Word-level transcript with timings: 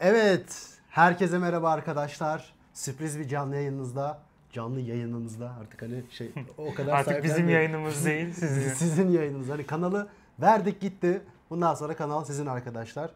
Evet, 0.00 0.68
herkese 0.88 1.38
merhaba 1.38 1.70
arkadaşlar. 1.70 2.52
Sürpriz 2.74 3.18
bir 3.18 3.28
canlı 3.28 3.54
yayınınızda, 3.56 4.18
canlı 4.52 4.80
yayınımızda 4.80 5.52
artık 5.60 5.82
hani 5.82 6.02
şey 6.10 6.32
o 6.58 6.74
kadar 6.74 6.92
Artık 6.92 7.24
bizim 7.24 7.48
yayınımız 7.48 8.04
değil, 8.04 8.32
sizin. 8.32 8.68
Sizin 8.68 9.08
yayınınız. 9.10 9.48
Hani 9.48 9.66
kanalı 9.66 10.08
verdik 10.40 10.80
gitti. 10.80 11.22
Bundan 11.50 11.74
sonra 11.74 11.96
kanal 11.96 12.24
sizin 12.24 12.46
arkadaşlar. 12.46 13.10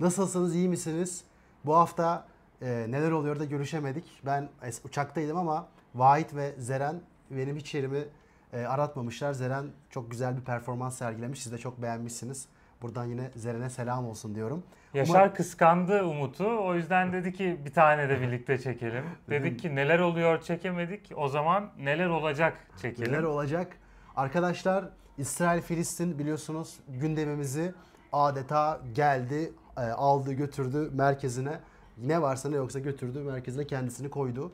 Nasılsınız, 0.00 0.54
iyi 0.54 0.68
misiniz? 0.68 1.24
Bu 1.64 1.76
hafta 1.76 2.26
e, 2.62 2.86
neler 2.88 3.10
oluyor 3.10 3.40
da 3.40 3.44
görüşemedik. 3.44 4.04
Ben 4.26 4.48
es- 4.62 4.86
uçaktaydım 4.86 5.36
ama 5.36 5.66
Vahit 5.94 6.34
ve 6.34 6.54
Zeren 6.58 7.00
benim 7.30 7.56
hiç 7.56 7.74
yerimi 7.74 8.04
e, 8.52 8.64
aratmamışlar. 8.64 9.32
Zeren 9.32 9.66
çok 9.90 10.10
güzel 10.10 10.36
bir 10.36 10.42
performans 10.42 10.98
sergilemiş. 10.98 11.42
Siz 11.42 11.52
de 11.52 11.58
çok 11.58 11.82
beğenmişsiniz. 11.82 12.46
Buradan 12.82 13.04
yine 13.04 13.30
Zeren'e 13.34 13.70
selam 13.70 14.06
olsun 14.06 14.34
diyorum. 14.34 14.62
Yaşar 14.94 15.34
kıskandı 15.34 16.04
Umut'u. 16.04 16.58
O 16.64 16.74
yüzden 16.74 17.12
dedi 17.12 17.32
ki 17.32 17.60
bir 17.64 17.72
tane 17.72 18.08
de 18.08 18.20
birlikte 18.20 18.58
çekelim. 18.58 19.04
Dedik 19.30 19.60
ki 19.60 19.74
neler 19.74 19.98
oluyor 19.98 20.40
çekemedik. 20.40 21.12
O 21.16 21.28
zaman 21.28 21.70
neler 21.78 22.06
olacak 22.06 22.56
çekelim. 22.82 23.12
Neler 23.12 23.22
olacak? 23.22 23.76
Arkadaşlar 24.16 24.84
İsrail-Filistin 25.18 26.18
biliyorsunuz 26.18 26.76
gündemimizi 26.88 27.74
adeta 28.12 28.80
geldi, 28.94 29.52
e, 29.76 29.80
aldı, 29.80 30.32
götürdü 30.32 30.90
merkezine. 30.92 31.60
Ne 31.98 32.22
varsa 32.22 32.48
ne 32.48 32.56
yoksa 32.56 32.78
götürdü 32.78 33.18
merkezine 33.18 33.66
kendisini 33.66 34.10
koydu. 34.10 34.52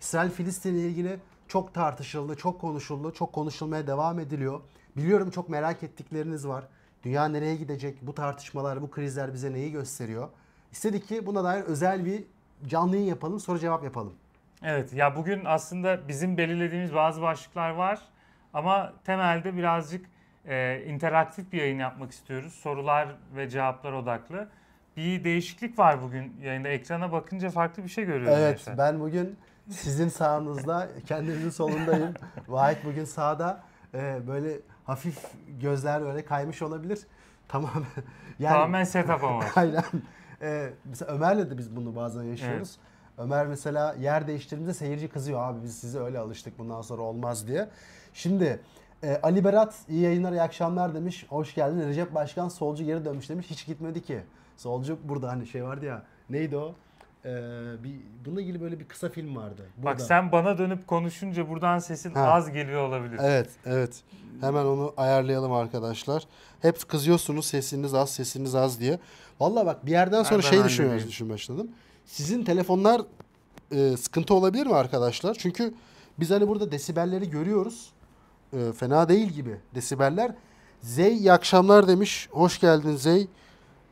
İsrail-Filistin 0.00 0.74
ile 0.74 0.88
ilgili 0.88 1.18
çok 1.48 1.74
tartışıldı, 1.74 2.34
çok 2.34 2.60
konuşuldu, 2.60 3.12
çok 3.12 3.32
konuşulmaya 3.32 3.86
devam 3.86 4.18
ediliyor. 4.18 4.60
Biliyorum 4.96 5.30
çok 5.30 5.48
merak 5.48 5.82
ettikleriniz 5.82 6.48
var. 6.48 6.64
Dünya 7.02 7.28
nereye 7.28 7.56
gidecek? 7.56 7.98
Bu 8.02 8.14
tartışmalar, 8.14 8.82
bu 8.82 8.90
krizler 8.90 9.32
bize 9.34 9.52
neyi 9.52 9.72
gösteriyor? 9.72 10.28
İstedik 10.72 11.08
ki 11.08 11.26
buna 11.26 11.44
dair 11.44 11.62
özel 11.62 12.04
bir 12.04 12.24
canlı 12.66 12.96
yayın 12.96 13.08
yapalım, 13.08 13.40
soru 13.40 13.58
cevap 13.58 13.84
yapalım. 13.84 14.12
Evet 14.62 14.92
ya 14.92 15.16
bugün 15.16 15.44
aslında 15.44 16.08
bizim 16.08 16.36
belirlediğimiz 16.36 16.94
bazı 16.94 17.22
başlıklar 17.22 17.70
var. 17.70 18.00
Ama 18.54 18.92
temelde 19.04 19.56
birazcık 19.56 20.06
e, 20.46 20.82
interaktif 20.86 21.52
bir 21.52 21.58
yayın 21.58 21.78
yapmak 21.78 22.12
istiyoruz. 22.12 22.52
Sorular 22.52 23.08
ve 23.36 23.48
cevaplar 23.48 23.92
odaklı. 23.92 24.48
Bir 24.96 25.24
değişiklik 25.24 25.78
var 25.78 26.02
bugün 26.02 26.36
yayında. 26.42 26.68
Ekrana 26.68 27.12
bakınca 27.12 27.50
farklı 27.50 27.84
bir 27.84 27.88
şey 27.88 28.04
görüyoruz. 28.04 28.38
Evet 28.38 28.58
Yaşar. 28.58 28.78
ben 28.78 29.00
bugün 29.00 29.36
sizin 29.70 30.08
sağınızda 30.08 30.88
kendinizin 31.06 31.50
solundayım. 31.50 32.14
Vahit 32.48 32.84
bugün 32.84 33.04
sağda 33.04 33.60
Ee, 33.94 34.18
böyle 34.26 34.56
hafif 34.90 35.18
gözler 35.60 36.02
böyle 36.02 36.24
kaymış 36.24 36.62
olabilir. 36.62 36.98
Tamamen 37.48 37.84
yani 38.38 38.52
Tamamen 38.52 38.84
setup 38.84 39.24
ama. 39.24 39.44
aynen. 39.56 39.84
Ee, 40.42 40.70
mesela 40.84 41.12
Ömer'le 41.12 41.50
de 41.50 41.58
biz 41.58 41.76
bunu 41.76 41.96
bazen 41.96 42.22
yaşıyoruz. 42.22 42.76
Ömer 43.18 43.46
mesela 43.46 43.94
yer 44.00 44.26
değiştirdiğimizde 44.26 44.74
seyirci 44.78 45.08
kızıyor 45.08 45.40
abi 45.42 45.62
biz 45.62 45.78
size 45.78 45.98
öyle 45.98 46.18
alıştık 46.18 46.58
bundan 46.58 46.82
sonra 46.82 47.02
olmaz 47.02 47.46
diye. 47.48 47.68
Şimdi 48.14 48.60
e, 49.02 49.20
Ali 49.22 49.44
Berat 49.44 49.74
iyi 49.88 50.00
yayınlar 50.00 50.32
iyi 50.32 50.42
akşamlar 50.42 50.94
demiş. 50.94 51.26
Hoş 51.28 51.54
geldin. 51.54 51.88
Recep 51.88 52.14
Başkan 52.14 52.48
solcu 52.48 52.84
geri 52.84 53.04
dönmüş 53.04 53.28
demiş. 53.28 53.46
Hiç 53.50 53.66
gitmedi 53.66 54.02
ki. 54.02 54.20
Solcu 54.56 54.98
burada 55.04 55.28
hani 55.28 55.46
şey 55.46 55.64
vardı 55.64 55.84
ya. 55.84 56.02
Neydi 56.30 56.56
o? 56.56 56.74
Ee, 57.24 57.28
bir 57.84 57.94
bununla 58.24 58.40
ilgili 58.40 58.60
böyle 58.60 58.80
bir 58.80 58.88
kısa 58.88 59.08
film 59.08 59.36
vardı. 59.36 59.66
Burada. 59.76 59.86
Bak 59.86 60.00
sen 60.00 60.32
bana 60.32 60.58
dönüp 60.58 60.86
konuşunca 60.86 61.48
buradan 61.48 61.78
sesin 61.78 62.14
Ha. 62.14 62.20
az 62.32 62.52
geliyor 62.52 62.88
olabilir. 62.88 63.18
Evet, 63.22 63.50
evet. 63.66 64.02
Hemen 64.40 64.64
onu 64.64 64.94
ayarlayalım 64.96 65.52
arkadaşlar. 65.52 66.22
Hep 66.62 66.88
kızıyorsunuz 66.88 67.46
sesiniz 67.46 67.94
az, 67.94 68.10
sesiniz 68.10 68.54
az 68.54 68.80
diye. 68.80 68.98
Vallahi 69.40 69.66
bak 69.66 69.86
bir 69.86 69.90
yerden 69.90 70.22
sonra 70.22 70.42
Ben 70.42 70.48
şey 70.48 70.64
düşünmeye 70.64 71.08
düşün 71.08 71.30
başladım. 71.30 71.70
Sizin 72.06 72.44
telefonlar 72.44 73.02
e, 73.72 73.96
sıkıntı 73.96 74.34
olabilir 74.34 74.66
mi 74.66 74.74
arkadaşlar? 74.74 75.34
Çünkü 75.34 75.74
biz 76.20 76.30
hani 76.30 76.48
burada 76.48 76.72
desibelleri 76.72 77.30
görüyoruz. 77.30 77.92
E, 78.52 78.72
fena 78.72 79.08
değil 79.08 79.28
gibi 79.28 79.56
desibeller. 79.74 80.34
Zey 80.80 81.16
iyi 81.16 81.32
akşamlar 81.32 81.88
demiş. 81.88 82.28
Hoş 82.30 82.60
geldin 82.60 82.96
Zey. 82.96 83.28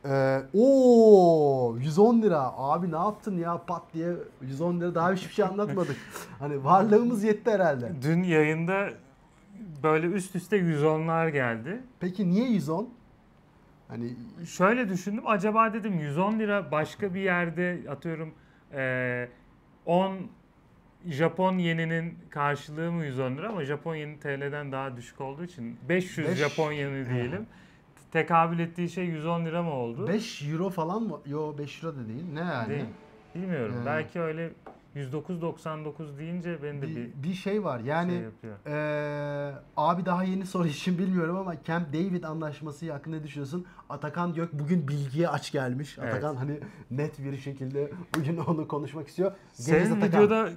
Ee, 0.05 0.41
oo 0.53 1.77
110 1.79 2.21
lira. 2.21 2.51
Abi 2.57 2.91
ne 2.91 2.95
yaptın 2.95 3.37
ya 3.37 3.61
pat 3.67 3.81
diye 3.93 4.09
110 4.41 4.79
lira 4.79 4.95
daha 4.95 5.13
hiçbir 5.13 5.33
şey 5.33 5.45
anlatmadık. 5.45 5.95
hani 6.39 6.63
varlığımız 6.63 7.23
yetti 7.23 7.51
herhalde. 7.51 7.91
Dün 8.01 8.23
yayında 8.23 8.89
böyle 9.83 10.07
üst 10.07 10.35
üste 10.35 10.57
110'lar 10.57 11.29
geldi. 11.29 11.83
Peki 11.99 12.29
niye 12.29 12.49
110? 12.49 12.89
Hani 13.87 14.13
Şöyle 14.47 14.89
düşündüm 14.89 15.23
acaba 15.27 15.73
dedim 15.73 15.99
110 15.99 16.39
lira 16.39 16.71
başka 16.71 17.13
bir 17.13 17.21
yerde 17.21 17.79
atıyorum 17.89 18.33
eee, 18.73 19.29
10 19.85 20.13
Japon 21.07 21.57
yeninin 21.57 22.15
karşılığı 22.29 22.91
mı 22.91 23.05
110 23.05 23.37
lira 23.37 23.49
ama 23.49 23.65
Japon 23.65 23.95
yeni 23.95 24.19
TL'den 24.19 24.71
daha 24.71 24.97
düşük 24.97 25.21
olduğu 25.21 25.43
için 25.43 25.77
500 25.89 26.27
Beş- 26.27 26.35
Japon 26.39 26.71
yeni 26.71 27.09
diyelim. 27.09 27.45
Tekabül 28.11 28.59
ettiği 28.59 28.89
şey 28.89 29.05
110 29.05 29.45
lira 29.45 29.63
mı 29.63 29.71
oldu? 29.73 30.07
5 30.07 30.41
euro 30.51 30.69
falan 30.69 31.03
mı? 31.03 31.19
Yo 31.25 31.57
5 31.57 31.83
euro 31.83 31.95
da 31.95 32.07
değil. 32.07 32.23
Ne 32.33 32.39
yani? 32.39 32.69
Değil. 32.69 32.85
Bilmiyorum. 33.35 33.75
Ee, 33.81 33.85
Belki 33.85 34.19
öyle 34.21 34.51
109.99 34.95 36.17
deyince 36.19 36.63
ben 36.63 36.81
de 36.81 36.87
bir, 36.87 36.95
Bir, 36.95 37.09
bir 37.23 37.33
şey 37.33 37.63
var. 37.63 37.79
Yani 37.79 38.11
şey 38.11 38.19
yapıyor. 38.21 38.55
eee, 38.67 39.53
abi 39.77 40.05
daha 40.05 40.23
yeni 40.23 40.45
soru 40.45 40.67
için 40.67 40.97
bilmiyorum 40.97 41.37
ama 41.37 41.63
Camp 41.63 41.93
David 41.93 42.23
anlaşması 42.23 42.91
hakkında 42.91 43.15
ne 43.15 43.23
düşünüyorsun? 43.23 43.65
Atakan 43.89 44.33
Gök 44.33 44.53
bugün 44.53 44.87
bilgiye 44.87 45.29
aç 45.29 45.51
gelmiş. 45.51 45.97
Evet. 46.01 46.13
Atakan 46.13 46.35
hani 46.35 46.59
net 46.91 47.19
bir 47.19 47.37
şekilde 47.37 47.91
bugün 48.17 48.37
onu 48.37 48.67
konuşmak 48.67 49.07
istiyor. 49.07 49.31
Senin 49.53 49.91
Atakan. 49.91 50.07
videoda 50.07 50.49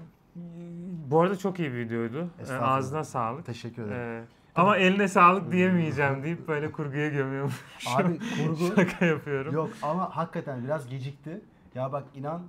bu 1.10 1.20
arada 1.20 1.38
çok 1.38 1.58
iyi 1.60 1.72
bir 1.72 1.78
videoydu. 1.78 2.28
Ağzına 2.60 3.04
sağlık. 3.04 3.46
Teşekkür 3.46 3.82
ederim. 3.82 4.00
Ee, 4.00 4.24
ama 4.54 4.76
eline 4.76 5.08
sağlık 5.08 5.52
diyemeyeceğim 5.52 6.22
deyip 6.22 6.48
böyle 6.48 6.72
kurguya 6.72 7.08
gömüyorum. 7.08 7.52
Abi 7.96 8.18
kurgu 8.46 8.76
Şaka 8.76 9.06
yapıyorum. 9.06 9.54
Yok 9.54 9.70
ama 9.82 10.16
hakikaten 10.16 10.64
biraz 10.64 10.88
gecikti. 10.88 11.40
Ya 11.74 11.92
bak 11.92 12.04
inan 12.14 12.42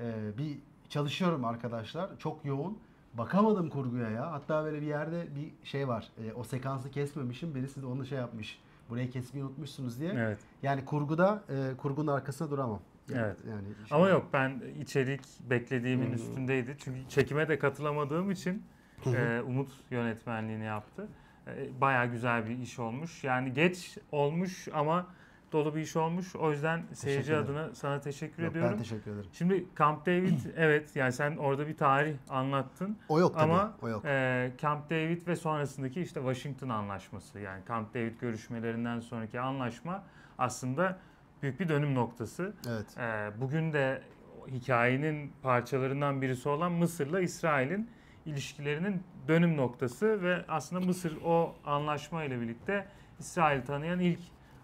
e, 0.00 0.12
bir 0.38 0.58
çalışıyorum 0.88 1.44
arkadaşlar. 1.44 2.10
Çok 2.18 2.44
yoğun. 2.44 2.78
Bakamadım 3.14 3.68
kurguya 3.70 4.10
ya. 4.10 4.32
Hatta 4.32 4.64
böyle 4.64 4.80
bir 4.80 4.86
yerde 4.86 5.26
bir 5.36 5.68
şey 5.68 5.88
var. 5.88 6.08
E, 6.24 6.32
o 6.32 6.44
sekansı 6.44 6.90
kesmemişim. 6.90 7.54
Birisi 7.54 7.82
de 7.82 7.86
onu 7.86 8.06
şey 8.06 8.18
yapmış. 8.18 8.58
Burayı 8.90 9.10
kesmeyi 9.10 9.44
unutmuşsunuz 9.46 10.00
diye. 10.00 10.12
Evet. 10.16 10.38
Yani 10.62 10.84
kurguda 10.84 11.42
e, 11.48 11.76
kurgunun 11.76 12.12
arkasında 12.12 12.50
duramam. 12.50 12.80
Yani, 13.10 13.20
Evet. 13.24 13.36
Yani 13.50 13.62
şey- 13.88 13.98
Ama 13.98 14.08
yok 14.08 14.26
ben 14.32 14.62
içerik 14.80 15.20
beklediğimin 15.50 16.06
Hmm. 16.06 16.14
üstündeydi. 16.14 16.76
Çünkü 16.78 16.98
çekime 17.08 17.48
de 17.48 17.58
katılamadığım 17.58 18.30
için 18.30 18.62
e, 19.06 19.40
Umut 19.46 19.72
yönetmenliğini 19.90 20.64
yaptı. 20.64 21.08
E, 21.46 21.80
Bayağı 21.80 22.06
güzel 22.06 22.48
bir 22.48 22.58
iş 22.58 22.78
olmuş. 22.78 23.24
Yani 23.24 23.52
geç 23.52 23.98
olmuş 24.12 24.68
ama 24.74 25.06
dolu 25.52 25.74
bir 25.74 25.80
iş 25.80 25.96
olmuş. 25.96 26.36
O 26.36 26.50
yüzden 26.50 26.82
seyirci 26.92 27.36
adına 27.36 27.74
sana 27.74 28.00
teşekkür 28.00 28.42
Yok, 28.42 28.50
ediyorum. 28.52 28.72
ben 28.72 28.78
teşekkür 28.78 29.10
ederim. 29.10 29.30
Şimdi 29.32 29.66
Camp 29.78 30.06
David 30.06 30.38
evet 30.56 30.96
yani 30.96 31.12
sen 31.12 31.36
orada 31.36 31.68
bir 31.68 31.76
tarih 31.76 32.14
anlattın. 32.28 32.96
O 33.08 33.20
yok 33.20 33.34
tabii. 33.34 33.42
Ama 33.42 33.76
o 33.82 33.88
yok. 33.88 34.04
e, 34.04 34.52
Camp 34.58 34.90
David 34.90 35.26
ve 35.26 35.36
sonrasındaki 35.36 36.00
işte 36.00 36.20
Washington 36.20 36.68
anlaşması 36.68 37.40
yani 37.40 37.62
Camp 37.68 37.94
David 37.94 38.20
görüşmelerinden 38.20 39.00
sonraki 39.00 39.40
anlaşma 39.40 40.04
aslında 40.38 40.98
büyük 41.42 41.60
bir 41.60 41.68
dönüm 41.68 41.94
noktası. 41.94 42.54
Evet. 42.68 42.98
E, 42.98 43.30
bugün 43.40 43.72
de 43.72 44.02
hikayenin 44.48 45.32
parçalarından 45.42 46.22
birisi 46.22 46.48
olan 46.48 46.72
Mısır'la 46.72 47.20
İsrail'in 47.20 47.90
ilişkilerinin 48.26 49.02
dönüm 49.28 49.56
noktası 49.56 50.22
ve 50.22 50.44
aslında 50.48 50.86
Mısır 50.86 51.18
o 51.24 51.54
anlaşma 51.66 52.24
ile 52.24 52.40
birlikte 52.40 52.86
İsrail 53.18 53.62
tanıyan 53.62 54.00
ilk 54.00 54.20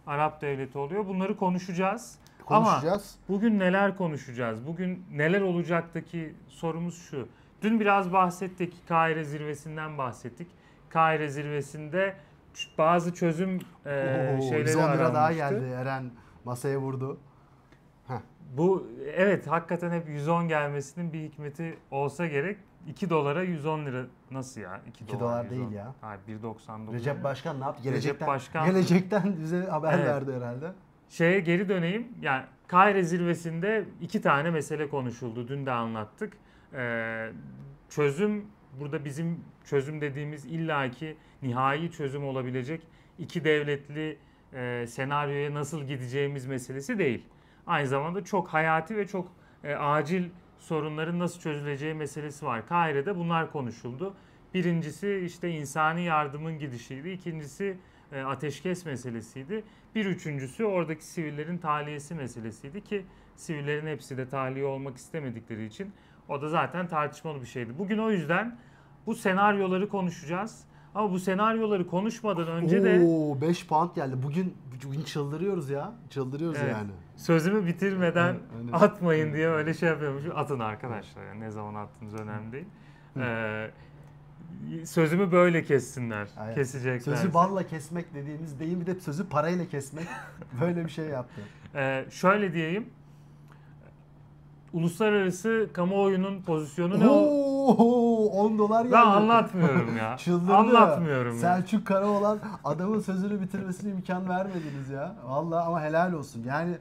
Arap 0.06 0.40
devleti 0.42 0.78
oluyor. 0.78 1.06
Bunları 1.06 1.36
konuşacağız. 1.36 2.18
Ama 2.46 2.64
Konuşacağız. 2.70 3.14
Bugün 3.28 3.58
neler 3.58 3.96
konuşacağız? 3.96 4.66
Bugün 4.66 5.04
neler 5.12 5.40
olacaktaki 5.40 6.34
sorumuz 6.48 7.02
şu. 7.10 7.28
Dün 7.62 7.80
biraz 7.80 8.12
bahsettik. 8.12 8.88
Kahire 8.88 9.24
zirvesinden 9.24 9.98
bahsettik. 9.98 10.48
Kahire 10.88 11.28
zirvesinde 11.28 12.16
bazı 12.78 13.14
çözüm 13.14 13.58
e, 13.86 14.36
Oo, 14.38 14.42
şeyleri 14.42 14.68
110 14.68 14.92
lira 14.92 15.14
daha 15.14 15.24
aranmıştı. 15.24 15.54
geldi. 15.54 15.64
Eren 15.64 16.10
masaya 16.44 16.78
vurdu. 16.78 17.18
Bu 18.56 18.86
evet 19.16 19.46
hakikaten 19.46 19.90
hep 19.90 20.08
110 20.08 20.48
gelmesinin 20.48 21.12
bir 21.12 21.20
hikmeti 21.22 21.78
olsa 21.90 22.26
gerek. 22.26 22.58
2 22.86 23.10
dolara 23.10 23.42
110 23.42 23.86
lira 23.86 24.02
nasıl 24.30 24.60
ya? 24.60 24.80
2 24.88 25.04
İki 25.04 25.20
dolar 25.20 25.50
değil 25.50 25.70
ya. 25.70 25.94
Hayır 26.00 26.20
1.99. 26.28 26.92
Recep 26.92 27.24
Başkan 27.24 27.60
ne 27.60 27.64
yaptı? 27.64 27.78
Recep 27.80 27.92
Gelecekten, 27.92 28.28
Başkan- 28.28 28.66
gelecekten 28.66 29.36
bize 29.40 29.66
haber 29.66 29.94
Evet. 29.94 30.06
verdi 30.06 30.32
herhalde. 30.32 30.72
Şeye 31.08 31.40
geri 31.40 31.68
döneyim. 31.68 32.08
Yani 32.22 32.44
Kahire 32.66 33.02
zirvesinde 33.02 33.84
iki 34.00 34.22
tane 34.22 34.50
mesele 34.50 34.88
konuşuldu. 34.88 35.48
Dün 35.48 35.66
de 35.66 35.70
anlattık. 35.72 36.32
Ee, 36.74 37.30
çözüm 37.88 38.46
burada 38.80 39.04
bizim 39.04 39.44
çözüm 39.64 40.00
dediğimiz 40.00 40.44
illaki 40.46 41.16
nihai 41.42 41.90
çözüm 41.90 42.24
olabilecek 42.24 42.86
iki 43.18 43.44
devletli 43.44 44.18
e, 44.52 44.86
senaryoya 44.86 45.54
nasıl 45.54 45.82
gideceğimiz 45.82 46.46
meselesi 46.46 46.98
değil. 46.98 47.24
aynı 47.66 47.86
zamanda 47.88 48.24
çok 48.24 48.48
hayati 48.48 48.96
ve 48.96 49.06
çok 49.06 49.28
e, 49.64 49.74
acil 49.74 50.28
sorunların 50.60 51.18
nasıl 51.18 51.40
çözüleceği 51.40 51.94
meselesi 51.94 52.46
var. 52.46 52.66
Kahire'de 52.66 53.16
bunlar 53.16 53.52
konuşuldu. 53.52 54.14
Birincisi 54.54 55.22
işte 55.26 55.50
insani 55.50 56.02
yardımın 56.02 56.58
gidişiydi. 56.58 57.10
İkincisi 57.10 57.76
e, 58.12 58.22
ateşkes 58.22 58.86
meselesiydi. 58.86 59.64
Bir 59.94 60.06
üçüncüsü 60.06 60.64
oradaki 60.64 61.04
sivillerin 61.04 61.58
tahliyesi 61.58 62.14
meselesiydi 62.14 62.84
ki 62.84 63.06
sivillerin 63.36 63.86
hepsi 63.86 64.16
de 64.16 64.28
tahliye 64.28 64.64
olmak 64.64 64.96
istemedikleri 64.96 65.66
için 65.66 65.92
o 66.28 66.42
da 66.42 66.48
zaten 66.48 66.88
tartışmalı 66.88 67.40
bir 67.40 67.46
şeydi. 67.46 67.78
Bugün 67.78 67.98
o 67.98 68.10
yüzden 68.10 68.58
bu 69.06 69.14
senaryoları 69.14 69.88
konuşacağız. 69.88 70.64
Ama 70.94 71.12
bu 71.12 71.18
senaryoları 71.18 71.86
konuşmadan 71.86 72.48
önce 72.48 72.84
de 72.84 73.00
Oo 73.06 73.40
5 73.40 73.66
pound 73.66 73.94
geldi. 73.94 74.14
Bugün 74.22 74.54
bugün 74.86 75.02
çıldırıyoruz 75.02 75.70
ya. 75.70 75.92
Çıldırıyoruz 76.10 76.58
Evet. 76.62 76.72
yani. 76.72 76.90
Sözümü 77.20 77.66
bitirmeden 77.66 78.36
aynen. 78.58 78.72
atmayın 78.72 79.32
diye 79.32 79.48
öyle 79.48 79.74
şey 79.74 79.88
yapıyormuş. 79.88 80.24
Atın 80.34 80.58
arkadaşlar. 80.58 81.24
Yani 81.24 81.40
ne 81.40 81.50
zaman 81.50 81.74
attığınız 81.74 82.14
önemli 82.14 82.52
değil. 82.52 82.66
Ee, 83.16 83.70
sözümü 84.84 85.32
böyle 85.32 85.64
kessinler. 85.64 86.28
Aynen. 86.36 86.54
Kesecekler. 86.54 87.16
Sözü 87.16 87.34
balla 87.34 87.66
kesmek 87.66 88.14
dediğimiz 88.14 88.60
deyim 88.60 88.80
bir 88.80 88.86
de 88.86 89.00
sözü 89.00 89.28
parayla 89.28 89.68
kesmek. 89.68 90.06
Böyle 90.60 90.84
bir 90.84 90.90
şey 90.90 91.04
yaptı. 91.04 91.40
Ee, 91.74 92.04
şöyle 92.10 92.52
diyeyim. 92.52 92.86
Uluslararası 94.72 95.68
kamuoyunun 95.72 96.42
pozisyonu 96.42 97.00
ne? 97.00 97.08
Oo 97.08 98.26
10 98.26 98.58
dolar 98.58 98.82
geldi. 98.82 98.92
Ben 98.92 99.06
anlatmıyorum 99.06 99.96
ya. 99.96 100.16
Çıldırdı. 100.18 100.56
Anlatmıyorum 100.56 101.34
ya. 101.34 101.40
Selçuk 101.40 101.86
Karaoğlan 101.86 102.38
adamın 102.64 103.00
sözünü 103.00 103.40
bitirmesine 103.40 103.90
imkan 103.92 104.28
vermediniz 104.28 104.90
ya. 104.90 105.16
Vallahi 105.24 105.66
ama 105.66 105.82
helal 105.82 106.12
olsun. 106.12 106.42
Yani 106.46 106.76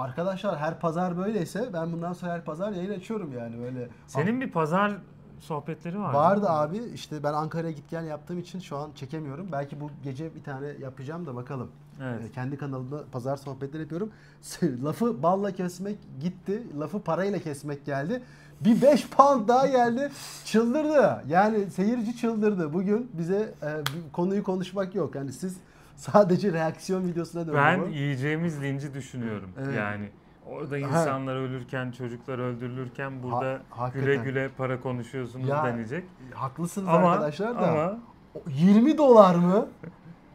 arkadaşlar 0.00 0.58
her 0.58 0.80
pazar 0.80 1.18
böyleyse 1.18 1.70
ben 1.72 1.92
bundan 1.92 2.12
sonra 2.12 2.32
her 2.32 2.44
pazar 2.44 2.72
yayın 2.72 2.92
açıyorum 2.92 3.32
yani 3.38 3.58
böyle. 3.62 3.88
Senin 4.06 4.40
bir 4.40 4.50
pazar 4.50 4.92
sohbetleri 5.40 6.00
var. 6.00 6.14
Vardı 6.14 6.46
abi 6.48 6.78
işte 6.94 7.22
ben 7.22 7.32
Ankara'ya 7.32 7.72
git 7.72 7.90
gel 7.90 8.04
yaptığım 8.04 8.38
için 8.38 8.60
şu 8.60 8.76
an 8.76 8.90
çekemiyorum. 8.94 9.48
Belki 9.52 9.80
bu 9.80 9.90
gece 10.04 10.34
bir 10.34 10.42
tane 10.42 10.66
yapacağım 10.66 11.26
da 11.26 11.36
bakalım. 11.36 11.70
Evet. 12.02 12.20
Ee, 12.24 12.32
Kendi 12.32 12.56
kanalımda 12.56 13.04
pazar 13.12 13.36
sohbetleri 13.36 13.82
yapıyorum. 13.82 14.10
Lafı 14.84 15.22
balla 15.22 15.52
kesmek 15.52 15.98
gitti. 16.20 16.62
Lafı 16.80 17.00
parayla 17.00 17.38
kesmek 17.38 17.86
geldi. 17.86 18.22
Bir 18.60 18.82
5 18.82 19.08
pound 19.08 19.48
daha 19.48 19.66
geldi. 19.66 20.10
Çıldırdı. 20.44 21.22
Yani 21.28 21.70
seyirci 21.70 22.16
çıldırdı. 22.16 22.72
Bugün 22.72 23.10
bize 23.12 23.54
e, 23.62 23.68
konuyu 24.12 24.42
konuşmak 24.42 24.94
yok. 24.94 25.14
Yani 25.14 25.32
siz 25.32 25.56
sadece 25.98 26.52
reaksiyon 26.52 27.04
videosuna 27.08 27.46
döndü 27.46 27.56
Ben 27.56 27.80
bu. 27.80 27.86
yiyeceğimiz 27.88 28.62
linci 28.62 28.94
düşünüyorum. 28.94 29.50
Evet. 29.64 29.76
Yani 29.76 30.08
orada 30.46 30.78
insanlar 30.78 31.36
ölürken, 31.36 31.90
çocuklar 31.90 32.38
öldürülürken 32.38 33.22
burada 33.22 33.60
hakikaten. 33.70 34.04
güle 34.06 34.16
güle 34.24 34.48
para 34.48 34.80
konuşuyorsunuz 34.80 35.48
Ya, 35.48 35.64
denecek. 35.64 36.04
Haklısınız 36.34 36.88
Ama 36.88 37.12
arkadaşlar 37.12 37.54
da. 37.54 37.68
ama 37.70 37.98
20 38.48 38.98
dolar 38.98 39.34
mı? 39.34 39.68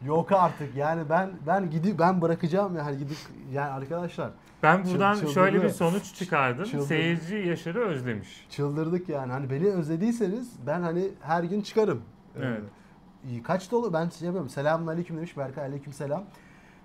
Yok 0.06 0.32
artık. 0.32 0.76
Yani 0.76 1.02
ben 1.10 1.30
ben 1.46 1.70
gidip 1.70 1.98
ben 1.98 2.22
bırakacağım 2.22 2.76
yani 2.76 2.98
gidip 2.98 3.16
yani 3.52 3.70
arkadaşlar 3.72 4.30
ben 4.62 4.84
buradan 4.84 5.14
Çıldırdı. 5.14 5.32
şöyle 5.32 5.62
bir 5.62 5.68
sonuç 5.68 6.14
çıkardım. 6.14 6.64
Çıldırdı. 6.64 6.86
Seyirci 6.86 7.34
Yaşar'ı 7.36 7.78
özlemiş. 7.80 8.46
çıldırdık 8.50 9.08
yani. 9.08 9.32
Hani 9.32 9.50
beni 9.50 9.66
özlediyseniz 9.68 10.52
ben 10.66 10.82
hani 10.82 11.08
her 11.20 11.44
gün 11.44 11.60
çıkarım. 11.62 12.02
Evet. 12.38 12.58
Ee, 12.58 12.83
kaç 13.44 13.70
dolu 13.70 13.92
ben 13.92 14.08
şey 14.08 14.26
yapıyorum. 14.26 14.48
Selamun 14.50 14.86
aleyküm 14.86 15.16
demiş 15.16 15.36
Berkay 15.36 15.64
aleyküm 15.64 15.92
selam. 15.92 16.24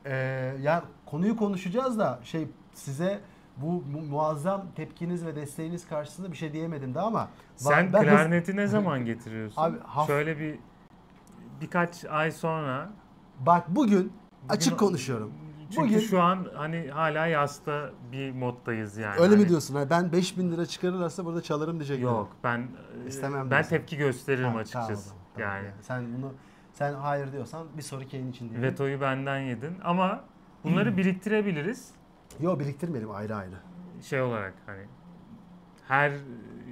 Ee, 0.05 0.15
ya 0.61 0.83
konuyu 1.05 1.37
konuşacağız 1.37 1.99
da 1.99 2.19
şey 2.23 2.47
size 2.73 3.19
bu 3.57 3.65
mu- 3.71 4.01
muazzam 4.09 4.65
tepkiniz 4.75 5.25
ve 5.25 5.35
desteğiniz 5.35 5.87
karşısında 5.87 6.31
bir 6.31 6.37
şey 6.37 6.53
diyemedim 6.53 6.95
de 6.95 6.99
ama 6.99 7.27
Sen 7.55 7.93
ben 7.93 8.03
klarneti 8.03 8.55
ne 8.55 8.67
zaman 8.67 9.05
getiriyorsun? 9.05 9.61
Abi, 9.61 9.77
haf- 9.79 10.07
Şöyle 10.07 10.39
bir 10.39 10.59
birkaç 11.61 12.05
ay 12.05 12.31
sonra 12.31 12.89
bak 13.39 13.63
bugün 13.69 13.97
Bugün- 13.99 14.11
açık 14.49 14.79
konuşuyorum. 14.79 15.31
çünkü 15.69 15.87
Bugün- 15.89 15.99
şu 15.99 16.21
an 16.21 16.47
hani 16.55 16.87
hala 16.87 17.27
yasta 17.27 17.89
bir 18.11 18.31
moddayız 18.31 18.97
yani. 18.97 19.19
Öyle 19.19 19.29
mi 19.35 19.39
Hani- 19.39 19.49
diyorsun? 19.49 19.75
Hani 19.75 19.89
ben 19.89 20.11
5000 20.11 20.51
lira 20.51 20.65
çıkarırlarsa 20.65 21.25
burada 21.25 21.41
çalarım 21.41 21.75
diyecekler. 21.79 22.03
Yok 22.03 22.29
ben 22.43 22.67
İstemem 23.07 23.41
ben 23.43 23.49
diyorsun. 23.49 23.69
tepki 23.69 23.97
gösteririm 23.97 24.49
Ha, 24.53 24.57
açıkçası. 24.59 25.09
tamam. 25.09 25.18
Yani 25.37 25.67
Sen 25.81 26.03
bunu 26.17 26.33
sen 26.73 26.93
hayır 26.93 27.31
diyorsan 27.31 27.67
bir 27.77 27.81
sonraki 27.81 28.15
yayın 28.15 28.31
için 28.31 28.49
diyelim. 28.49 28.69
vetoyu 28.69 29.01
benden 29.01 29.39
yedin 29.39 29.77
ama 29.83 30.23
bunları 30.63 30.97
biriktirebiliriz 30.97 31.91
Yok 32.39 32.59
biriktirmeyelim 32.59 33.11
ayrı 33.11 33.35
ayrı. 33.35 33.55
şey 34.01 34.21
olarak 34.21 34.53
hani 34.65 34.83
her 35.87 36.09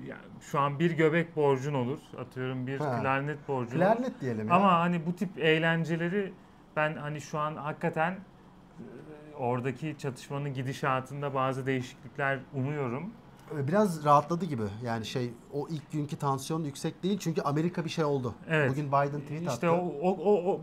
yani 0.05 0.21
şu 0.41 0.59
an 0.59 0.79
bir 0.79 0.91
göbek 0.91 1.35
borcun 1.35 1.73
olur 1.73 1.99
atıyorum 2.19 2.67
bir 2.67 2.79
Ha. 2.79 2.99
klarnet 3.01 3.47
borcun 3.47 3.77
olur. 3.77 3.85
Klarnet 3.85 4.21
diyelim 4.21 4.47
ya. 4.47 4.53
Ama 4.55 4.79
hani 4.79 5.05
bu 5.05 5.15
tip 5.15 5.39
eğlenceleri 5.39 6.33
ben 6.75 6.93
hani 6.95 7.21
şu 7.21 7.39
an 7.39 7.55
hakikaten 7.55 8.11
e, 8.11 9.35
oradaki 9.35 9.95
çatışmanın 9.97 10.53
gidişatında 10.53 11.33
bazı 11.33 11.65
değişiklikler 11.65 12.39
umuyorum. 12.53 13.11
Biraz 13.51 14.05
rahatladı 14.05 14.45
gibi. 14.45 14.63
Yani 14.85 15.05
şey 15.05 15.33
o 15.53 15.67
ilk 15.69 15.91
günkü 15.91 16.15
tansiyon 16.15 16.63
yüksek 16.63 17.03
değil 17.03 17.17
çünkü 17.19 17.41
Amerika 17.41 17.85
bir 17.85 17.89
şey 17.89 18.05
oldu. 18.05 18.35
Evet. 18.49 18.71
Bugün 18.71 18.87
Biden 18.87 19.21
tweet 19.21 19.41
attı. 19.41 19.53
İşte 19.53 19.69
o, 19.69 19.93
o, 20.01 20.09
o, 20.11 20.51
o 20.51 20.61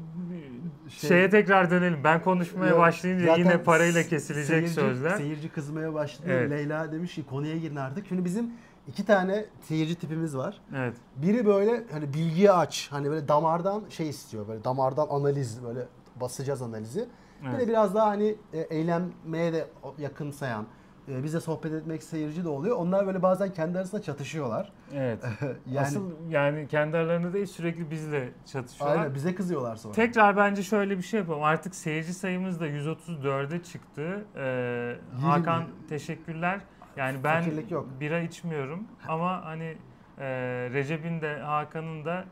Şey- 0.88 1.08
şeye 1.08 1.30
tekrar 1.30 1.70
dönelim. 1.70 2.04
Ben 2.04 2.22
konuşmaya 2.22 2.78
başlayınca 2.78 3.36
yine 3.36 3.62
parayla 3.62 4.02
kesilecek 4.02 4.46
seyirci, 4.46 4.72
sözler. 4.72 5.16
Seyirci 5.16 5.48
kızmaya 5.48 5.94
başladı. 5.94 6.28
Evet. 6.30 6.50
Leyla 6.50 6.92
demiş 6.92 7.14
ki 7.14 7.26
konuya 7.26 7.56
girin 7.56 7.76
artık. 7.76 8.06
Şimdi 8.06 8.24
bizim 8.24 8.50
iki 8.88 9.04
tane 9.06 9.44
seyirci 9.60 9.94
tipimiz 9.94 10.36
var. 10.36 10.60
Evet. 10.76 10.96
Biri 11.16 11.46
böyle 11.46 11.84
hani 11.92 12.14
bilgiye 12.14 12.52
aç. 12.52 12.88
Hani 12.90 13.10
böyle 13.10 13.28
damardan 13.28 13.82
şey 13.90 14.08
istiyor. 14.08 14.48
Böyle 14.48 14.64
damardan 14.64 15.06
analiz 15.10 15.64
böyle 15.64 15.86
basacağız 16.20 16.62
analizi. 16.62 17.08
Bir 17.42 17.46
de 17.48 17.52
Evet. 17.56 17.68
biraz 17.68 17.94
daha 17.94 18.06
hani 18.06 18.34
e, 18.52 18.58
eğlenmeye 18.60 19.52
de 19.52 19.66
yakınsayan, 19.98 20.66
e, 21.08 21.22
bize 21.24 21.40
sohbet 21.40 21.72
etmek 21.72 22.02
seyirci 22.02 22.44
de 22.44 22.48
oluyor. 22.48 22.76
Onlar 22.76 23.06
böyle 23.06 23.22
bazen 23.22 23.52
kendi 23.52 23.78
arasında 23.78 24.02
çatışıyorlar. 24.02 24.72
Evet. 24.94 25.24
yani 25.66 25.86
Asıl 25.86 26.10
yani 26.28 26.68
kendi 26.68 26.96
aralarında 26.96 27.32
değil 27.32 27.46
sürekli 27.46 27.90
bizle 27.90 28.28
çatışıyorlar. 28.52 28.98
aynen 28.98 29.14
bize 29.14 29.34
kızıyorlar 29.34 29.76
sonra. 29.76 29.94
Tekrar 29.94 30.36
bence 30.36 30.62
şöyle 30.62 30.98
bir 30.98 31.02
şey 31.02 31.20
yapalım. 31.20 31.42
Artık 31.42 31.74
seyirci 31.74 32.14
sayımız 32.14 32.60
da 32.60 32.68
134'e 32.68 33.62
çıktı. 33.62 34.24
Ee, 34.36 34.96
Hakan 35.22 35.64
teşekkürler. 35.88 36.60
Yani 36.96 37.18
ben 37.24 37.42
Fakirlik 37.42 37.70
yok. 37.70 37.88
bira 38.00 38.20
içmiyorum 38.20 38.84
ama 39.08 39.44
hani 39.44 39.76
e, 40.18 40.26
Recep'in 40.72 41.20
de 41.20 41.38
Hakan'ın 41.38 42.04
da 42.04 42.24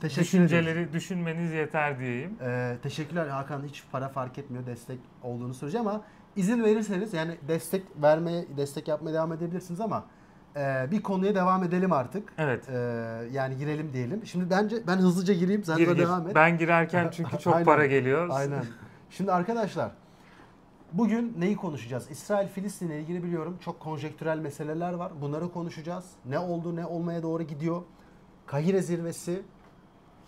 Teşekkür 0.00 0.22
ederiz. 0.22 0.50
düşünceleri 0.50 0.92
düşünmeniz 0.92 1.52
yeter 1.52 1.98
diyeyim. 1.98 2.36
Ee, 2.42 2.76
teşekkürler 2.82 3.26
Hakan 3.28 3.62
hiç 3.64 3.84
para 3.92 4.08
fark 4.08 4.38
etmiyor 4.38 4.66
destek 4.66 4.98
olduğunu 5.22 5.54
sürece 5.54 5.78
ama 5.78 6.02
izin 6.36 6.64
verirseniz 6.64 7.14
yani 7.14 7.36
destek 7.48 7.82
vermeye 8.02 8.44
destek 8.56 8.88
yapmaya 8.88 9.14
devam 9.14 9.32
edebilirsiniz 9.32 9.80
ama 9.80 10.04
e, 10.56 10.86
bir 10.90 11.02
konuya 11.02 11.34
devam 11.34 11.64
edelim 11.64 11.92
artık. 11.92 12.32
Evet. 12.38 12.68
Ee, 12.68 12.74
yani 13.32 13.56
girelim 13.58 13.92
diyelim. 13.92 14.26
Şimdi 14.26 14.50
bence 14.50 14.76
ben 14.86 14.96
hızlıca 14.96 15.34
gireyim 15.34 15.64
sen 15.64 15.76
Gir, 15.76 15.88
gir. 15.88 15.98
devam 15.98 16.28
et. 16.28 16.34
Ben 16.34 16.58
girerken 16.58 17.10
çünkü 17.12 17.38
çok 17.38 17.54
Aynen. 17.54 17.64
para 17.64 17.86
geliyor. 17.86 18.28
Aynen. 18.32 18.64
Şimdi 19.10 19.32
arkadaşlar 19.32 19.90
bugün 20.92 21.34
neyi 21.38 21.56
konuşacağız? 21.56 22.10
İsrail-Filistin 22.10 22.86
ile 22.86 23.00
ilgili 23.00 23.22
biliyorum 23.24 23.58
çok 23.64 23.80
konjektürel 23.80 24.38
meseleler 24.38 24.92
var. 24.92 25.12
Bunları 25.20 25.52
konuşacağız. 25.52 26.04
Ne 26.26 26.38
oldu, 26.38 26.76
ne 26.76 26.86
olmaya 26.86 27.22
doğru 27.22 27.42
gidiyor. 27.42 27.82
Kahire 28.46 28.82
zirvesi. 28.82 29.42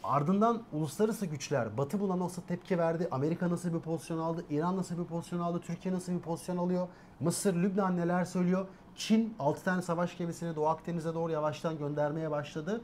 Ardından 0.03 0.63
uluslararası 0.73 1.27
güçler, 1.27 1.79
Batı 1.79 2.01
buna 2.01 2.19
nasıl 2.19 2.43
tepki 2.43 2.79
verdi, 2.79 3.09
Amerika 3.11 3.51
nasıl 3.51 3.75
bir 3.75 3.79
pozisyon 3.81 4.19
aldı, 4.19 4.45
İran 4.51 4.77
nasıl 4.77 4.99
bir 4.99 5.05
pozisyon 5.05 5.41
aldı, 5.41 5.61
Türkiye 5.61 5.95
nasıl 5.95 6.13
bir 6.13 6.19
pozisyon 6.21 6.57
alıyor, 6.57 6.89
Mısır, 7.21 7.55
Lübnan 7.55 7.97
neler 7.97 8.25
söylüyor, 8.25 8.67
Çin 8.97 9.35
6 9.39 9.65
tane 9.65 9.83
savaş 9.83 10.19
gemisini 10.19 10.57
Doğu 10.57 10.67
Akdeniz'e 10.67 11.15
doğru 11.15 11.33
yavaştan 11.33 11.79
göndermeye 11.79 12.31
başladı. 12.31 12.81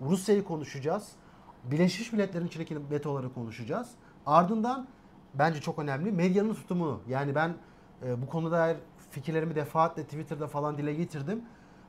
Rusya'yı 0.00 0.44
konuşacağız. 0.44 1.12
Birleşmiş 1.64 2.12
Milletler'in 2.12 2.46
içindeki 2.46 2.90
vetoları 2.90 3.34
konuşacağız. 3.34 3.88
Ardından 4.26 4.86
bence 5.34 5.60
çok 5.60 5.78
önemli 5.78 6.12
medyanın 6.12 6.54
tutumunu. 6.54 7.00
Yani 7.08 7.34
ben 7.34 7.54
e, 8.04 8.22
bu 8.22 8.26
konuda 8.26 8.56
dair 8.56 8.76
fikirlerimi 9.10 9.54
defaatle 9.54 10.04
Twitter'da 10.04 10.46
falan 10.46 10.78
dile 10.78 10.94
getirdim. 10.94 11.42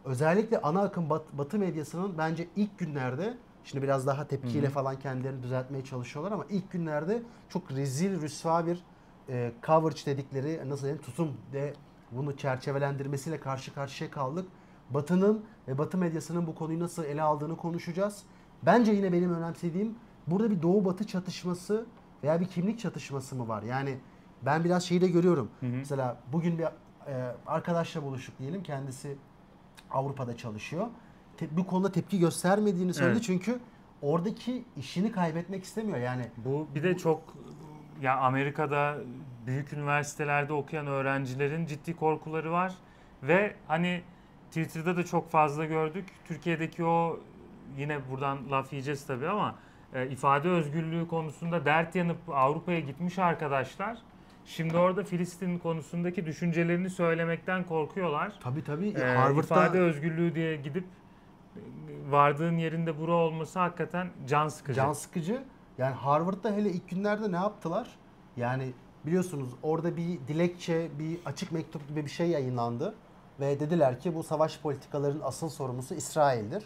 Özellikle 0.05 0.61
ana 0.61 0.81
akım 0.81 1.09
bat- 1.09 1.33
Batı 1.37 1.59
medyasının 1.59 2.17
bence 2.17 2.47
ilk 2.55 2.79
günlerde 2.79 3.37
şimdi 3.63 3.83
biraz 3.83 4.07
daha 4.07 4.27
tepkiyle 4.27 4.69
falan 4.69 4.99
kendilerini 4.99 5.43
düzeltmeye 5.43 5.83
çalışıyorlar 5.83 6.31
ama 6.31 6.45
ilk 6.49 6.71
günlerde 6.71 7.21
çok 7.49 7.71
rezil 7.71 8.21
rüsva 8.21 8.67
bir 8.67 8.83
e, 9.29 9.51
coverage 9.65 10.05
dedikleri 10.05 10.69
nasıl 10.69 10.83
diyeyim 10.83 11.01
tutum 11.01 11.31
ve 11.53 11.73
bunu 12.11 12.37
çerçevelendirmesiyle 12.37 13.39
karşı 13.39 13.73
karşıya 13.73 14.11
kaldık. 14.11 14.47
Batı'nın 14.89 15.45
ve 15.67 15.77
Batı 15.77 15.97
medyasının 15.97 16.47
bu 16.47 16.55
konuyu 16.55 16.79
nasıl 16.79 17.03
ele 17.03 17.21
aldığını 17.21 17.57
konuşacağız. 17.57 18.23
Bence 18.63 18.91
yine 18.91 19.13
benim 19.13 19.33
önemsediğim 19.33 19.95
burada 20.27 20.51
bir 20.51 20.61
Doğu 20.61 20.85
Batı 20.85 21.07
çatışması 21.07 21.85
veya 22.23 22.39
bir 22.39 22.45
kimlik 22.45 22.79
çatışması 22.79 23.35
mı 23.35 23.47
var? 23.47 23.63
Yani 23.63 23.97
ben 24.41 24.63
biraz 24.63 24.83
şeyi 24.83 25.01
de 25.01 25.07
görüyorum. 25.07 25.49
Hı 25.59 25.65
hı. 25.65 25.69
Mesela 25.69 26.17
bugün 26.33 26.57
bir 26.57 26.63
e, 26.63 27.35
arkadaşla 27.47 28.03
buluştuk 28.03 28.39
diyelim. 28.39 28.63
Kendisi 28.63 29.17
Avrupa'da 29.91 30.37
çalışıyor. 30.37 30.87
Te- 31.49 31.57
bu 31.57 31.67
konuda 31.67 31.91
tepki 31.91 32.19
göstermediğini 32.19 32.93
söyledi 32.93 33.13
Evet. 33.13 33.23
çünkü 33.23 33.59
oradaki 34.01 34.63
işini 34.77 35.11
kaybetmek 35.11 35.63
istemiyor. 35.63 35.97
Yani 35.97 36.25
Bu 36.37 36.67
bir 36.75 36.83
de 36.83 36.97
çok 36.97 37.21
ya 38.01 38.17
Amerika'da 38.17 38.97
büyük 39.47 39.73
üniversitelerde 39.73 40.53
okuyan 40.53 40.87
öğrencilerin 40.87 41.65
ciddi 41.65 41.95
korkuları 41.95 42.51
var 42.51 42.73
ve 43.23 43.55
hani 43.67 44.01
Twitter'da 44.47 44.97
da 44.97 45.05
çok 45.05 45.29
fazla 45.31 45.65
gördük. 45.65 46.05
Türkiye'deki 46.27 46.85
o 46.85 47.19
yine 47.77 47.97
buradan 48.11 48.37
laf 48.51 48.73
yiyeceğiz 48.73 49.05
tabii 49.05 49.27
ama 49.29 49.55
e, 49.93 50.07
ifade 50.09 50.49
özgürlüğü 50.49 51.07
konusunda 51.07 51.65
dert 51.65 51.95
yanıp 51.95 52.17
Avrupa'ya 52.29 52.79
gitmiş 52.79 53.19
arkadaşlar. 53.19 53.97
Şimdi 54.45 54.77
orada 54.77 55.03
Filistin 55.03 55.57
konusundaki 55.59 56.25
düşüncelerini 56.25 56.89
söylemekten 56.89 57.63
korkuyorlar. 57.63 58.33
tabii 58.43 58.63
tabii 58.63 58.87
Ee, 58.89 59.03
Harvard'da 59.15 59.39
ifade 59.39 59.79
özgürlüğü 59.79 60.35
diye 60.35 60.55
gidip 60.55 60.83
vardığın 62.09 62.57
yerinde 62.57 62.99
bura 62.99 63.13
olması 63.13 63.59
hakikaten 63.59 64.07
can 64.27 64.47
sıkıcı. 64.47 64.75
Can 64.75 64.93
sıkıcı. 64.93 65.43
Yani 65.77 65.93
Harvard'da 65.95 66.51
hele 66.51 66.69
ilk 66.69 66.89
günlerde 66.89 67.31
ne 67.31 67.35
yaptılar? 67.35 67.87
Yani 68.37 68.73
biliyorsunuz 69.05 69.49
orada 69.63 69.97
bir 69.97 70.19
dilekçe, 70.27 70.89
bir 70.99 71.17
açık 71.25 71.51
mektup 71.51 71.87
gibi 71.87 72.05
bir 72.05 72.09
şey 72.09 72.27
yayınlandı. 72.29 72.95
Ve 73.39 73.59
dediler 73.59 73.99
ki 73.99 74.15
bu 74.15 74.23
savaş 74.23 74.59
politikalarının 74.59 75.21
asıl 75.23 75.49
sorumlusu 75.49 75.95
İsrail'dir. 75.95 76.63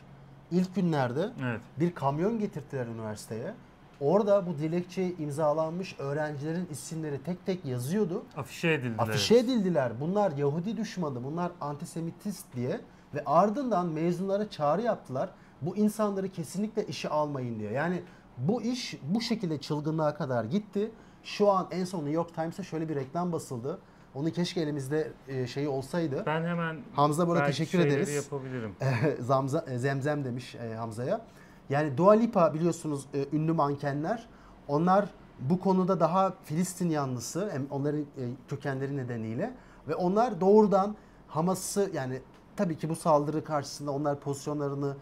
İlk 0.51 0.75
günlerde 0.75 1.29
Evet. 1.44 1.62
bir 1.79 1.96
kamyon 1.96 2.39
getirttiler 2.39 2.88
üniversiteye. 2.88 3.53
Orada 4.01 4.48
bu 4.48 4.58
dilekçe 4.58 5.13
imzalanmış 5.13 5.96
öğrencilerin 6.00 6.67
isimleri 6.72 7.24
tek 7.24 7.46
tek 7.46 7.65
yazıyordu. 7.65 8.24
Afişe 8.38 8.74
edildiler. 8.74 9.03
Afişe 9.03 9.38
edildiler. 9.38 9.91
Bunlar 10.01 10.32
Yahudi 10.32 10.77
düşmanı, 10.77 11.24
bunlar 11.24 11.51
antisemitist 11.62 12.46
diye 12.56 12.82
ve 13.17 13.24
ardından 13.25 13.86
mezunlara 13.86 14.50
çağrı 14.50 14.81
yaptılar. 14.81 15.29
Bu 15.62 15.77
insanları 15.77 16.29
kesinlikle 16.29 16.86
işe 16.86 17.09
almayın 17.09 17.59
diye. 17.59 17.71
Yani 17.71 18.01
bu 18.38 18.62
iş 18.62 19.00
bu 19.03 19.21
şekilde 19.21 19.57
çılgınlığa 19.57 20.15
kadar 20.15 20.43
gitti. 20.43 20.91
Şu 21.24 21.51
an 21.51 21.67
en 21.71 21.86
son 21.86 22.00
New 22.00 22.13
York 22.13 22.36
Times'a 22.36 22.63
şöyle 22.63 22.89
bir 22.89 22.95
reklam 22.95 23.31
basıldı. 23.31 23.79
Onu 24.15 24.31
keşke 24.31 24.62
elimizde 24.62 25.12
e, 25.27 25.47
şeyi 25.47 25.67
olsaydı. 25.67 26.24
Ben 26.25 26.43
hemen 26.43 26.77
Hamza 26.93 27.36
belki 27.36 27.45
teşekkür 27.45 27.79
ederiz. 27.79 28.15
yapabilirim. 28.15 28.75
Zamza, 29.19 29.65
e, 29.67 29.77
Zemzem 29.77 30.25
demiş 30.25 30.55
e, 30.55 30.75
Hamza'ya. 30.75 31.21
Yani 31.69 31.97
Dua 31.97 32.13
Lipa 32.13 32.53
biliyorsunuz 32.53 33.05
ünlü 33.33 33.53
mankenler. 33.53 34.27
Onlar 34.67 35.09
bu 35.39 35.59
konuda 35.59 36.00
daha 36.00 36.33
Filistin 36.43 36.89
yanlısı 36.89 37.51
onların 37.69 38.05
kökenleri 38.47 38.97
nedeniyle 38.97 39.53
ve 39.88 39.95
onlar 39.95 40.41
doğrudan 40.41 40.95
Hamas'ı 41.27 41.91
yani 41.93 42.21
tabii 42.57 42.77
ki 42.77 42.89
bu 42.89 42.95
saldırı 42.95 43.43
karşısında 43.43 43.91
onlar 43.91 44.19
pozisyonlarını 44.19 44.95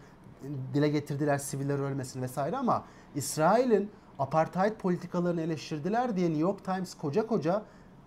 dile 0.74 0.88
getirdiler 0.88 1.38
siviller 1.38 1.78
ölmesin 1.78 2.22
vesaire 2.22 2.56
ama 2.56 2.84
İsrail'in 3.14 3.90
apartheid 4.18 4.72
politikalarını 4.72 5.40
eleştirdiler 5.42 6.16
diye 6.16 6.26
New 6.28 6.42
York 6.42 6.64
Times 6.64 6.94
koca 6.94 7.26
koca 7.26 7.62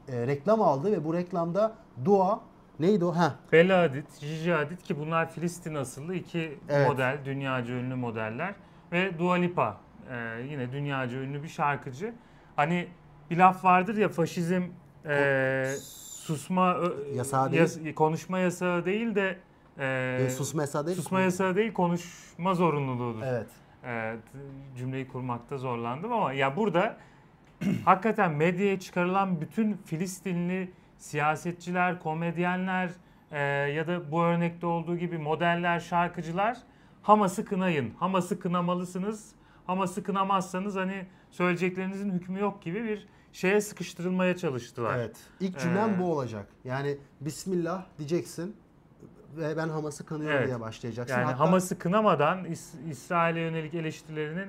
e, 0.07 0.27
reklam 0.27 0.61
aldı 0.61 0.91
ve 0.91 1.05
bu 1.05 1.13
reklamda 1.13 1.75
Dua 2.05 2.39
neydi 2.79 3.05
o? 3.05 3.11
Ha 3.15 3.35
Bella 3.51 3.81
Hadid, 3.81 4.05
Gigi 4.19 4.51
Hadid 4.51 4.77
ki 4.77 4.99
bunlar 4.99 5.31
Filistin 5.31 5.75
asıllı 5.75 6.15
iki 6.15 6.57
Evet. 6.69 6.89
model, 6.89 7.17
dünyaca 7.25 7.73
ünlü 7.73 7.95
modeller 7.95 8.55
ve 8.91 9.19
Dua 9.19 9.35
Lipa 9.35 9.77
e, 10.11 10.41
yine 10.49 10.71
dünyaca 10.71 11.17
ünlü 11.17 11.43
bir 11.43 11.47
şarkıcı. 11.47 12.13
Hani 12.55 12.87
bir 13.29 13.37
laf 13.37 13.63
vardır 13.63 13.97
ya 13.97 14.09
faşizm 14.09 14.63
e, 15.05 15.73
susma 16.33 16.77
Yasağı 17.15 17.51
değil. 17.51 17.61
yas- 17.61 17.95
konuşma 17.95 18.39
yasağı 18.39 18.85
değil 18.85 19.15
de 19.15 19.37
e, 19.77 20.17
e, 20.25 20.29
susma 20.29 20.61
yasağı 20.61 20.85
değil. 20.85 20.97
susma 20.97 21.21
yasağı 21.21 21.55
değil 21.55 21.73
konuşma 21.73 22.53
zorunluluğudur. 22.53 23.23
Evet. 23.25 23.47
e, 23.85 24.15
cümleyi 24.77 25.07
kurmakta 25.07 25.57
zorlandım 25.57 26.13
ama 26.13 26.33
ya 26.33 26.55
burada 26.55 26.97
hakikaten 27.85 28.31
medyaya 28.31 28.79
çıkarılan 28.79 29.41
bütün 29.41 29.73
Filistinli 29.85 30.71
siyasetçiler, 30.97 31.99
komedyenler 31.99 32.89
e, 33.31 33.39
ya 33.71 33.87
da 33.87 34.11
bu 34.11 34.23
örnekte 34.23 34.65
olduğu 34.65 34.97
gibi 34.97 35.17
modeller, 35.17 35.79
şarkıcılar 35.79 36.57
Hamas'ı 37.01 37.45
kınayın. 37.45 37.93
Hamas'ı 37.99 38.39
kınamalısınız. 38.39 39.31
Hamas'ı 39.67 40.03
kınamazsanız 40.03 40.75
hani 40.75 41.05
söyleyeceklerinizin 41.31 42.11
hükmü 42.11 42.39
yok 42.39 42.61
gibi 42.61 42.83
bir 42.83 43.07
şeye 43.33 43.61
sıkıştırılmaya 43.61 44.37
çalıştılar. 44.37 44.97
Evet. 44.97 45.17
İlk 45.39 45.59
cümlem 45.59 45.93
Ee, 45.95 45.99
bu 45.99 46.11
olacak. 46.13 46.47
Yani 46.63 46.97
Bismillah 47.21 47.85
diyeceksin 47.97 48.55
ve 49.37 49.57
ben 49.57 49.69
Hamas'ı 49.69 50.05
kınıyorum 50.05 50.37
Evet. 50.37 50.47
diye 50.47 50.59
başlayacaksın. 50.59 51.15
Yani 51.15 51.25
Hatta 51.25 51.39
Hamas'ı 51.39 51.79
kınamadan 51.79 52.45
İs- 52.45 52.89
İsrail'e 52.89 53.39
yönelik 53.39 53.73
eleştirilerinin 53.73 54.47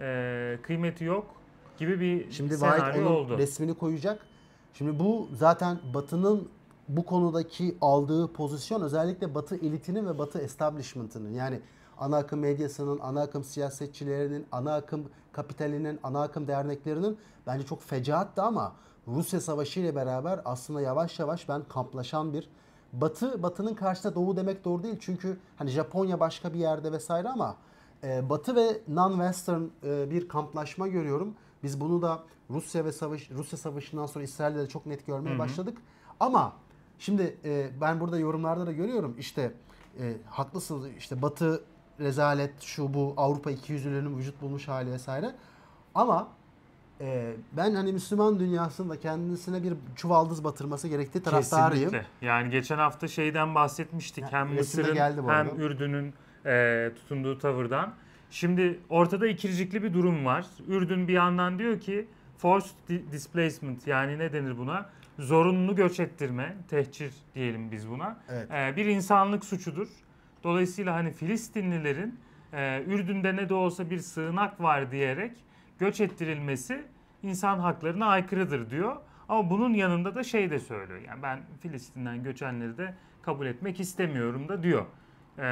e, 0.00 0.58
kıymeti 0.62 1.04
yok 1.04 1.34
gibi 1.78 2.00
bir 2.00 2.30
şimdi 2.32 2.50
White 2.50 2.76
senaryo 2.76 3.00
onun 3.08 3.16
oldu. 3.16 3.38
resmini 3.38 3.74
koyacak. 3.74 4.26
Şimdi 4.74 4.98
bu 4.98 5.28
zaten 5.34 5.78
Batı'nın 5.94 6.48
bu 6.88 7.04
konudaki 7.06 7.76
aldığı 7.80 8.32
pozisyon 8.32 8.82
özellikle 8.82 9.34
Batı 9.34 9.56
elitinin 9.56 10.06
ve 10.06 10.18
Batı 10.18 10.38
establishment'ının 10.38 11.30
yani 11.34 11.60
ana 12.02 12.16
akım 12.16 12.40
medyasının, 12.40 12.98
ana 12.98 13.22
akım 13.22 13.44
siyasetçilerinin, 13.44 14.46
ana 14.52 14.74
akım 14.74 15.04
kapitalinin, 15.32 16.00
ana 16.02 16.22
akım 16.22 16.48
derneklerinin 16.48 17.18
bence 17.46 17.66
çok 17.66 17.82
fecaattı 17.82 18.42
ama 18.42 18.72
Rusya 19.08 19.40
Savaşı 19.40 19.80
ile 19.80 19.94
beraber 19.94 20.40
aslında 20.44 20.80
yavaş 20.80 21.18
yavaş 21.18 21.48
ben 21.48 21.62
kamplaşan 21.68 22.32
bir 22.32 22.48
Batı, 22.92 23.42
Batı'nın 23.42 23.74
karşısında 23.74 24.14
Doğu 24.14 24.36
demek 24.36 24.64
doğru 24.64 24.82
değil. 24.82 24.96
Çünkü 25.00 25.38
hani 25.56 25.70
Japonya 25.70 26.20
başka 26.20 26.54
bir 26.54 26.58
yerde 26.58 26.92
vesaire 26.92 27.28
ama 27.28 27.56
e, 28.04 28.30
Batı 28.30 28.56
ve 28.56 28.80
non-Western 28.88 29.68
e, 29.84 30.10
bir 30.10 30.28
kamplaşma 30.28 30.88
görüyorum. 30.88 31.34
Biz 31.62 31.80
bunu 31.80 32.02
da 32.02 32.22
Rusya 32.50 32.84
ve 32.84 32.92
savaş 32.92 33.30
Rusya 33.30 33.58
Savaşı'ndan 33.58 34.06
sonra 34.06 34.24
İsrail'de 34.24 34.58
de 34.58 34.68
çok 34.68 34.86
net 34.86 35.06
görmeye 35.06 35.30
Hı 35.30 35.34
hı. 35.34 35.38
başladık. 35.38 35.78
Ama 36.20 36.52
şimdi 36.98 37.36
e, 37.44 37.70
ben 37.80 38.00
burada 38.00 38.18
yorumlarda 38.18 38.66
da 38.66 38.72
görüyorum 38.72 39.16
işte 39.18 39.54
e, 40.00 40.16
haklısınız 40.26 40.86
işte 40.98 41.22
Batı 41.22 41.64
rezalet 42.02 42.62
şu 42.62 42.94
bu 42.94 43.14
Avrupa 43.16 43.50
ikiyüzlülüğünün 43.50 44.18
vücut 44.18 44.42
bulmuş 44.42 44.68
hali 44.68 44.92
vesaire. 44.92 45.34
Ama 45.94 46.28
e, 47.00 47.32
ben 47.52 47.74
hani 47.74 47.92
Müslüman 47.92 48.40
dünyasında 48.40 49.00
kendisine 49.00 49.62
bir 49.62 49.74
çuvaldız 49.96 50.44
batırması 50.44 50.88
gerektiği 50.88 51.22
taraftarıyım. 51.22 51.90
Kesinlikle. 51.90 52.26
Yani 52.26 52.50
geçen 52.50 52.78
hafta 52.78 53.08
şeyden 53.08 53.54
bahsetmiştik. 53.54 54.24
Ya, 54.24 54.32
hem 54.32 54.54
Mısır'ın 54.54 54.94
geldi 54.94 55.20
hem. 55.26 55.60
Ürdün'ün 55.60 56.14
e, 56.46 56.90
tutunduğu 56.94 57.38
tavırdan. 57.38 57.92
Şimdi 58.30 58.80
ortada 58.88 59.26
ikircikli 59.26 59.82
bir 59.82 59.94
durum 59.94 60.24
var. 60.24 60.46
Ürdün 60.68 61.08
bir 61.08 61.12
yandan 61.12 61.58
diyor 61.58 61.80
ki 61.80 62.06
forced 62.38 62.70
di- 62.88 63.12
displacement 63.12 63.86
yani 63.86 64.18
ne 64.18 64.32
denir 64.32 64.58
buna? 64.58 64.86
Zorunlu 65.18 65.76
göç 65.76 66.00
ettirme, 66.00 66.56
tehcir 66.68 67.12
diyelim 67.34 67.70
biz 67.70 67.90
buna. 67.90 68.16
Evet. 68.28 68.50
E, 68.50 68.76
bir 68.76 68.86
insanlık 68.86 69.44
suçudur. 69.44 69.88
Dolayısıyla 70.44 70.94
hani 70.94 71.12
Filistinlilerin 71.12 72.20
e, 72.52 72.82
Ürdün'de 72.86 73.36
ne 73.36 73.48
de 73.48 73.54
olsa 73.54 73.90
bir 73.90 73.98
sığınak 73.98 74.60
var 74.60 74.90
diyerek 74.90 75.32
göç 75.78 76.00
ettirilmesi 76.00 76.84
insan 77.22 77.58
haklarına 77.58 78.06
aykırıdır 78.06 78.70
diyor. 78.70 78.96
Ama 79.28 79.50
bunun 79.50 79.74
yanında 79.74 80.14
da 80.14 80.24
şey 80.24 80.50
de 80.50 80.58
söylüyor. 80.58 81.00
Yani 81.00 81.22
ben 81.22 81.40
Filistin'den 81.60 82.22
göçenleri 82.22 82.78
de 82.78 82.94
kabul 83.22 83.46
etmek 83.46 83.80
istemiyorum 83.80 84.48
da 84.48 84.62
diyor. 84.62 84.86
E, 85.38 85.42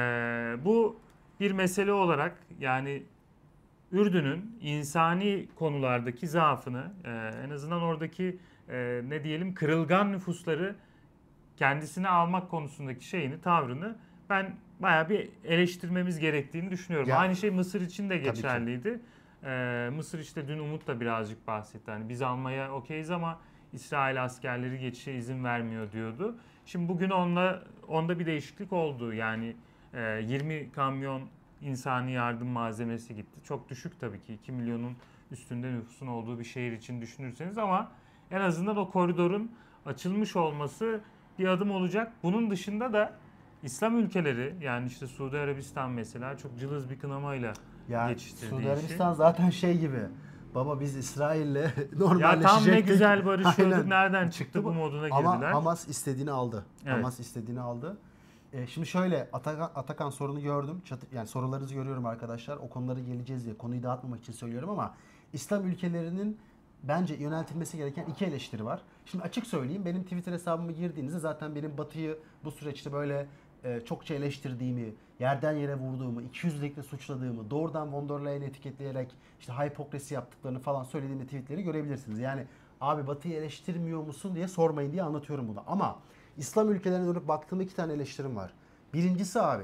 bu 0.65 0.99
bir 1.39 1.51
mesele 1.51 1.91
olarak 1.91 2.37
yani 2.59 3.03
Ürdün'ün 3.91 4.57
insani 4.61 5.47
konulardaki 5.55 6.27
zaafını 6.27 6.91
e, 7.05 7.09
en 7.45 7.49
azından 7.49 7.81
oradaki 7.81 8.37
e, 8.69 9.01
ne 9.07 9.23
diyelim 9.23 9.53
kırılgan 9.53 10.11
nüfusları 10.11 10.75
kendisine 11.57 12.09
almak 12.09 12.49
konusundaki 12.49 13.05
şeyini, 13.05 13.41
tavrını 13.41 13.95
ben 14.29 14.55
bayağı 14.81 15.09
bir 15.09 15.29
eleştirmemiz 15.43 16.19
gerektiğini 16.19 16.71
düşünüyorum. 16.71 17.09
Ya- 17.09 17.17
Aynı 17.17 17.35
şey 17.35 17.49
Mısır 17.49 17.81
için 17.81 18.09
de 18.09 18.17
geçerliydi. 18.17 18.99
Ee, 19.43 19.89
Mısır 19.95 20.19
işte 20.19 20.47
dün 20.47 20.59
Umut 20.59 20.87
da 20.87 20.99
birazcık 21.01 21.47
bahsetti. 21.47 21.91
Hani 21.91 22.09
biz 22.09 22.21
almaya 22.21 22.71
okeyiz 22.73 23.11
ama 23.11 23.39
İsrail 23.73 24.23
askerleri 24.23 24.79
geçişe 24.79 25.13
izin 25.13 25.43
vermiyor 25.43 25.91
diyordu. 25.91 26.35
Şimdi 26.65 26.87
bugün 26.89 27.09
onunla 27.09 27.63
onda 27.87 28.19
bir 28.19 28.25
değişiklik 28.25 28.73
oldu. 28.73 29.13
Yani 29.13 29.55
e, 29.93 30.21
20 30.27 30.71
kamyon 30.71 31.21
insani 31.61 32.11
yardım 32.11 32.47
malzemesi 32.47 33.15
gitti. 33.15 33.39
Çok 33.43 33.69
düşük 33.69 33.99
tabii 33.99 34.21
ki 34.21 34.33
2 34.33 34.51
milyonun 34.51 34.95
üstünde 35.31 35.71
nüfusun 35.73 36.07
olduğu 36.07 36.39
bir 36.39 36.43
şehir 36.43 36.71
için 36.71 37.01
düşünürseniz 37.01 37.57
ama 37.57 37.91
en 38.31 38.41
azından 38.41 38.77
o 38.77 38.89
koridorun 38.91 39.51
açılmış 39.85 40.35
olması 40.35 40.99
bir 41.39 41.47
adım 41.47 41.71
olacak. 41.71 42.11
Bunun 42.23 42.51
dışında 42.51 42.93
da 42.93 43.13
İslam 43.63 43.97
ülkeleri 43.99 44.55
yani 44.61 44.87
işte 44.87 45.07
Suudi 45.07 45.37
Arabistan 45.37 45.91
mesela 45.91 46.37
çok 46.37 46.59
cılız 46.59 46.89
bir 46.89 46.99
kınamayla 46.99 47.53
Yani 47.89 48.13
geçiştirdiği 48.13 48.49
Suudi 48.49 48.61
işi. 48.61 48.71
Arabistan 48.71 49.13
zaten 49.13 49.49
şey 49.49 49.77
gibi. 49.77 49.99
baba 50.55 50.79
biz 50.79 50.95
İsrail'le 50.95 51.55
Ya 51.55 51.71
normalleşecektik. 51.99 52.49
tam 52.49 52.67
ne 52.67 52.79
güzel 52.81 53.25
barışıyorduk. 53.25 53.77
Aynen. 53.77 53.89
Nereden 53.89 54.29
çıktı 54.29 54.63
bu 54.63 54.73
moduna 54.73 55.07
Ama 55.11 55.33
girdiler. 55.33 55.51
Hamas 55.51 55.87
istediğini 55.87 56.31
aldı. 56.31 56.65
Evet. 56.85 56.93
Hamas 56.97 57.19
istediğini 57.19 57.61
aldı. 57.61 57.97
E, 58.53 58.67
şimdi 58.67 58.87
şöyle 58.87 59.29
Atakan, 59.33 59.71
Atakan 59.75 60.09
sorunu 60.09 60.41
gördüm. 60.41 60.81
Çatı, 60.85 61.15
yani 61.15 61.27
sorularınızı 61.27 61.73
görüyorum 61.73 62.05
arkadaşlar. 62.05 62.57
O 62.57 62.69
konulara 62.69 62.99
geleceğiz 62.99 63.45
diye 63.45 63.57
konuyu 63.57 63.83
dağıtmamak 63.83 64.19
için 64.19 64.33
söylüyorum 64.33 64.69
ama 64.69 64.93
İslam 65.33 65.67
ülkelerinin 65.67 66.37
bence 66.83 67.13
yöneltilmesi 67.13 67.77
gereken 67.77 68.05
iki 68.05 68.25
eleştiri 68.25 68.65
var. 68.65 68.81
Şimdi 69.05 69.23
açık 69.23 69.47
söyleyeyim 69.47 69.85
benim 69.85 70.03
Twitter 70.03 70.33
hesabıma 70.33 70.71
girdiğinizde 70.71 71.19
zaten 71.19 71.55
benim 71.55 71.77
Batı'yı 71.77 72.17
bu 72.43 72.51
süreçte 72.51 72.93
böyle 72.93 73.27
e, 73.63 73.81
çokça 73.85 74.13
eleştirdiğimi, 74.13 74.93
yerden 75.19 75.53
yere 75.53 75.75
vurduğumu, 75.75 76.21
ikiyüzlülükle 76.21 76.83
suçladığımı, 76.83 77.49
doğrudan 77.49 77.93
von 77.93 78.09
der 78.09 78.25
Leyen'i 78.25 78.45
etiketleyerek 78.45 79.11
işte 79.39 79.53
hipokrasi 79.53 80.13
yaptıklarını 80.13 80.59
falan 80.59 80.83
söylediğim 80.83 81.25
tweetleri 81.25 81.63
görebilirsiniz. 81.63 82.19
Yani 82.19 82.45
abi 82.81 83.07
Batı'yı 83.07 83.33
eleştirmiyor 83.35 84.03
musun 84.03 84.35
diye 84.35 84.47
sormayın 84.47 84.91
diye 84.91 85.03
anlatıyorum 85.03 85.47
bunu. 85.47 85.63
Ama 85.67 85.99
İslam 86.37 86.71
ülkelerine 86.71 87.07
dönüp 87.07 87.27
baktığımda 87.27 87.63
iki 87.63 87.75
tane 87.75 87.93
eleştirim 87.93 88.35
var. 88.35 88.53
Birincisi 88.93 89.41
abi 89.41 89.63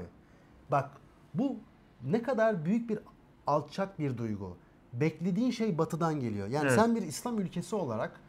bak 0.70 0.90
bu 1.34 1.56
ne 2.04 2.22
kadar 2.22 2.64
büyük 2.64 2.90
bir 2.90 2.98
alçak 3.46 3.98
bir 3.98 4.18
duygu. 4.18 4.56
Beklediğin 4.92 5.50
şey 5.50 5.78
batıdan 5.78 6.20
geliyor. 6.20 6.48
Yani 6.48 6.66
Evet. 6.66 6.80
sen 6.80 6.96
bir 6.96 7.02
İslam 7.02 7.38
ülkesi 7.38 7.76
olarak 7.76 8.20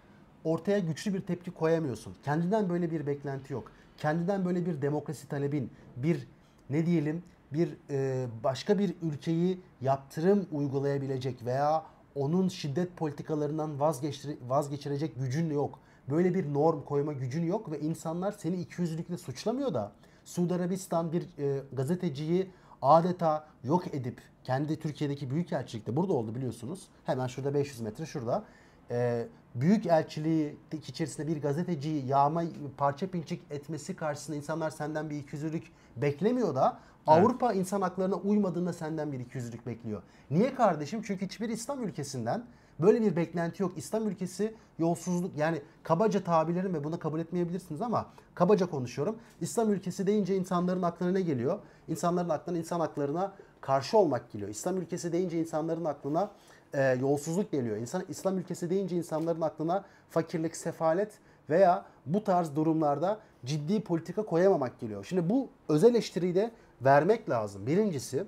ortaya 0.43 0.79
güçlü 0.79 1.13
bir 1.13 1.21
tepki 1.21 1.51
koyamıyorsun. 1.51 2.15
Kendinden 2.25 2.69
böyle 2.69 2.91
bir 2.91 3.07
beklenti 3.07 3.53
yok. 3.53 3.71
Kendinden 3.99 4.45
böyle 4.45 4.65
bir 4.65 4.81
demokrasi 4.81 5.27
talebin, 5.27 5.71
bir 5.95 6.27
ne 6.69 6.85
diyelim 6.85 7.23
bir 7.53 7.77
e, 7.89 8.27
başka 8.43 8.79
bir 8.79 8.95
ülkeyi 9.01 9.59
yaptırım 9.81 10.47
uygulayabilecek 10.51 11.45
veya 11.45 11.83
onun 12.15 12.47
şiddet 12.47 12.97
politikalarından 12.97 13.79
vazgeçtir, 13.79 14.37
vazgeçirecek 14.47 15.15
gücün 15.15 15.49
yok. 15.49 15.79
Böyle 16.09 16.33
bir 16.33 16.53
norm 16.53 16.81
koyma 16.81 17.13
gücün 17.13 17.43
yok 17.43 17.71
ve 17.71 17.79
insanlar 17.79 18.31
seni 18.31 18.55
ikiyüzlülükle 18.55 19.17
suçlamıyor 19.17 19.73
da 19.73 19.91
Suudi 20.25 20.53
Arabistan 20.53 21.11
bir 21.11 21.21
e, 21.21 21.61
gazeteciyi 21.73 22.51
adeta 22.81 23.47
yok 23.63 23.93
edip 23.93 24.21
kendi 24.43 24.79
Türkiye'deki 24.79 25.29
büyükelçilikte 25.29 25.95
burada 25.95 26.13
oldu 26.13 26.35
biliyorsunuz. 26.35 26.87
Hemen 27.05 27.27
şurada 27.27 27.53
500 27.53 27.81
metre 27.81 28.05
şurada. 28.05 28.43
E, 28.91 29.27
büyük 29.55 29.85
elçiliği 29.85 30.57
içerisinde 30.87 31.27
bir 31.27 31.41
gazeteciyi 31.41 32.05
yağma 32.05 32.43
parça 32.77 33.07
pinçik 33.07 33.41
etmesi 33.51 33.95
karşısında 33.95 34.37
insanlar 34.37 34.69
senden 34.69 35.09
bir 35.09 35.17
ikiyüzlülük 35.17 35.71
beklemiyor 35.97 36.55
da 36.55 36.79
Avrupa 37.07 37.53
insan 37.53 37.81
haklarına 37.81 38.15
uymadığında 38.15 38.73
senden 38.73 39.11
bir 39.11 39.19
ikiyüzlülük 39.19 39.67
bekliyor. 39.67 40.01
Niye 40.31 40.55
kardeşim? 40.55 41.01
Çünkü 41.03 41.25
hiçbir 41.25 41.49
İslam 41.49 41.83
ülkesinden 41.83 42.45
böyle 42.79 43.01
bir 43.01 43.15
beklenti 43.15 43.63
yok. 43.63 43.77
İslam 43.77 44.07
ülkesi 44.07 44.53
yolsuzluk 44.79 45.37
yani 45.37 45.61
kabaca 45.83 46.23
tabirlerim 46.23 46.73
ve 46.73 46.83
bunu 46.83 46.99
kabul 46.99 47.19
etmeyebilirsiniz 47.19 47.81
ama 47.81 48.05
kabaca 48.35 48.69
konuşuyorum. 48.69 49.15
İslam 49.41 49.73
ülkesi 49.73 50.07
deyince 50.07 50.35
insanların 50.35 50.81
aklına 50.81 51.11
ne 51.11 51.21
geliyor? 51.21 51.59
İnsanların 51.87 52.29
aklına 52.29 52.57
insan 52.57 52.79
haklarına 52.79 53.33
karşı 53.61 53.97
olmak 53.97 54.31
geliyor. 54.31 54.49
İslam 54.49 54.77
ülkesi 54.77 55.11
deyince 55.11 55.39
insanların 55.39 55.85
aklına 55.85 56.31
e, 56.73 56.81
yolsuzluk 57.01 57.51
geliyor. 57.51 57.77
İnsan 57.77 58.03
İslam 58.09 58.37
ülkesi 58.37 58.69
deyince 58.69 58.95
insanların 58.95 59.41
aklına 59.41 59.85
fakirlik, 60.09 60.55
sefalet 60.55 61.11
veya 61.49 61.85
bu 62.05 62.23
tarz 62.23 62.55
durumlarda 62.55 63.19
ciddi 63.45 63.81
politika 63.81 64.25
koyamamak 64.25 64.79
geliyor. 64.79 65.05
Şimdi 65.05 65.29
bu 65.29 65.49
özel 65.69 65.89
eleştiriyi 65.89 66.35
de 66.35 66.51
vermek 66.81 67.29
lazım. 67.29 67.67
Birincisi, 67.67 68.23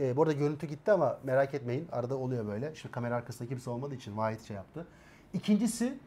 e, 0.00 0.16
bu 0.16 0.22
arada 0.22 0.32
görüntü 0.32 0.66
gitti 0.66 0.92
ama 0.92 1.18
merak 1.24 1.54
etmeyin 1.54 1.88
arada 1.92 2.16
oluyor 2.16 2.46
böyle. 2.46 2.74
Şimdi 2.74 2.92
kamera 2.92 3.16
arkasında 3.16 3.48
kimse 3.48 3.70
olmadığı 3.70 3.94
için 3.94 4.16
Vahit 4.16 4.42
şey 4.42 4.56
yaptı. 4.56 4.86
İkincisi, 5.32 5.98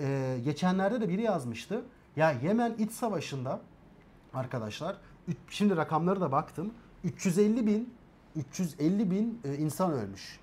e, 0.00 0.38
geçenlerde 0.44 1.00
de 1.00 1.08
biri 1.08 1.22
yazmıştı. 1.22 1.82
Ya 2.16 2.32
Yemen 2.42 2.74
iç 2.78 2.92
savaşında 2.92 3.60
arkadaşlar, 4.34 4.96
şimdi 5.48 5.76
rakamları 5.76 6.20
da 6.20 6.32
baktım. 6.32 6.74
350 7.04 7.66
bin 7.66 7.94
350 8.36 9.10
bin 9.10 9.40
e, 9.44 9.56
insan 9.56 9.92
ölmüş. 9.92 10.41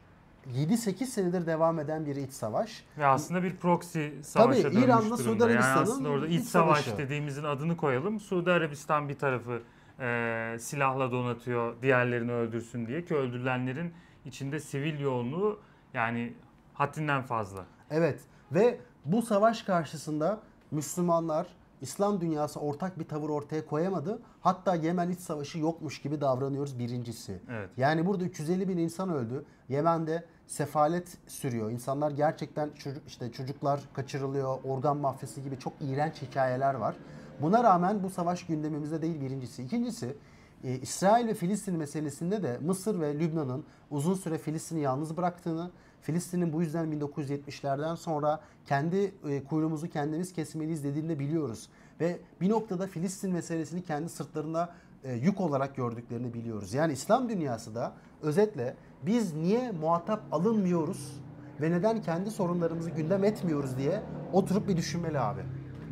7-8 0.55 1.05
senedir 1.05 1.45
devam 1.45 1.79
eden 1.79 2.05
bir 2.05 2.15
iç 2.15 2.31
savaş. 2.33 2.83
Ve 2.97 3.05
aslında 3.05 3.43
bir 3.43 3.55
proxy 3.55 4.07
savaşa 4.21 4.61
Tabii, 4.61 4.73
dönmüş 4.73 4.85
İran'la. 4.85 5.17
Suudi 5.17 5.41
Yani 5.41 5.51
Arabistan'ın 5.51 5.83
aslında 5.83 6.09
orada 6.09 6.27
iç 6.27 6.41
iç 6.41 6.47
savaş 6.47 6.85
savaşı. 6.85 6.97
dediğimizin 6.97 7.43
adını 7.43 7.77
koyalım. 7.77 8.19
Suudi 8.19 8.51
Arabistan 8.51 9.09
bir 9.09 9.17
tarafı 9.17 9.61
e, 9.99 10.55
silahla 10.59 11.11
donatıyor 11.11 11.81
diğerlerini 11.81 12.31
öldürsün 12.31 12.87
diye 12.87 13.05
ki 13.05 13.15
öldürülenlerin 13.15 13.93
içinde 14.25 14.59
sivil 14.59 14.99
yoğunluğu 14.99 15.59
yani 15.93 16.33
haddinden 16.73 17.21
fazla. 17.23 17.65
Evet 17.91 18.19
ve 18.51 18.79
bu 19.05 19.21
savaş 19.21 19.63
karşısında 19.63 20.39
Müslümanlar, 20.71 21.47
İslam 21.81 22.21
dünyası 22.21 22.59
ortak 22.59 22.99
bir 22.99 23.07
tavır 23.07 23.29
ortaya 23.29 23.65
koyamadı. 23.65 24.21
Hatta 24.41 24.75
Yemen 24.75 25.09
iç 25.09 25.19
savaşı 25.19 25.59
yokmuş 25.59 26.01
gibi 26.01 26.21
davranıyoruz 26.21 26.79
birincisi. 26.79 27.41
Evet. 27.49 27.69
Yani 27.77 28.05
burada 28.05 28.23
350 28.23 28.67
bin 28.67 28.77
insan 28.77 29.09
öldü. 29.09 29.45
Yemen'de 29.69 30.25
sefalet 30.49 31.17
sürüyor. 31.27 31.71
İnsanlar 31.71 32.11
gerçekten 32.11 32.69
çocuk 32.69 33.07
işte 33.07 33.31
çocuklar 33.31 33.79
kaçırılıyor, 33.93 34.57
organ 34.63 34.97
mafyası 34.97 35.41
gibi 35.41 35.59
çok 35.59 35.73
iğrenç 35.81 36.21
hikayeler 36.21 36.73
var. 36.73 36.95
Buna 37.41 37.63
rağmen 37.63 38.03
bu 38.03 38.09
savaş 38.09 38.45
gündemimizde 38.45 39.01
değil 39.01 39.21
birincisi. 39.21 39.63
İkincisi 39.63 40.15
e, 40.63 40.73
İsrail 40.73 41.27
ve 41.27 41.33
Filistin 41.33 41.77
meselesinde 41.77 42.43
de 42.43 42.57
Mısır 42.61 42.99
ve 42.99 43.19
Lübnan'ın 43.19 43.65
uzun 43.91 44.13
süre 44.13 44.37
Filistin'i 44.37 44.79
yalnız 44.79 45.17
bıraktığını, 45.17 45.71
Filistin'in 46.01 46.53
bu 46.53 46.61
yüzden 46.61 46.99
1970'lerden 46.99 47.95
sonra 47.95 48.39
kendi 48.65 49.13
e, 49.29 49.43
kuyruğumuzu 49.43 49.89
kendimiz 49.89 50.33
kesmeliyiz 50.33 50.83
dediğini 50.83 51.09
de 51.09 51.19
biliyoruz. 51.19 51.69
Ve 51.99 52.19
bir 52.41 52.49
noktada 52.49 52.87
Filistin 52.87 53.31
meselesini 53.31 53.83
kendi 53.83 54.09
sırtlarına 54.09 54.69
e, 55.03 55.13
yük 55.13 55.41
olarak 55.41 55.75
gördüklerini 55.75 56.33
biliyoruz. 56.33 56.73
Yani 56.73 56.93
İslam 56.93 57.29
dünyası 57.29 57.75
da 57.75 57.93
özetle 58.21 58.75
biz 59.05 59.33
niye 59.33 59.71
muhatap 59.71 60.21
alınmıyoruz 60.31 61.21
ve 61.61 61.71
neden 61.71 62.01
kendi 62.01 62.31
sorunlarımızı 62.31 62.89
gündem 62.91 63.23
etmiyoruz 63.23 63.77
diye 63.77 64.01
oturup 64.33 64.67
bir 64.67 64.77
düşünmeli 64.77 65.19
abi. 65.19 65.41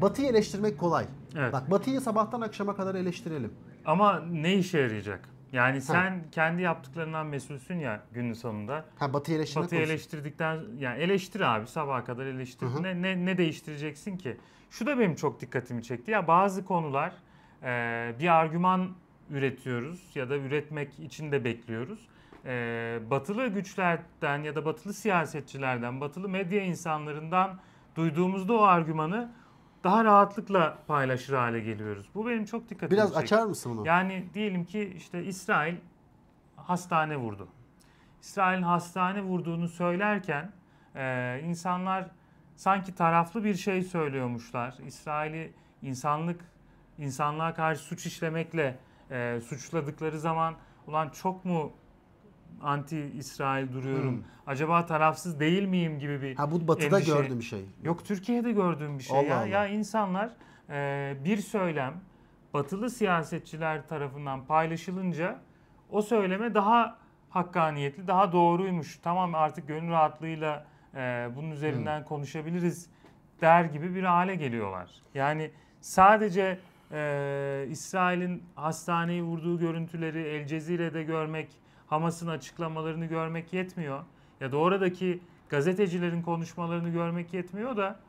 Batı'yı 0.02 0.28
eleştirmek 0.28 0.78
kolay. 0.80 1.06
Evet. 1.38 1.54
Bak 1.54 1.72
Batı'yı 1.72 2.02
sabahtan 2.02 2.42
akşama 2.42 2.76
kadar 2.76 2.96
eleştirelim. 2.96 3.54
Ama 3.86 4.20
ne 4.20 4.56
işe 4.56 4.80
yarayacak? 4.80 5.30
Yani 5.52 5.82
sen 5.82 6.24
kendi 6.32 6.62
yaptıklarından 6.62 7.26
mesulsün 7.28 7.76
ya 7.76 8.04
günün 8.14 8.34
sonunda. 8.34 8.86
Ha 9.00 9.14
Batı'yı 9.14 9.38
eleştirmek 9.38 9.66
Batı'yı 9.66 9.82
konusu. 9.82 9.94
eleştirdikten 9.94 10.60
yani 10.78 11.00
eleştir 11.00 11.42
abi 11.42 11.68
sabaha 11.68 12.04
kadar 12.06 12.26
eleştir. 12.26 12.66
Hı 12.66 12.70
hı. 12.70 12.84
Ne, 12.84 13.02
ne 13.02 13.26
ne 13.26 13.38
değiştireceksin 13.38 14.18
ki? 14.18 14.38
Şu 14.72 14.86
da 14.86 15.00
benim 15.00 15.16
çok 15.16 15.42
dikkatimi 15.42 15.84
çekti. 15.84 16.12
Ya 16.12 16.28
bazı 16.28 16.66
konular 16.66 17.14
e, 17.64 18.14
bir 18.20 18.28
argüman 18.28 18.90
üretiyoruz 19.30 20.12
ya 20.16 20.30
da 20.30 20.36
üretmek 20.38 21.00
için 21.00 21.32
de 21.32 21.44
bekliyoruz. 21.44 22.08
E, 22.48 23.00
batılı 23.10 23.48
güçlerden 23.48 24.44
ya 24.44 24.56
da 24.56 24.66
batılı 24.66 24.94
siyasetçilerden, 24.94 26.02
batılı 26.02 26.30
medya 26.30 26.64
insanlarından 26.64 27.60
duyduğumuzda 27.96 28.54
o 28.54 28.62
argümanı 28.62 29.32
daha 29.84 30.04
rahatlıkla 30.04 30.78
paylaşır 30.88 31.34
hale 31.34 31.60
geliyoruz. 31.60 32.10
Bu 32.16 32.28
benim 32.28 32.46
çok 32.46 32.70
dikkatimi 32.70 32.92
Biraz 32.92 33.08
çekti. 33.08 33.20
açar 33.20 33.46
mısın 33.46 33.78
bunu? 33.78 33.88
Yani 33.88 34.26
diyelim 34.34 34.66
ki 34.66 34.94
işte 34.96 35.24
İsrail 35.24 35.76
hastane 36.56 37.18
vurdu. 37.18 37.48
İsrail'in 38.22 38.64
hastane 38.64 39.22
vurduğunu 39.22 39.68
söylerken 39.68 40.52
e, 40.96 41.42
insanlar 41.46 42.10
sanki 42.56 42.96
taraflı 42.96 43.44
bir 43.44 43.56
şey 43.56 43.82
söylüyormuşlar. 43.82 44.76
İsrail'i 44.86 45.54
insanlık 45.82 46.42
insanlığa 46.98 47.54
karşı 47.54 47.82
suç 47.82 48.06
işlemekle 48.06 48.80
e, 49.12 49.42
suçladıkları 49.42 50.20
zaman 50.20 50.56
ulan 50.88 51.10
çok 51.10 51.46
mu 51.46 51.72
anti 52.62 53.12
İsrail 53.18 53.74
duruyorum? 53.74 54.16
Hmm. 54.18 54.24
Acaba 54.48 54.86
tarafsız 54.86 55.40
değil 55.40 55.64
miyim 55.68 56.00
gibi 56.00 56.22
bir 56.22 56.36
Ha 56.36 56.52
bu 56.52 56.68
Batı'da 56.68 57.00
endişe- 57.00 57.06
gördüğüm 57.06 57.42
şey. 57.44 57.66
Yok 57.84 58.06
Türkiye'de 58.06 58.52
gördüğüm 58.52 58.98
bir 59.00 59.04
şey 59.04 59.20
Allah 59.20 59.28
ya. 59.28 59.38
Allah. 59.38 59.48
Ya 59.48 59.68
insanlar 59.68 60.30
e, 60.70 61.16
bir 61.26 61.38
söylem 61.38 61.94
batılı 62.54 62.90
siyasetçiler 62.90 63.88
tarafından 63.88 64.46
paylaşılınca 64.46 65.40
o 65.90 66.02
söyleme 66.02 66.54
daha 66.54 66.98
hakkaniyetli, 67.30 68.08
daha 68.08 68.32
doğruymuş. 68.32 69.00
Tamam 69.04 69.36
artık 69.36 69.68
gönül 69.68 69.92
rahatlığıyla 69.92 70.66
e, 70.96 71.30
bunun 71.36 71.52
üzerinden 71.52 72.06
konuşabiliriz 72.06 72.90
der 73.42 73.64
gibi 73.66 73.96
bir 73.96 74.04
hale 74.04 74.36
geliyorlar. 74.36 74.92
Yani 75.14 75.52
sadece 75.82 76.60
e, 76.92 77.66
İsrail'in 77.70 78.44
hastaneyi 78.56 79.24
vurduğu 79.24 79.60
görüntüleri 79.60 80.22
El 80.22 80.48
Cezire'de 80.48 81.04
görmek, 81.04 81.48
Hamas'ın 81.88 82.28
açıklamalarını 82.28 83.06
görmek 83.06 83.54
yetmiyor. 83.54 84.04
Ya 84.42 84.52
da 84.52 84.58
oradaki 84.58 85.20
gazetecilerin 85.50 86.22
konuşmalarını 86.22 86.90
görmek 86.90 87.34
yetmiyor 87.34 87.78
da 87.78 88.00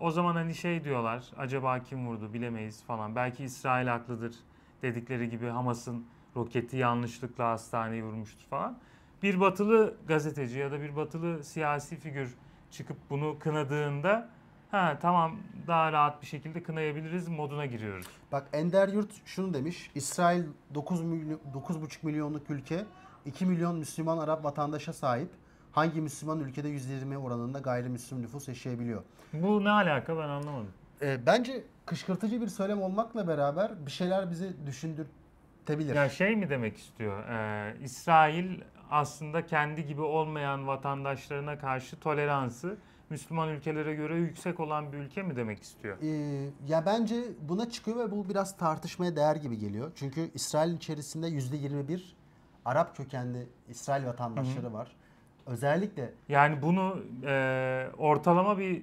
o 0.00 0.10
zaman 0.10 0.34
hani 0.34 0.54
şey 0.54 0.84
diyorlar 0.84 1.24
acaba 1.36 1.78
kim 1.78 2.06
vurdu 2.06 2.32
bilemeyiz 2.32 2.84
falan. 2.84 3.16
Belki 3.16 3.44
İsrail 3.44 3.86
haklıdır 3.86 4.34
dedikleri 4.82 5.30
gibi 5.30 5.46
Hamas'ın 5.46 6.06
roketi 6.36 6.76
yanlışlıkla 6.76 7.50
hastaneyi 7.50 8.04
vurmuştur 8.04 8.46
falan. 8.50 8.78
bir 9.22 9.40
batılı 9.40 9.94
gazeteci 10.08 10.58
ya 10.58 10.72
da 10.72 10.80
bir 10.80 10.96
batılı 10.96 11.44
siyasi 11.44 11.96
figür 11.96 12.34
çıkıp 12.70 12.96
bunu 13.10 13.38
kınadığında 13.38 14.28
ha 14.72 14.98
tamam 15.02 15.36
daha 15.66 15.92
rahat 15.92 16.22
bir 16.22 16.26
şekilde 16.26 16.62
kınayabiliriz 16.62 17.28
moduna 17.28 17.66
giriyoruz. 17.66 18.06
Bak 18.32 18.48
Ender 18.52 18.88
Yurt 18.88 19.10
şunu 19.24 19.54
demiş. 19.54 19.90
İsrail 19.94 20.44
9 20.74 21.02
milyon 21.02 21.40
9,5 21.54 21.96
milyonluk 22.02 22.50
ülke 22.50 22.84
2 23.26 23.46
milyon 23.46 23.76
Müslüman 23.76 24.18
Arap 24.18 24.44
vatandaşa 24.44 24.92
sahip. 24.92 25.28
Hangi 25.72 26.00
Müslüman 26.00 26.40
ülkede 26.40 26.68
%20 26.68 27.16
oranında 27.16 27.58
gayrimüslim 27.58 28.22
nüfus 28.22 28.48
yaşayabiliyor? 28.48 29.02
Bu 29.32 29.64
ne 29.64 29.70
alaka 29.70 30.16
ben 30.16 30.28
anlamadım. 30.28 30.70
Ee, 31.02 31.26
bence 31.26 31.64
kışkırtıcı 31.86 32.40
bir 32.40 32.48
söylem 32.48 32.82
olmakla 32.82 33.28
beraber 33.28 33.86
bir 33.86 33.90
şeyler 33.90 34.30
bizi 34.30 34.66
düşündürtebilir. 34.66 35.94
Ya 35.94 36.08
şey 36.08 36.36
mi 36.36 36.50
demek 36.50 36.76
istiyor? 36.76 37.28
Ee, 37.28 37.76
İsrail 37.82 38.60
aslında 38.90 39.46
kendi 39.46 39.86
gibi 39.86 40.00
olmayan 40.00 40.66
vatandaşlarına 40.66 41.58
karşı 41.58 42.00
toleransı 42.00 42.76
Müslüman 43.12 43.48
ülkelere 43.48 43.94
göre 43.94 44.16
yüksek 44.16 44.60
olan 44.60 44.92
bir 44.92 44.98
ülke 44.98 45.22
mi 45.22 45.36
demek 45.36 45.62
istiyor? 45.62 45.98
Ee, 46.02 46.50
ya 46.68 46.86
bence 46.86 47.16
buna 47.48 47.70
çıkıyor 47.70 47.96
ve 47.96 48.10
bu 48.10 48.28
biraz 48.28 48.56
tartışmaya 48.56 49.16
değer 49.16 49.36
gibi 49.36 49.58
geliyor. 49.58 49.92
Çünkü 49.94 50.30
İsrail 50.34 50.74
içerisinde 50.74 51.28
%21 51.28 52.00
Arap 52.64 52.96
kökenli 52.96 53.46
İsrail 53.68 54.06
vatandaşları 54.06 54.72
var. 54.72 54.96
Özellikle 55.46 56.12
Yani 56.28 56.62
bunu 56.62 57.02
e, 57.26 57.86
ortalama 57.98 58.58
bir 58.58 58.82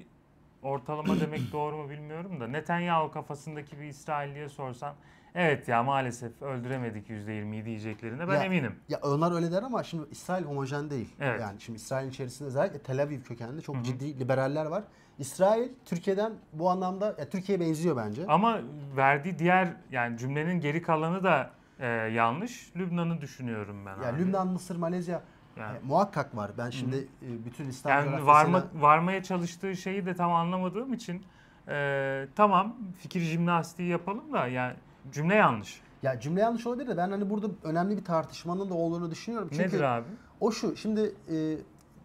ortalama 0.63 1.19
demek 1.19 1.51
doğru 1.51 1.77
mu 1.77 1.89
bilmiyorum 1.89 2.39
da 2.39 2.47
Netanyahu 2.47 3.11
kafasındaki 3.11 3.79
bir 3.79 3.85
İsrailliye 3.85 4.49
sorsan 4.49 4.95
evet 5.35 5.67
ya 5.67 5.83
maalesef 5.83 6.41
öldüremedik 6.41 7.09
%20'yi 7.09 7.65
diyeceklerine 7.65 8.27
ben 8.27 8.33
Ya- 8.33 8.43
eminim. 8.43 8.75
Ya 8.89 8.99
onlar 9.03 9.31
öyle 9.35 9.51
der 9.51 9.63
ama 9.63 9.83
şimdi 9.83 10.03
İsrail 10.11 10.43
homojen 10.45 10.89
değil. 10.89 11.15
Evet. 11.19 11.41
Yani 11.41 11.61
şimdi 11.61 11.77
İsrail 11.77 12.07
içerisinde 12.09 12.47
özellikle 12.47 12.79
Tel 12.79 13.03
Aviv 13.03 13.21
kökenli 13.21 13.61
çok 13.61 13.81
ciddi 13.85 14.19
liberaller 14.19 14.65
var. 14.65 14.83
İsrail 15.19 15.69
Türkiye'den 15.85 16.33
bu 16.53 16.69
anlamda 16.69 17.05
ya 17.19 17.29
Türkiye'ye 17.29 17.65
benziyor 17.65 17.97
bence. 17.97 18.25
Ama 18.27 18.59
verdiği 18.95 19.39
diğer 19.39 19.73
yani 19.91 20.17
cümlenin 20.17 20.59
geri 20.61 20.81
kalanı 20.81 21.23
da 21.23 21.49
e, 21.79 21.87
yanlış. 21.87 22.71
Lübnan'ı 22.75 23.21
düşünüyorum 23.21 23.85
ben. 23.85 24.03
Ya 24.03 24.09
abi. 24.09 24.19
Lübnan, 24.19 24.47
Mısır, 24.47 24.75
Malezya 24.75 25.21
Yani- 25.57 25.77
e, 25.77 25.81
muhakkak 25.83 26.35
var. 26.35 26.51
Ben 26.57 26.69
şimdi 26.69 26.95
e, 26.97 27.45
bütün 27.45 27.67
İslam 27.69 27.91
Yani 27.93 28.05
coğrafyasına- 28.09 28.25
varma, 28.25 28.63
varmaya 28.75 29.23
çalıştığı 29.23 29.75
şeyi 29.75 30.05
de 30.05 30.13
tam 30.15 30.31
anlamadığım 30.33 30.93
için 30.93 31.23
e, 31.67 32.27
tamam 32.35 32.75
fikir 32.97 33.19
jimnastiği 33.19 33.89
yapalım 33.89 34.33
da 34.33 34.47
yani 34.47 34.73
cümle 35.13 35.35
yanlış. 35.35 35.81
ya 36.03 36.19
cümle 36.19 36.41
yanlış 36.41 36.67
olabilir 36.67 36.87
de 36.87 36.97
ben 36.97 37.11
hani 37.11 37.29
burada 37.29 37.47
önemli 37.63 37.97
bir 37.97 38.05
tartışmanın 38.05 38.69
da 38.69 38.73
olduğunu 38.73 39.11
düşünüyorum. 39.11 39.49
Çünkü 39.51 39.63
Nedir 39.63 39.81
abi? 39.81 40.05
O 40.39 40.51
şu 40.51 40.75
şimdi 40.75 41.15
e, 41.31 41.57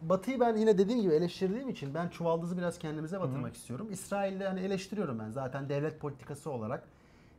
Batı'yı 0.03 0.41
ben 0.41 0.57
yine 0.57 0.79
dediğim 0.79 1.03
gibi 1.03 1.15
eleştirdiğim 1.15 1.69
için 1.69 1.95
ben 1.95 2.09
çuvaldızı 2.09 2.59
biraz 2.59 2.79
kendimize 2.79 3.21
batırmak 3.21 3.55
istiyorum. 3.57 3.89
İsrail'de 3.91 4.49
hani 4.49 4.61
eleştiriyorum 4.61 5.19
ben 5.19 5.31
zaten 5.31 5.69
devlet 5.69 6.01
politikası 6.01 6.51
olarak 6.51 6.85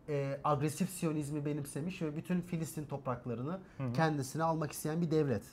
e, 0.09 0.39
agresif 0.43 0.89
siyonizmi 0.89 1.45
benimsemiş 1.45 2.01
ve 2.01 2.15
bütün 2.15 2.41
Filistin 2.41 2.85
topraklarını 2.85 3.59
kendisine 3.93 4.43
almak 4.43 4.71
isteyen 4.71 5.01
bir 5.01 5.11
devlet. 5.11 5.43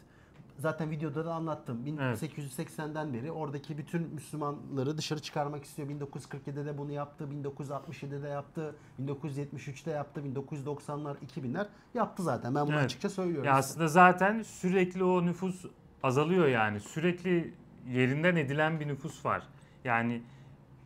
Zaten 0.59 0.91
videoda 0.91 1.25
da 1.25 1.35
anlattım. 1.35 1.85
Evet. 2.01 2.23
1880'den 2.23 3.15
beri 3.15 3.33
oradaki 3.33 3.79
bütün 3.79 4.03
Müslümanları 4.03 4.99
dışarı 4.99 5.21
çıkarmak 5.23 5.65
istiyor. 5.65 5.89
1947'de 5.89 6.65
de 6.65 6.79
bunu 6.79 6.93
yaptı, 6.93 7.29
1967'de 7.45 8.29
yaptı, 8.29 8.75
1973'te 9.01 9.91
yaptı, 9.91 10.21
1990'lar, 10.21 11.17
2000'ler 11.19 11.67
yaptı 11.95 12.23
zaten. 12.23 12.55
Ben 12.55 12.67
bunu 12.67 12.75
Evet. 12.75 12.85
açıkça 12.85 13.11
söylüyorum. 13.11 13.45
Ya 13.45 13.55
aslında 13.55 13.89
zaten 13.89 14.43
sürekli 14.43 15.05
o 15.05 15.27
nüfus 15.27 15.65
azalıyor 16.03 16.47
yani. 16.47 16.81
Sürekli 16.81 17.55
yerinden 17.89 18.37
edilen 18.37 18.81
bir 18.81 18.89
nüfus 18.89 19.25
var. 19.25 19.43
Yani 19.85 20.23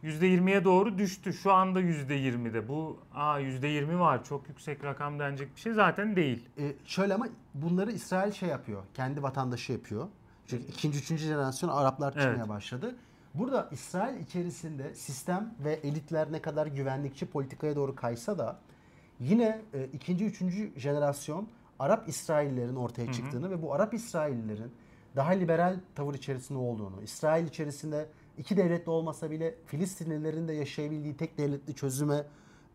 %20'ye 0.06 0.64
doğru 0.64 0.98
düştü. 0.98 1.32
Şu 1.32 1.52
anda 1.52 1.80
%20'de. 1.80 2.68
Bu 2.68 2.98
aa 3.14 3.40
%20 3.40 3.98
var. 3.98 4.24
Çok 4.24 4.48
yüksek 4.48 4.84
rakam 4.84 5.18
denecek 5.18 5.56
bir 5.56 5.60
şey 5.60 5.72
zaten 5.72 6.16
değil. 6.16 6.48
E, 6.58 6.72
şöyle 6.84 7.14
ama 7.14 7.28
bunları 7.54 7.92
İsrail 7.92 8.32
şey 8.32 8.48
yapıyor. 8.48 8.82
Kendi 8.94 9.22
vatandaşı 9.22 9.72
yapıyor. 9.72 10.08
Çünkü 10.46 10.64
ikinci, 10.66 10.98
üçüncü 10.98 11.24
jenerasyon 11.24 11.70
Araplar 11.70 12.12
çıkmaya 12.12 12.36
Evet. 12.36 12.48
başladı. 12.48 12.96
Burada 13.34 13.68
İsrail 13.72 14.20
içerisinde 14.20 14.94
sistem 14.94 15.54
ve 15.64 15.72
elitler 15.72 16.32
ne 16.32 16.42
kadar 16.42 16.66
güvenlikçi 16.66 17.26
politikaya 17.26 17.76
doğru 17.76 17.94
kaysa 17.94 18.38
da 18.38 18.58
yine 19.20 19.62
e, 19.74 19.84
ikinci, 19.84 20.24
üçüncü 20.24 20.72
jenerasyon 20.76 21.48
Arap 21.78 22.08
İsraillerin 22.08 22.76
ortaya 22.76 23.12
çıktığını 23.12 23.50
ve 23.50 23.62
bu 23.62 23.74
Arap 23.74 23.94
İsraillilerin 23.94 24.72
daha 25.16 25.32
liberal 25.32 25.80
tavır 25.94 26.14
içerisinde 26.14 26.58
olduğunu, 26.58 27.02
İsrail 27.02 27.46
içerisinde 27.46 28.08
iki 28.38 28.57
devletli 28.57 28.90
olmasa 28.90 29.31
bile 29.31 29.55
Filistinlilerin 29.66 30.49
de 30.49 30.53
yaşayabildiği 30.53 31.16
tek 31.16 31.38
devletli 31.38 31.75
çözüme 31.75 32.25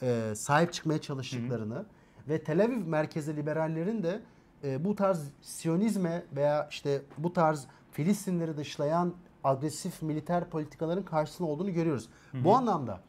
e, 0.01 0.33
sahip 0.35 0.73
çıkmaya 0.73 1.01
çalıştıklarını 1.01 1.85
ve 2.29 2.43
Tel 2.43 2.65
Aviv 2.65 2.87
merkezli 2.87 3.35
liberallerin 3.35 4.03
de 4.03 4.21
e, 4.63 4.85
bu 4.85 4.95
tarz 4.95 5.29
Siyonizme 5.41 6.23
veya 6.35 6.67
işte 6.71 7.01
bu 7.17 7.33
tarz 7.33 7.67
Filistinleri 7.91 8.57
dışlayan 8.57 9.13
agresif 9.43 10.01
militer 10.01 10.49
politikaların 10.49 11.03
karşısında 11.03 11.47
olduğunu 11.47 11.73
görüyoruz. 11.73 12.09
Bu 12.33 12.55
anlamda 12.55 13.01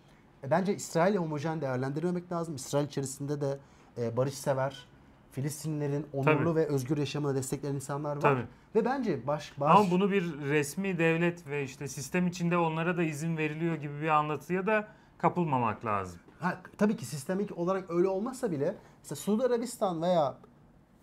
e, 0.44 0.50
bence 0.50 0.74
İsrail'i 0.74 1.18
homojen 1.18 1.60
değerlendirmemek 1.60 2.32
lazım. 2.32 2.54
İsrail 2.54 2.86
içerisinde 2.86 3.40
de 3.40 3.58
e, 3.98 4.16
barışsever, 4.16 4.86
Filistinlilerin 5.32 6.06
onurlu 6.12 6.44
Tabii. 6.44 6.54
ve 6.54 6.66
özgür 6.66 6.96
yaşamını 6.98 7.34
destekleyen 7.34 7.74
insanlar 7.74 8.16
var. 8.16 8.20
Tabii. 8.20 8.46
Ve 8.74 8.84
bence 8.84 9.26
baş, 9.26 9.60
baş 9.60 9.76
Ama 9.76 9.90
bunu 9.90 10.10
bir 10.10 10.40
resmi 10.40 10.98
devlet 10.98 11.46
ve 11.46 11.64
işte 11.64 11.88
sistem 11.88 12.26
içinde 12.26 12.56
onlara 12.56 12.96
da 12.96 13.02
izin 13.02 13.36
veriliyor 13.36 13.74
gibi 13.74 14.00
bir 14.00 14.08
anlatıya 14.08 14.66
da 14.66 14.88
kapılmamak 15.18 15.84
lazım. 15.84 16.20
Ha, 16.40 16.58
tabii 16.78 16.96
ki 16.96 17.04
sistemik 17.04 17.58
olarak 17.58 17.90
öyle 17.90 18.08
olmasa 18.08 18.50
bile 18.50 18.74
mesela 19.02 19.16
Suudi 19.16 19.44
Arabistan 19.44 20.02
veya 20.02 20.36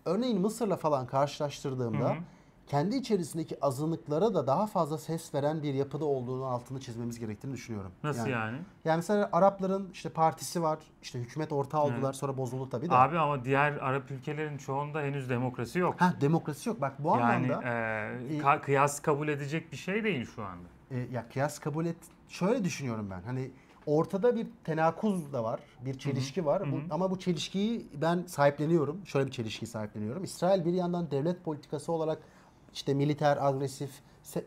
örneğin 0.05 0.41
Mısır'la 0.41 0.75
falan 0.75 1.07
karşılaştırdığımda 1.07 2.09
Hı 2.09 2.13
hı. 2.13 2.17
Kendi 2.69 2.95
içerisindeki 2.95 3.65
azınlıklara 3.65 4.33
da 4.33 4.47
daha 4.47 4.67
fazla 4.67 4.97
ses 4.97 5.33
veren 5.33 5.63
bir 5.63 5.73
yapıda 5.73 6.05
olduğunu 6.05 6.45
altını 6.45 6.79
çizmemiz 6.79 7.19
gerektiğini 7.19 7.53
düşünüyorum. 7.53 7.91
Nasıl 8.03 8.27
yani? 8.27 8.57
Yani 8.85 8.95
mesela 8.97 9.29
Arapların 9.31 9.89
işte 9.93 10.09
partisi 10.09 10.61
var, 10.63 10.79
işte 11.01 11.19
hükümet 11.19 11.51
ortağı 11.51 11.81
oldular, 11.83 12.13
sonra 12.13 12.37
bozuldu 12.37 12.69
tabii 12.69 12.89
de. 12.89 12.93
Abi 12.95 13.19
ama 13.19 13.45
diğer 13.45 13.71
Arap 13.73 14.11
ülkelerin 14.11 14.57
çoğunda 14.57 15.01
henüz 15.01 15.29
demokrasi 15.29 15.79
yok. 15.79 15.95
Ha 16.01 16.13
demokrasi 16.21 16.69
yok. 16.69 16.81
Bak 16.81 16.93
bu 16.99 17.07
yani 17.07 17.23
anlamda 17.55 17.63
e, 17.63 18.37
ka- 18.37 18.61
kıyas 18.61 18.99
kabul 18.99 19.27
edecek 19.27 19.71
bir 19.71 19.77
şey 19.77 20.03
değil 20.03 20.25
şu 20.35 20.43
anda. 20.43 20.67
e, 20.91 20.97
ya 21.11 21.29
kıyas 21.33 21.59
kabul 21.59 21.85
et. 21.85 21.97
Şöyle 22.27 22.63
düşünüyorum 22.63 23.07
ben. 23.11 23.21
Hani 23.21 23.51
ortada 23.85 24.35
bir 24.35 24.47
tenakuz 24.63 25.33
da 25.33 25.43
var, 25.43 25.59
bir 25.85 25.99
çelişki 25.99 26.45
var. 26.45 26.71
Bu, 26.71 26.75
ama 26.89 27.11
bu 27.11 27.19
çelişkiyi 27.19 27.87
ben 28.01 28.23
sahipleniyorum. 28.27 29.05
Şöyle 29.05 29.25
bir 29.27 29.31
çelişkiyi 29.31 29.67
sahipleniyorum. 29.67 30.23
İsrail 30.23 30.65
bir 30.65 30.73
yandan 30.73 31.11
devlet 31.11 31.43
politikası 31.43 31.91
olarak 31.91 32.19
işte 32.73 32.93
militer, 32.93 33.37
agresif, 33.47 33.91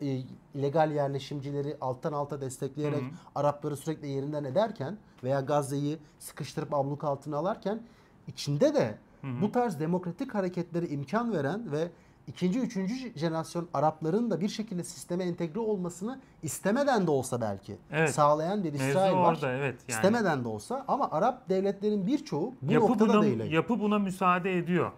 e, 0.01 0.21
illegal 0.53 0.91
yerleşimcileri 0.91 1.77
alttan 1.81 2.13
alta 2.13 2.41
destekleyerek 2.41 3.03
Arapları 3.35 3.77
sürekli 3.77 4.07
yerinden 4.07 4.43
ederken 4.43 4.97
veya 5.23 5.41
Gazze'yi 5.41 5.97
sıkıştırıp 6.19 6.73
abluk 6.73 7.03
altına 7.03 7.37
alarken 7.37 7.81
içinde 8.27 8.73
de 8.73 8.97
bu 9.41 9.51
tarz 9.51 9.79
demokratik 9.79 10.35
hareketleri 10.35 10.87
imkan 10.87 11.33
veren 11.33 11.71
ve 11.71 11.87
ikinci, 12.27 12.59
üçüncü 12.59 13.19
jenerasyon 13.19 13.67
Arapların 13.73 14.31
da 14.31 14.41
bir 14.41 14.49
şekilde 14.49 14.83
sisteme 14.83 15.23
entegre 15.23 15.59
olmasını 15.59 16.19
istemeden 16.43 17.07
de 17.07 17.11
olsa 17.11 17.41
belki 17.41 17.77
Evet. 17.91 18.09
sağlayan 18.15 18.63
bir 18.63 18.71
Mevzu 18.71 18.85
İsrail 18.85 19.13
var. 19.13 19.33
orada 19.33 19.51
evet. 19.53 19.75
Yani. 19.87 19.97
İstemeden 19.97 20.43
de 20.43 20.47
olsa 20.47 20.85
ama 20.87 21.11
Arap 21.11 21.49
devletlerin 21.49 22.07
birçoğu 22.07 22.53
bu 22.61 22.73
yapı 22.73 22.87
noktada 22.87 23.13
buna, 23.13 23.21
değil. 23.21 23.51
yapı 23.51 23.79
buna 23.79 23.99
müsaade 23.99 24.57
ediyor. 24.57 24.91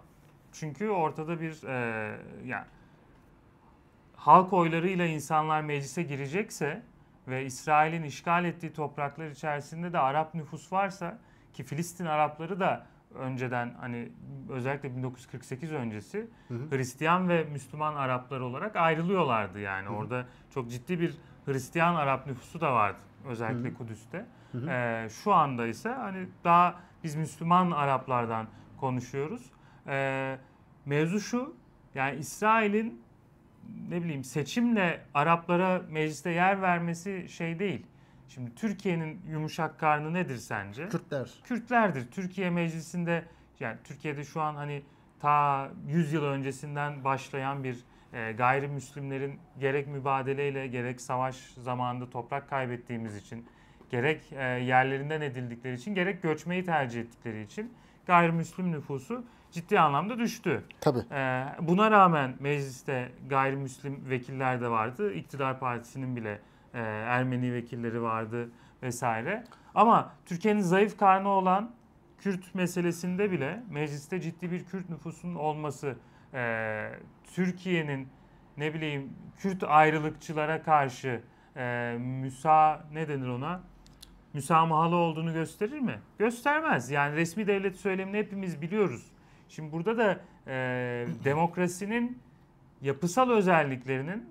Çünkü 0.52 0.88
ortada 0.88 1.40
bir 1.40 1.62
e, 1.64 2.18
yani 2.44 2.64
halk 4.26 4.52
oylarıyla 4.52 5.06
insanlar 5.06 5.60
meclise 5.60 6.02
girecekse 6.02 6.82
ve 7.28 7.44
İsrail'in 7.44 8.02
işgal 8.02 8.44
ettiği 8.44 8.72
topraklar 8.72 9.30
içerisinde 9.30 9.92
de 9.92 9.98
Arap 9.98 10.34
nüfus 10.34 10.72
varsa 10.72 11.18
ki 11.52 11.64
Filistin 11.64 12.06
Arapları 12.06 12.60
da 12.60 12.86
önceden 13.14 13.74
hani 13.80 14.08
özellikle 14.48 14.96
1948 14.96 15.72
öncesi 15.72 16.26
Hristiyan 16.70 17.28
ve 17.28 17.44
Müslüman 17.44 17.94
Araplar 17.94 18.40
olarak 18.40 18.76
ayrılıyorlardı 18.76 19.60
yani. 19.60 19.88
Orada 19.88 20.26
çok 20.50 20.70
ciddi 20.70 21.00
bir 21.00 21.14
Hristiyan 21.44 21.94
Arap 21.94 22.26
nüfusu 22.26 22.60
da 22.60 22.72
vardı 22.72 22.98
özellikle 23.26 23.74
Kudüs'te. 23.74 24.26
Ee, 24.68 25.08
şu 25.24 25.32
anda 25.32 25.66
ise 25.66 25.88
hani 25.88 26.28
daha 26.44 26.80
biz 27.04 27.14
Müslüman 27.14 27.70
Araplardan 27.70 28.46
konuşuyoruz. 28.80 29.42
Ee, 29.86 30.38
mevzu 30.86 31.20
şu 31.20 31.54
yani 31.94 32.16
İsrail'in 32.16 33.05
ne 33.88 34.02
bileyim 34.02 34.24
seçimle 34.24 35.00
Araplara 35.14 35.82
mecliste 35.90 36.30
yer 36.30 36.62
vermesi 36.62 37.28
şey 37.28 37.58
değil. 37.58 37.86
Şimdi 38.28 38.54
Türkiye'nin 38.54 39.20
yumuşak 39.28 39.80
karnı 39.80 40.14
nedir 40.14 40.36
sence? 40.36 40.88
Kürtler. 40.88 41.30
Kürtlerdir. 41.44 42.10
Türkiye 42.10 42.50
meclisinde 42.50 43.24
yani 43.60 43.76
Türkiye'de 43.84 44.24
şu 44.24 44.40
an 44.40 44.54
hani 44.54 44.82
ta 45.20 45.68
100 45.86 46.12
yıl 46.12 46.24
öncesinden 46.24 47.04
başlayan 47.04 47.64
bir 47.64 47.84
e, 48.12 48.32
gayrimüslimlerin 48.32 49.38
gerek 49.60 49.86
mübadeleyle 49.88 50.66
gerek 50.66 51.00
savaş 51.00 51.36
zamanında 51.36 52.10
toprak 52.10 52.48
kaybettiğimiz 52.48 53.16
için 53.16 53.46
gerek 53.90 54.32
e, 54.32 54.42
yerlerinden 54.42 55.20
edildikleri 55.20 55.74
için 55.74 55.94
gerek 55.94 56.22
göçmeyi 56.22 56.64
tercih 56.64 57.00
ettikleri 57.00 57.42
için 57.42 57.72
gayrimüslim 58.06 58.72
nüfusu 58.72 59.24
ciddi 59.50 59.80
anlamda 59.80 60.18
düştü. 60.18 60.64
Tabii. 60.80 61.02
Ee, 61.10 61.44
buna 61.60 61.90
rağmen 61.90 62.34
mecliste 62.40 63.12
gayrimüslim 63.28 64.10
vekiller 64.10 64.60
de 64.60 64.68
vardı. 64.68 65.12
İktidar 65.12 65.60
partisinin 65.60 66.16
bile 66.16 66.40
e, 66.74 66.78
Ermeni 66.80 67.52
vekilleri 67.52 68.02
vardı 68.02 68.50
vesaire. 68.82 69.44
Ama 69.74 70.12
Türkiye'nin 70.26 70.60
zayıf 70.60 70.98
karnı 70.98 71.28
olan 71.28 71.70
Kürt 72.18 72.54
meselesinde 72.54 73.30
bile 73.30 73.62
mecliste 73.70 74.20
ciddi 74.20 74.50
bir 74.50 74.64
Kürt 74.64 74.90
nüfusunun 74.90 75.34
olması 75.34 75.96
e, 76.34 76.90
Türkiye'nin 77.34 78.08
ne 78.56 78.74
bileyim 78.74 79.12
Kürt 79.38 79.64
ayrılıkçılara 79.64 80.62
karşı 80.62 81.20
e, 81.56 81.96
müsa 82.00 82.84
ne 82.92 83.08
denir 83.08 83.28
ona 83.28 83.60
müsamahalı 84.32 84.96
olduğunu 84.96 85.32
gösterir 85.32 85.80
mi? 85.80 85.98
Göstermez. 86.18 86.90
Yani 86.90 87.16
resmi 87.16 87.46
devlet 87.46 87.76
söylemini 87.76 88.16
hepimiz 88.18 88.62
biliyoruz. 88.62 89.06
Şimdi 89.48 89.72
burada 89.72 89.98
da 89.98 90.20
e, 90.46 91.06
demokrasinin 91.24 92.18
yapısal 92.82 93.30
özelliklerinin 93.30 94.24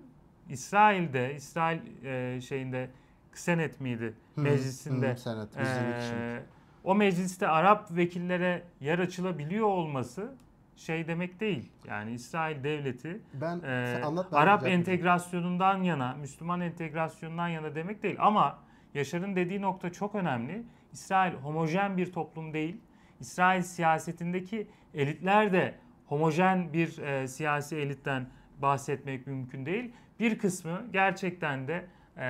İsrail'de, 0.49 1.36
İsrail 1.36 1.80
e, 2.06 2.41
şeyinde 2.41 2.89
Ksenet 3.32 3.82
miydi? 3.82 4.13
Meclisinde. 4.36 5.13
Hı, 5.13 5.17
senet, 5.17 5.58
e, 5.58 5.60
120 5.60 5.99
kişilik. 5.99 6.41
o 6.84 6.95
mecliste 6.95 7.47
Arap 7.47 7.91
vekillere 7.91 8.63
yer 8.80 8.99
açılabiliyor 8.99 9.67
olması 9.67 10.36
şey 10.75 11.08
demek 11.08 11.39
değil. 11.39 11.69
Yani 11.88 12.12
İsrail 12.12 12.63
devleti 12.63 13.21
Ben 13.34 13.62
anlat 14.04 14.32
ben 14.32 14.38
Arap 14.38 14.67
entegrasyonundan 14.67 15.84
yana, 15.84 16.13
Müslüman 16.13 16.62
entegrasyonundan 16.62 17.47
yana 17.47 17.75
demek 17.75 18.04
değil. 18.04 18.15
Ama 18.19 18.60
Yaşar'ın 18.93 19.36
dediği 19.36 19.62
nokta 19.62 19.91
çok 19.91 20.15
önemli. 20.15 20.63
İsrail 20.93 21.34
homojen 21.34 21.97
bir 21.97 22.12
toplum 22.12 22.54
değil. 22.54 22.78
İsrail 23.19 23.62
siyasetindeki 23.62 24.67
elitler 24.93 25.54
de 25.54 25.75
homojen 26.06 26.73
bir 26.73 26.97
e, 26.97 27.28
siyasi 27.28 27.75
elitten 27.75 28.28
bahsetmek 28.62 29.28
mümkün 29.28 29.65
değil. 29.65 29.93
Bir 30.19 30.39
kısmı 30.39 30.82
gerçekten 30.93 31.67
de 31.67 31.86
e, 32.17 32.25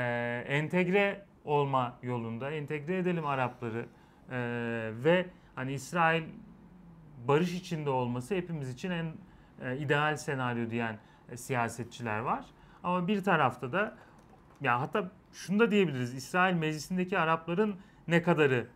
entegre 0.48 1.26
olma 1.46 2.00
yolunda, 2.04 2.52
entegre 2.52 2.98
edelim 2.98 3.26
Arapları 3.26 3.86
e, 4.32 4.38
ve 5.04 5.26
hani 5.56 5.74
İsrail 5.74 6.24
barış 7.28 7.54
içinde 7.54 7.90
olması 7.90 8.36
hepimiz 8.36 8.70
için 8.70 8.92
en 8.92 9.14
e, 9.62 9.78
ideal 9.78 10.18
senaryo 10.18 10.70
diyen 10.70 10.98
e, 11.32 11.38
siyasetçiler 11.38 12.20
var. 12.20 12.46
Ama 12.84 13.08
bir 13.08 13.24
tarafta 13.24 13.72
da 13.72 13.98
ya 14.62 14.82
hatta 14.82 15.12
şunu 15.34 15.60
da 15.60 15.72
diyebiliriz. 15.72 16.14
İsrail 16.14 16.56
meclisindeki 16.56 17.20
Arapların 17.20 17.76
ne 18.08 18.22
kadarı 18.22 18.68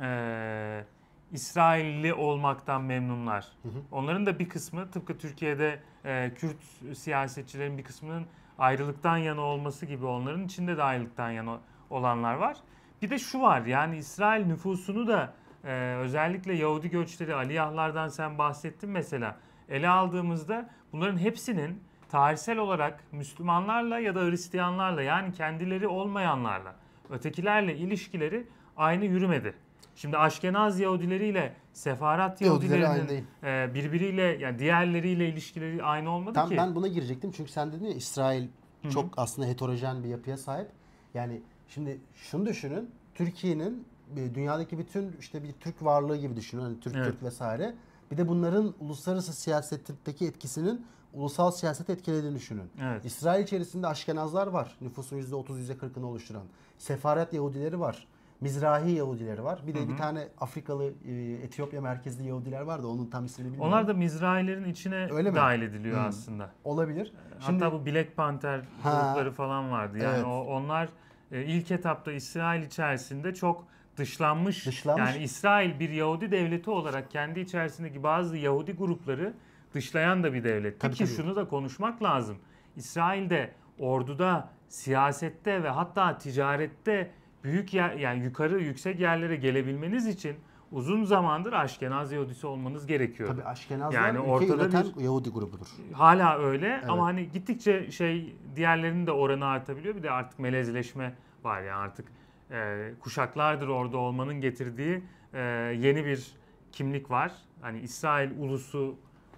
e, 0.00 0.84
İsrailli 1.32 2.14
olmaktan 2.14 2.82
memnunlar. 2.82 3.48
Hı 3.62 3.68
hı. 3.68 3.72
Onların 3.92 4.26
da 4.26 4.38
bir 4.38 4.48
kısmı 4.48 4.90
tıpkı 4.90 5.18
Türkiye'de 5.18 5.78
e, 6.04 6.32
Kürt 6.34 6.56
siyasetçilerin 6.98 7.78
bir 7.78 7.84
kısmının 7.84 8.26
ayrılıktan 8.58 9.16
yana 9.16 9.40
olması 9.40 9.86
gibi 9.86 10.06
onların 10.06 10.44
içinde 10.44 10.76
de 10.76 10.82
ayrılıktan 10.82 11.30
yana 11.30 11.60
olanlar 11.90 12.34
var. 12.34 12.56
Bir 13.02 13.10
de 13.10 13.18
şu 13.18 13.40
var 13.40 13.66
yani 13.66 13.96
İsrail 13.96 14.46
nüfusunu 14.46 15.06
da 15.06 15.34
e, 15.64 15.96
özellikle 16.00 16.54
Yahudi 16.54 16.90
göçleri 16.90 17.34
Aliyahlardan 17.34 18.08
sen 18.08 18.38
bahsettin 18.38 18.90
mesela 18.90 19.36
ele 19.68 19.88
aldığımızda 19.88 20.70
bunların 20.92 21.18
hepsinin 21.18 21.82
tarihsel 22.08 22.58
olarak 22.58 23.04
Müslümanlarla 23.12 23.98
ya 23.98 24.14
da 24.14 24.20
Hristiyanlarla 24.20 25.02
yani 25.02 25.32
kendileri 25.32 25.88
olmayanlarla 25.88 26.74
ötekilerle 27.10 27.76
ilişkileri 27.76 28.46
aynı 28.76 29.04
yürümedi. 29.04 29.54
Şimdi 29.96 30.16
Aşkenaz 30.16 30.80
Yahudileriyle 30.80 31.54
Sefarat 31.72 32.40
Yahudileri 32.40 32.88
aynı 32.88 32.98
Yahudilerinin 32.98 33.08
değil. 33.42 33.70
e, 33.70 33.74
birbiriyle 33.74 34.22
yani 34.22 34.58
diğerleriyle 34.58 35.28
ilişkileri 35.28 35.82
aynı 35.84 36.10
olmadı 36.10 36.34
Tam 36.34 36.48
ki. 36.48 36.56
ben 36.56 36.74
buna 36.74 36.88
girecektim 36.88 37.30
çünkü 37.36 37.52
sen 37.52 37.72
dedin 37.72 37.84
ya 37.84 37.92
İsrail 37.94 38.42
Hı 38.82 38.88
hı. 38.88 38.92
çok 38.92 39.14
aslında 39.16 39.48
heterojen 39.48 40.04
bir 40.04 40.08
yapıya 40.08 40.36
sahip. 40.36 40.68
Yani 41.14 41.40
şimdi 41.68 42.00
şunu 42.14 42.46
düşünün. 42.46 42.90
Türkiye'nin 43.14 43.86
e, 44.16 44.34
dünyadaki 44.34 44.78
bütün 44.78 45.16
işte 45.20 45.42
bir 45.42 45.52
Türk 45.52 45.84
varlığı 45.84 46.16
gibi 46.16 46.36
düşünün. 46.36 46.62
Hani 46.62 46.80
Türk 46.80 46.96
Evet. 46.96 47.06
Türk 47.06 47.22
vesaire. 47.22 47.74
Bir 48.10 48.16
de 48.16 48.28
bunların 48.28 48.74
uluslararası 48.80 49.32
siyasetteki 49.32 50.26
etkisinin 50.26 50.86
ulusal 51.14 51.50
siyaseti 51.50 51.92
etkilediğini 51.92 52.36
düşünün. 52.36 52.70
Evet. 52.82 53.04
İsrail 53.04 53.42
içerisinde 53.44 53.86
Aşkenazlar 53.86 54.46
var. 54.46 54.76
Nüfusun 54.80 55.16
%30 55.16 55.72
%40'ını 55.72 56.04
oluşturan. 56.06 56.42
Sefaret 56.78 57.32
Yahudileri 57.32 57.80
var. 57.80 58.06
Mizrahi 58.42 58.90
Yahudileri 58.92 59.44
var. 59.44 59.60
Bir 59.66 59.74
de 59.74 59.80
Hı 59.80 59.84
hı. 59.84 59.88
bir 59.88 59.96
tane 59.96 60.28
Afrikalı 60.40 60.92
e, 61.08 61.12
Etiyopya 61.32 61.80
merkezli 61.80 62.28
Yahudiler 62.28 62.60
var 62.60 62.82
da 62.82 62.86
onun 62.88 63.06
tam 63.06 63.24
ismini 63.24 63.46
bilmiyorum. 63.48 63.68
Onlar 63.72 63.88
da 63.88 63.94
Mizrahilerin 63.94 64.64
içine 64.64 65.08
Öyle 65.12 65.30
mi? 65.30 65.36
dahil 65.36 65.62
ediliyor 65.62 65.98
Hmm. 65.98 66.06
aslında. 66.06 66.50
olabilir. 66.64 67.12
Hatta 67.40 67.72
bu 67.72 67.86
Black 67.86 68.16
Panther 68.16 68.60
Ha. 68.82 68.90
grupları 69.12 69.32
falan 69.32 69.70
vardı. 69.70 69.98
Yani 69.98 70.14
Evet. 70.16 70.24
o, 70.26 70.44
onlar 70.44 70.88
e, 71.32 71.42
ilk 71.44 71.70
etapta 71.70 72.12
İsrail 72.12 72.62
içerisinde 72.62 73.34
çok 73.34 73.64
dışlanmış. 73.96 74.66
Dışlanmış. 74.66 75.10
Yani 75.14 75.22
İsrail 75.24 75.80
bir 75.80 75.90
Yahudi 75.90 76.30
devleti 76.30 76.70
olarak 76.70 77.10
kendi 77.10 77.40
içerisindeki 77.40 78.02
bazı 78.02 78.36
Yahudi 78.36 78.72
grupları 78.72 79.34
dışlayan 79.74 80.22
da 80.22 80.32
bir 80.34 80.44
devletti 80.44 80.78
Tabii, 80.78 80.94
ki 80.94 81.04
tabii. 81.04 81.14
şunu 81.16 81.36
da 81.36 81.48
konuşmak 81.48 82.02
lazım. 82.02 82.36
İsrail'de 82.76 83.50
orduda, 83.78 84.48
siyasette 84.68 85.62
ve 85.62 85.68
hatta 85.68 86.18
ticarette 86.18 87.10
büyük 87.44 87.74
yer 87.74 87.92
yani 87.92 88.24
yukarı 88.24 88.60
yüksek 88.62 89.00
yerlere 89.00 89.36
gelebilmeniz 89.36 90.06
için 90.06 90.36
uzun 90.72 91.04
zamandır 91.04 91.52
Aşkenaz 91.52 92.12
Yahudisi 92.12 92.46
olmanız 92.46 92.86
gerekiyor. 92.86 93.28
Tabii 93.28 93.44
Aşkenazlar 93.44 94.00
Yani 94.00 94.18
ülke 94.18 94.28
ortada 94.30 94.68
bir- 94.96 95.00
Yahudi 95.04 95.30
grubudur. 95.30 95.66
Hala 95.92 96.38
öyle 96.38 96.82
ama 96.88 97.06
hani 97.06 97.30
gittikçe 97.30 97.90
şey 97.90 98.36
diğerlerinin 98.56 99.06
de 99.06 99.12
oranı 99.12 99.46
artabiliyor. 99.46 99.94
Bir 99.94 100.02
de 100.02 100.10
artık 100.10 100.38
melezleşme 100.38 101.14
var 101.44 101.62
yani 101.62 101.72
artık 101.76 102.06
e, 102.50 102.90
kuşaklardır 103.00 103.68
orada 103.68 103.96
olmanın 103.96 104.40
getirdiği 104.40 105.02
e, 105.34 105.40
yeni 105.78 106.04
bir 106.04 106.32
kimlik 106.72 107.10
var. 107.10 107.32
Hani 107.60 107.80
İsrail 107.80 108.30
ulusu 108.38 108.94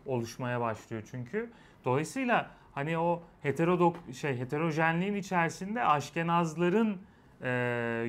oluşmaya 0.07 0.61
başlıyor 0.61 1.03
çünkü. 1.11 1.51
Dolayısıyla 1.85 2.51
hani 2.73 2.99
o 2.99 3.23
heterodok 3.43 3.97
şey 4.13 4.39
heterojenliğin 4.39 5.15
içerisinde 5.15 5.85
Aşkenazların 5.85 6.97
e, 7.45 7.49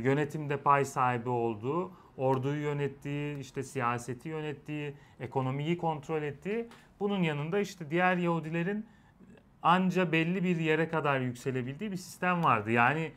yönetimde 0.03 0.57
pay 0.57 0.85
sahibi 0.85 1.29
olduğu, 1.29 1.91
orduyu 2.17 2.61
yönettiği, 2.61 3.37
işte 3.39 3.63
siyaseti 3.63 4.29
yönettiği, 4.29 4.93
ekonomiyi 5.19 5.77
kontrol 5.77 6.21
ettiği, 6.23 6.69
bunun 6.99 7.23
yanında 7.23 7.59
işte 7.59 7.89
diğer 7.89 8.17
Yahudilerin 8.17 8.85
anca 9.63 10.11
belli 10.11 10.43
bir 10.43 10.59
yere 10.59 10.89
kadar 10.89 11.19
yükselebildiği 11.19 11.91
bir 11.91 11.97
sistem 11.97 12.43
vardı. 12.43 12.71
Yani 12.71 13.11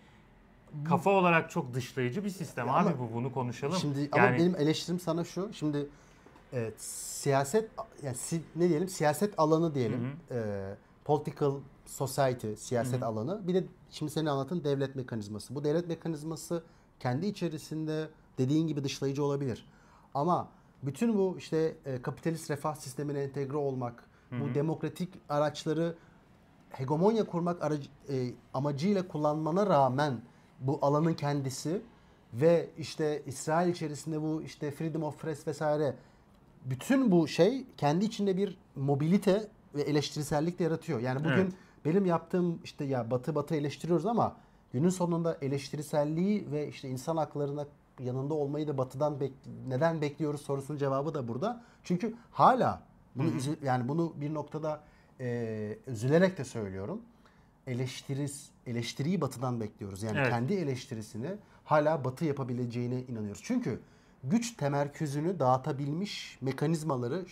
kafa 0.88 1.10
olarak 1.10 1.50
çok 1.50 1.74
dışlayıcı 1.74 2.24
bir 2.24 2.30
sistem 2.30 2.66
Ya 2.66 2.72
abi 2.74 2.88
ama- 2.88 2.98
bu 2.98 3.14
bunu 3.14 3.32
konuşalım. 3.32 3.78
Şimdi 3.80 4.08
ama 4.12 4.24
yani 4.24 4.38
benim 4.38 4.56
eleştirim 4.56 5.00
sana 5.00 5.24
şu. 5.24 5.52
Şimdi 5.52 5.86
evet, 6.52 6.80
siyaset 6.82 7.70
yani 8.02 8.14
si- 8.16 8.42
ne 8.56 8.68
diyelim 8.68 8.88
siyaset 8.88 9.34
alanı 9.38 9.74
diyelim. 9.74 10.16
E, 10.30 10.36
political 11.04 11.52
society 11.86 12.52
siyaset 12.56 13.00
Hı 13.00 13.04
hı. 13.04 13.08
alanı. 13.08 13.48
Bir 13.48 13.54
de 13.54 13.64
şimdi 13.90 14.12
senin 14.12 14.26
anlattığın 14.26 14.64
devlet 14.64 14.96
mekanizması. 14.96 15.54
Bu 15.54 15.64
devlet 15.64 15.88
mekanizması 15.88 16.62
kendi 17.00 17.26
içerisinde 17.26 18.08
dediğin 18.38 18.66
gibi 18.66 18.84
dışlayıcı 18.84 19.24
olabilir. 19.24 19.66
Ama 20.14 20.48
bütün 20.82 21.18
bu 21.18 21.34
işte 21.38 21.76
e, 21.86 22.02
kapitalist 22.02 22.50
refah 22.50 22.74
sistemine 22.74 23.22
entegre 23.22 23.56
olmak, 23.56 24.04
bu 24.32 24.54
demokratik 24.54 25.08
araçları 25.28 25.94
hegemonya 26.70 27.24
kurmak 27.24 27.62
aracı, 27.62 27.88
e, 28.08 28.30
amacıyla 28.54 29.08
kullanmana 29.08 29.66
rağmen 29.66 30.20
bu 30.60 30.78
alanın 30.82 31.14
kendisi 31.14 31.82
ve 32.34 32.70
işte 32.78 33.22
İsrail 33.26 33.70
içerisinde 33.70 34.22
bu 34.22 34.42
işte 34.42 34.70
freedom 34.70 35.02
of 35.02 35.18
press 35.18 35.46
vesaire 35.46 35.94
bütün 36.64 37.10
bu 37.10 37.28
şey 37.28 37.66
kendi 37.76 38.04
içinde 38.04 38.36
bir 38.36 38.58
mobilite 38.76 39.48
ve 39.74 39.82
eleştirisellik 39.82 40.58
de 40.58 40.64
yaratıyor. 40.64 41.00
Yani 41.00 41.20
bugün 41.20 41.32
Evet. 41.32 41.52
Benim 41.84 42.06
yaptığım 42.06 42.60
işte 42.64 42.84
ya 42.84 43.10
batı 43.10 43.34
batı 43.34 43.54
eleştiriyoruz 43.54 44.06
ama 44.06 44.36
günün 44.72 44.88
sonunda 44.88 45.38
eleştiriselliği 45.42 46.50
ve 46.52 46.68
işte 46.68 46.88
insan 46.88 47.16
haklarına 47.16 47.66
yanında 48.00 48.34
olmayı 48.34 48.68
da 48.68 48.78
batıdan 48.78 49.12
bek- 49.20 49.68
neden 49.68 50.00
bekliyoruz 50.00 50.40
sorusunun 50.40 50.78
cevabı 50.78 51.14
da 51.14 51.28
burada. 51.28 51.64
Çünkü 51.84 52.14
hala 52.30 52.82
bunu 53.14 53.28
üzü- 53.30 53.64
yani 53.64 53.88
bunu 53.88 54.12
bir 54.16 54.34
noktada 54.34 54.80
e, 55.20 55.78
üzülerek 55.86 56.38
de 56.38 56.44
söylüyorum. 56.44 57.00
Eleştiris 57.66 58.48
eleştiriyi 58.66 59.20
batıdan 59.20 59.60
bekliyoruz. 59.60 60.02
Yani 60.02 60.18
Evet. 60.18 60.30
kendi 60.30 60.54
eleştirisini 60.54 61.28
hala 61.64 62.04
batı 62.04 62.24
yapabileceğine 62.24 63.02
inanıyoruz. 63.02 63.40
Çünkü 63.44 63.80
güç 64.24 64.56
temerküzünü 64.56 65.38
dağıtabilmiş 65.38 66.38
mekanizmaları 66.40 67.24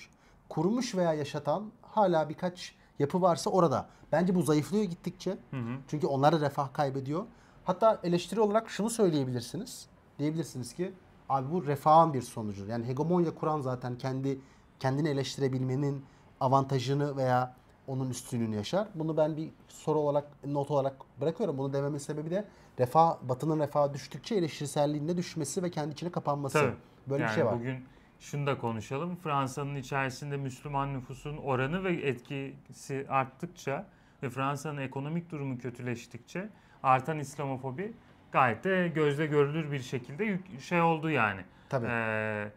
kurmuş 0.48 0.94
veya 0.94 1.14
yaşatan 1.14 1.72
hala 1.82 2.28
birkaç 2.28 2.74
yapı 2.98 3.22
varsa 3.22 3.50
orada. 3.50 3.86
Bence 4.12 4.34
bu 4.34 4.42
zayıflıyor 4.42 4.84
gittikçe. 4.84 5.30
Hı 5.30 5.56
hı. 5.56 5.78
Çünkü 5.88 6.06
onlar 6.06 6.32
da 6.32 6.40
refah 6.40 6.72
kaybediyor. 6.72 7.24
Hatta 7.64 8.00
eleştiri 8.04 8.40
olarak 8.40 8.70
şunu 8.70 8.90
söyleyebilirsiniz. 8.90 9.86
Diyebilirsiniz 10.18 10.72
ki 10.74 10.92
abi 11.28 11.52
bu 11.52 11.66
refahın 11.66 12.14
bir 12.14 12.22
sonucu. 12.22 12.66
Yani 12.66 12.86
hegemonya 12.86 13.34
kuran 13.34 13.60
zaten 13.60 13.98
kendi 13.98 14.38
kendini 14.80 15.08
eleştirebilmenin 15.08 16.04
avantajını 16.40 17.16
veya 17.16 17.54
onun 17.86 18.10
üstünlüğünü 18.10 18.56
yaşar. 18.56 18.88
Bunu 18.94 19.16
ben 19.16 19.36
bir 19.36 19.50
soru 19.68 19.98
olarak, 19.98 20.28
not 20.46 20.70
olarak 20.70 20.96
bırakıyorum. 21.20 21.58
Bunu 21.58 21.72
dememin 21.72 21.98
sebebi 21.98 22.30
de 22.30 22.44
refah, 22.78 23.16
batının 23.22 23.60
refahı 23.60 23.94
düştükçe 23.94 24.34
eleştiriselliğin 24.34 25.08
de 25.08 25.16
düşmesi 25.16 25.62
ve 25.62 25.70
kendi 25.70 25.92
içine 25.92 26.10
kapanması. 26.10 26.58
Tabii. 26.58 26.74
Böyle 27.06 27.22
yani 27.22 27.30
bir 27.30 27.34
şey 27.34 27.46
var. 27.46 27.54
Bugün 27.54 27.84
şunu 28.20 28.46
da 28.46 28.58
konuşalım. 28.58 29.16
Fransa'nın 29.16 29.74
içerisinde 29.74 30.36
Müslüman 30.36 30.94
nüfusun 30.94 31.36
oranı 31.36 31.84
ve 31.84 31.92
etkisi 31.92 33.06
arttıkça 33.08 33.86
ve 34.22 34.30
Fransa'nın 34.30 34.80
ekonomik 34.80 35.30
durumu 35.30 35.58
kötüleştikçe 35.58 36.48
artan 36.82 37.18
İslamofobi 37.18 37.92
gayet 38.32 38.64
de 38.64 38.88
gözle 38.94 39.26
görülür 39.26 39.72
bir 39.72 39.78
şekilde 39.78 40.38
şey 40.60 40.82
oldu 40.82 41.10
yani. 41.10 41.40
Tabii. 41.68 41.86
Ee, 41.90 42.48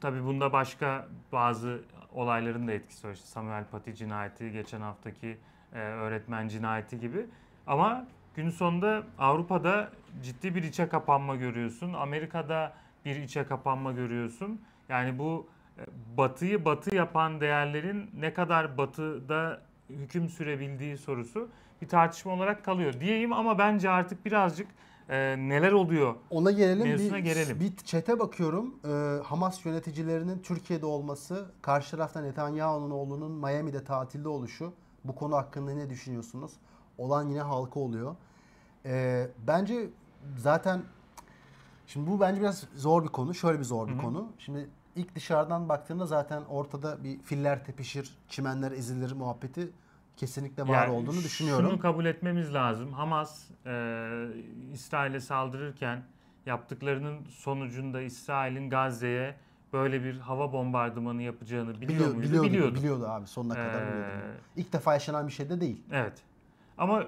tabii 0.00 0.24
bunda 0.24 0.52
başka 0.52 1.08
bazı 1.32 1.82
olayların 2.12 2.68
da 2.68 2.72
etkisi 2.72 3.08
var. 3.08 3.12
İşte 3.12 3.26
Samuel 3.26 3.64
Paty 3.64 3.92
cinayeti, 3.92 4.52
geçen 4.52 4.80
haftaki 4.80 5.38
e, 5.72 5.78
öğretmen 5.78 6.48
cinayeti 6.48 7.00
gibi. 7.00 7.26
Ama 7.66 8.06
gün 8.36 8.50
sonunda 8.50 9.02
Avrupa'da 9.18 9.90
ciddi 10.22 10.54
bir 10.54 10.62
içe 10.62 10.88
kapanma 10.88 11.36
görüyorsun. 11.36 11.92
Amerika'da 11.92 12.72
bir 13.04 13.16
içe 13.16 13.46
kapanma 13.46 13.92
görüyorsun. 13.92 14.60
Yani 14.88 15.18
bu 15.18 15.46
e, 15.78 15.82
batıyı 16.16 16.64
batı 16.64 16.96
yapan 16.96 17.40
değerlerin 17.40 18.10
ne 18.14 18.34
kadar 18.34 18.78
batıda 18.78 19.60
hüküm 19.90 20.28
sürebildiği 20.28 20.96
sorusu 20.96 21.48
bir 21.82 21.88
tartışma 21.88 22.32
olarak 22.32 22.64
kalıyor 22.64 23.00
diyeyim 23.00 23.32
ama 23.32 23.58
bence 23.58 23.90
artık 23.90 24.26
birazcık 24.26 24.68
e, 25.08 25.36
neler 25.38 25.72
oluyor 25.72 26.14
Ona 26.30 26.50
gelelim. 26.50 26.88
Mevzusuna 26.88 27.16
bir, 27.18 27.22
gelelim. 27.22 27.60
Bir 27.60 27.76
çete 27.76 28.18
bakıyorum. 28.18 28.74
Ee, 28.84 29.22
Hamas 29.24 29.66
yöneticilerinin 29.66 30.38
Türkiye'de 30.38 30.86
olması, 30.86 31.46
karşı 31.62 31.90
tarafta 31.90 32.20
Netanyahu'nun 32.20 32.90
oğlunun 32.90 33.32
Miami'de 33.32 33.84
tatilde 33.84 34.28
oluşu. 34.28 34.72
Bu 35.04 35.14
konu 35.14 35.36
hakkında 35.36 35.74
ne 35.74 35.90
düşünüyorsunuz? 35.90 36.52
Olan 36.98 37.28
yine 37.28 37.40
halka 37.40 37.80
oluyor. 37.80 38.16
Ee, 38.86 39.28
bence 39.46 39.90
zaten 40.36 40.82
şimdi 41.86 42.10
bu 42.10 42.20
bence 42.20 42.40
biraz 42.40 42.64
zor 42.76 43.02
bir 43.04 43.08
konu. 43.08 43.34
Şöyle 43.34 43.58
bir 43.58 43.64
zor 43.64 43.88
bir 43.88 43.92
Hı 43.92 43.96
hı. 43.96 44.00
konu. 44.02 44.32
Şimdi 44.38 44.68
ilk 44.96 45.14
dışarıdan 45.14 45.68
baktığında 45.68 46.06
zaten 46.06 46.42
ortada 46.48 47.04
bir 47.04 47.18
filler 47.18 47.64
tepişir, 47.64 48.10
çimenler 48.28 48.72
ezilir 48.72 49.12
muhabbeti 49.12 49.70
kesinlikle 50.16 50.62
var 50.68 50.68
Yani 50.86 50.92
olduğunu 50.92 51.16
düşünüyorum. 51.16 51.70
Şunu 51.70 51.78
kabul 51.78 52.04
etmemiz 52.04 52.54
lazım. 52.54 52.92
Hamas 52.92 53.50
e, 53.66 54.26
İsrail'e 54.72 55.20
saldırırken 55.20 56.02
yaptıklarının 56.46 57.24
sonucunda 57.30 58.00
İsrail'in 58.02 58.70
Gazze'ye 58.70 59.36
böyle 59.72 60.04
bir 60.04 60.18
hava 60.18 60.52
bombardımanı 60.52 61.22
yapacağını 61.22 61.74
biliyor 61.80 61.88
Biliyor- 61.88 62.14
muydu? 62.14 62.22
biliyordu, 62.28 62.46
Biliyordu. 62.48 62.74
biliyordu 62.74 63.06
abi 63.08 63.26
sonuna 63.26 63.54
kadar 63.54 63.82
Ee, 63.82 63.86
biliyordu. 63.86 64.12
İlk 64.56 64.72
defa 64.72 64.92
yaşanan 64.94 65.26
bir 65.26 65.32
şey 65.32 65.50
de 65.50 65.60
değil. 65.60 65.82
Evet. 65.92 66.22
Ama 66.78 67.04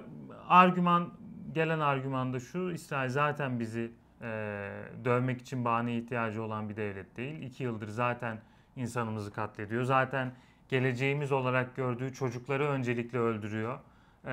argüman 0.49 1.09
gelen 1.53 1.79
argüman 1.79 2.33
da 2.33 2.39
şu 2.39 2.71
İsrail 2.71 3.09
zaten 3.09 3.59
bizi 3.59 3.91
e, 4.25 4.71
dövmek 5.05 5.41
için 5.41 5.65
bahane 5.65 5.97
ihtiyacı 5.97 6.43
olan 6.43 6.69
bir 6.69 6.75
devlet 6.75 7.17
değil. 7.17 7.41
İki 7.41 7.63
yıldır 7.63 7.87
zaten 7.87 8.37
insanımızı 8.75 9.33
katlediyor. 9.33 9.83
Zaten 9.83 10.31
geleceğimiz 10.69 11.31
olarak 11.31 11.75
gördüğü 11.75 12.13
çocukları 12.13 12.65
öncelikle 12.67 13.19
öldürüyor. 13.19 13.79
E, 14.25 14.29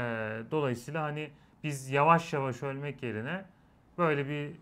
dolayısıyla 0.50 1.02
hani 1.02 1.30
biz 1.64 1.90
yavaş 1.90 2.32
yavaş 2.32 2.62
ölmek 2.62 3.02
yerine 3.02 3.44
böyle 3.98 4.28
bir 4.28 4.52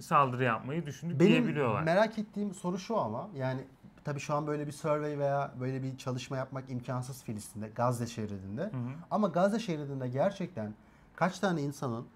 saldırı 0.00 0.44
yapmayı 0.44 0.86
düşündük 0.86 1.20
Benim 1.20 1.32
diyebiliyorlar. 1.32 1.82
merak 1.82 2.18
ettiğim 2.18 2.54
soru 2.54 2.78
şu 2.78 2.98
ama 2.98 3.28
yani 3.34 3.60
tabii 4.04 4.20
şu 4.20 4.34
an 4.34 4.46
böyle 4.46 4.66
bir 4.66 4.72
survey 4.72 5.18
veya 5.18 5.52
böyle 5.60 5.82
bir 5.82 5.98
çalışma 5.98 6.36
yapmak 6.36 6.70
imkansız 6.70 7.24
Filistin'de, 7.24 7.68
Gazze 7.68 8.06
şeridinde. 8.06 8.62
Hı 8.62 8.66
hı. 8.66 8.90
Ama 9.10 9.28
Gazze 9.28 9.58
şeridinde 9.58 10.08
gerçekten 10.08 10.74
kaç 11.16 11.38
tane 11.38 11.62
insanın 11.62 12.06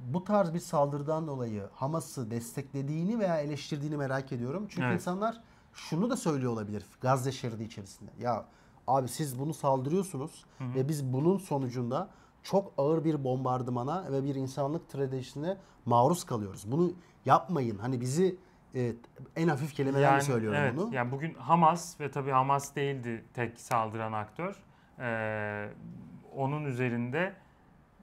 bu 0.00 0.24
tarz 0.24 0.54
bir 0.54 0.58
saldırıdan 0.58 1.26
dolayı 1.26 1.62
Hamas'ı 1.74 2.30
desteklediğini 2.30 3.18
veya 3.18 3.40
eleştirdiğini 3.40 3.96
merak 3.96 4.32
ediyorum. 4.32 4.66
Çünkü 4.68 4.86
Evet. 4.86 4.94
insanlar 4.94 5.40
şunu 5.74 6.10
da 6.10 6.16
söylüyor 6.16 6.52
olabilir 6.52 6.84
Gazze 7.00 7.32
şeridi 7.32 7.64
içerisinde. 7.64 8.10
Ya 8.20 8.44
abi 8.86 9.08
siz 9.08 9.38
bunu 9.38 9.54
saldırıyorsunuz 9.54 10.44
Hı 10.58 10.64
hı. 10.64 10.74
ve 10.74 10.88
biz 10.88 11.12
bunun 11.12 11.38
sonucunda 11.38 12.08
çok 12.42 12.72
ağır 12.78 13.04
bir 13.04 13.24
bombardımana 13.24 14.12
ve 14.12 14.24
bir 14.24 14.34
insanlık 14.34 14.88
trajedisine 14.88 15.56
maruz 15.86 16.24
kalıyoruz. 16.24 16.72
Bunu 16.72 16.92
yapmayın. 17.24 17.78
Hani 17.78 18.00
bizi 18.00 18.36
e, 18.74 18.92
en 19.36 19.48
hafif 19.48 19.74
kelimelerle 19.74 20.20
söylüyorum 20.20 20.58
evet, 20.62 20.76
bunu. 20.76 20.94
Yani 20.94 21.12
bugün 21.12 21.34
Hamas 21.34 22.00
ve 22.00 22.10
tabii 22.10 22.30
Hamas 22.30 22.76
değildi 22.76 23.24
tek 23.34 23.60
saldıran 23.60 24.12
aktör. 24.12 24.56
Ee, 24.98 25.68
onun 26.36 26.64
üzerinde 26.64 27.34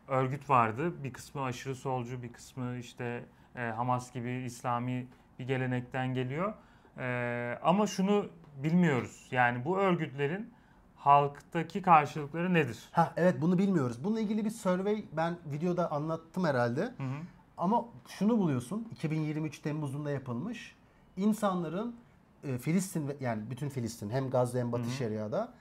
örgüt 0.08 0.50
vardı. 0.50 1.04
Bir 1.04 1.13
kısmı 1.13 1.43
aşırı 1.43 1.76
solcu, 1.76 2.24
bir 2.24 2.34
kısmı 2.34 2.78
işte 2.78 3.26
e, 3.56 3.62
Hamas 3.62 4.13
gibi 4.13 4.32
İslami 4.32 5.08
bir 5.39 5.48
gelenekten 5.48 6.13
geliyor. 6.13 6.54
Ee, 6.98 7.60
ama 7.63 7.88
şunu 7.88 8.26
bilmiyoruz. 8.63 9.28
Yani 9.32 9.65
bu 9.65 9.78
örgütlerin 9.78 10.54
halktaki 10.96 11.82
karşılıkları 11.82 12.54
nedir? 12.54 12.89
Ha 12.91 13.13
evet 13.17 13.41
bunu 13.41 13.58
bilmiyoruz. 13.58 14.04
Bununla 14.04 14.20
ilgili 14.20 14.46
bir 14.46 14.50
survey 14.50 15.06
ben 15.12 15.38
videoda 15.46 15.91
anlattım 15.91 16.46
herhalde. 16.46 16.82
Hı 16.82 17.04
hı. 17.04 17.22
Ama 17.58 17.86
şunu 18.08 18.38
buluyorsun 18.38 18.88
2023 18.91 19.60
Temmuz'unda 19.60 20.12
yapılmış. 20.12 20.76
İnsanların 21.17 21.96
e, 22.43 22.58
Filistin 22.58 23.12
yani 23.20 23.50
bütün 23.50 23.70
Filistin 23.70 24.10
hem 24.10 24.30
Gazze 24.30 24.60
hem 24.60 24.72
Batı. 24.72 24.89
Şeria'da 24.89 25.54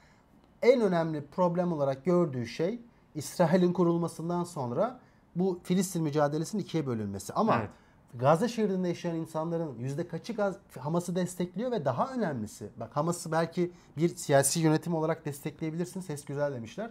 en 0.63 0.81
önemli 0.81 1.27
problem 1.27 1.73
olarak 1.73 2.05
gördüğü 2.05 2.47
şey 2.47 2.81
İsrail'in 3.17 3.73
kurulmasından 3.73 4.45
sonra 4.45 5.01
bu 5.37 5.61
Filistin 5.63 6.03
mücadelesinin 6.03 6.63
ikiye 6.63 6.87
bölünmesi. 6.87 7.33
Ama 7.33 7.57
Evet. 7.59 7.71
Gazze 8.15 8.49
şeridinde 8.49 8.89
yaşayan 8.89 9.17
insanların 9.17 9.79
yüzde 9.79 10.09
kaçı 10.09 10.33
Gaz 10.33 10.57
Hamas'ı 10.79 11.17
destekliyor 11.17 11.71
ve 11.71 11.85
daha 11.85 12.13
önemlisi 12.13 12.71
bak 12.77 12.97
Hamas'ı 12.97 13.33
belki 13.33 13.73
bir 13.97 14.17
siyasi 14.17 14.61
yönetim 14.61 14.95
olarak 14.95 15.25
destekleyebilirsin. 15.25 16.01
Ses 16.01 16.25
güzel 16.25 16.53
demişler. 16.55 16.91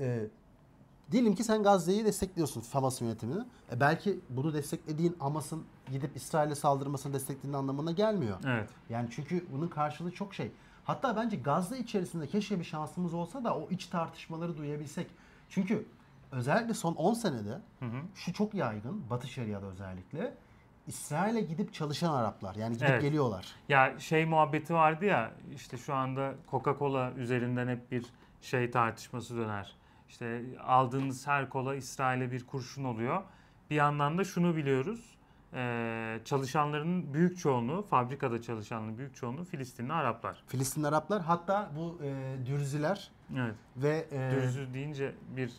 Ee, 0.00 0.26
diyelim 1.10 1.34
ki 1.34 1.44
sen 1.44 1.62
Gazze'yi 1.62 2.04
destekliyorsun 2.04 2.62
Hamas 2.72 3.00
yönetimini. 3.00 3.44
E 3.72 3.80
belki 3.80 4.20
bunu 4.30 4.54
desteklediğin 4.54 5.16
Hamas'ın 5.18 5.64
gidip 5.90 6.16
İsrail'e 6.16 6.54
saldırmasını 6.54 7.12
desteklediğin 7.12 7.54
anlamına 7.54 7.92
gelmiyor. 7.92 8.36
Evet. 8.46 8.68
Yani 8.90 9.08
çünkü 9.10 9.46
bunun 9.52 9.68
karşılığı 9.68 10.10
çok 10.10 10.34
şey. 10.34 10.52
Hatta 10.84 11.16
bence 11.16 11.36
Gazze 11.36 11.78
içerisinde 11.78 12.26
keşke 12.26 12.58
bir 12.58 12.64
şansımız 12.64 13.14
olsa 13.14 13.44
da 13.44 13.56
o 13.56 13.70
iç 13.70 13.86
tartışmaları 13.86 14.56
duyabilsek. 14.56 15.06
Çünkü 15.52 15.86
özellikle 16.30 16.74
son 16.74 16.94
10 16.94 17.14
senede 17.14 17.50
Hı 17.78 17.84
hı. 17.84 18.02
şu 18.14 18.32
çok 18.32 18.54
yaygın 18.54 19.10
Batı 19.10 19.28
Şeria'da 19.28 19.66
özellikle 19.66 20.34
İsrail'e 20.86 21.40
gidip 21.40 21.74
çalışan 21.74 22.12
Araplar 22.14 22.54
yani 22.54 22.74
gidip 22.74 22.88
Evet. 22.88 23.02
geliyorlar. 23.02 23.46
Ya 23.68 23.98
şey 23.98 24.24
muhabbeti 24.24 24.74
vardı 24.74 25.04
ya 25.04 25.32
işte 25.54 25.76
şu 25.76 25.94
anda 25.94 26.34
Coca-Cola 26.50 27.14
üzerinden 27.16 27.68
hep 27.68 27.90
bir 27.92 28.06
şey 28.40 28.70
tartışması 28.70 29.36
döner. 29.36 29.76
İşte 30.08 30.42
aldığınız 30.64 31.26
her 31.26 31.48
kola 31.48 31.74
İsrail'e 31.74 32.30
bir 32.32 32.46
kurşun 32.46 32.84
oluyor. 32.84 33.22
Bir 33.70 33.76
yandan 33.76 34.18
da 34.18 34.24
şunu 34.24 34.56
biliyoruz. 34.56 35.14
Eee, 35.52 36.20
çalışanların 36.24 37.14
büyük 37.14 37.38
çoğunluğu, 37.38 37.82
fabrikada 37.82 38.42
çalışanların 38.42 38.98
büyük 38.98 39.16
çoğunluğu 39.16 39.44
Filistinli 39.44 39.92
Araplar. 39.92 40.42
Filistin 40.46 40.82
Araplar 40.82 41.22
hatta 41.22 41.70
bu 41.76 41.98
e, 42.04 42.36
Dürziler 42.46 43.10
Evet. 43.36 43.54
ve 43.76 44.06
e, 44.12 44.30
Dürzü 44.30 44.74
deyince 44.74 45.14
bir 45.36 45.52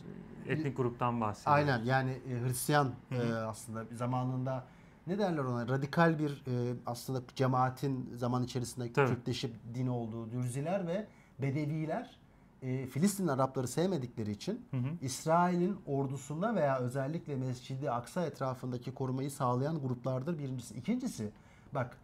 etnik 0.48 0.76
gruptan 0.76 1.20
bahsediyoruz. 1.20 1.58
aynen 1.68 1.84
yani 1.84 2.10
e, 2.10 2.44
Hristiyan 2.46 2.90
e, 3.10 3.32
aslında 3.32 3.84
zamanında 3.92 4.64
ne 5.06 5.18
derler 5.18 5.44
ona 5.44 5.68
radikal 5.68 6.18
bir 6.18 6.30
e, 6.46 6.74
aslında 6.86 7.20
cemaatin 7.36 8.10
zaman 8.16 8.42
içerisinde 8.44 8.92
Tabii. 8.92 9.08
Kürtleşip 9.08 9.54
din 9.74 9.86
olduğu 9.86 10.30
Dürziler 10.30 10.86
ve 10.86 11.06
Bedeviler 11.38 12.16
e, 12.64 12.86
Filistin 12.86 13.28
Arapları 13.28 13.68
sevmedikleri 13.68 14.30
için. 14.30 14.66
İsrail'in 15.02 15.76
ordusunda 15.86 16.54
veya 16.54 16.78
özellikle 16.78 17.36
Mescid-i 17.36 17.90
Aksa 17.90 18.26
etrafındaki 18.26 18.94
korumayı 18.94 19.30
sağlayan 19.30 19.78
gruplardır 19.80 20.38
birincisi. 20.38 20.74
İkincisi 20.74 21.30
bak 21.74 21.96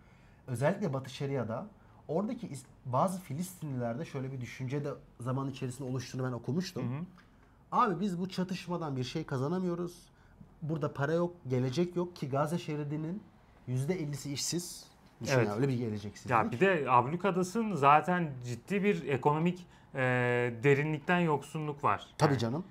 özellikle 0.46 0.92
Batı 0.92 1.10
Şeria'da 1.10 1.66
oradaki 2.08 2.50
bazı 2.86 3.20
Filistinlilerde 3.20 4.04
şöyle 4.04 4.32
bir 4.32 4.40
düşünce 4.40 4.84
de 4.84 4.90
zaman 5.20 5.50
içerisinde 5.50 5.88
oluştuğunu 5.88 6.24
ben 6.24 6.32
okumuştum. 6.32 6.82
Hı 6.82 6.98
hı. 6.98 7.04
Abi 7.72 8.00
biz 8.00 8.20
bu 8.20 8.28
çatışmadan 8.28 8.96
bir 8.96 9.04
şey 9.04 9.24
kazanamıyoruz. 9.24 9.92
Burada 10.62 10.92
para 10.92 11.12
yok, 11.12 11.34
gelecek 11.48 11.96
yok 11.96 12.16
ki 12.16 12.28
Gazze 12.28 12.58
şeridinin 12.58 13.22
%50'si 13.68 14.32
işsiz. 14.32 14.84
Düşün 15.22 15.38
Evet. 15.38 15.48
öyle 15.56 15.68
bir 15.68 15.74
geleceksizlik. 15.74 16.30
Ya 16.30 16.52
bir 16.52 16.60
de 16.60 16.84
Abluk 16.88 17.24
Adası'nın 17.24 17.74
zaten 17.74 18.32
ciddi 18.44 18.84
bir 18.84 19.08
ekonomik 19.08 19.66
e, 19.94 20.00
derinlikten 20.62 21.18
yoksunluk 21.18 21.84
var. 21.84 22.06
Tabii 22.18 22.30
Yani 22.32 22.38
canım. 22.40 22.64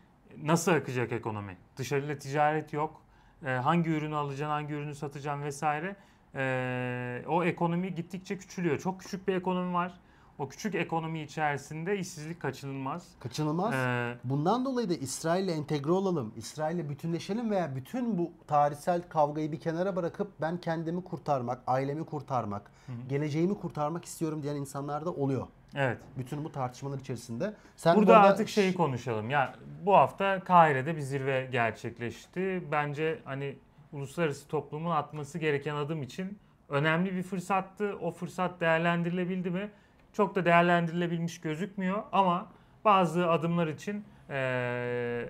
Nasıl 0.43 0.71
akacak 0.71 1.11
ekonomi? 1.11 1.57
Dışarıyla 1.77 2.17
ticaret 2.17 2.73
yok. 2.73 3.01
E, 3.45 3.49
hangi 3.49 3.89
ürünü 3.89 4.15
alacaksın, 4.15 4.51
hangi 4.51 4.73
ürünü 4.73 4.95
satacaksın 4.95 5.43
vesaire. 5.43 5.95
E, 6.35 7.23
o 7.27 7.43
ekonomi 7.43 7.95
gittikçe 7.95 8.37
küçülüyor. 8.37 8.79
Çok 8.79 8.99
küçük 9.01 9.27
bir 9.27 9.35
ekonomi 9.35 9.73
var. 9.73 9.99
O 10.39 10.49
küçük 10.49 10.75
ekonomi 10.75 11.21
içerisinde 11.21 11.97
işsizlik 11.99 12.41
kaçınılmaz. 12.41 13.07
Kaçınılmaz. 13.19 13.73
E, 13.73 14.17
Bundan 14.23 14.65
dolayı 14.65 14.89
da 14.89 14.93
İsrail'le 14.93 15.49
entegre 15.49 15.91
olalım, 15.91 16.33
İsrail'le 16.37 16.89
bütünleşelim 16.89 17.51
veya 17.51 17.75
bütün 17.75 18.17
bu 18.17 18.31
tarihsel 18.47 19.01
kavgayı 19.09 19.51
bir 19.51 19.59
kenara 19.59 19.95
bırakıp 19.95 20.31
ben 20.41 20.57
kendimi 20.57 21.03
kurtarmak, 21.03 21.61
ailemi 21.67 22.05
kurtarmak, 22.05 22.71
geleceğimi 23.09 23.57
kurtarmak 23.59 24.05
istiyorum 24.05 24.43
diyen 24.43 24.55
insanlar 24.55 25.05
da 25.05 25.11
oluyor. 25.11 25.47
Evet. 25.75 25.97
Bütün 26.17 26.43
bu 26.43 26.51
tartışmalar 26.51 26.99
içerisinde. 26.99 27.53
Sen 27.75 27.95
bu 27.95 27.99
Burada 27.99 28.17
arada 28.17 28.29
artık 28.29 28.49
şeyi 28.49 28.73
konuşalım. 28.73 29.29
Ya 29.29 29.53
bu 29.85 29.95
hafta 29.95 30.39
Kahire'de 30.39 30.95
bir 30.95 31.01
zirve 31.01 31.49
gerçekleşti. 31.51 32.63
Bence 32.71 33.19
hani 33.25 33.55
uluslararası 33.91 34.47
toplumun 34.47 34.91
atması 34.91 35.39
gereken 35.39 35.75
adım 35.75 36.03
için 36.03 36.39
önemli 36.69 37.15
bir 37.15 37.23
fırsattı. 37.23 37.97
O 38.01 38.11
fırsat 38.11 38.61
değerlendirilebildi 38.61 39.49
mi? 39.49 39.71
Çok 40.13 40.35
da 40.35 40.45
değerlendirilebilmiş 40.45 41.41
gözükmüyor 41.41 42.03
ama 42.11 42.47
bazı 42.85 43.29
adımlar 43.29 43.67
için 43.67 44.05
eee, 44.29 45.29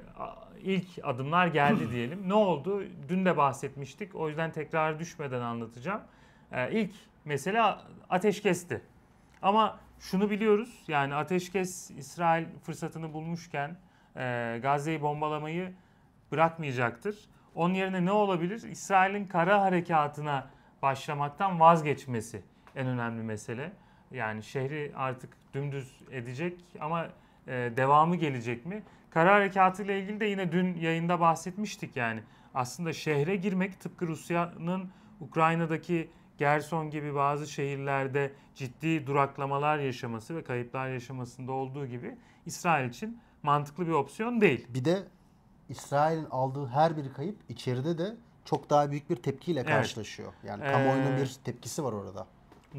ilk 0.62 0.88
adımlar 1.04 1.48
geldi 1.48 1.92
diyelim. 1.92 2.30
Ne 2.30 2.34
oldu? 2.34 2.84
Dün 3.10 3.26
de 3.26 3.38
bahsetmiştik. 3.38 4.16
O 4.16 4.30
yüzden 4.30 4.52
tekrar 4.52 5.00
düşmeden 5.00 5.42
anlatacağım. 5.42 6.02
Eee 6.54 6.70
ilk 6.72 6.92
mesele 7.26 7.62
ateşkesti. 8.10 8.82
Ama 9.42 9.80
şunu 10.00 10.30
biliyoruz 10.30 10.84
yani 10.88 11.16
ateşkes 11.16 11.92
İsrail 11.92 12.46
fırsatını 12.64 13.14
bulmuşken 13.14 13.78
e, 14.16 14.60
Gazze'yi 14.62 15.02
bombalamayı 15.02 15.74
bırakmayacaktır. 16.32 17.30
Onun 17.56 17.74
yerine 17.74 18.06
ne 18.06 18.12
olabilir? 18.12 18.64
İsrail'in 18.64 19.26
kara 19.26 19.62
harekatına 19.62 20.48
başlamaktan 20.82 21.60
vazgeçmesi 21.60 22.42
en 22.76 22.88
önemli 22.88 23.24
mesele. 23.24 23.72
Yani 24.12 24.44
şehri 24.44 24.92
artık 24.96 25.30
dümdüz 25.54 26.02
edecek 26.12 26.66
ama 26.80 27.08
e, 27.48 27.72
devamı 27.78 28.16
gelecek 28.16 28.66
mi? 28.66 28.84
Kara 29.10 29.34
harekatı 29.34 29.84
ile 29.84 30.00
ilgili 30.00 30.20
de 30.20 30.26
yine 30.26 30.52
dün 30.52 30.76
yayında 30.76 31.20
bahsetmiştik 31.20 31.96
yani. 31.96 32.24
Aslında 32.54 32.94
şehre 32.94 33.36
girmek 33.36 33.80
tıpkı 33.80 34.08
Rusya'nın 34.08 34.90
Ukrayna'daki 35.20 36.10
Gerson 36.44 36.90
gibi 36.90 37.16
bazı 37.16 37.48
şehirlerde 37.48 38.32
ciddi 38.56 39.08
duraklamalar 39.08 39.78
yaşaması 39.80 40.36
ve 40.36 40.44
kayıplar 40.44 40.90
yaşamasında 40.90 41.52
olduğu 41.52 41.88
gibi 41.88 42.18
İsrail 42.46 42.90
için 42.90 43.20
mantıklı 43.44 43.88
bir 43.88 43.92
opsiyon 43.92 44.42
değil. 44.42 44.68
bir 44.70 44.86
de 44.86 45.04
İsrail'in 45.70 46.26
aldığı 46.32 46.68
her 46.68 46.98
bir 46.98 47.14
kayıp 47.14 47.36
içeride 47.50 47.98
de 47.98 48.16
çok 48.46 48.70
daha 48.70 48.92
büyük 48.92 49.10
bir 49.10 49.16
tepkiyle 49.16 49.60
Evet. 49.60 49.70
karşılaşıyor. 49.70 50.34
Yani 50.44 50.64
Ee, 50.66 50.72
kamuoyunun 50.72 51.18
bir 51.18 51.36
tepkisi 51.44 51.84
var 51.84 51.94
orada. 51.94 52.28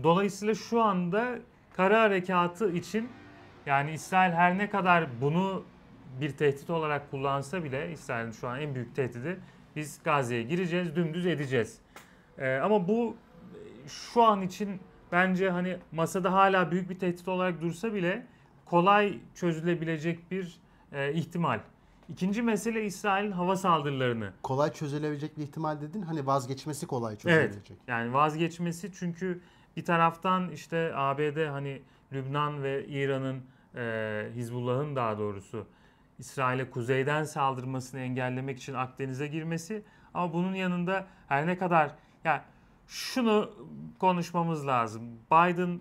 Dolayısıyla 0.03 0.55
şu 0.55 0.83
anda 0.83 1.39
kara 1.77 2.01
harekatı 2.03 2.73
için 2.73 3.09
yani 3.67 3.93
İsrail 3.93 4.33
her 4.33 4.59
ne 4.59 4.71
kadar 4.71 5.09
bunu 5.21 5.65
bir 6.21 6.31
tehdit 6.37 6.71
olarak 6.71 7.11
kullansa 7.11 7.65
bile 7.65 7.93
İsrail'in 7.93 8.31
şu 8.33 8.49
an 8.49 8.61
en 8.61 8.75
büyük 8.75 8.97
tehdidi 8.97 9.41
biz 9.77 10.01
Gazze'ye 10.05 10.43
gireceğiz, 10.43 10.97
dümdüz 10.97 11.27
edeceğiz. 11.27 11.79
Ee, 12.39 12.57
ama 12.57 12.89
bu 12.89 13.17
şu 13.91 14.23
an 14.23 14.43
için 14.43 14.81
bence 15.13 15.51
hani 15.51 15.77
masada 15.93 16.33
hala 16.33 16.71
büyük 16.71 16.91
bir 16.91 16.99
tehdit 16.99 17.29
olarak 17.29 17.61
dursa 17.61 17.95
bile 17.95 18.27
kolay 18.67 19.19
çözülebilecek 19.35 20.31
bir 20.31 20.61
e, 20.93 21.13
ihtimal. 21.13 21.61
İkinci 22.09 22.43
mesele 22.43 22.85
İsrail'in 22.85 23.33
hava 23.33 23.57
saldırılarını 23.57 24.33
Kolay 24.43 24.73
çözülebilecek 24.73 25.39
bir 25.39 25.43
ihtimal 25.43 25.81
dedin. 25.81 26.03
Hani 26.03 26.27
vazgeçmesi 26.27 26.87
kolay 26.87 27.13
Evet. 27.13 27.21
çözülebilecek. 27.23 27.79
Yani 27.87 28.13
vazgeçmesi 28.13 28.93
çünkü 28.93 29.41
bir 29.77 29.85
taraftan 29.85 30.49
işte 30.51 30.93
ABD 30.95 31.49
hani 31.49 31.83
Lübnan 32.13 32.63
ve 32.63 32.87
İran'ın 32.87 33.43
e, 33.77 34.27
Hizbullah'ın 34.35 34.97
daha 34.97 35.19
doğrusu 35.19 35.67
İsrail'e 36.19 36.71
kuzeyden 36.71 37.25
saldırmasını 37.25 38.01
engellemek 38.01 38.59
için 38.59 38.75
Akdeniz'e 38.75 39.27
girmesi 39.27 39.83
ama 40.15 40.33
bunun 40.33 40.55
yanında 40.55 41.07
her 41.29 41.47
ne 41.47 41.59
kadar 41.59 41.91
ya 42.25 42.45
şunu 42.91 43.51
konuşmamız 43.99 44.67
lazım. 44.67 45.03
Biden 45.33 45.81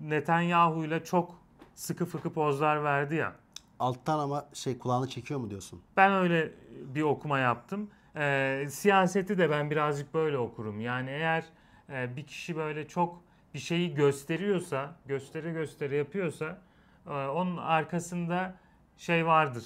Netanyahu 0.00 0.84
ile 0.84 1.04
çok 1.04 1.38
sıkı 1.74 2.06
fıkı 2.06 2.32
pozlar 2.32 2.84
verdi 2.84 3.14
ya. 3.14 3.32
Alttan 3.78 4.18
ama 4.18 4.48
şey 4.52 4.78
kulağını 4.78 5.08
çekiyor 5.08 5.40
mu 5.40 5.50
diyorsun? 5.50 5.82
Ben 5.96 6.12
öyle 6.12 6.52
bir 6.94 7.02
okuma 7.02 7.38
yaptım. 7.38 7.90
Ee, 8.16 8.66
siyaseti 8.70 9.38
de 9.38 9.50
ben 9.50 9.70
birazcık 9.70 10.14
böyle 10.14 10.38
okurum. 10.38 10.80
Yani 10.80 11.10
eğer 11.10 11.44
e, 11.90 12.16
bir 12.16 12.26
kişi 12.26 12.56
böyle 12.56 12.88
çok 12.88 13.20
bir 13.54 13.58
şeyi 13.58 13.94
gösteriyorsa, 13.94 14.96
göstere 15.06 15.52
göstere 15.52 15.96
yapıyorsa 15.96 16.58
e, 17.06 17.10
onun 17.10 17.56
arkasında 17.56 18.54
şey 18.96 19.26
vardır. 19.26 19.64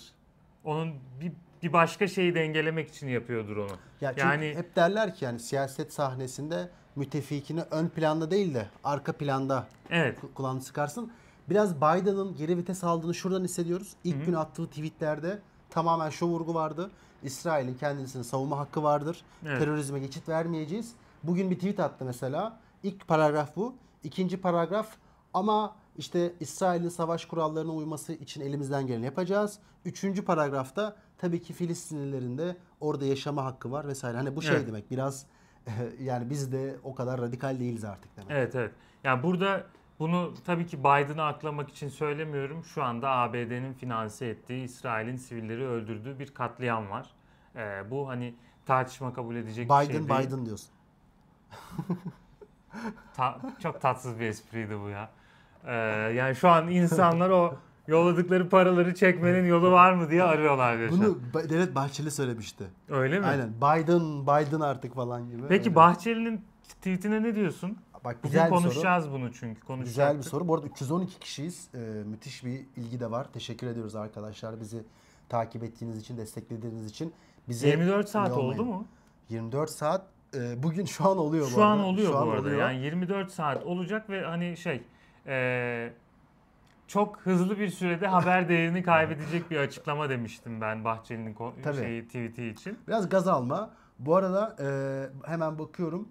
Onun 0.65 0.95
bir, 1.21 1.33
bir 1.63 1.73
başka 1.73 2.09
şeyi 2.09 2.35
dengelemek 2.35 2.89
için 2.89 3.09
yapıyordur 3.09 3.57
onu. 3.57 3.71
Ya 4.01 4.15
Yani- 4.17 4.55
hep 4.57 4.77
derler 4.77 5.15
ki 5.15 5.25
yani 5.25 5.39
siyaset 5.39 5.93
sahnesinde 5.93 6.69
müttefikini 6.97 7.63
ön 7.71 7.89
planda 7.89 8.31
değil 8.31 8.55
de 8.55 8.67
arka 8.85 9.13
planda 9.13 9.67
Evet. 9.91 10.19
ku- 10.19 10.35
kulağını 10.35 10.61
sıkarsın. 10.61 11.13
Biraz 11.51 11.77
Biden'ın 11.77 12.37
geri 12.37 12.57
vites 12.57 12.85
aldığını 12.85 13.15
şuradan 13.15 13.45
hissediyoruz. 13.45 13.93
İlk 14.05 14.27
gün 14.27 14.33
attığı 14.33 14.67
tweetlerde 14.67 15.39
tamamen 15.71 16.11
şu 16.11 16.27
vurgu 16.27 16.55
vardı. 16.55 16.91
İsrail'in 17.23 17.75
kendisini 17.75 18.25
savunma 18.25 18.59
hakkı 18.59 18.83
vardır. 18.83 19.23
Evet. 19.47 19.59
Terörizme 19.59 19.99
geçit 19.99 20.29
vermeyeceğiz. 20.29 20.93
Bugün 21.23 21.51
bir 21.51 21.55
tweet 21.55 21.81
attı 21.81 22.05
mesela. 22.05 22.61
İlk 22.83 23.09
paragraf 23.09 23.57
bu. 23.57 23.75
İkinci 24.05 24.41
paragraf 24.41 24.89
ama 25.35 25.77
işte 25.99 26.33
İsrail'in 26.41 26.89
savaş 26.89 27.25
kurallarına 27.25 27.73
uyması 27.73 28.13
için 28.13 28.41
elimizden 28.41 28.87
geleni 28.87 29.05
yapacağız. 29.05 29.59
Üçüncü 29.85 30.25
paragrafta 30.25 30.97
tabii 31.19 31.43
ki 31.43 31.53
Filistinlilerin 31.53 32.39
de 32.39 32.57
orada 32.81 33.05
yaşama 33.05 33.45
hakkı 33.45 33.73
var 33.73 33.89
vesaire. 33.89 34.17
Hani 34.17 34.37
bu 34.37 34.43
şey 34.43 34.57
Evet. 34.57 34.67
demek 34.67 34.91
biraz 34.91 35.27
yani 36.01 36.31
biz 36.31 36.53
de 36.53 36.77
o 36.85 36.95
kadar 36.95 37.21
radikal 37.21 37.59
değiliz 37.61 37.85
artık 37.85 38.17
demek. 38.17 38.31
Evet 38.31 38.55
evet. 38.55 38.73
Yani 39.05 39.23
burada 39.23 39.67
bunu 39.99 40.35
tabii 40.45 40.67
ki 40.67 40.79
Biden'ı 40.79 41.25
aklamak 41.25 41.69
için 41.69 41.89
söylemiyorum. 41.89 42.65
Şu 42.65 42.83
anda 42.83 43.11
ABD'nin 43.11 43.73
finanse 43.73 44.27
ettiği, 44.27 44.65
İsrail'in 44.65 45.17
sivilleri 45.17 45.67
öldürdüğü 45.67 46.19
bir 46.19 46.35
katliam 46.35 46.91
var. 46.91 47.11
Ee, 47.57 47.91
bu 47.91 48.09
hani 48.09 48.35
tartışma 48.67 49.13
kabul 49.13 49.37
edecek 49.37 49.71
bir 49.71 49.75
Biden 49.75 49.85
şey 49.85 50.09
değil. 50.09 50.27
Biden 50.27 50.47
diyorsun. 50.47 50.71
Ta- 53.15 53.41
çok 53.63 53.81
tatsız 53.81 54.21
bir 54.21 54.27
espriydi 54.27 54.81
bu 54.81 54.89
ya. 54.89 55.11
Ee, 55.65 55.73
yani 56.15 56.35
şu 56.37 56.49
an 56.49 56.69
insanlar 56.69 57.31
o 57.31 57.57
yolladıkları 57.87 58.49
paraları 58.49 58.95
çekmenin 58.95 59.47
yolu 59.47 59.71
var 59.73 59.93
mı 59.93 60.11
diye 60.11 60.23
arıyorlar 60.23 60.77
yaşam. 60.77 60.99
Bunu 61.01 61.19
Devlet 61.49 61.75
Bahçeli 61.75 62.11
söylemişti. 62.11 62.65
Öyle 62.89 63.19
mi? 63.21 63.27
Aynen. 63.27 63.49
Biden, 63.57 64.23
Biden 64.23 64.61
artık 64.61 64.95
falan 64.95 65.29
gibi. 65.31 65.43
Peki 65.49 65.69
Öyle. 65.69 65.75
Bahçeli'nin 65.77 66.41
tweetine 66.69 67.23
ne 67.23 67.35
diyorsun? 67.35 67.79
Bak 68.05 68.17
Bugün 68.19 68.23
güzel 68.31 68.49
soru. 68.49 68.59
konuşacağız 68.61 69.11
bunu 69.11 69.33
çünkü. 69.33 69.61
Güzel 69.85 70.19
bir 70.19 70.23
soru. 70.23 70.49
Bu 70.49 70.55
arada 70.55 70.67
312 70.67 71.19
kişiyiz. 71.19 71.69
Ee, 71.75 71.79
müthiş 72.07 72.45
bir 72.45 72.61
ilgi 72.77 73.01
de 73.01 73.11
var. 73.11 73.27
Teşekkür 73.33 73.67
ediyoruz 73.67 73.97
arkadaşlar 73.97 74.61
bizi 74.61 74.83
takip 75.29 75.65
ettiğiniz 75.65 75.99
için, 75.99 76.17
desteklediğiniz 76.17 76.87
için. 76.87 77.13
Bize 77.49 77.69
24 77.69 78.09
saat 78.09 78.33
oldu 78.33 78.65
mu? 78.65 78.87
24 79.29 79.71
saat 79.71 80.03
e, 80.35 80.63
bugün 80.63 80.85
şu 80.85 81.09
an 81.11 81.19
oluyor 81.19 81.47
bu 81.47 81.51
Şu 81.51 81.65
an 81.65 81.77
arada. 81.77 81.87
oluyor 81.87 82.13
Şu 82.13 82.19
an 82.19 82.27
bu 82.27 82.31
arada. 82.31 82.43
oluyor. 82.43 82.59
Yani 82.61 82.85
24 82.85 83.31
saat 83.33 83.65
olacak 83.65 84.11
ve 84.11 84.25
hani 84.25 84.57
şey 84.57 84.83
eee, 85.29 85.93
çok 86.87 87.19
hızlı 87.21 87.59
bir 87.59 87.69
sürede 87.69 88.07
haber 88.07 88.49
değerini 88.49 88.83
kaybedecek 88.83 89.51
bir 89.51 89.57
açıklama 89.57 90.09
demiştim 90.09 90.61
ben 90.61 90.85
Bahçeli'nin 90.85 91.35
ko- 91.35 91.75
şeyi, 91.81 92.07
tweet'i 92.07 92.47
için. 92.49 92.79
Biraz 92.89 93.09
gaz 93.09 93.29
alma. 93.29 93.71
Bu 93.99 94.17
arada 94.17 94.57
e, 94.61 95.29
hemen 95.31 95.59
bakıyorum. 95.59 96.09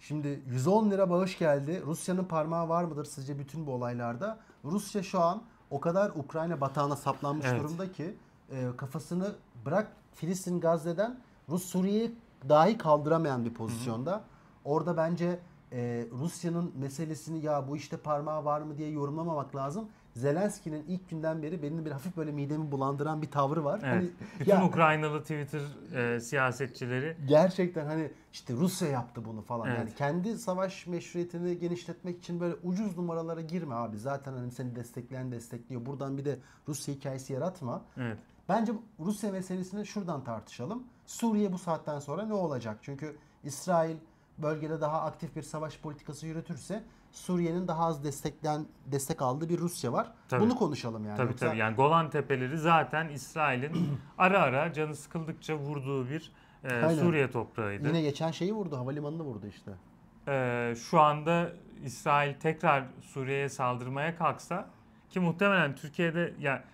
Şimdi 0.00 0.40
110 0.46 0.90
lira 0.90 1.10
bağış 1.10 1.38
geldi. 1.38 1.82
Rusya'nın 1.86 2.24
parmağı 2.24 2.68
var 2.68 2.84
mıdır 2.84 3.04
sizce 3.04 3.38
bütün 3.38 3.66
bu 3.66 3.72
olaylarda? 3.72 4.38
Rusya 4.64 5.02
şu 5.02 5.20
an 5.20 5.42
o 5.70 5.80
kadar 5.80 6.10
Ukrayna 6.10 6.60
batağına 6.60 6.96
saplanmış 6.96 7.46
Evet. 7.48 7.60
durumda 7.62 7.92
ki 7.92 8.14
e, 8.50 8.66
kafasını 8.76 9.32
bırak 9.66 9.92
Filistin 10.14 10.60
Gazze'den 10.60 11.20
Rus 11.48 11.64
Suriye'yi 11.64 12.14
dahi 12.48 12.78
kaldıramayan 12.78 13.44
bir 13.44 13.54
pozisyonda. 13.54 14.24
Orada 14.64 14.96
bence 14.96 15.38
e, 15.72 16.06
Rusya'nın 16.12 16.72
meselesini 16.78 17.44
ya 17.44 17.68
bu 17.68 17.76
işte 17.76 17.96
parmağı 17.96 18.44
var 18.44 18.60
mı 18.60 18.78
diye 18.78 18.90
yorumlamamak 18.90 19.56
lazım. 19.56 19.88
Zelenski'nin 20.14 20.84
ilk 20.88 21.10
günden 21.10 21.42
beri 21.42 21.62
benim 21.62 21.84
bir 21.84 21.90
hafif 21.90 22.16
böyle 22.16 22.32
midemi 22.32 22.72
bulandıran 22.72 23.22
bir 23.22 23.30
tavrı 23.30 23.64
var. 23.64 23.80
Evet. 23.84 23.94
Hani, 23.94 24.10
Bütün 24.40 24.50
ya, 24.50 24.64
Ukraynalı 24.64 25.20
Twitter 25.22 25.60
e, 25.94 26.20
siyasetçileri 26.20 27.16
gerçekten 27.28 27.86
hani 27.86 28.10
işte 28.32 28.54
Rusya 28.54 28.88
yaptı 28.88 29.24
bunu 29.24 29.42
falan. 29.42 29.68
Evet. 29.68 29.78
Yani 29.78 29.94
kendi 29.94 30.38
savaş 30.38 30.86
meşruiyetini 30.86 31.58
genişletmek 31.58 32.18
için 32.18 32.40
böyle 32.40 32.54
ucuz 32.62 32.96
numaralara 32.98 33.40
girme 33.40 33.74
abi. 33.74 33.98
Zaten 33.98 34.32
hani 34.32 34.50
seni 34.50 34.76
destekleyen 34.76 35.32
destekliyor. 35.32 35.86
Buradan 35.86 36.18
bir 36.18 36.24
de 36.24 36.38
Rusya 36.68 36.94
hikayesi 36.94 37.32
yaratma. 37.32 37.82
evet. 37.96 38.18
Bence 38.48 38.72
Rusya 39.00 39.32
meselesini 39.32 39.86
şuradan 39.86 40.24
tartışalım. 40.24 40.82
Suriye 41.06 41.52
bu 41.52 41.58
saatten 41.58 41.98
sonra 41.98 42.26
ne 42.26 42.34
olacak? 42.34 42.78
Çünkü 42.82 43.16
İsrail 43.44 43.96
bölgede 44.38 44.80
daha 44.80 45.02
aktif 45.02 45.36
bir 45.36 45.42
savaş 45.42 45.78
politikası 45.78 46.26
yürütürse 46.26 46.84
Suriye'nin 47.12 47.68
daha 47.68 47.86
az 47.86 48.04
desteklen 48.04 48.66
destek 48.86 49.22
aldığı 49.22 49.48
bir 49.48 49.58
Rusya 49.58 49.92
var. 49.92 50.12
Tabii. 50.28 50.40
Bunu 50.40 50.56
konuşalım 50.56 51.06
yani. 51.06 51.16
Tabii 51.16 51.32
Yoksa- 51.32 51.46
tabii. 51.46 51.58
Yani 51.58 51.76
Golan 51.76 52.10
Tepeleri 52.10 52.58
zaten 52.58 53.08
İsrail'in 53.08 53.98
ara 54.18 54.40
ara 54.40 54.72
canı 54.72 54.96
sıkıldıkça 54.96 55.54
vurduğu 55.54 56.08
bir 56.10 56.32
e, 56.64 56.74
Aynen. 56.74 56.94
Suriye 57.02 57.30
toprağıydı. 57.30 57.88
Yine 57.88 58.02
geçen 58.02 58.30
şeyi 58.30 58.52
vurdu, 58.52 58.76
havalimanını 58.78 59.22
vurdu 59.22 59.46
işte. 59.46 59.72
E, 60.28 60.74
şu 60.90 61.00
anda 61.00 61.52
İsrail 61.84 62.34
tekrar 62.34 62.84
Suriye'ye 63.00 63.48
saldırmaya 63.48 64.16
kalksa 64.16 64.70
ki 65.10 65.20
muhtemelen 65.20 65.74
Türkiye'de 65.74 66.34
ya 66.40 66.64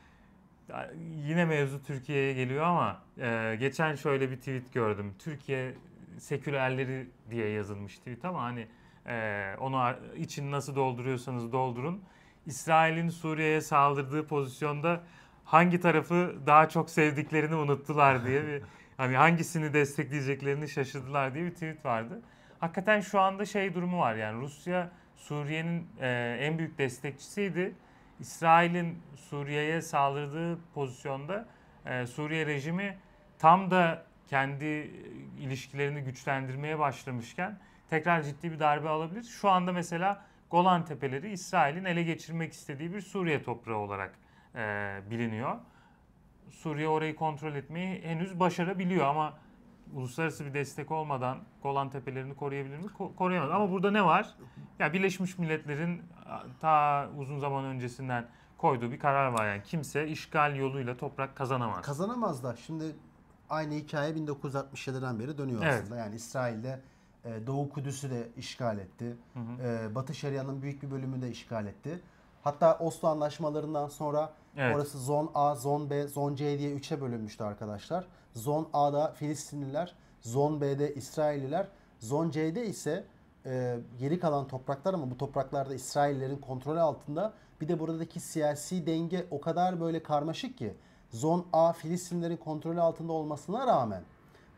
ya 0.69 0.91
yine 1.27 1.45
mevzu 1.45 1.83
Türkiye'ye 1.83 2.33
geliyor 2.33 2.65
ama 2.65 3.03
e, 3.19 3.57
geçen 3.61 3.95
şöyle 3.95 4.31
bir 4.31 4.37
tweet 4.37 4.73
gördüm. 4.73 5.15
Türkiye 5.19 5.75
sekülerleri 6.19 7.11
diye 7.31 7.49
yazılmış 7.49 7.99
tweet 7.99 8.25
ama 8.25 8.43
hani 8.43 8.69
e, 9.07 9.55
onu 9.61 9.95
için 10.17 10.51
nasıl 10.51 10.77
dolduruyorsanız 10.77 11.53
doldurun. 11.53 12.03
İsrail'in 12.47 13.09
Suriye'ye 13.09 13.61
saldırdığı 13.61 14.27
pozisyonda 14.27 15.01
hangi 15.45 15.81
tarafı 15.81 16.35
daha 16.47 16.69
çok 16.69 16.91
sevdiklerini 16.91 17.55
unuttular 17.55 18.25
diye 18.27 18.47
bir 18.47 18.63
hani 18.97 19.17
hangisini 19.17 19.75
destekleyeceklerini 19.75 20.69
şaşırdılar 20.69 21.35
diye 21.35 21.45
bir 21.45 21.51
tweet 21.51 21.85
vardı. 21.85 22.23
Hakikaten 22.61 23.01
şu 23.01 23.21
anda 23.21 23.45
şey 23.45 23.75
durumu 23.75 23.99
var 23.99 24.15
yani 24.15 24.41
Rusya 24.41 24.91
Suriye'nin 25.17 25.87
e, 26.01 26.39
en 26.41 26.59
büyük 26.59 26.79
destekçisiydi. 26.79 27.75
İsrail'in 28.21 28.99
Suriye'ye 29.17 29.83
saldırdığı 29.83 30.59
pozisyonda 30.75 31.47
e, 31.87 32.07
Suriye 32.07 32.47
rejimi 32.47 32.99
tam 33.39 33.71
da 33.71 34.08
kendi 34.29 34.65
e, 34.65 34.89
ilişkilerini 35.39 36.01
güçlendirmeye 36.01 36.79
başlamışken 36.79 37.59
tekrar 37.91 38.23
ciddi 38.23 38.53
bir 38.53 38.61
darbe 38.61 38.89
alabilir. 38.89 39.23
Şu 39.23 39.51
anda 39.51 39.73
mesela 39.73 40.25
Golan 40.51 40.85
Tepeleri 40.85 41.31
İsrail'in 41.33 41.85
ele 41.85 42.03
geçirmek 42.03 42.53
istediği 42.53 42.95
bir 42.95 43.01
Suriye 43.01 43.43
toprağı 43.43 43.77
olarak 43.77 44.15
e, 44.55 45.01
biliniyor. 45.11 45.57
Suriye 46.51 46.89
orayı 46.89 47.17
kontrol 47.17 47.55
etmeyi 47.55 48.03
henüz 48.03 48.41
başarabiliyor 48.41 49.07
ama 49.07 49.39
uluslararası 49.95 50.47
bir 50.47 50.55
destek 50.55 50.91
olmadan 50.91 51.39
Golan 51.63 51.91
Tepelerini 51.91 52.37
koruyabilir 52.37 52.79
mi? 52.79 52.85
Ko- 52.99 53.15
koruyamaz. 53.15 53.51
Ama 53.51 53.71
burada 53.71 53.91
ne 53.91 54.05
var? 54.05 54.35
Ya 54.79 54.93
Birleşmiş 54.93 55.39
Milletler'in 55.39 56.03
ta 56.61 57.09
uzun 57.19 57.39
zaman 57.39 57.65
öncesinden 57.65 58.27
koyduğu 58.59 58.93
bir 58.93 58.99
karar 58.99 59.27
var 59.27 59.47
yani. 59.49 59.63
Kimse 59.63 60.09
işgal 60.09 60.57
yoluyla 60.57 60.97
toprak 60.97 61.37
kazanamaz. 61.37 61.87
Kazanamaz 61.87 62.45
da 62.45 62.57
şimdi 62.57 62.85
aynı 63.51 63.75
hikaye 63.75 64.13
1967'den 64.15 65.19
beri 65.19 65.39
dönüyor 65.39 65.63
Evet. 65.65 65.83
aslında. 65.83 65.97
Yani 65.97 66.15
İsrail'de 66.15 66.81
e, 67.25 67.47
Doğu 67.47 67.69
Kudüs'ü 67.69 68.11
de 68.11 68.29
işgal 68.37 68.79
etti. 68.79 69.17
Hı 69.35 69.41
hı. 69.41 69.63
E, 69.63 69.95
Batı 69.95 70.15
Şeria'nın 70.15 70.63
büyük 70.63 70.83
bir 70.83 70.91
bölümünü 70.91 71.23
de 71.23 71.31
işgal 71.31 71.67
etti. 71.67 72.01
Hatta 72.43 72.79
Oslo 72.79 73.09
anlaşmalarından 73.09 73.89
sonra 73.89 74.33
Evet. 74.57 74.77
orası 74.77 74.99
Zon 74.99 75.31
A, 75.35 75.55
Zon 75.55 75.91
B, 75.91 76.07
Zon 76.07 76.35
C 76.35 76.59
diye 76.59 76.73
üçe 76.73 77.01
bölünmüştü 77.01 77.45
arkadaşlar. 77.45 78.05
Zon 78.35 78.69
A'da 78.73 79.13
Filistinliler, 79.13 79.95
Zon 80.21 80.61
B'de 80.61 80.95
İsrailliler, 80.95 81.69
Zon 81.99 82.31
C'de 82.31 82.67
ise 82.67 83.05
e, 83.47 83.79
geri 83.99 84.21
kalan 84.21 84.49
topraklar 84.49 84.95
ama 84.95 85.11
bu 85.11 85.17
topraklarda 85.19 85.75
İsraillerin 85.75 86.37
kontrolü 86.37 86.81
altında. 86.81 87.33
Bir 87.61 87.69
de 87.69 87.81
buradaki 87.81 88.21
siyasi 88.21 88.87
denge 88.87 89.27
o 89.31 89.41
kadar 89.41 89.81
böyle 89.81 90.03
karmaşık 90.03 90.59
ki 90.59 90.75
Zon 91.13 91.45
A 91.53 91.73
Filistinlerin 91.73 92.37
kontrolü 92.37 92.81
altında 92.81 93.13
olmasına 93.13 93.67
rağmen 93.67 94.03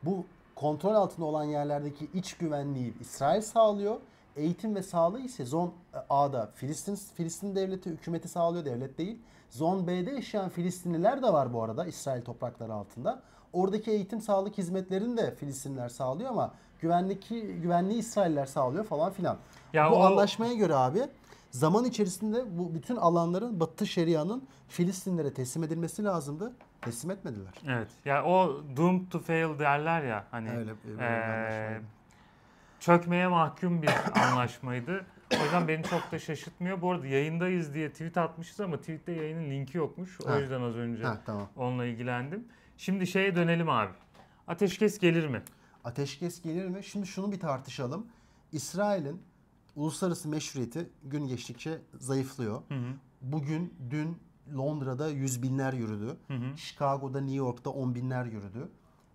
bu 0.02 0.24
kontrol 0.54 0.94
altında 0.94 1.26
olan 1.26 1.44
yerlerdeki 1.44 2.08
iç 2.14 2.34
güvenliği 2.36 2.94
İsrail 3.00 3.40
sağlıyor. 3.42 3.96
Eğitim 4.36 4.74
ve 4.74 4.82
sağlığı 4.82 5.20
ise 5.20 5.44
Zon 5.44 5.72
A'da 6.10 6.50
Filistin 6.54 6.94
Filistin 7.14 7.56
devleti 7.56 7.90
hükümeti 7.90 8.28
sağlıyor 8.28 8.64
devlet 8.64 8.98
değil. 8.98 9.18
Zon 9.50 9.86
B'de 9.86 10.10
yaşayan 10.10 10.48
Filistinliler 10.48 11.22
de 11.22 11.32
var 11.32 11.52
bu 11.54 11.62
arada 11.62 11.86
İsrail 11.86 12.22
toprakları 12.22 12.74
altında. 12.74 13.20
Oradaki 13.52 13.90
eğitim 13.90 14.20
sağlık 14.20 14.58
hizmetlerini 14.58 15.16
de 15.16 15.34
Filistinliler 15.34 15.88
sağlıyor 15.88 16.30
ama 16.30 16.50
güvenlik 16.80 17.28
güvenliği 17.62 17.98
İsrailler 17.98 18.46
sağlıyor 18.46 18.84
falan 18.84 19.12
filan. 19.12 19.36
Ya 19.72 19.90
bu 19.90 19.94
o- 19.94 20.00
anlaşmaya 20.02 20.54
göre 20.54 20.74
abi 20.74 21.02
zaman 21.50 21.84
içerisinde 21.84 22.58
bu 22.58 22.74
bütün 22.74 22.96
alanların 22.96 23.60
Batı 23.60 23.86
Şeria'nın 23.86 24.44
Filistinlere 24.68 25.34
teslim 25.34 25.62
edilmesi 25.64 26.04
lazımdı. 26.04 26.52
Teslim 26.82 27.10
etmediler. 27.10 27.52
Evet. 27.68 27.88
Ya 28.04 28.24
o 28.24 28.62
doomed 28.76 29.08
to 29.10 29.18
fail 29.18 29.58
derler 29.58 30.02
ya 30.02 30.24
hani. 30.30 30.50
Öyle, 30.50 30.70
bir 30.84 31.00
çökmeye 32.80 33.28
mahkum 33.28 33.82
bir 33.82 33.90
anlaşmaydı. 34.22 35.04
O 35.40 35.42
yüzden 35.44 35.68
beni 35.68 35.82
çok 35.84 36.12
da 36.12 36.18
şaşırtmıyor. 36.18 36.82
Bu 36.82 36.90
arada 36.90 37.06
yayındayız 37.06 37.74
diye 37.74 37.90
tweet 37.92 38.16
atmışız 38.18 38.60
ama 38.60 38.76
tweette 38.76 39.12
yayının 39.12 39.50
linki 39.50 39.78
yokmuş. 39.78 40.18
O 40.26 40.30
Ha. 40.30 40.38
yüzden 40.38 40.60
az 40.62 40.76
önce 40.76 41.02
Ha, 41.04 41.18
tamam. 41.26 41.48
onunla 41.56 41.84
ilgilendim. 41.84 42.44
Şimdi 42.76 43.06
şeye 43.06 43.36
dönelim 43.36 43.68
abi. 43.68 43.92
Ateşkes 44.46 44.98
gelir 44.98 45.26
mi? 45.26 45.42
Ateşkes 45.84 46.42
gelir 46.42 46.66
mi? 46.66 46.84
Şimdi 46.84 47.06
şunu 47.06 47.32
bir 47.32 47.40
tartışalım. 47.40 48.06
İsrail'in 48.52 49.22
uluslararası 49.80 50.28
meşruiyeti 50.28 50.88
gün 51.04 51.26
geçtikçe 51.26 51.78
zayıflıyor. 51.98 52.62
Hı 52.68 52.74
hı. 52.74 52.92
Bugün, 53.22 53.74
dün 53.90 54.18
Londra'da 54.56 55.08
yüz 55.08 55.42
binler 55.42 55.72
yürüdü. 55.72 56.16
Hı 56.28 56.34
hı. 56.34 56.56
Chicago'da, 56.56 57.20
New 57.20 57.36
York'ta 57.36 57.70
on 57.70 57.94
binler 57.94 58.24
yürüdü. 58.24 58.68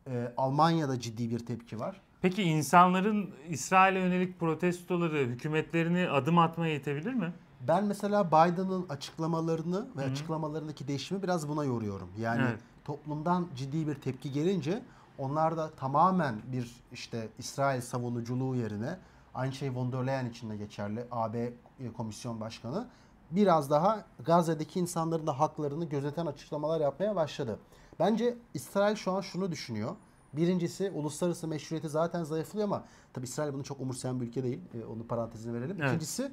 Ee, 0.07 0.33
Almanya'da 0.37 0.99
ciddi 0.99 1.29
bir 1.29 1.39
tepki 1.39 1.79
var. 1.79 2.01
Peki 2.21 2.43
insanların 2.43 3.29
İsrail'e 3.49 3.99
yönelik 3.99 4.39
protestoları 4.39 5.17
hükümetlerini 5.17 6.09
adım 6.09 6.37
atmaya 6.37 6.75
itebilir 6.75 7.13
mi? 7.13 7.33
Ben 7.67 7.85
mesela 7.85 8.27
Biden'ın 8.27 8.85
açıklamalarını 8.89 9.87
ve 9.97 10.01
Hı 10.01 10.05
hı. 10.05 10.11
açıklamalarındaki 10.11 10.87
değişimi 10.87 11.23
biraz 11.23 11.49
buna 11.49 11.63
yoruyorum. 11.63 12.09
Yani 12.19 12.41
Evet. 12.49 12.59
toplumdan 12.85 13.47
ciddi 13.55 13.87
bir 13.87 13.95
tepki 13.95 14.31
gelince 14.31 14.81
onlar 15.17 15.57
da 15.57 15.69
tamamen 15.69 16.35
bir 16.51 16.71
işte 16.91 17.27
İsrail 17.39 17.81
savunuculuğu 17.81 18.55
yerine 18.55 18.97
aynı 19.35 19.53
şey 19.53 19.75
von 19.75 19.91
der 19.91 20.07
Leyen 20.07 20.25
için 20.25 20.49
de 20.49 20.57
geçerli. 20.57 21.07
AB 21.11 21.53
Komisyon 21.97 22.39
Başkanı 22.39 22.87
biraz 23.31 23.69
daha 23.69 24.05
Gazze'deki 24.25 24.79
insanların 24.79 25.27
da 25.27 25.39
haklarını 25.39 25.85
gözeten 25.85 26.25
açıklamalar 26.25 26.81
yapmaya 26.81 27.15
başladı. 27.15 27.59
Bence 27.99 28.37
İsrail 28.53 28.95
şu 28.95 29.11
an 29.11 29.21
şunu 29.21 29.51
düşünüyor. 29.51 29.95
Birincisi 30.33 30.91
uluslararası 30.91 31.47
meşruiyeti 31.47 31.89
zaten 31.89 32.23
zayıflıyor 32.23 32.67
ama 32.67 32.83
tabii 33.13 33.25
İsrail 33.25 33.53
bunu 33.53 33.63
çok 33.63 33.81
umursayan 33.81 34.21
bir 34.21 34.27
ülke 34.27 34.43
değil. 34.43 34.59
E, 34.73 34.85
onu 34.85 35.07
parantezine 35.07 35.53
verelim. 35.53 35.77
Evet. 35.79 35.89
İkincisi 35.89 36.31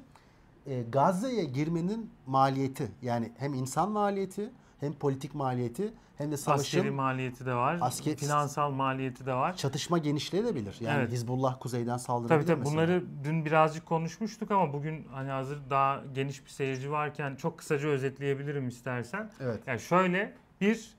e, 0.65 0.81
Gazze'ye 0.81 1.43
girmenin 1.43 2.11
maliyeti 2.25 2.91
yani 3.01 3.31
hem 3.37 3.53
insan 3.53 3.91
maliyeti 3.91 4.51
hem 4.79 4.93
politik 4.93 5.35
maliyeti 5.35 5.93
hem 6.17 6.31
de 6.31 6.37
savaşın 6.37 6.61
Askeri 6.77 6.91
maliyeti 6.91 7.45
de 7.45 7.53
var. 7.53 7.75
Asker- 7.81 8.15
Finansal 8.15 8.71
maliyeti 8.71 9.25
de 9.25 9.33
var. 9.33 9.55
çatışma 9.57 9.97
genişleyebilir. 9.97 10.77
Yani 10.81 10.99
Evet. 10.99 11.11
Hizbullah 11.11 11.59
kuzeyden 11.59 11.97
saldırabilir 11.97 12.37
Tabii 12.37 12.45
tabii 12.45 12.59
mesela. 12.59 12.73
bunları 12.75 13.03
dün 13.23 13.45
birazcık 13.45 13.85
konuşmuştuk 13.85 14.51
ama 14.51 14.73
bugün 14.73 15.07
hani 15.11 15.29
hazır 15.29 15.59
daha 15.69 16.03
geniş 16.15 16.45
bir 16.45 16.49
seyirci 16.49 16.91
varken 16.91 17.35
çok 17.35 17.57
kısaca 17.57 17.89
özetleyebilirim 17.89 18.67
istersen. 18.67 19.31
Evet. 19.39 19.59
Yani 19.67 19.79
şöyle 19.79 20.33
bir 20.61 20.89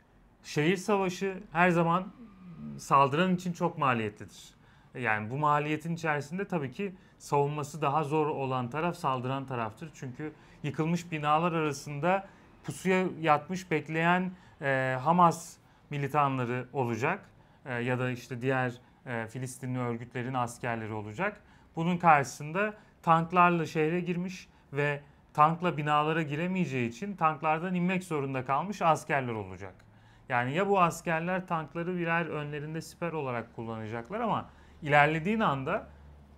şehir 0.45 0.77
savaşı 0.77 1.43
her 1.53 1.71
zaman 1.71 2.13
saldıran 2.79 3.35
için 3.35 3.53
çok 3.53 3.79
maliyetlidir. 3.79 4.55
Yani 4.99 5.31
bu 5.31 5.37
maliyetin 5.37 5.95
içerisinde 5.95 6.49
tabii 6.49 6.71
ki 6.73 6.95
savunması 7.19 7.83
daha 7.83 8.05
zor 8.05 8.27
olan 8.27 8.71
taraf 8.71 8.97
saldıran 8.97 9.47
taraftır. 9.47 9.91
Çünkü 9.95 10.33
yıkılmış 10.63 11.13
binalar 11.13 11.53
arasında 11.53 12.27
pusuya 12.65 13.07
yatmış 13.21 13.71
bekleyen 13.71 14.33
e, 14.63 14.99
Hamas 15.03 15.57
militanları 15.91 16.67
olacak 16.73 17.21
E, 17.67 17.75
ya 17.75 17.99
da 17.99 18.11
işte 18.11 18.43
diğer 18.43 18.73
e, 19.07 19.27
Filistinli 19.27 19.79
örgütlerin 19.79 20.35
askerleri 20.35 20.93
olacak. 20.93 21.41
Bunun 21.77 21.99
karşısında 21.99 22.75
tanklarla 23.03 23.67
şehre 23.67 24.01
girmiş 24.01 24.49
ve 24.73 25.01
tankla 25.35 25.77
binalara 25.77 26.23
giremeyeceği 26.23 26.89
için 26.89 27.17
tanklardan 27.17 27.75
inmek 27.75 28.05
zorunda 28.05 28.45
kalmış 28.45 28.83
askerler 28.83 29.33
olacak. 29.33 29.75
Yani 30.29 30.55
ya 30.55 30.69
bu 30.69 30.81
askerler 30.81 31.47
tankları 31.47 31.97
birer 31.97 32.27
önlerinde 32.27 32.81
siper 32.81 33.13
olarak 33.13 33.57
kullanacaklar 33.57 34.21
ama 34.21 34.51
ilerlediğin 34.83 35.41
anda 35.41 35.89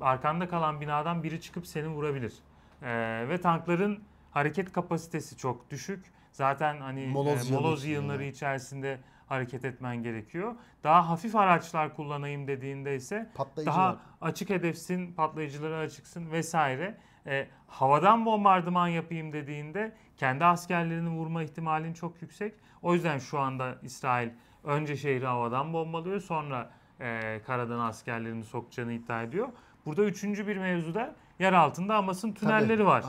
arkanda 0.00 0.48
kalan 0.48 0.80
binadan 0.80 1.22
biri 1.22 1.40
çıkıp 1.40 1.66
seni 1.66 1.88
vurabilir. 1.88 2.34
Ee, 2.82 3.26
ve 3.28 3.40
tankların 3.40 4.02
hareket 4.30 4.72
kapasitesi 4.72 5.36
çok 5.36 5.70
düşük. 5.70 6.15
Zaten 6.36 6.80
hani 6.80 7.06
Moloz 7.06 7.50
e, 7.50 7.54
moloz 7.54 7.84
yığınları 7.84 8.22
içinde. 8.22 8.28
içerisinde 8.36 9.00
hareket 9.26 9.64
etmen 9.64 10.02
gerekiyor. 10.02 10.54
Daha 10.84 11.08
hafif 11.08 11.36
araçlar 11.36 11.96
kullanayım 11.96 12.46
dediğinde 12.46 12.96
ise 12.96 13.30
Patlayıcı 13.34 13.70
daha 13.70 13.88
var. 13.88 13.96
açık 14.20 14.50
hedefsin, 14.50 15.12
patlayıcılara 15.12 15.78
açıksın 15.78 16.30
vesaire. 16.30 16.98
E, 17.26 17.46
havadan 17.66 18.26
bombardıman 18.26 18.88
yapayım 18.88 19.32
dediğinde 19.32 19.92
kendi 20.16 20.44
askerlerini 20.44 21.08
vurma 21.08 21.42
ihtimalin 21.42 21.92
çok 21.92 22.22
yüksek. 22.22 22.54
O 22.82 22.94
yüzden 22.94 23.18
şu 23.18 23.38
anda 23.38 23.78
İsrail 23.82 24.30
önce 24.64 24.96
şehri 24.96 25.26
havadan 25.26 25.72
bombalıyor 25.72 26.20
sonra 26.20 26.70
e, 27.00 27.40
karadan 27.46 27.78
askerlerini 27.78 28.44
sokacağını 28.44 28.92
iddia 28.92 29.22
ediyor. 29.22 29.48
Burada 29.86 30.04
üçüncü 30.04 30.46
bir 30.46 30.56
mevzuda 30.56 31.14
yer 31.38 31.52
altında 31.52 31.94
Hamas'ın 31.96 32.32
tünelleri 32.32 32.76
Tabii. 32.76 32.86
var. 32.86 33.04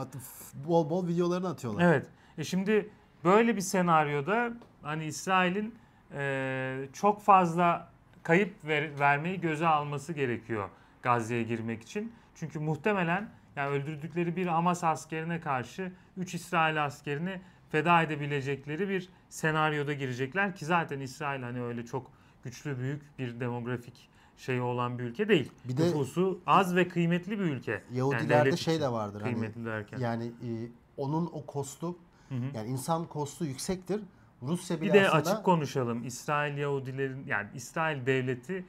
Bol 0.54 0.90
bol 0.90 1.08
videolarını 1.08 1.48
atıyorlar. 1.48 1.82
Evet. 1.84 2.06
E 2.38 2.44
şimdi 2.44 2.90
böyle 3.24 3.56
bir 3.56 3.60
senaryoda 3.60 4.50
hani 4.82 5.04
İsrail'in 5.04 5.74
e, 6.14 6.88
çok 6.92 7.22
fazla 7.22 7.88
kayıp 8.22 8.64
ver- 8.64 8.98
vermeyi 8.98 9.40
göze 9.40 9.66
alması 9.66 10.12
gerekiyor 10.12 10.68
Gazze'ye 11.02 11.42
girmek 11.42 11.82
için. 11.82 12.12
Çünkü 12.34 12.58
muhtemelen 12.58 13.28
yani 13.56 13.68
öldürdükleri 13.70 14.36
bir 14.36 14.46
Hamas 14.46 14.84
askerine 14.84 15.40
karşı 15.40 15.92
3 16.16 16.34
İsrail 16.34 16.84
askerini 16.84 17.40
feda 17.70 18.02
edebilecekleri 18.02 18.88
bir 18.88 19.08
senaryoda 19.28 19.92
girecekler 19.92 20.54
ki 20.56 20.64
zaten 20.64 21.00
İsrail 21.00 21.42
hani 21.42 21.62
öyle 21.62 21.86
çok 21.86 22.10
güçlü 22.44 22.78
büyük 22.78 23.18
bir 23.18 23.40
demografik 23.40 24.08
şey 24.36 24.60
olan 24.60 24.98
bir 24.98 25.04
ülke 25.04 25.28
değil. 25.28 25.52
Bir 25.64 25.76
de- 25.76 25.82
Nüfusu 25.86 26.40
az 26.46 26.76
ve 26.76 26.88
kıymetli 26.88 27.30
bir 27.38 27.44
ülke. 27.44 27.82
Yahudilerde 27.92 28.28
devlet 28.44 28.58
şey 28.58 28.80
de 28.80 28.88
vardır. 28.92 29.20
Hani, 29.20 29.32
Kıymetli 29.32 29.64
derken. 29.64 29.98
yani 29.98 30.24
e, 30.26 30.50
onun 30.96 31.26
o 31.32 31.46
kostu 31.46 31.98
Hı 32.28 32.34
hı. 32.34 32.44
yani 32.54 32.68
insan 32.68 33.06
kostu 33.06 33.44
yüksektir. 33.44 34.00
Rusya 34.42 34.80
bile 34.80 34.94
Bir 34.94 35.00
de 35.00 35.10
aslında 35.10 35.32
açık 35.32 35.44
konuşalım. 35.44 36.06
İsrail 36.06 36.58
Yahudilerin 36.58 37.26
yani 37.26 37.48
İsrail 37.54 38.06
devleti 38.06 38.64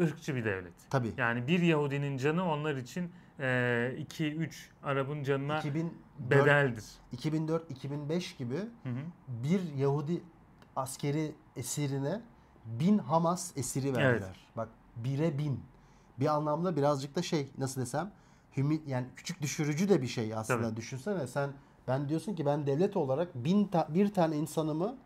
ırkçı 0.00 0.34
bir 0.34 0.44
devlet. 0.44 0.72
tabii 0.90 1.12
Yani 1.16 1.46
bir 1.46 1.60
Yahudinin 1.60 2.16
canı 2.18 2.52
onlar 2.52 2.76
için 2.76 3.12
2-3 3.40 4.50
Arap'ın 4.82 5.22
canına 5.22 5.58
2004 5.58 5.92
bedeldir. 6.18 6.84
2004-2005 7.16 8.38
gibi 8.38 8.56
Hı 8.56 8.88
hı. 8.88 8.98
bir 9.28 9.74
Yahudi 9.76 10.22
askeri 10.76 11.32
esirine 11.56 12.20
bin 12.66 12.98
Hamas 12.98 13.56
esiri 13.56 13.94
verdiler. 13.96 14.46
Bak 14.56 14.68
bire 14.96 15.38
bin. 15.38 15.60
Bir 16.20 16.26
anlamda 16.26 16.76
birazcık 16.76 17.16
da 17.16 17.22
şey 17.22 17.48
nasıl 17.58 17.80
desem 17.80 18.12
hümi, 18.56 18.80
yani 18.86 19.06
küçük 19.16 19.42
düşürücü 19.42 19.88
de 19.88 20.02
bir 20.02 20.06
şey 20.06 20.34
aslında. 20.34 20.68
Tabii. 20.68 20.76
Düşünsene 20.76 21.26
sen 21.26 21.50
ben 21.88 22.08
diyorsun 22.08 22.34
ki 22.34 22.46
ben 22.46 22.66
devlet 22.66 22.96
olarak 22.96 23.34
bin 23.34 23.64
ta- 23.64 23.86
bir 23.94 24.14
tane 24.14 24.36
insanımı 24.36 24.96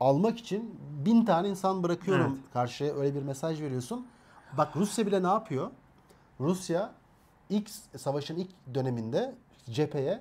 almak 0.00 0.38
için 0.38 0.80
bin 1.04 1.24
tane 1.24 1.48
insan 1.48 1.82
bırakıyorum 1.82 2.32
Evet. 2.42 2.52
karşıya 2.52 2.94
öyle 2.94 3.14
bir 3.14 3.22
mesaj 3.22 3.62
veriyorsun. 3.62 4.06
Bak 4.58 4.76
Rusya 4.76 5.06
bile 5.06 5.22
ne 5.22 5.26
yapıyor? 5.26 5.70
Rusya 6.40 6.92
ilk 7.50 7.70
savaşın 7.96 8.36
ilk 8.36 8.50
döneminde 8.74 9.34
cepheye 9.70 10.20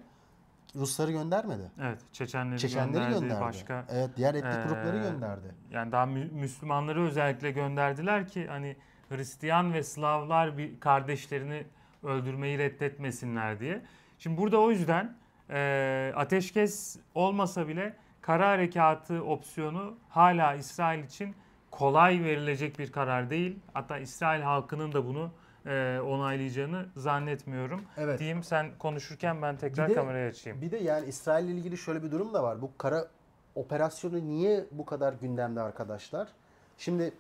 Rusları 0.76 1.12
göndermedi. 1.12 1.72
Evet, 1.82 2.00
Çeçenleri, 2.14 2.60
Çeçenleri 2.60 2.94
gönderdi, 2.94 3.20
gönderdi. 3.20 3.42
başka 3.42 3.86
Evet, 3.90 4.10
diğer 4.18 4.36
etnik 4.36 4.54
Ee, 4.54 4.64
grupları 4.68 4.98
gönderdi. 4.98 5.56
yani 5.72 5.92
daha 5.92 6.06
Mü- 6.06 6.32
Müslümanları 6.32 7.02
özellikle 7.04 7.52
gönderdiler 7.52 8.28
ki 8.28 8.48
hani 8.48 8.76
Hristiyan 9.10 9.74
ve 9.74 9.84
Slavlar 9.84 10.58
bir 10.58 10.80
kardeşlerini 10.80 11.66
öldürmeyi 12.04 12.58
reddetmesinler 12.58 13.60
diye. 13.60 13.82
Şimdi 14.20 14.38
burada 14.42 14.62
o 14.62 14.72
yüzden 14.72 15.16
e, 15.50 16.12
ateşkes 16.16 16.98
olmasa 17.16 17.68
bile 17.68 17.96
kara 18.22 18.50
harekatı 18.50 19.24
opsiyonu 19.24 19.98
hala 20.10 20.54
İsrail 20.54 21.04
için 21.04 21.36
kolay 21.72 22.24
verilecek 22.24 22.80
bir 22.80 22.92
karar 22.92 23.30
değil. 23.30 23.60
Hatta 23.74 23.98
İsrail 23.98 24.42
halkının 24.42 24.92
da 24.92 25.06
bunu 25.06 25.32
e, 25.66 26.00
onaylayacağını 26.00 26.86
zannetmiyorum. 26.96 27.82
Evet. 27.98 28.20
Diyeyim 28.20 28.44
sen 28.44 28.72
konuşurken 28.80 29.42
ben 29.42 29.58
tekrar 29.58 29.86
Bir 29.90 29.92
de- 29.92 29.96
kamerayı 30.00 30.30
açayım. 30.30 30.62
Bir 30.62 30.72
de 30.72 30.78
yani 30.78 31.06
İsrail 31.08 31.46
ile 31.46 31.54
ilgili 31.58 31.78
şöyle 31.78 32.04
bir 32.04 32.12
durum 32.12 32.34
da 32.34 32.44
var. 32.44 32.62
Bu 32.62 32.72
kara 32.78 33.08
operasyonu 33.56 34.28
niye 34.28 34.66
bu 34.72 34.86
kadar 34.86 35.14
gündemde 35.14 35.62
arkadaşlar? 35.62 36.28
Şimdi 36.78 37.14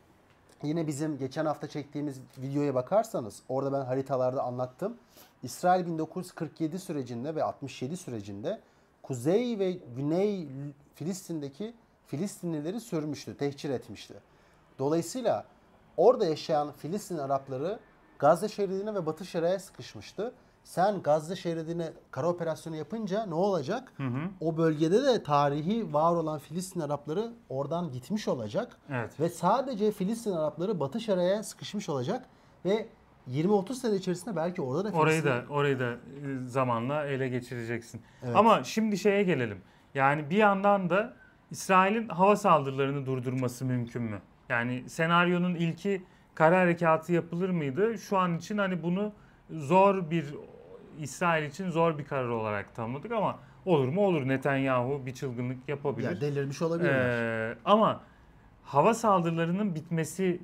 yine 0.64 0.88
bizim 0.88 1.18
geçen 1.18 1.45
hafta 1.45 1.68
çektiğimiz 1.68 2.20
videoya 2.38 2.76
bakarsanız 2.76 3.41
orada 3.49 3.74
ben 3.74 3.86
haritalarda 3.86 4.43
anlattım. 4.43 4.97
İsrail 5.43 5.86
1947 5.86 6.80
sürecinde 6.80 7.36
ve 7.36 7.43
67 7.43 7.97
sürecinde 7.97 8.62
Kuzey 9.03 9.60
ve 9.60 9.72
Güney 9.72 10.47
Filistin'deki 10.95 11.74
Filistinlileri 12.08 12.82
sürmüştü, 12.82 13.38
tehcir 13.38 13.70
etmişti. 13.70 14.14
Dolayısıyla 14.80 15.45
orada 15.97 16.26
yaşayan 16.26 16.72
Filistin 16.72 17.18
Arapları 17.18 17.80
Gazze 18.20 18.49
şeridine 18.49 18.95
ve 18.95 19.05
Batı 19.05 19.26
Şeria'ya 19.26 19.60
sıkışmıştı. 19.60 20.34
Sen 20.68 21.01
Gazze 21.01 21.36
şeridine 21.36 21.89
kara 22.11 22.28
operasyonu 22.28 22.76
yapınca 22.76 23.26
ne 23.26 23.34
olacak? 23.34 23.93
Hı 23.97 24.03
hı. 24.03 24.20
O 24.41 24.57
bölgede 24.57 25.03
de 25.03 25.24
tarihi 25.24 25.93
var 25.93 26.11
olan 26.15 26.39
Filistin 26.39 26.80
Arapları 26.80 27.32
oradan 27.49 27.91
gitmiş 27.91 28.28
olacak. 28.28 28.78
Evet. 28.89 29.20
Ve 29.20 29.30
sadece 29.30 29.91
Filistin 29.91 30.32
Arapları 30.32 30.80
Batı 30.80 30.99
Şeria'ya 30.99 31.43
sıkışmış 31.43 31.89
olacak. 31.89 32.26
Ve 32.65 32.88
20-30 33.30 33.74
sene 33.74 33.95
içerisinde 33.95 34.36
belki 34.36 34.61
orada 34.61 34.93
da 34.93 34.97
Orayı 34.97 35.22
Filistin- 35.22 35.49
da 35.49 35.53
orayı 35.53 35.80
da 35.80 35.91
e, 35.91 35.97
zamanla 36.45 37.05
ele 37.05 37.30
geçireceksin. 37.30 38.01
Evet. 38.24 38.36
Ama 38.36 38.63
şimdi 38.63 38.97
şeye 38.97 39.24
gelelim. 39.24 39.61
Yani 39.95 40.30
bir 40.30 40.38
yandan 40.38 40.89
da 40.89 41.13
İsrail'in 41.51 42.09
hava 42.09 42.36
saldırılarını 42.36 43.05
durdurması 43.05 43.65
mümkün 43.65 44.01
mü? 44.01 44.20
Yani 44.49 44.89
senaryonun 44.89 45.55
ilki 45.55 46.03
kara 46.36 46.59
harekatı 46.59 47.13
yapılır 47.13 47.49
mıydı? 47.49 47.97
Şu 47.97 48.18
an 48.18 48.38
için 48.38 48.57
hani 48.57 48.84
bunu 48.84 49.11
zor 49.51 50.09
bir 50.11 50.36
İsrail 51.00 51.50
için 51.50 51.70
zor 51.70 51.98
bir 51.98 52.06
karar 52.06 52.30
olarak 52.30 52.76
tanımladık 52.76 53.12
ama 53.12 53.39
olur 53.66 53.88
mu 53.88 54.06
olur 54.06 54.28
Netanyahu 54.28 55.06
bir 55.06 55.14
çılgınlık 55.14 55.70
yapabilir. 55.70 56.10
Ya 56.10 56.22
delirmiş 56.22 56.62
olabilirler. 56.62 57.50
Ee, 57.52 57.58
ama 57.66 58.02
hava 58.64 58.93
saldırılarının 58.93 59.76
bitmesi 59.76 60.41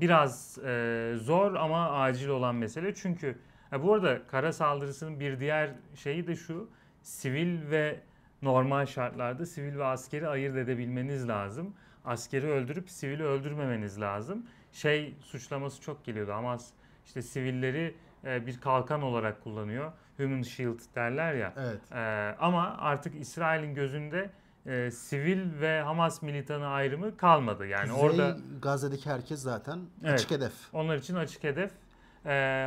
biraz 0.00 0.58
e, 0.58 1.12
zor 1.16 1.54
ama 1.54 1.90
acil 1.90 2.28
olan 2.28 2.54
mesele. 2.54 2.94
Çünkü 2.94 3.38
ha, 3.70 3.82
bu 3.82 3.94
arada 3.94 4.26
kara 4.26 4.52
saldırısının 4.52 5.20
bir 5.20 5.40
diğer 5.40 5.70
şeyi 5.94 6.26
de 6.26 6.36
şu. 6.36 6.68
Sivil 7.02 7.70
ve 7.70 8.00
normal 8.42 8.86
şartlarda 8.86 9.46
sivil 9.46 9.78
ve 9.78 9.84
askeri 9.84 10.28
ayırt 10.28 10.56
edebilmeniz 10.56 11.28
lazım. 11.28 11.74
Askeri 12.04 12.46
öldürüp 12.46 12.90
sivili 12.90 13.24
öldürmemeniz 13.24 14.00
lazım. 14.00 14.46
Şey 14.72 15.14
suçlaması 15.20 15.82
çok 15.82 16.04
geliyordu. 16.04 16.32
Hamas 16.32 16.70
işte 17.06 17.22
sivilleri 17.22 17.94
e, 18.26 18.46
bir 18.46 18.60
kalkan 18.60 19.02
olarak 19.02 19.42
kullanıyor. 19.44 19.92
Human 20.16 20.42
shield 20.42 20.78
derler 20.94 21.34
ya. 21.34 21.52
evet. 21.56 21.80
Ee, 21.92 22.34
ama 22.40 22.76
artık 22.78 23.14
İsrail'in 23.20 23.74
gözünde 23.74 24.30
e, 24.66 24.90
sivil 24.90 25.60
ve 25.60 25.80
Hamas 25.82 26.22
militanı 26.22 26.66
ayrımı 26.66 27.16
kalmadı. 27.16 27.66
Yani 27.66 27.90
Kuzey 27.90 28.04
orada 28.04 28.36
Gazze'deki 28.62 29.10
herkes 29.10 29.40
zaten 29.40 29.78
Evet. 30.04 30.14
açık 30.14 30.30
hedef. 30.30 30.52
onlar 30.72 30.96
için 30.96 31.14
açık 31.14 31.44
hedef. 31.44 31.70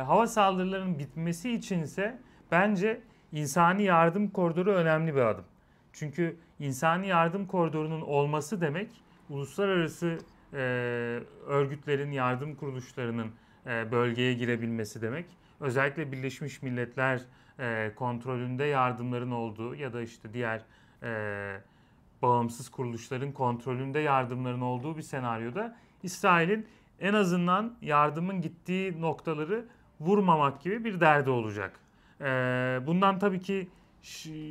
Hava 0.06 0.26
saldırılarının 0.26 0.98
bitmesi 0.98 1.50
içinse 1.52 2.18
bence 2.50 3.00
insani 3.32 3.82
yardım 3.82 4.28
koridoru 4.30 4.72
önemli 4.72 5.14
bir 5.14 5.20
adım. 5.20 5.44
Çünkü 5.92 6.36
insani 6.58 7.06
yardım 7.08 7.46
koridorunun 7.46 8.00
olması 8.00 8.60
demek 8.60 8.90
uluslararası 9.30 10.18
e, 10.52 10.58
örgütlerin, 11.46 12.10
yardım 12.10 12.54
kuruluşlarının 12.54 13.32
e, 13.66 13.92
bölgeye 13.92 14.34
girebilmesi 14.34 15.02
demek. 15.02 15.26
Özellikle 15.60 16.12
Birleşmiş 16.12 16.62
Milletler 16.62 17.20
e, 17.58 17.92
kontrolünde 17.96 18.64
yardımların 18.64 19.30
olduğu 19.30 19.74
ya 19.74 19.92
da 19.92 20.02
işte 20.02 20.32
diğer 20.32 20.62
e, 21.02 21.60
bağımsız 22.22 22.68
kuruluşların 22.68 23.32
kontrolünde 23.32 23.98
yardımların 23.98 24.60
olduğu 24.60 24.96
bir 24.96 25.02
senaryoda 25.02 25.76
İsrail'in 26.02 26.66
en 27.00 27.14
azından 27.14 27.74
yardımın 27.82 28.40
gittiği 28.40 29.00
noktaları 29.00 29.64
vurmamak 30.00 30.62
gibi 30.62 30.84
bir 30.84 31.00
derdi 31.00 31.30
olacak. 31.30 31.80
Ee, 32.20 32.24
bundan 32.86 33.18
tabii 33.18 33.40
ki 33.40 33.68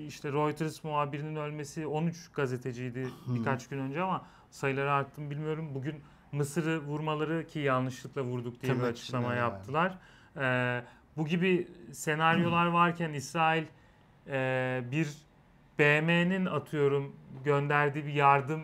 işte 0.08 0.32
Reuters 0.32 0.84
muhabirinin 0.84 1.36
ölmesi 1.36 1.88
13 1.88 2.32
gazeteciydi 2.32 3.08
birkaç 3.28 3.68
gün 3.68 3.80
önce 3.80 4.02
ama 4.02 4.26
sayıları 4.52 4.92
arttı 4.92 5.22
mı 5.22 5.30
bilmiyorum. 5.30 5.70
Bugün 5.76 5.96
Mısır'ı 6.32 6.80
vurmaları 6.80 7.48
ki 7.48 7.60
yanlışlıkla 7.60 8.22
vurduk 8.22 8.62
diye 8.62 8.74
bir 8.74 8.78
Tırnak 8.78 8.92
açıklama 8.92 9.26
içinde 9.26 9.40
yani. 9.40 9.52
yaptılar. 9.52 9.98
Ee, 10.38 10.84
bu 11.18 11.26
gibi 11.26 11.68
senaryolar 11.94 12.66
varken 12.66 13.14
İsrail 13.14 13.64
e, 14.28 14.82
bir 14.92 15.08
BM'nin 15.80 16.46
atıyorum 16.46 17.16
gönderdiği 17.44 18.06
bir 18.06 18.14
yardım 18.14 18.62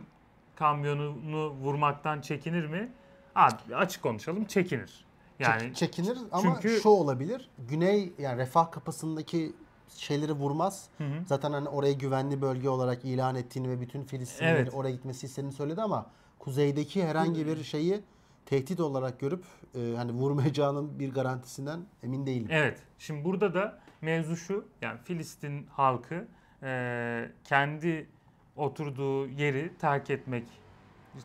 kamyonunu 0.55 1.49
vurmaktan 1.49 2.21
çekinir 2.21 2.65
mi? 2.65 2.91
Abi 3.35 3.75
açık 3.75 4.03
konuşalım 4.03 4.45
çekinir. 4.45 5.05
Yani 5.39 5.61
Çek- 5.61 5.75
çekinir 5.75 6.17
ama 6.31 6.53
çünkü- 6.61 6.79
şu 6.81 6.89
olabilir. 6.89 7.49
Güney 7.69 8.13
yani 8.19 8.37
refah 8.37 8.71
kapısındaki 8.71 9.53
şeyleri 9.97 10.31
vurmaz. 10.33 10.89
Hı 10.97 11.03
hı. 11.03 11.23
Zaten 11.25 11.51
hani 11.51 11.69
orayı 11.69 11.97
güvenli 11.97 12.41
bölge 12.41 12.69
olarak 12.69 13.05
ilan 13.05 13.35
ettiğini 13.35 13.69
ve 13.69 13.81
bütün 13.81 14.03
Filistinlilerin 14.03 14.55
Evet. 14.55 14.73
oraya 14.73 14.91
gitmesi 14.91 15.25
istediğini 15.25 15.53
söyledi 15.53 15.81
ama 15.81 16.05
kuzeydeki 16.39 17.05
herhangi 17.07 17.47
bir 17.47 17.63
şeyi 17.63 18.01
tehdit 18.45 18.79
olarak 18.79 19.19
görüp 19.19 19.43
e, 19.75 19.93
hani 19.97 20.11
vurmayacağının 20.11 20.99
bir 20.99 21.13
garantisinden 21.13 21.79
emin 22.03 22.25
değilim. 22.25 22.47
Evet. 22.51 22.79
Şimdi 22.99 23.23
burada 23.25 23.53
da 23.53 23.79
mevzu 24.01 24.35
şu. 24.35 24.65
Yani 24.81 24.99
Filistin 25.03 25.67
halkı 25.71 26.27
e, 26.63 27.29
kendi 27.43 28.07
oturduğu 28.55 29.27
yeri 29.27 29.71
terk 29.77 30.09
etmek 30.09 30.43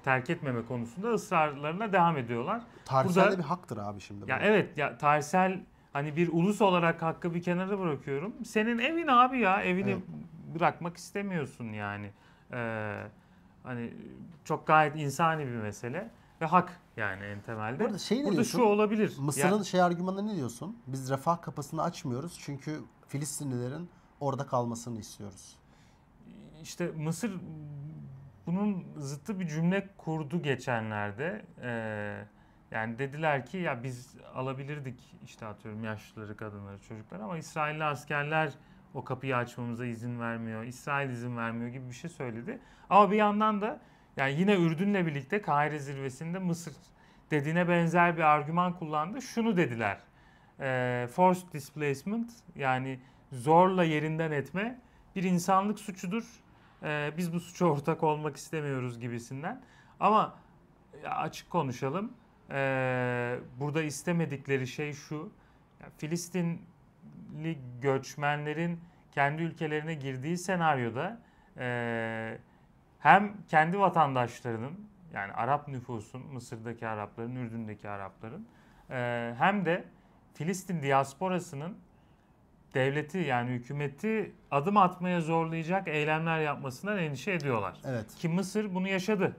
terk 0.04 0.30
etmeme 0.30 0.66
konusunda 0.66 1.08
ısrarlarına 1.08 1.92
devam 1.92 2.16
ediyorlar. 2.16 2.62
Tarihsel 2.84 3.24
burada- 3.24 3.32
de 3.36 3.38
bir 3.38 3.44
haktır 3.44 3.76
abi 3.78 4.00
şimdi. 4.00 4.30
Ya 4.30 4.38
bu. 4.40 4.44
evet 4.44 4.78
ya 4.78 4.98
tarihsel 4.98 5.60
hani 5.92 6.16
bir 6.16 6.28
ulus 6.32 6.62
olarak 6.62 7.02
hakkı 7.02 7.34
bir 7.34 7.42
kenara 7.42 7.78
bırakıyorum. 7.78 8.32
Senin 8.44 8.78
evin 8.78 9.06
abi 9.06 9.38
ya 9.40 9.62
evini 9.62 9.90
Evet. 9.90 10.02
bırakmak 10.54 10.96
istemiyorsun 10.96 11.64
yani. 11.72 12.10
Ee, 12.52 13.02
hani 13.62 13.94
çok 14.44 14.66
gayet 14.66 14.96
insani 14.96 15.46
bir 15.46 15.56
mesele 15.56 16.10
ve 16.40 16.46
hak 16.46 16.80
yani 17.00 17.24
en 17.24 17.40
temelde. 17.40 17.84
Burada 17.84 17.98
şey 17.98 18.18
Burada 18.18 18.32
diyorsun? 18.32 18.58
şu 18.58 18.64
olabilir. 18.64 19.16
Mısır'ın 19.18 19.58
Ya- 19.58 19.64
şey 19.64 19.82
argümanına 19.82 20.22
ne 20.22 20.36
diyorsun? 20.36 20.76
Biz 20.86 21.10
refah 21.10 21.42
kapısını 21.42 21.82
açmıyoruz 21.82 22.38
çünkü 22.44 22.80
Filistinlilerin 23.08 23.90
orada 24.20 24.46
kalmasını 24.46 24.98
istiyoruz. 24.98 25.56
İşte 26.62 26.86
Mısır 26.90 27.40
bunun 28.46 28.84
zıttı 28.96 29.40
bir 29.40 29.48
cümle 29.48 29.88
kurdu 29.96 30.42
geçenlerde. 30.42 31.44
Ee, 31.62 32.24
yani 32.70 32.98
dediler 32.98 33.46
ki 33.46 33.56
ya 33.58 33.82
biz 33.82 34.14
alabilirdik 34.34 35.16
işte 35.24 35.46
atıyorum 35.46 35.84
yaşlıları, 35.84 36.36
kadınları, 36.36 36.80
çocukları 36.80 37.24
ama 37.24 37.38
İsrailli 37.38 37.84
askerler 37.84 38.52
o 38.94 39.04
kapıyı 39.04 39.36
açmamıza 39.36 39.86
izin 39.86 40.20
vermiyor. 40.20 40.64
İsrail 40.64 41.10
izin 41.10 41.36
vermiyor 41.36 41.70
gibi 41.70 41.88
bir 41.88 41.94
şey 41.94 42.10
söyledi. 42.10 42.60
Ama 42.90 43.10
bir 43.10 43.16
yandan 43.16 43.60
da 43.60 43.80
yani 44.20 44.40
yine 44.40 44.54
Ürdün'le 44.54 45.06
birlikte 45.06 45.42
Kahire 45.42 45.78
zirvesinde 45.78 46.38
Mısır 46.38 46.74
dediğine 47.30 47.68
benzer 47.68 48.16
bir 48.16 48.22
argüman 48.22 48.78
kullandı. 48.78 49.22
Şunu 49.22 49.56
dediler. 49.56 49.98
Ee, 50.60 51.08
forced 51.12 51.52
displacement 51.52 52.32
yani 52.56 53.00
zorla 53.32 53.84
yerinden 53.84 54.30
etme 54.30 54.80
bir 55.16 55.22
insanlık 55.22 55.78
suçudur. 55.78 56.24
Ee, 56.82 57.12
biz 57.16 57.32
bu 57.32 57.40
suça 57.40 57.66
ortak 57.66 58.02
olmak 58.02 58.36
istemiyoruz 58.36 59.00
gibisinden. 59.00 59.62
Ama 60.00 60.34
açık 61.04 61.50
konuşalım. 61.50 62.12
Ee, 62.50 63.38
burada 63.60 63.82
istemedikleri 63.82 64.66
şey 64.66 64.92
şu. 64.92 65.32
Filistinli 65.98 67.58
göçmenlerin 67.82 68.80
kendi 69.12 69.42
ülkelerine 69.42 69.94
girdiği 69.94 70.38
senaryoda 70.38 71.20
e, 71.58 72.38
hem 73.00 73.36
kendi 73.48 73.78
vatandaşlarının 73.78 74.88
yani 75.12 75.32
Arap 75.32 75.68
nüfusun, 75.68 76.22
Mısır'daki 76.32 76.88
Arapların, 76.88 77.36
Ürdün'deki 77.36 77.88
Arapların 77.88 78.46
e, 78.90 79.34
hem 79.38 79.64
de 79.64 79.84
Filistin 80.34 80.82
diasporasının 80.82 81.76
devleti 82.74 83.18
yani 83.18 83.50
hükümeti 83.50 84.32
adım 84.50 84.76
atmaya 84.76 85.20
zorlayacak 85.20 85.88
eylemler 85.88 86.40
yapmasından 86.40 86.98
endişe 86.98 87.32
ediyorlar. 87.32 87.78
Evet. 87.84 88.14
Ki 88.14 88.28
Mısır 88.28 88.74
bunu 88.74 88.88
yaşadı. 88.88 89.36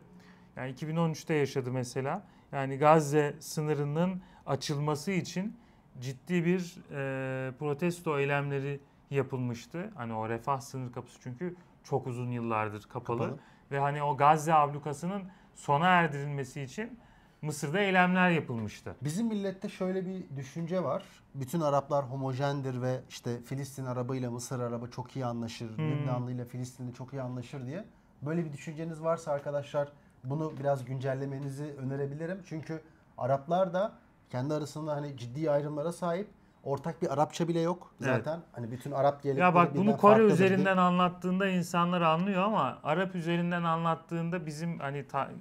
Yani 0.55 0.74
2013'te 0.74 1.34
yaşadı 1.34 1.72
mesela. 1.72 2.24
Yani 2.51 2.78
Gazze 2.78 3.36
sınırının 3.39 4.22
açılması 4.45 5.12
için 5.12 5.57
ciddi 6.01 6.45
bir 6.45 6.76
e, 6.91 7.51
protesto 7.51 8.20
eylemleri 8.20 8.80
yapılmıştı. 9.09 9.91
Hani 9.95 10.14
o 10.14 10.30
refah 10.30 10.59
sınır 10.59 10.91
kapısı 10.91 11.20
çünkü 11.24 11.55
çok 11.84 12.07
uzun 12.07 12.32
yıllardır 12.32 12.84
kapalı. 12.84 13.19
Kapalı. 13.19 13.39
Ve 13.71 13.79
hani 13.79 14.03
o 14.03 14.17
Gazze 14.17 14.53
ablukasının 14.53 15.23
sona 15.55 15.88
erdirilmesi 15.88 16.61
için 16.61 16.99
Mısır'da 17.41 17.79
eylemler 17.79 18.29
yapılmıştı. 18.29 18.95
Bizim 19.01 19.27
millette 19.27 19.69
şöyle 19.69 20.05
bir 20.05 20.36
düşünce 20.36 20.84
var. 20.84 21.03
Bütün 21.36 21.61
Araplar 21.61 22.05
homojendir 22.05 22.82
ve 22.82 23.01
işte 23.09 23.41
Filistin 23.41 23.86
Arabı 23.86 24.15
ile 24.15 24.29
Mısır 24.29 24.59
Arabı 24.59 24.91
çok 24.91 25.15
iyi 25.15 25.25
anlaşır. 25.25 25.77
Hmm. 25.77 25.91
Lübnanlı 25.91 26.32
ile 26.32 26.45
Filistinli 26.45 26.93
çok 26.93 27.13
iyi 27.13 27.21
anlaşır 27.21 27.65
diye. 27.65 27.86
Böyle 28.21 28.45
bir 28.45 28.53
düşünceniz 28.53 29.03
varsa 29.03 29.32
arkadaşlar 29.32 29.91
bunu 30.23 30.53
biraz 30.59 30.86
güncellemenizi 30.86 31.63
önerebilirim. 31.63 32.41
Çünkü 32.45 32.82
Araplar 33.17 33.73
da 33.73 33.93
kendi 34.29 34.53
arasında 34.53 34.95
hani 34.95 35.17
ciddi 35.17 35.51
ayrımlara 35.51 35.91
sahip. 35.91 36.29
Ortak 36.64 37.01
bir 37.01 37.14
Arapça 37.14 37.47
bile 37.47 37.59
yok 37.59 37.93
Evet. 38.01 38.16
zaten. 38.16 38.39
Hani 38.51 38.72
bütün 38.72 38.91
Arap 38.91 39.24
gelenekleri 39.24 39.45
Ya 39.47 39.55
bak 39.55 39.76
bunu 39.76 39.97
Kore 39.97 40.22
üzerinden 40.24 40.78
anlattığında 40.78 41.47
insanlar 41.47 42.01
anlıyor 42.01 42.43
ama 42.43 42.80
Arap 42.84 43.16
üzerinden 43.16 43.64
anlattığında 43.64 44.45
bizim 44.45 44.80
hani 44.80 45.07
ta- 45.07 45.32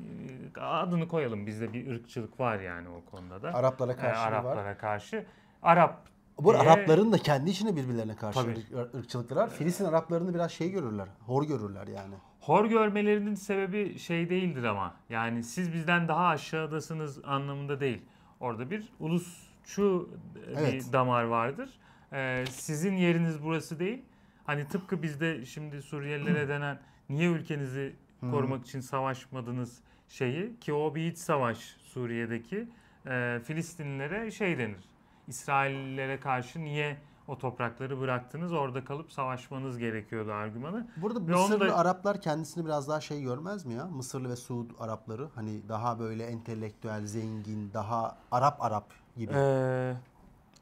adını 0.60 1.08
koyalım 1.08 1.46
bizde 1.46 1.72
bir 1.72 1.90
ırkçılık 1.92 2.40
var 2.40 2.60
yani 2.60 2.88
o 2.88 3.10
konuda 3.10 3.42
da. 3.42 3.54
Araplara 3.54 3.92
Ee, 3.92 3.96
karşı 3.96 4.20
var. 4.20 4.32
Araplara 4.32 4.78
karşı. 4.78 5.26
Arap 5.62 6.06
Bu 6.38 6.52
diye- 6.52 6.62
Arapların 6.62 7.12
da 7.12 7.18
kendi 7.18 7.50
içinde 7.50 7.76
birbirlerine 7.76 8.16
karşı 8.16 8.38
Tabii. 8.40 8.50
ırk- 8.74 8.94
ırkçılıkları 8.98 9.40
var. 9.40 9.50
Filistin 9.50 9.84
Araplarını 9.84 10.34
biraz 10.34 10.50
şey 10.50 10.70
görürler. 10.70 11.08
Hor 11.26 11.42
görürler 11.42 11.86
yani. 11.86 12.14
Hor 12.40 12.64
görmelerinin 12.64 13.34
sebebi 13.34 13.98
şey 13.98 14.30
değildir 14.30 14.64
ama. 14.64 14.94
Yani 15.10 15.42
siz 15.42 15.72
bizden 15.72 16.08
daha 16.08 16.26
aşağıdasınız 16.26 17.24
anlamında 17.24 17.80
değil. 17.80 18.02
Orada 18.40 18.70
bir 18.70 18.88
ulusçu 19.00 19.49
e, 19.78 20.50
Evet. 20.60 20.72
bir 20.88 20.92
damar 20.92 21.24
vardır. 21.24 21.70
Ee, 22.12 22.44
sizin 22.50 22.96
yeriniz 22.96 23.42
burası 23.44 23.78
değil. 23.78 24.02
Hani 24.44 24.68
tıpkı 24.68 25.02
bizde 25.02 25.44
şimdi 25.46 25.82
Suriyelilere 25.82 26.48
denen 26.48 26.78
niye 27.08 27.28
ülkenizi 27.28 27.92
korumak 28.20 28.66
için 28.66 28.80
savaşmadınız 28.80 29.78
şeyi 30.08 30.60
ki 30.60 30.72
o 30.72 30.94
bir 30.94 31.12
iç 31.12 31.18
savaş 31.18 31.58
Suriye'deki 31.82 32.68
e, 33.06 33.40
Filistinlilere 33.44 34.30
şey 34.30 34.58
denir. 34.58 34.84
İsraillilere 35.28 36.20
karşı 36.20 36.60
niye 36.64 36.96
o 37.30 37.38
toprakları 37.38 38.00
bıraktınız 38.00 38.52
orada 38.52 38.84
kalıp 38.84 39.12
savaşmanız 39.12 39.78
gerekiyordu 39.78 40.32
argümanı. 40.32 40.86
Burada 40.96 41.26
Ve 41.26 41.32
Mısırlı 41.32 41.68
da- 41.68 41.76
Araplar 41.76 42.20
kendisini 42.20 42.64
biraz 42.66 42.88
daha 42.88 43.00
şey 43.00 43.22
görmez 43.22 43.66
mi 43.66 43.74
ya? 43.74 43.84
Mısırlı 43.86 44.30
ve 44.30 44.36
Suud 44.36 44.70
Arapları 44.78 45.28
hani 45.34 45.68
daha 45.68 45.98
böyle 45.98 46.24
entelektüel, 46.26 47.06
zengin, 47.06 47.70
daha 47.74 48.18
Arap 48.32 48.62
Arap 48.62 48.84
gibi. 49.16 49.32
Ee, 49.36 49.94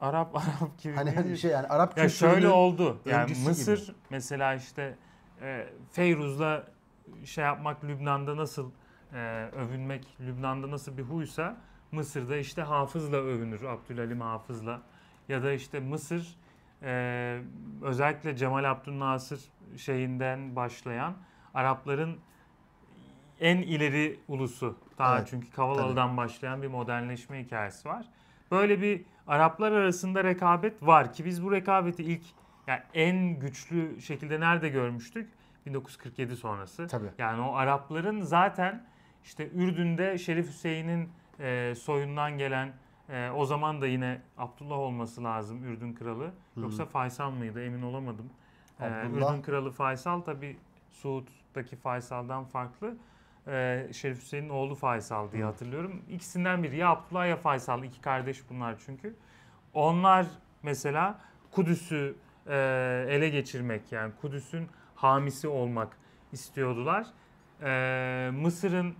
Arap 0.00 0.36
Arap 0.36 0.78
gibi. 0.82 0.94
hani 0.94 1.10
hani 1.10 1.38
şey 1.38 1.50
yani 1.50 1.66
Arap 1.66 1.98
ya 1.98 2.08
şöyle 2.08 2.48
oldu. 2.48 2.98
Yani 3.04 3.32
Mısır 3.46 3.86
gibi. 3.86 3.96
mesela 4.10 4.54
işte 4.54 4.98
e, 5.42 5.66
Feyruz'la 5.92 6.64
şey 7.24 7.44
yapmak 7.44 7.84
Lübnan'da 7.84 8.36
nasıl 8.36 8.70
e, 9.14 9.48
övünmek 9.56 10.16
Lübnan'da 10.20 10.70
nasıl 10.70 10.96
bir 10.96 11.02
huysa 11.02 11.56
Mısır'da 11.92 12.36
işte 12.36 12.62
Hafız'la 12.62 13.16
övünür 13.16 13.62
Abdülhalim 13.64 14.20
Hafız'la 14.20 14.82
ya 15.28 15.42
da 15.42 15.52
işte 15.52 15.80
Mısır 15.80 16.36
e, 16.82 17.40
özellikle 17.82 18.36
Cemal 18.36 18.64
Abdülnasır 18.64 19.40
şeyinden 19.76 20.56
başlayan 20.56 21.14
Arapların 21.54 22.18
en 23.40 23.56
ileri 23.56 24.20
ulusu. 24.28 24.76
Daha 24.98 25.18
Evet, 25.18 25.28
çünkü 25.30 25.50
Kavalalı'dan 25.50 26.16
başlayan 26.16 26.62
bir 26.62 26.68
modernleşme 26.68 27.44
hikayesi 27.44 27.88
var. 27.88 28.06
Böyle 28.50 28.82
bir 28.82 29.02
Araplar 29.26 29.72
arasında 29.72 30.24
rekabet 30.24 30.82
var 30.82 31.12
ki 31.12 31.24
biz 31.24 31.44
bu 31.44 31.52
rekabeti 31.52 32.04
ilk 32.04 32.22
yani 32.66 32.80
en 32.94 33.38
güçlü 33.38 34.00
şekilde 34.00 34.40
nerede 34.40 34.68
görmüştük? 34.68 35.30
1947 35.66 36.36
sonrası. 36.36 36.86
Tabii. 36.86 37.10
Yani 37.18 37.40
o 37.42 37.54
Arapların 37.54 38.20
zaten 38.20 38.86
işte 39.24 39.48
Ürdün'de 39.54 40.18
Şerif 40.18 40.48
Hüseyin'in 40.48 41.08
e, 41.40 41.74
soyundan 41.74 42.38
gelen 42.38 42.72
e, 43.08 43.30
o 43.30 43.44
zaman 43.44 43.80
da 43.80 43.86
yine 43.86 44.20
Abdullah 44.38 44.78
olması 44.78 45.24
lazım 45.24 45.64
Ürdün 45.64 45.92
kralı. 45.92 46.30
Yoksa 46.56 46.84
Faysal 46.86 47.30
mıydı 47.30 47.64
emin 47.64 47.82
olamadım. 47.82 48.30
E, 48.80 48.84
Abdullah. 48.84 49.32
Ürdün 49.32 49.42
kralı 49.42 49.70
Faysal 49.70 50.20
tabi 50.20 50.56
Suud'daki 50.90 51.76
Faysal'dan 51.76 52.44
farklı. 52.44 52.96
E, 53.46 53.88
Şerif 53.92 54.22
Hüseyin'in 54.22 54.48
oğlu 54.48 54.74
Faysal 54.74 55.32
diye 55.32 55.44
hatırlıyorum. 55.44 56.02
İkisinden 56.10 56.62
biri 56.62 56.76
ya 56.76 56.88
Abdullah 56.88 57.28
ya 57.28 57.36
Faysal. 57.36 57.84
iki 57.84 58.00
kardeş 58.00 58.50
bunlar 58.50 58.76
çünkü. 58.86 59.14
Onlar 59.74 60.26
mesela 60.62 61.18
Kudüs'ü 61.50 62.14
e, 62.46 62.56
ele 63.08 63.28
geçirmek 63.28 63.92
yani 63.92 64.12
Kudüs'ün 64.20 64.68
hamisi 64.94 65.48
olmak 65.48 65.96
istiyordular. 66.32 67.06
E, 67.62 68.30
Mısır'ın 68.34 68.94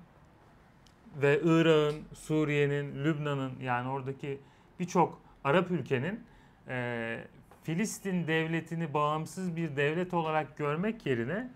ve 1.16 1.40
Irak'ın, 1.44 2.04
Suriye'nin, 2.14 3.04
Lübnan'ın 3.04 3.52
yani 3.62 3.88
oradaki 3.88 4.40
birçok 4.80 5.20
Arap 5.44 5.70
ülkenin 5.70 6.20
e, 6.68 7.18
Filistin 7.62 8.26
devletini 8.26 8.94
bağımsız 8.94 9.56
bir 9.56 9.76
devlet 9.76 10.14
olarak 10.14 10.56
görmek 10.56 11.06
yerine 11.06 11.50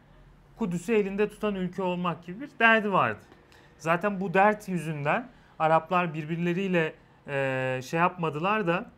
Kudüs'ü 0.59 0.93
elinde 0.93 1.29
tutan 1.29 1.55
ülke 1.55 1.83
olmak 1.83 2.25
gibi 2.25 2.41
bir 2.41 2.51
derdi 2.59 2.93
vardı. 2.93 3.21
Zaten 3.79 4.21
bu 4.21 4.35
dert 4.35 4.69
yüzünden 4.69 5.29
Araplar 5.59 6.15
birbirleriyle 6.15 6.95
e, 7.29 7.81
şey 7.85 8.01
yapmadılar 8.01 8.67
da 8.67 8.91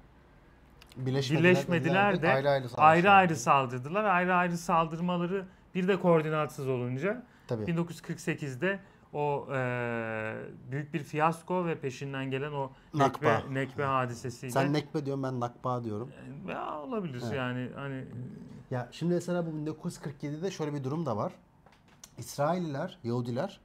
Birleşmediler, 0.97 1.51
birleşmediler 1.51 2.23
de 2.23 2.33
ayrı 2.33 2.51
ayrı 2.51 2.69
ayrı 2.77 3.11
ayrı 3.11 3.37
saldırdılar. 3.37 4.05
Ayrı 4.05 4.35
ayrı 4.35 4.59
saldırmaları 4.59 5.45
bir 5.75 5.89
de 5.89 6.01
koordinatsız 6.01 6.69
olunca 6.69 7.23
Tabii. 7.49 7.65
1948'de 7.65 8.79
o 9.15 9.47
e, 9.55 9.59
büyük 10.71 10.95
bir 10.95 11.03
fiyasko 11.03 11.67
ve 11.67 11.81
peşinden 11.81 12.31
gelen 12.31 12.53
o 12.53 12.71
Nakba. 12.95 13.33
nekbe, 13.39 13.55
nekbe 13.55 13.85
hadisesiyle 13.85 14.53
Sen 14.53 14.73
nekbe 14.73 15.07
diyorsun 15.07 15.23
ben 15.23 15.41
nakba 15.41 15.85
diyorum. 15.85 16.11
ya 16.49 16.79
olabilir 16.81 17.21
Evet. 17.25 17.37
yani 17.37 17.71
hani 17.75 18.05
Ya 18.71 18.89
şimdi 18.93 19.15
mesela 19.15 19.47
bu 19.47 19.51
1947'de 19.51 20.51
şöyle 20.51 20.75
bir 20.75 20.85
durum 20.85 21.07
da 21.07 21.17
var. 21.17 21.33
İsrailliler, 22.19 22.99
Yahudiler 23.05 23.61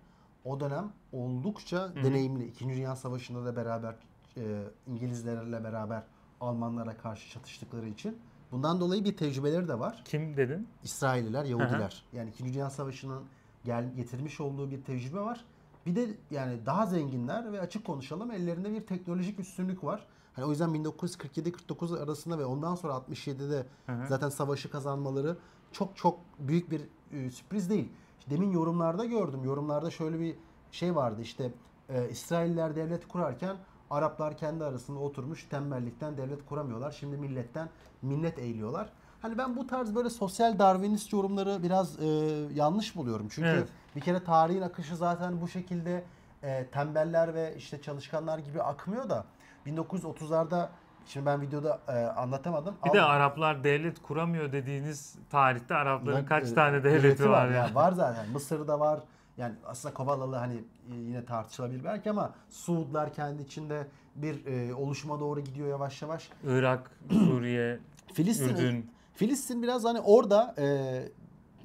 o 0.46 0.60
dönem 0.60 0.92
oldukça 1.12 1.96
deneyimli. 2.04 2.46
İkinci 2.46 2.76
Dünya 2.76 2.96
Savaşı'nda 2.96 3.46
da 3.46 3.56
beraber 3.56 3.96
e, 4.38 4.64
İngilizlerle 4.88 5.64
beraber 5.64 6.04
Almanlara 6.42 6.98
karşı 6.98 7.30
çatıştıkları 7.30 7.88
için. 7.88 8.18
Bundan 8.52 8.80
dolayı 8.80 9.04
bir 9.06 9.18
tecrübeleri 9.18 9.68
de 9.68 9.80
var. 9.80 10.02
kim 10.06 10.38
dedin? 10.38 10.68
İsrailliler, 10.84 11.46
Yahudiler. 11.46 12.04
Yani 12.14 12.30
İkinci 12.30 12.54
Dünya 12.54 12.70
Savaşı'nın 12.70 13.24
gel 13.70 13.94
getirmiş 13.96 14.40
olduğu 14.40 14.72
bir 14.72 14.84
tecrübe 14.84 15.20
var. 15.20 15.46
Bir 15.86 15.96
de 15.96 16.10
yani 16.32 16.66
daha 16.66 16.86
zenginler 16.86 17.54
ve 17.54 17.62
açık 17.62 17.86
konuşalım 17.86 18.32
ellerinde 18.32 18.74
bir 18.74 18.86
teknolojik 18.86 19.40
üstünlük 19.40 19.84
var. 19.84 20.06
Hani 20.34 20.46
o 20.46 20.50
yüzden 20.50 20.70
1947-49 20.70 22.04
arasında 22.04 22.40
ve 22.40 22.46
ondan 22.46 22.76
sonra 22.76 22.94
67'de 22.94 23.66
Hı 23.86 23.92
hı. 23.92 24.08
zaten 24.08 24.30
savaşı 24.30 24.72
kazanmaları 24.72 25.38
çok 25.72 25.98
çok 25.98 26.20
büyük 26.40 26.72
bir 26.72 26.82
e, 27.12 27.32
sürpriz 27.32 27.70
değil. 27.70 27.92
İşte 28.20 28.32
demin 28.32 28.52
yorumlarda 28.52 29.06
gördüm. 29.06 29.44
Yorumlarda 29.44 29.92
şöyle 29.92 30.20
bir 30.20 30.36
şey 30.72 30.96
vardı 30.96 31.22
işte 31.22 31.52
e, 31.90 32.10
İsrailler 32.10 32.76
devlet 32.76 33.08
kurarken 33.08 33.58
Araplar 33.90 34.38
kendi 34.38 34.64
arasında 34.64 35.00
oturmuş 35.00 35.44
tembellikten 35.44 36.18
devlet 36.18 36.46
kuramıyorlar. 36.46 36.92
Şimdi 36.92 37.18
milletten 37.18 37.70
minnet 38.02 38.40
eğiliyorlar. 38.40 38.94
Hani 39.22 39.38
ben 39.38 39.56
bu 39.56 39.68
tarz 39.68 39.96
böyle 39.96 40.10
sosyal 40.10 40.60
darwinist 40.60 41.14
yorumları 41.14 41.64
biraz 41.64 42.00
e, 42.00 42.06
yanlış 42.54 42.96
buluyorum. 42.96 43.28
Çünkü 43.30 43.48
Evet. 43.48 43.68
bir 43.96 44.02
kere 44.02 44.24
tarihin 44.24 44.62
akışı 44.62 44.96
zaten 44.96 45.42
bu 45.42 45.48
şekilde 45.48 46.04
e, 46.44 46.66
tembeller 46.68 47.34
ve 47.34 47.54
işte 47.58 47.82
çalışkanlar 47.82 48.40
gibi 48.40 48.62
akmıyor 48.64 49.10
da 49.10 49.26
1930'larda 49.68 50.68
şimdi 51.06 51.26
ben 51.26 51.42
videoda 51.42 51.80
e, 51.88 51.92
anlatamadım. 51.92 52.76
Bir 52.86 52.94
de 52.94 53.02
ama- 53.02 53.14
Araplar 53.14 53.64
devlet 53.64 54.02
kuramıyor 54.02 54.52
dediğiniz 54.52 55.16
tarihte 55.30 55.76
Arapların 55.76 56.16
Lan, 56.16 56.26
kaç 56.26 56.52
e, 56.52 56.56
tane 56.56 56.84
devleti 56.84 57.30
var 57.30 57.48
ya. 57.48 57.54
Yani 57.54 57.76
var 57.76 57.92
zaten. 57.92 58.30
Mısır'da 58.30 58.80
var. 58.80 59.00
Yani 59.38 59.56
aslında 59.66 59.94
Kovalalı 59.94 60.36
hani 60.36 60.54
e, 60.92 60.96
yine 60.96 61.26
tartışılabilir 61.26 61.84
belki 61.84 62.10
ama 62.10 62.32
Suudlar 62.50 63.14
kendi 63.14 63.42
içinde 63.42 63.88
bir 64.16 64.46
e, 64.46 64.74
oluşuma 64.74 65.20
doğru 65.20 65.40
gidiyor 65.40 65.68
yavaş 65.68 66.02
yavaş. 66.02 66.30
Irak, 66.44 66.92
Suriye, 67.12 67.80
Filistin 68.14 68.56
Ürdün. 68.56 68.92
Filistin 69.20 69.64
biraz 69.64 69.84
hani 69.84 70.00
orada 70.00 70.56
e, 70.58 70.66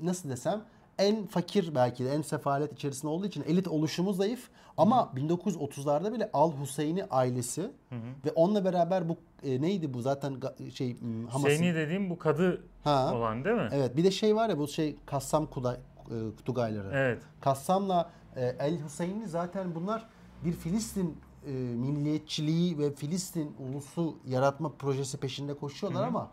nasıl 0.03 0.29
desem 0.29 0.63
en 0.99 1.27
fakir 1.27 1.75
belki 1.75 2.05
de 2.05 2.15
en 2.15 2.23
sefalet 2.23 2.73
içerisinde 2.73 3.11
olduğu 3.11 3.27
için 3.27 3.43
elit 3.43 3.69
oluşumu 3.69 4.13
zayıf 4.13 4.49
ama 4.77 5.13
1930'larda 5.17 6.13
bile 6.13 6.31
Al 6.33 6.53
Huseyni 6.53 7.05
ailesi 7.05 7.71
ve 8.25 8.31
onunla 8.35 8.65
beraber 8.65 9.09
bu 9.09 9.17
e, 9.43 9.63
neydi 9.63 9.95
bu 9.95 10.01
zaten 10.01 10.41
şey 10.75 10.97
Hamas'ın 11.29 11.49
Hüseyini 11.49 11.75
dediğim 11.75 12.11
bu 12.11 12.19
kadı 12.19 12.63
ha 12.85 13.15
olan 13.15 13.45
değil 13.45 13.57
mi? 13.57 13.69
evet 13.73 13.97
bir 13.97 14.05
de 14.05 14.11
şey 14.11 14.37
var 14.37 14.49
ya 14.49 14.59
bu 14.59 14.69
şey 14.69 14.97
Kassam 15.07 15.47
Kuday, 15.47 15.77
e, 15.77 16.17
Tugayları. 16.45 16.91
Evet. 16.93 17.23
Kassam'la 17.41 18.11
e, 18.37 18.57
El 18.59 18.85
Hüseyin'i 18.85 19.29
zaten 19.29 19.75
bunlar 19.75 20.07
bir 20.45 20.53
Filistin 20.53 21.17
e, 21.47 21.53
milliyetçiliği 21.53 22.79
ve 22.79 22.95
Filistin 22.95 23.57
ulusu 23.59 24.17
yaratma 24.27 24.73
projesi 24.73 25.19
peşinde 25.19 25.55
koşuyorlar 25.55 26.07
ama 26.07 26.31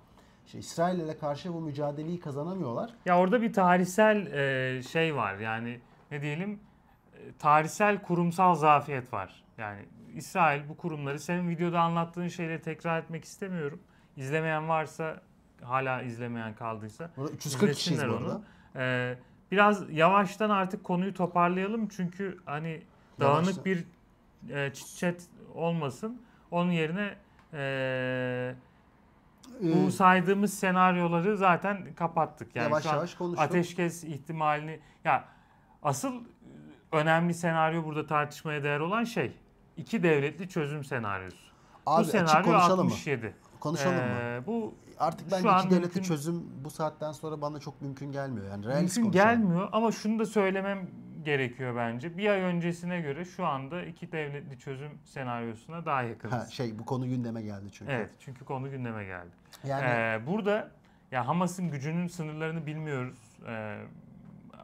işte 0.51 0.59
İsrail'e 0.59 1.17
karşı 1.17 1.53
bu 1.53 1.61
mücadeleyi 1.61 2.19
kazanamıyorlar. 2.19 2.93
Ya 3.05 3.19
orada 3.19 3.41
bir 3.41 3.53
tarihsel 3.53 4.25
e, 4.25 4.83
şey 4.83 5.15
var 5.15 5.35
yani 5.35 5.79
ne 6.11 6.21
diyelim 6.21 6.59
e, 7.13 7.19
tarihsel 7.39 8.01
kurumsal 8.01 8.55
zafiyet 8.55 9.13
var. 9.13 9.43
Yani 9.57 9.85
İsrail 10.15 10.69
bu 10.69 10.77
kurumları 10.77 11.19
senin 11.19 11.49
videoda 11.49 11.81
anlattığın 11.81 12.27
şeyleri 12.27 12.61
tekrar 12.61 12.99
etmek 12.99 13.25
istemiyorum. 13.25 13.79
İzlemeyen 14.17 14.69
varsa 14.69 15.21
hala 15.61 16.01
izlemeyen 16.01 16.55
kaldıysa 16.55 17.11
Burada 17.17 17.31
340 17.31 17.75
kişiyiz 17.75 18.03
onu. 18.03 18.41
E, 18.75 19.15
biraz 19.51 19.89
yavaştan 19.89 20.49
artık 20.49 20.83
konuyu 20.83 21.13
toparlayalım 21.13 21.87
çünkü 21.87 22.37
hani 22.45 22.81
dağınık 23.19 23.45
Yavaştan. 23.45 23.65
bir 23.65 23.85
e, 24.49 24.73
çit 24.73 25.21
olmasın. 25.55 26.21
Onun 26.51 26.71
yerine 26.71 27.15
e, 27.53 28.55
Ee, 29.63 29.85
bu 29.87 29.91
saydığımız 29.91 30.53
senaryoları 30.53 31.37
zaten 31.37 31.93
kapattık. 31.95 32.55
Yani 32.55 32.63
Yavaş 32.65 32.83
şu 32.83 32.89
an 32.89 32.95
yavaş 32.95 33.15
konuştuk. 33.15 33.45
ateşkes 33.45 34.03
ihtimalini 34.03 34.79
ya 35.03 35.25
asıl 35.83 36.13
önemli 36.91 37.33
senaryo 37.33 37.85
burada 37.85 38.07
tartışmaya 38.07 38.63
değer 38.63 38.79
olan 38.79 39.03
şey 39.03 39.31
iki 39.77 40.03
devletli 40.03 40.49
çözüm 40.49 40.83
senaryosu. 40.83 41.37
abi 41.85 42.01
bu 42.03 42.07
senaryo 42.09 42.43
konuşalım 42.51 42.85
mı? 42.85 42.91
67. 42.91 43.35
Konuşalım 43.59 43.95
mı? 43.95 44.01
Ee, 44.21 44.41
bu 44.47 44.73
Artık 44.99 45.31
bence 45.31 45.49
iki 45.49 45.69
devletli 45.69 45.79
mümkün- 45.79 46.01
çözüm 46.03 46.43
bu 46.63 46.69
saatten 46.69 47.11
sonra 47.11 47.41
bana 47.41 47.59
çok 47.59 47.81
mümkün 47.81 48.11
gelmiyor. 48.11 48.45
Yani 48.47 48.65
mümkün 48.65 48.79
konuşalım. 49.03 49.11
gelmiyor 49.11 49.69
ama 49.71 49.91
şunu 49.91 50.19
da 50.19 50.25
söylemem 50.25 50.87
gerekiyor 51.23 51.75
bence. 51.75 52.17
Bir 52.17 52.29
ay 52.29 52.39
öncesine 52.41 53.01
göre 53.01 53.25
şu 53.25 53.45
anda 53.45 53.83
iki 53.83 54.11
devletli 54.11 54.59
çözüm 54.59 54.91
senaryosuna 55.03 55.85
daha 55.85 56.03
yakınız. 56.03 56.33
Ha, 56.33 56.45
şey 56.45 56.79
bu 56.79 56.85
konu 56.85 57.09
gündeme 57.09 57.41
geldi 57.41 57.71
çünkü. 57.71 57.91
Evet 57.91 58.11
çünkü 58.19 58.45
konu 58.45 58.71
gündeme 58.71 59.05
geldi. 59.05 59.31
Yani 59.63 59.83
Ee, 59.85 60.27
burada 60.27 60.71
ya 61.11 61.27
Hamas'ın 61.27 61.71
gücünün 61.71 62.07
sınırlarını 62.07 62.65
bilmiyoruz. 62.65 63.19
Ee, 63.47 63.77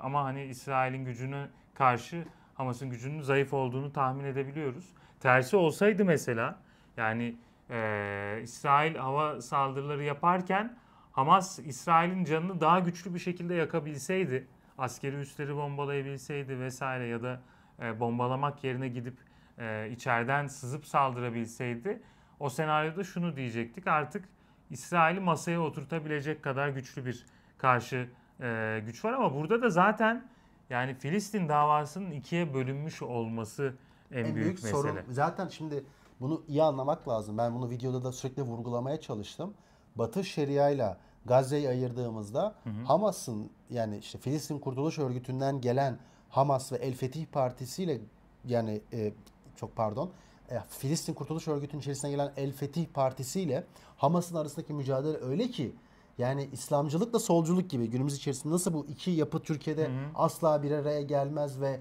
ama 0.02 0.24
hani 0.24 0.44
İsrail'in 0.44 1.06
gücüne 1.06 1.48
karşı 1.74 2.26
Hamas'ın 2.56 2.90
gücünün 2.90 3.22
zayıf 3.22 3.54
olduğunu 3.54 3.94
tahmin 3.94 4.24
edebiliyoruz. 4.24 4.94
Tersi 5.20 5.58
olsaydı 5.58 6.06
mesela 6.06 6.60
yani 6.98 7.36
e, 7.70 8.40
İsrail 8.44 8.96
hava 8.96 9.42
saldırıları 9.42 10.04
yaparken 10.04 10.78
Hamas 11.12 11.60
İsrail'in 11.60 12.24
canını 12.24 12.62
daha 12.62 12.80
güçlü 12.80 13.14
bir 13.14 13.20
şekilde 13.20 13.54
yakabilseydi, 13.56 14.48
askeri 14.78 15.16
üsleri 15.16 15.56
bombalayabilseydi 15.56 16.60
vesaire 16.60 17.08
ya 17.08 17.24
da 17.24 17.42
e, 17.82 18.00
bombalamak 18.00 18.64
yerine 18.64 18.88
gidip 18.88 19.18
e, 19.58 19.90
içeriden 19.92 20.48
sızıp 20.48 20.86
saldırabilseydi 20.86 22.02
o 22.40 22.50
senaryoda 22.50 23.04
şunu 23.04 23.36
diyecektik 23.36 23.88
artık 23.88 24.30
İsrail'i 24.70 25.20
masaya 25.20 25.62
oturtabilecek 25.62 26.44
kadar 26.44 26.70
güçlü 26.70 27.06
bir 27.06 27.26
karşı 27.58 28.10
e, 28.42 28.82
güç 28.86 29.06
var 29.06 29.14
ama 29.14 29.36
burada 29.36 29.62
da 29.62 29.70
zaten 29.70 30.30
yani 30.70 30.94
Filistin 30.94 31.50
davasının 31.50 32.12
ikiye 32.12 32.54
bölünmüş 32.54 33.02
olması 33.02 33.74
en, 34.12 34.18
en 34.18 34.24
büyük, 34.24 34.36
büyük, 34.36 34.64
mesele. 34.64 34.72
sorun 34.72 34.98
zaten 35.10 35.48
şimdi 35.48 35.84
bunu 36.20 36.44
iyi 36.48 36.64
anlamak 36.64 37.08
lazım. 37.08 37.38
Ben 37.38 37.56
bunu 37.56 37.70
videoda 37.70 38.04
da 38.04 38.12
sürekli 38.12 38.42
vurgulamaya 38.42 39.02
çalıştım. 39.02 39.54
Batı 39.96 40.24
Şeria 40.24 40.70
ile 40.70 40.98
Gazze'yi 41.28 41.70
ayırdığımızda 41.70 42.56
Hamas'ın 42.86 43.50
yani 43.70 43.98
işte 43.98 44.18
Filistin 44.18 44.60
Kurtuluş 44.60 45.00
Örgütü'nden 45.00 45.62
gelen 45.62 45.98
Hamas 46.30 46.72
ve 46.72 46.78
El 46.78 46.94
Fetih 46.94 47.26
Partisi 47.26 47.84
ile 47.84 48.02
yani 48.46 48.82
e, 48.94 49.14
çok 49.56 49.76
pardon 49.76 50.12
e, 50.52 50.60
Filistin 50.70 51.14
Kurtuluş 51.14 51.48
Örgütü'nün 51.48 51.82
içerisine 51.82 52.12
gelen 52.12 52.32
El 52.38 52.52
Fetih 52.52 52.86
Partisi 52.86 53.42
ile 53.42 53.64
Hamas'ın 53.98 54.36
arasındaki 54.36 54.74
mücadele 54.74 55.18
öyle 55.18 55.48
ki 55.48 55.76
yani 56.18 56.50
İslamcılıkla 56.52 57.20
solculuk 57.20 57.70
gibi. 57.70 57.88
Günümüz 57.90 58.16
içerisinde 58.16 58.54
nasıl 58.54 58.74
bu 58.74 58.86
iki 58.86 59.12
yapı 59.12 59.40
Türkiye'de 59.40 59.90
asla 60.16 60.64
bir 60.64 60.72
araya 60.72 61.02
gelmez 61.02 61.62
ve 61.62 61.80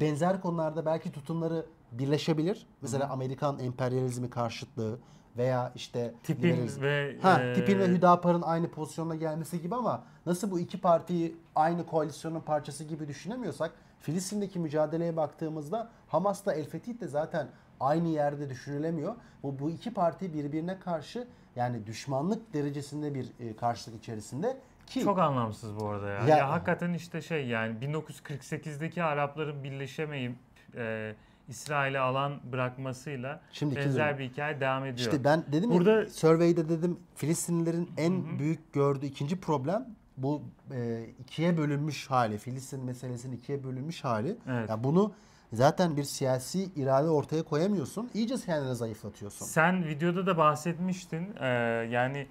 benzer 0.00 0.40
konularda 0.40 0.86
belki 0.86 1.12
tutumları 1.12 1.66
birleşebilir. 1.92 2.66
Mesela 2.82 3.10
Amerikan 3.10 3.58
emperyalizmi 3.58 4.30
karşıtlığı 4.30 4.98
veya 5.36 5.72
işte 5.74 6.14
Tipin 6.22 6.42
liberalizm. 6.48 6.82
ve 6.82 7.16
Ha, 7.22 7.42
e, 7.42 7.54
Tipin 7.54 7.78
ve 7.78 7.88
Hüdapar'ın 7.88 8.42
aynı 8.42 8.70
pozisyona 8.70 9.14
gelmesi 9.14 9.62
gibi 9.62 9.74
ama 9.74 10.02
nasıl 10.26 10.50
bu 10.50 10.58
iki 10.60 10.80
partiyi 10.80 11.36
aynı 11.54 11.86
koalisyonun 11.86 12.40
parçası 12.40 12.84
gibi 12.84 13.08
düşünemiyorsak 13.08 13.72
Filistin'deki 14.00 14.58
mücadeleye 14.58 15.16
baktığımızda 15.16 15.88
Hamas'la 16.08 16.54
El 16.54 16.64
Fetih 16.68 17.00
de 17.00 17.08
zaten 17.08 17.48
aynı 17.80 18.08
yerde 18.08 18.50
düşünülemiyor. 18.50 19.14
Bu, 19.42 19.58
bu 19.58 19.70
iki 19.70 19.94
parti 19.94 20.34
birbirine 20.34 20.78
karşı 20.78 21.26
yani 21.56 21.86
düşmanlık 21.86 22.54
derecesinde 22.54 23.14
bir 23.14 23.26
e, 23.40 23.56
karşılık 23.56 23.98
içerisinde 23.98 24.56
ki 24.86 25.00
Çok 25.00 25.18
anlamsız 25.18 25.80
bu 25.80 25.86
arada 25.86 26.08
ya. 26.08 26.20
Ya- 26.26 26.36
Ya, 26.38 26.50
hakikaten 26.50 26.92
işte 26.92 27.22
şey 27.22 27.46
yani 27.46 27.76
1948'deki 27.80 29.02
Arapların 29.02 29.64
birleşemeyip 29.64 30.36
e, 30.76 31.14
İsrail'e 31.50 31.98
alan 31.98 32.40
bırakmasıyla 32.52 33.40
Şimdiki 33.52 33.80
benzer 33.80 34.08
durum. 34.08 34.18
bir 34.18 34.30
hikaye 34.30 34.60
devam 34.60 34.82
ediyor. 34.84 34.98
İşte 34.98 35.24
ben 35.24 35.44
dedim 35.52 35.70
Burada- 35.70 35.90
ya 36.00 36.08
survey'de 36.10 36.68
dedim 36.68 36.98
Filistinlilerin 37.14 37.90
en 37.96 38.38
büyük 38.38 38.72
gördüğü 38.72 39.06
ikinci 39.06 39.40
problem 39.40 39.86
bu 40.16 40.42
e, 40.74 41.04
ikiye 41.20 41.56
bölünmüş 41.58 42.10
hali. 42.10 42.38
Filistin 42.38 42.84
meselesinin 42.84 43.36
ikiye 43.36 43.64
bölünmüş 43.64 44.04
hali. 44.04 44.36
Evet. 44.48 44.70
Ya 44.70 44.84
bunu 44.84 45.12
zaten 45.52 45.96
bir 45.96 46.04
siyasi 46.04 46.64
irade 46.76 47.08
ortaya 47.08 47.42
koyamıyorsun. 47.42 48.10
İyice 48.14 48.34
kendini 48.46 48.74
zayıflatıyorsun. 48.76 49.46
Sen 49.46 49.84
videoda 49.84 50.26
da 50.26 50.36
bahsetmiştin. 50.38 51.28
Ee, 51.40 51.46
yani 51.90 52.26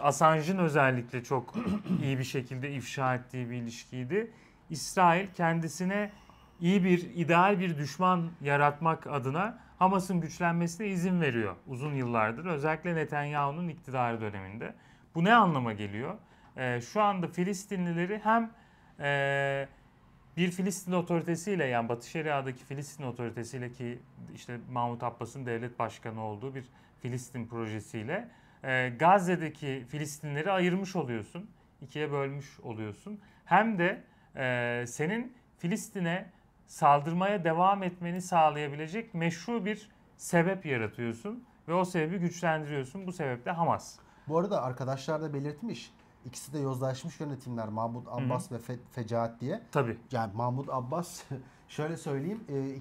Assange'ın 0.00 0.58
özellikle 0.58 1.24
çok 1.24 1.54
iyi 2.02 2.18
bir 2.18 2.24
şekilde 2.24 2.72
ifşa 2.72 3.14
ettiği 3.14 3.50
bir 3.50 3.56
ilişkiydi. 3.56 4.30
İsrail 4.70 5.26
kendisine 5.34 6.10
iyi 6.60 6.84
bir, 6.84 7.14
ideal 7.14 7.60
bir 7.60 7.78
düşman 7.78 8.30
yaratmak 8.40 9.06
adına 9.06 9.58
Hamas'ın 9.78 10.20
güçlenmesine 10.20 10.86
izin 10.86 11.20
veriyor 11.20 11.56
uzun 11.66 11.94
yıllardır. 11.94 12.44
Özellikle 12.44 12.94
Netanyahu'nun 12.94 13.68
iktidarı 13.68 14.20
döneminde. 14.20 14.74
Bu 15.14 15.24
ne 15.24 15.34
anlama 15.34 15.72
geliyor? 15.72 16.14
Ee, 16.56 16.80
şu 16.80 17.02
anda 17.02 17.28
Filistinlileri 17.28 18.20
hem 18.24 18.50
e, 19.00 19.68
bir 20.36 20.50
Filistin 20.50 20.92
otoritesiyle 20.92 21.64
yani 21.64 21.88
Batı 21.88 22.10
Şeria'daki 22.10 22.64
Filistin 22.64 23.04
otoritesiyle 23.04 23.72
ki 23.72 23.98
işte 24.34 24.58
Mahmut 24.72 25.02
Abbas'ın 25.02 25.46
devlet 25.46 25.78
başkanı 25.78 26.24
olduğu 26.24 26.54
bir 26.54 26.64
Filistin 27.02 27.46
projesiyle 27.46 28.28
e, 28.64 28.92
Gazze'deki 28.98 29.84
Filistinleri 29.88 30.50
ayırmış 30.52 30.96
oluyorsun. 30.96 31.50
ikiye 31.82 32.12
bölmüş 32.12 32.60
oluyorsun. 32.60 33.20
Hem 33.44 33.78
de 33.78 34.02
e, 34.36 34.84
senin 34.86 35.32
Filistin'e 35.58 36.30
saldırmaya 36.68 37.44
devam 37.44 37.82
etmeni 37.82 38.22
sağlayabilecek 38.22 39.14
meşru 39.14 39.64
bir 39.64 39.90
sebep 40.16 40.66
yaratıyorsun 40.66 41.44
ve 41.68 41.74
o 41.74 41.84
sebebi 41.84 42.18
güçlendiriyorsun. 42.18 43.06
Bu 43.06 43.12
sebeple 43.12 43.50
Hamas. 43.50 43.96
Bu 44.28 44.38
arada 44.38 44.62
arkadaşlar 44.62 45.22
da 45.22 45.34
belirtmiş. 45.34 45.92
İkisi 46.24 46.52
de 46.52 46.58
yozlaşmış 46.58 47.20
yönetimler 47.20 47.68
Mahmut 47.68 48.08
Abbas 48.08 48.52
ve 48.52 48.56
Fe- 48.56 48.78
Fecaat 48.90 49.40
diye. 49.40 49.62
Tabii. 49.72 49.98
Yani 50.12 50.32
Mahmut 50.34 50.68
Abbas 50.68 51.22
şöyle 51.68 51.96
söyleyeyim 51.96 52.44
e, 52.48 52.78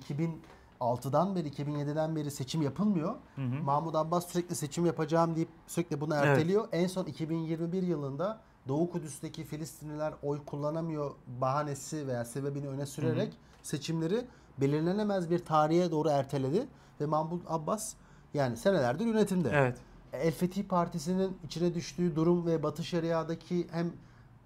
2006'dan 0.80 1.36
beri 1.36 1.48
2007'den 1.50 2.16
beri 2.16 2.32
seçim 2.32 2.62
yapılmıyor. 2.62 3.16
Hı 3.36 3.42
hı. 3.42 3.64
Mahmut 3.64 3.96
Abbas 3.96 4.28
sürekli 4.28 4.56
seçim 4.56 4.86
yapacağım 4.86 5.36
deyip 5.36 5.50
sürekli 5.68 6.02
bunu 6.02 6.16
Evet. 6.16 6.26
erteliyor. 6.28 6.68
En 6.72 6.88
son 6.88 7.06
2021 7.06 7.84
yılında 7.84 8.42
Doğu 8.68 8.90
Kudüs'teki 8.92 9.44
Filistinliler 9.44 10.14
oy 10.24 10.46
kullanamıyor 10.46 11.12
bahanesi 11.28 12.08
veya 12.08 12.26
sebebini 12.26 12.68
öne 12.68 12.86
sürerek 12.86 13.34
seçimleri 13.68 14.26
belirlenemez 14.62 15.30
bir 15.30 15.40
tarihe 15.40 15.92
doğru 15.92 16.10
erteledi 16.10 16.68
ve 17.02 17.06
Mahmut 17.06 17.44
Abbas 17.48 17.94
yani 18.34 18.58
senelerdir 18.58 19.06
yönetimde. 19.06 19.50
Evet. 19.54 19.78
El 20.14 20.32
Fethi 20.32 20.68
Partisi'nin 20.68 21.38
içine 21.46 21.76
düştüğü 21.76 22.16
durum 22.16 22.46
ve 22.46 22.64
Batı 22.64 22.84
Şeria'daki 22.84 23.68
hem 23.72 23.92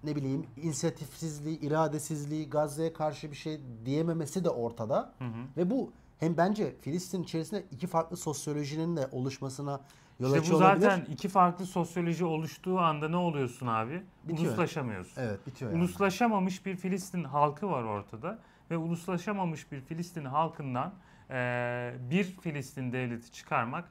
ne 0.04 0.16
bileyim 0.16 0.46
inisiyatifsizliği, 0.56 1.60
iradesizliği, 1.60 2.50
Gazze'ye 2.50 2.92
karşı 2.92 3.30
bir 3.30 3.36
şey 3.36 3.60
diyememesi 3.84 4.44
de 4.44 4.50
ortada. 4.50 5.12
Hı 5.18 5.24
hı. 5.24 5.30
Ve 5.56 5.70
bu 5.70 5.92
hem 6.18 6.36
bence 6.36 6.76
Filistin 6.80 7.22
içerisinde 7.22 7.64
iki 7.70 7.86
farklı 7.86 8.16
sosyolojinin 8.16 8.96
de 8.96 9.08
oluşmasına 9.12 9.80
yol 10.20 10.28
İşte 10.28 10.40
açıyor 10.40 10.60
bu 10.60 10.64
olabilir. 10.64 10.90
zaten 10.90 11.12
iki 11.12 11.28
farklı 11.28 11.66
sosyoloji 11.66 12.24
oluştuğu 12.24 12.78
anda 12.78 13.08
ne 13.08 13.16
oluyorsun 13.16 13.66
abi? 13.66 14.02
Bitiyor. 14.24 14.48
Uluslaşamıyorsun. 14.48 15.22
Evet 15.22 15.46
bitiyor 15.46 15.70
yani. 15.70 15.80
Uluslaşamamış 15.80 16.66
bir 16.66 16.76
Filistin 16.76 17.24
halkı 17.24 17.68
var 17.70 17.82
ortada 17.82 18.38
ve 18.70 18.76
uluslaşamamış 18.76 19.72
bir 19.72 19.80
Filistin 19.80 20.24
halkından 20.24 20.94
eee, 21.30 21.94
bir 22.10 22.24
Filistin 22.24 22.92
devleti 22.92 23.32
çıkarmak 23.32 23.88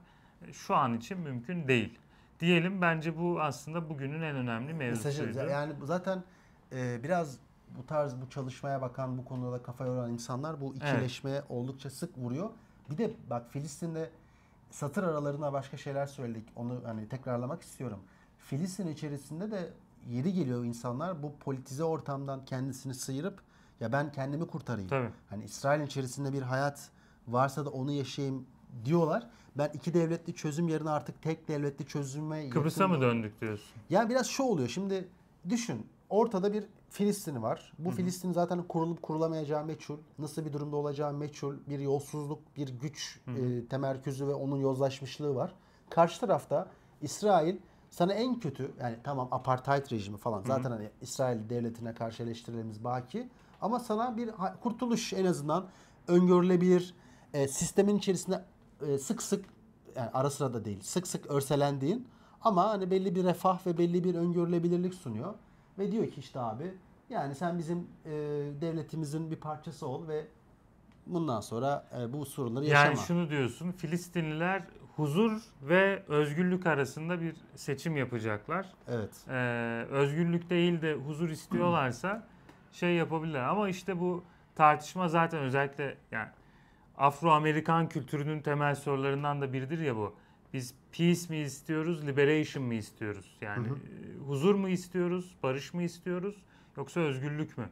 e, 0.47 0.53
şu 0.53 0.75
an 0.75 0.93
için 0.97 1.19
mümkün 1.19 1.67
değil. 1.67 1.99
Diyelim 2.39 2.81
bence 2.81 3.17
bu 3.17 3.41
aslında 3.41 3.89
bugünün 3.89 4.21
en 4.21 4.35
önemli 4.35 4.73
Mesajı, 4.73 5.23
mevzusuydu. 5.23 5.49
yani 5.51 5.73
bu 5.81 5.85
zaten 5.85 6.23
e, 6.71 7.03
biraz 7.03 7.37
bu 7.77 7.85
tarz 7.85 8.21
bu 8.21 8.29
çalışmaya 8.29 8.81
bakan 8.81 9.17
bu 9.17 9.25
konuda 9.25 9.51
da 9.51 9.63
kafa 9.63 9.85
yoran 9.85 10.11
insanlar 10.11 10.61
bu 10.61 10.75
ikileşmeye 10.75 11.43
oldukça 11.49 11.89
sık 11.89 12.17
vuruyor. 12.17 12.49
Bir 12.89 12.97
de 12.97 13.11
bak 13.29 13.51
Filistin'de 13.51 14.09
satır 14.71 15.03
aralarına 15.03 15.53
başka 15.53 15.77
şeyler 15.77 16.05
söyledik. 16.05 16.47
Onu 16.55 16.81
hani 16.85 17.09
tekrarlamak 17.09 17.61
istiyorum. 17.61 17.99
Filistin 18.37 18.87
içerisinde 18.87 19.51
de 19.51 19.69
yeri 20.09 20.33
geliyor 20.33 20.65
insanlar 20.65 21.23
bu 21.23 21.35
politize 21.39 21.83
ortamdan 21.83 22.45
kendisini 22.45 22.93
sıyırıp 22.93 23.41
ya 23.81 23.91
ben 23.91 24.11
kendimi 24.11 24.47
kurtarayım. 24.47 24.89
Tabii. 24.89 25.09
Hani 25.29 25.43
İsrail 25.43 25.81
içerisinde 25.81 26.33
bir 26.33 26.41
hayat 26.41 26.89
varsa 27.27 27.65
da 27.65 27.69
onu 27.69 27.91
yaşayayım 27.91 28.45
diyorlar. 28.85 29.27
Ben 29.57 29.69
iki 29.73 29.93
devletli 29.93 30.35
çözüm 30.35 30.67
yerine 30.67 30.89
artık 30.89 31.21
tek 31.21 31.47
devletli 31.47 31.85
çözüme 31.85 32.49
Kıbrıs'a 32.49 32.87
mı 32.87 33.01
döndük 33.01 33.41
diyorsun? 33.41 33.67
yani 33.89 34.09
biraz 34.09 34.27
şu 34.27 34.43
oluyor. 34.43 34.69
Şimdi 34.69 35.07
düşün. 35.49 35.87
Ortada 36.09 36.53
bir 36.53 36.63
Filistin 36.89 37.41
var. 37.41 37.73
Bu 37.79 37.91
Filistin 37.91 38.31
zaten 38.31 38.63
kurulup 38.63 39.01
kurulamayacağı 39.01 39.65
meçhul. 39.65 39.97
Nasıl 40.19 40.45
bir 40.45 40.53
durumda 40.53 40.75
olacağı 40.75 41.13
meçhul. 41.13 41.55
Bir 41.69 41.79
yolsuzluk, 41.79 42.39
bir 42.57 42.69
güç 42.69 43.19
e, 43.27 43.67
temerküzü 43.67 44.27
ve 44.27 44.33
onun 44.33 44.57
yozlaşmışlığı 44.57 45.35
var. 45.35 45.53
Karşı 45.89 46.19
tarafta 46.19 46.67
İsrail 47.01 47.57
sana 47.89 48.13
en 48.13 48.39
kötü 48.39 48.71
yani 48.79 48.95
tamam 49.03 49.27
apartheid 49.31 49.91
rejimi 49.91 50.17
falan 50.17 50.43
zaten 50.47 50.71
hani 50.71 50.89
İsrail 51.01 51.49
devletine 51.49 51.93
karşı 51.93 52.23
eleştirilerimiz 52.23 52.83
baki 52.83 53.29
ama 53.61 53.79
sana 53.79 54.17
bir 54.17 54.29
kurtuluş 54.63 55.13
en 55.13 55.25
azından 55.25 55.65
öngörülebilir 56.07 56.93
e, 57.33 57.47
sistemin 57.47 57.97
içerisinde 57.97 58.45
e, 58.87 58.97
sık 58.97 59.21
sık 59.21 59.45
yani 59.95 60.09
ara 60.13 60.29
sıra 60.29 60.53
da 60.53 60.65
değil 60.65 60.79
sık 60.81 61.07
sık 61.07 61.31
örselendiğin 61.31 62.07
ama 62.41 62.69
hani 62.69 62.91
belli 62.91 63.15
bir 63.15 63.23
refah 63.23 63.67
ve 63.67 63.77
belli 63.77 64.03
bir 64.03 64.15
öngörülebilirlik 64.15 64.93
sunuyor 64.93 65.33
ve 65.79 65.91
diyor 65.91 66.07
ki 66.07 66.19
işte 66.19 66.39
abi 66.39 66.73
yani 67.09 67.35
sen 67.35 67.57
bizim 67.57 67.87
e, 68.05 68.11
devletimizin 68.61 69.31
bir 69.31 69.35
parçası 69.35 69.87
ol 69.87 70.07
ve 70.07 70.27
bundan 71.05 71.41
sonra 71.41 71.87
e, 71.99 72.13
bu 72.13 72.25
sorunları 72.25 72.65
yaşama. 72.65 72.85
Yani 72.85 72.97
şunu 72.97 73.29
diyorsun 73.29 73.71
Filistinliler 73.71 74.63
huzur 74.95 75.41
ve 75.61 76.03
özgürlük 76.07 76.67
arasında 76.67 77.21
bir 77.21 77.35
seçim 77.55 77.97
yapacaklar. 77.97 78.73
Evet. 78.87 79.09
Ee, 79.29 79.85
özgürlük 79.89 80.49
değil 80.49 80.81
de 80.81 80.93
huzur 80.93 81.29
istiyorlarsa 81.29 82.27
şey 82.71 82.95
yapabilirler. 82.95 83.43
Ama 83.43 83.69
işte 83.69 83.99
bu 83.99 84.23
tartışma 84.55 85.07
zaten 85.07 85.39
özellikle 85.39 85.97
yani 86.11 86.29
Afro-Amerikan 86.97 87.89
kültürünün 87.89 88.41
temel 88.41 88.75
sorularından 88.75 89.41
da 89.41 89.53
biridir 89.53 89.79
ya 89.79 89.95
bu. 89.95 90.15
Biz 90.53 90.73
peace 90.91 91.21
mi 91.29 91.37
istiyoruz, 91.37 92.07
liberation 92.07 92.65
mı 92.65 92.73
istiyoruz? 92.73 93.37
Yani 93.41 93.67
Hı 93.67 93.71
hı. 93.73 93.75
e, 93.75 94.27
huzur 94.27 94.55
mu 94.55 94.69
istiyoruz, 94.69 95.35
barış 95.43 95.73
mı 95.73 95.83
istiyoruz 95.83 96.35
yoksa 96.77 96.99
özgürlük 96.99 97.57
mü? 97.57 97.69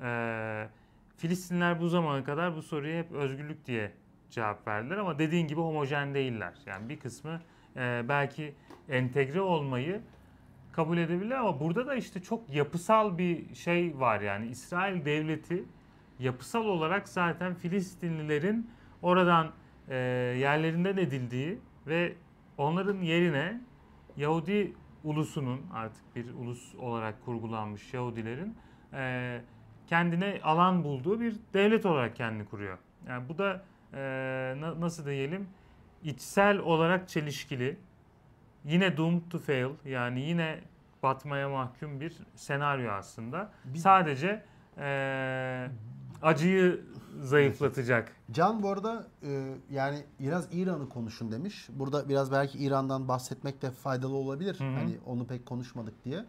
Ee, 0.00 0.68
Filistinler 1.16 1.80
bu 1.80 1.88
zamana 1.88 2.24
kadar 2.24 2.56
bu 2.56 2.62
soruya 2.62 2.98
hep 2.98 3.12
özgürlük 3.12 3.66
diye 3.66 3.92
cevap 4.30 4.68
verdiler 4.68 4.96
ama 4.96 5.18
dediğin 5.18 5.46
gibi 5.46 5.60
homojen 5.60 6.14
değiller. 6.14 6.54
Yani 6.66 6.88
bir 6.88 6.98
kısmı 6.98 7.40
e, 7.76 8.04
belki 8.08 8.54
entegre 8.88 9.40
olmayı 9.40 10.00
kabul 10.78 10.98
edebilir 10.98 11.30
ama 11.30 11.60
burada 11.60 11.86
da 11.86 11.94
işte 11.94 12.22
çok 12.22 12.54
yapısal 12.54 13.18
bir 13.18 13.54
şey 13.54 14.00
var 14.00 14.20
yani 14.20 14.46
İsrail 14.46 15.04
devleti 15.04 15.64
yapısal 16.18 16.64
olarak 16.64 17.08
zaten 17.08 17.54
Filistinlilerin 17.54 18.70
oradan 19.02 19.50
e, 19.88 19.96
yerlerinden 20.38 20.96
edildiği 20.96 21.58
ve 21.86 22.12
onların 22.58 23.00
yerine 23.02 23.60
Yahudi 24.16 24.72
ulusunun 25.04 25.60
artık 25.74 26.16
bir 26.16 26.34
ulus 26.34 26.74
olarak 26.74 27.24
kurgulanmış 27.24 27.94
Yahudilerin 27.94 28.54
e, 28.94 29.40
kendine 29.86 30.40
alan 30.42 30.84
bulduğu 30.84 31.20
bir 31.20 31.36
devlet 31.54 31.86
olarak 31.86 32.16
kendini 32.16 32.44
kuruyor. 32.44 32.78
Yani 33.08 33.28
bu 33.28 33.38
da 33.38 33.64
e, 33.94 34.00
na- 34.60 34.80
nasıl 34.80 35.06
diyelim 35.06 35.48
içsel 36.04 36.58
olarak 36.58 37.08
çelişkili 37.08 37.76
yine 38.68 38.96
doomed 38.96 39.22
to 39.30 39.38
fail 39.38 39.70
yani 39.84 40.20
yine 40.20 40.60
batmaya 41.02 41.48
mahkum 41.48 42.00
bir 42.00 42.16
senaryo 42.34 42.92
aslında. 42.92 43.50
Bir- 43.64 43.78
Sadece 43.78 44.44
eee, 44.78 45.70
acıyı 46.22 46.84
zayıflatacak. 47.22 48.12
Can 48.30 48.62
bu 48.62 48.68
arada 48.70 49.06
e, 49.22 49.54
yani 49.70 50.04
biraz 50.20 50.48
İran'ı 50.52 50.88
konuşun 50.88 51.32
demiş. 51.32 51.68
Burada 51.72 52.08
biraz 52.08 52.32
belki 52.32 52.58
İran'dan 52.58 53.08
bahsetmek 53.08 53.62
de 53.62 53.70
faydalı 53.70 54.14
olabilir. 54.14 54.60
Hı 54.60 54.64
hı. 54.64 54.68
Hani 54.74 54.98
onu 55.06 55.26
pek 55.26 55.46
konuşmadık 55.46 56.04
diye. 56.04 56.24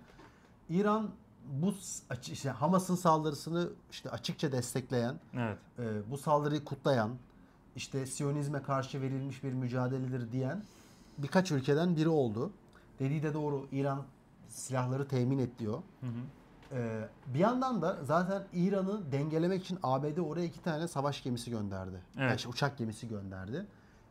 İran 0.69 1.09
bu 1.61 1.73
işte 2.31 2.49
Hamas'ın 2.49 2.95
saldırısını 2.95 3.69
işte 3.91 4.09
açıkça 4.09 4.51
destekleyen, 4.51 5.15
Evet. 5.37 5.57
e, 5.79 6.11
bu 6.11 6.17
saldırıyı 6.17 6.63
kutlayan, 6.63 7.11
işte 7.75 8.05
Siyonizme 8.05 8.61
karşı 8.63 9.01
verilmiş 9.01 9.43
bir 9.43 9.53
mücadeledir 9.53 10.31
diyen 10.31 10.63
birkaç 11.23 11.51
ülkeden 11.51 11.95
biri 11.95 12.09
oldu. 12.09 12.51
Dediği 12.99 13.23
de 13.23 13.33
doğru. 13.33 13.67
İran 13.71 14.03
silahları 14.47 15.07
temin 15.07 15.39
et 15.39 15.59
diyor. 15.59 15.77
Hı 16.01 16.07
hı. 16.07 16.11
Ee, 16.73 17.07
bir 17.33 17.39
yandan 17.39 17.81
da 17.81 17.97
zaten 18.03 18.43
İran'ı 18.53 19.11
dengelemek 19.11 19.63
için 19.63 19.79
ABD 19.83 20.17
oraya 20.17 20.45
iki 20.45 20.61
tane 20.63 20.87
savaş 20.87 21.23
gemisi 21.23 21.51
gönderdi. 21.51 22.01
Evet. 22.17 22.29
Yani 22.29 22.39
şey, 22.39 22.51
uçak 22.51 22.77
gemisi 22.77 23.07
gönderdi. 23.07 23.65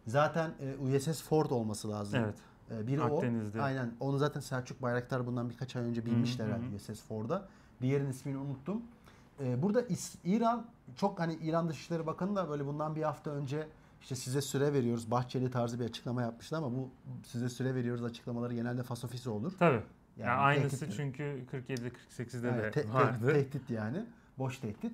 Zaten 0.07 0.51
e, 0.61 0.97
USS 0.97 1.23
Ford 1.23 1.51
olması 1.51 1.91
lazım. 1.91 2.21
Evet. 2.25 2.35
Ee, 2.71 2.87
biri 2.87 3.03
Akdeniz'de. 3.03 3.61
o. 3.61 3.65
Aynen. 3.65 3.91
Onu 4.01 4.19
zaten 4.19 4.41
Selçuk 4.41 4.83
Bayraktar 4.83 5.27
bundan 5.27 5.51
birkaç 5.51 5.77
ay 5.77 5.83
önce 5.83 6.01
hı. 6.01 6.45
herhalde 6.45 6.77
USS 6.77 7.03
Ford'a. 7.03 7.49
Diğerinin 7.83 8.11
ismini 8.11 8.39
unuttum. 8.39 8.83
e, 9.41 9.63
burada 9.63 9.83
İran 10.25 10.67
çok 10.97 11.21
hani 11.21 11.35
İran 11.35 11.69
Dışişleri 11.69 12.07
Bakanı 12.07 12.37
da 12.37 12.49
böyle 12.49 12.67
bundan 12.67 12.97
bir 12.97 13.03
hafta 13.03 13.31
önce 13.31 13.69
işte 14.01 14.15
size 14.15 14.41
süre 14.41 14.73
veriyoruz. 14.73 15.11
Bahçeli 15.11 15.51
tarzı 15.51 15.81
bir 15.81 15.85
açıklama 15.85 16.23
yapmıştı 16.23 16.57
ama 16.57 16.73
bu 16.73 16.91
size 17.27 17.49
süre 17.49 17.75
veriyoruz 17.75 18.05
açıklamaları 18.05 18.55
genelde 18.55 18.83
fasofisi 18.83 19.31
olur. 19.31 19.53
Tabii. 19.59 19.75
Yani, 20.17 20.29
Yani 20.29 20.41
aynısı 20.41 20.85
tehdit- 20.87 20.97
çünkü 20.97 21.45
47'de 21.53 21.89
48'de 21.89 22.47
Yani 22.49 22.63
de 22.63 22.71
te- 22.71 22.83
te- 22.83 22.93
vardı. 22.93 23.33
tehdit 23.33 23.71
yani. 23.71 24.05
Boş 24.39 24.59
tehdit. 24.59 24.93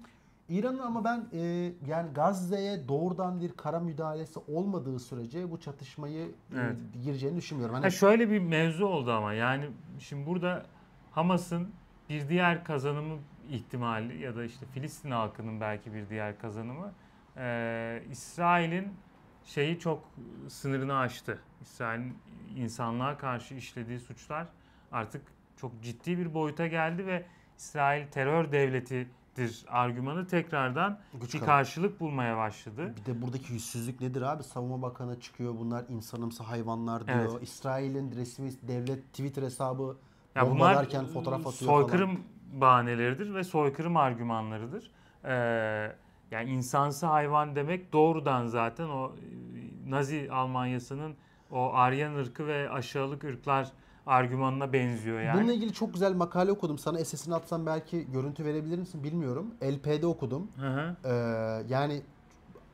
İran'ın 0.48 0.78
ama 0.78 1.05
ben 1.05 1.26
e, 1.32 1.38
yani 1.86 2.12
Gazze'ye 2.14 2.88
doğrudan 2.88 3.40
bir 3.40 3.52
kara 3.52 3.80
müdahalesi 3.80 4.40
olmadığı 4.48 4.98
sürece 4.98 5.50
bu 5.50 5.61
çatışmayı 5.61 6.26
e, 6.26 6.30
Evet. 6.55 6.76
gireceğini 7.05 7.36
düşünmüyorum. 7.36 7.74
Hani 7.74 7.82
Ha 7.82 7.90
şöyle 7.90 8.30
bir 8.30 8.38
mevzu 8.38 8.86
oldu 8.86 9.12
ama 9.12 9.32
yani 9.32 9.70
şimdi 9.98 10.26
burada 10.26 10.66
Hamas'ın 11.12 11.68
bir 12.09 12.28
diğer 12.28 12.64
kazanımı 12.64 13.18
ihtimali 13.50 14.22
ya 14.22 14.36
da 14.36 14.44
işte 14.44 14.66
Filistin 14.66 15.11
halkının 15.11 15.61
belki 15.61 15.94
bir 15.94 16.09
diğer 16.09 16.38
kazanımı 16.38 16.92
eee, 17.37 18.03
İsrail'in 18.11 18.89
şeyi 19.45 19.78
çok 19.78 20.11
sınırını 20.49 20.97
aştı. 20.97 21.39
İsrail'in 21.62 22.18
insanlığa 22.57 23.18
karşı 23.18 23.55
işlediği 23.55 24.01
suçlar 24.01 24.47
artık 24.93 25.22
çok 25.57 25.82
ciddi 25.82 26.18
bir 26.18 26.35
boyuta 26.35 26.66
geldi 26.66 27.07
ve 27.07 27.26
İsrail 27.59 28.07
terör 28.07 28.53
devletidir 28.53 29.64
argümanı 29.68 30.26
tekrardan 30.26 31.01
Güç 31.20 31.35
bir 31.35 31.41
karşılık 31.41 32.01
bulmaya 32.01 32.37
başladı. 32.37 32.95
Bir 32.97 33.05
de 33.05 33.22
buradaki 33.22 33.53
yüzsüzlük 33.53 34.01
nedir 34.01 34.22
abi? 34.22 34.43
Savunma 34.43 34.82
Bakanı 34.82 35.20
çıkıyor 35.20 35.55
bunlar 35.59 35.85
insanımsı 35.89 36.43
hayvanlar 36.43 37.07
diyor. 37.07 37.30
Evet. 37.32 37.43
İsrail'in 37.43 38.12
resmi 38.16 38.51
devlet 38.68 39.09
Twitter 39.12 39.43
hesabı 39.43 39.97
Ya 40.35 40.43
bunlar 40.43 40.51
bombalarken 40.51 41.07
fotoğraf 41.07 41.47
atıyor 41.47 41.70
falan. 41.72 41.82
soykırım 41.82 42.20
bahaneleridir 42.53 43.35
ve 43.35 43.45
soykırım 43.45 43.97
argümanlarıdır. 43.97 44.91
Ee, 45.24 45.97
yani 46.35 46.51
insansı 46.51 47.07
hayvan 47.07 47.57
demek 47.57 47.93
doğrudan 47.93 48.47
zaten 48.47 48.89
o 48.89 49.07
e, 49.07 49.91
Nazi 49.91 50.28
Almanyası'nın 50.32 51.14
o 51.51 51.70
Aryan 51.72 52.14
ırkı 52.14 52.47
ve 52.47 52.70
aşağılık 52.70 53.24
ırklar 53.24 53.68
argümanına 54.07 54.72
benziyor 54.72 55.20
yani. 55.20 55.41
Bununla 55.41 55.53
ilgili 55.53 55.72
çok 55.72 55.93
güzel 55.93 56.14
makale 56.14 56.53
okudum. 56.53 56.78
Sana 56.78 57.05
SS'ini 57.05 57.35
atsam 57.35 57.66
belki 57.66 58.11
görüntü 58.12 58.45
verebilir 58.45 58.78
misin 58.78 59.05
bilmiyorum. 59.05 59.55
LP'de 59.62 60.07
okudum. 60.07 60.49
Hı 60.57 60.68
hı. 60.68 60.97
Ee, 61.05 61.11
yani 61.68 62.03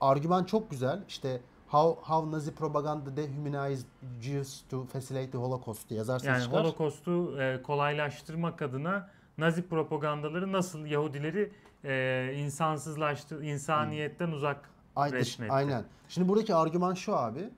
argüman 0.01 0.45
çok 0.45 0.71
güzel. 0.71 1.05
İşte 1.09 1.41
how 1.69 2.13
how 2.13 2.37
Nazi 2.37 2.55
propaganda 2.55 3.17
dehumanized 3.17 3.87
Jews 4.21 4.63
to 4.71 4.85
facilitate 4.85 5.31
the 5.31 5.39
Holocaust 5.39 5.91
diye 5.91 6.03
Yani 6.09 6.19
çıkar. 6.43 6.47
Holocaust'u 6.65 7.43
e, 7.43 7.63
kolaylaştırmak 7.63 8.63
adına 8.63 9.09
Nazi 9.39 9.69
propagandaları 9.69 10.53
nasıl 10.53 10.87
Yahudileri 10.87 11.53
e, 11.85 12.35
insansızlaştı, 12.37 13.45
insaniyetten 13.45 14.28
uzak 14.28 14.70
Aynen, 14.97 15.16
resmetti. 15.16 15.53
aynen. 15.53 15.85
Şimdi 16.09 16.28
buradaki 16.28 16.55
argüman 16.55 16.95
şu 16.95 17.16
abi. 17.16 17.51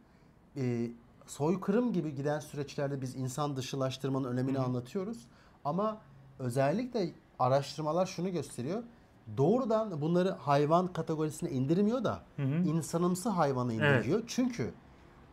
E, 0.57 0.91
soykırım 1.27 1.93
gibi 1.93 2.15
giden 2.15 2.39
süreçlerde 2.41 3.01
biz 3.01 3.17
insan 3.17 3.57
dışılaştırmanın 3.57 4.29
önemini 4.33 4.59
Hı 4.59 4.63
anlatıyoruz. 4.63 5.19
Ama 5.65 6.01
özellikle 6.39 7.11
araştırmalar 7.39 8.07
şunu 8.07 8.33
gösteriyor. 8.33 8.83
Doğrudan 9.37 10.01
bunları 10.01 10.31
hayvan 10.31 10.93
kategorisine 10.93 11.51
indirmiyor 11.51 12.05
da 12.05 12.23
Hı 12.37 12.43
hı. 12.43 12.55
insanımsı 12.55 13.29
hayvana 13.29 13.73
indiriyor. 13.73 14.23
Çünkü 14.27 14.71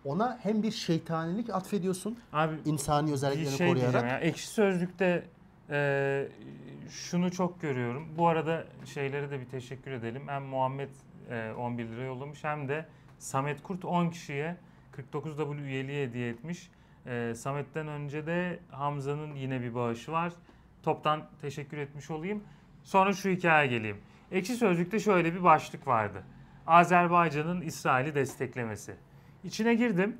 ona 0.05 0.37
hem 0.41 0.63
bir 0.63 0.71
şeytanilik 0.71 1.49
atfediyorsun 1.49 2.17
Abi 2.33 2.55
insani 2.65 3.11
özelliklerini 3.13 3.57
şey 3.57 3.67
koruyarak. 3.67 4.03
ya. 4.03 4.19
Ekşi 4.19 4.47
Sözlük'te 4.47 5.25
e, 5.69 6.27
şunu 6.89 7.31
çok 7.31 7.61
görüyorum. 7.61 8.07
Bu 8.17 8.27
arada 8.27 8.67
şeylere 8.85 9.31
de 9.31 9.39
bir 9.39 9.45
teşekkür 9.45 9.91
edelim. 9.91 10.27
Hem 10.27 10.43
Muhammed 10.43 10.89
e, 11.29 11.51
11 11.57 11.85
lira 11.85 12.03
yollamış 12.03 12.43
hem 12.43 12.67
de 12.67 12.85
Samet 13.19 13.63
Kurt 13.63 13.85
10 13.85 14.09
kişiye 14.09 14.57
49W 14.97 15.61
üyeliği 15.61 16.07
hediye 16.07 16.29
etmiş. 16.29 16.71
E, 17.05 17.33
Samet'ten 17.35 17.87
önce 17.87 18.25
de 18.25 18.59
Hamza'nın 18.71 19.35
yine 19.35 19.61
bir 19.61 19.75
bağışı 19.75 20.11
var. 20.11 20.33
Toptan 20.83 21.29
teşekkür 21.41 21.77
etmiş 21.77 22.11
olayım. 22.11 22.43
Sonra 22.83 23.13
şu 23.13 23.29
hikayeye 23.29 23.77
geleyim. 23.77 23.97
Ekşi 24.31 24.55
Sözlük'te 24.55 24.99
şöyle 24.99 25.33
bir 25.33 25.43
başlık 25.43 25.87
vardı. 25.87 26.23
Azerbaycan'ın 26.67 27.61
İsrail'i 27.61 28.15
desteklemesi. 28.15 28.95
İçine 29.43 29.75
girdim. 29.75 30.17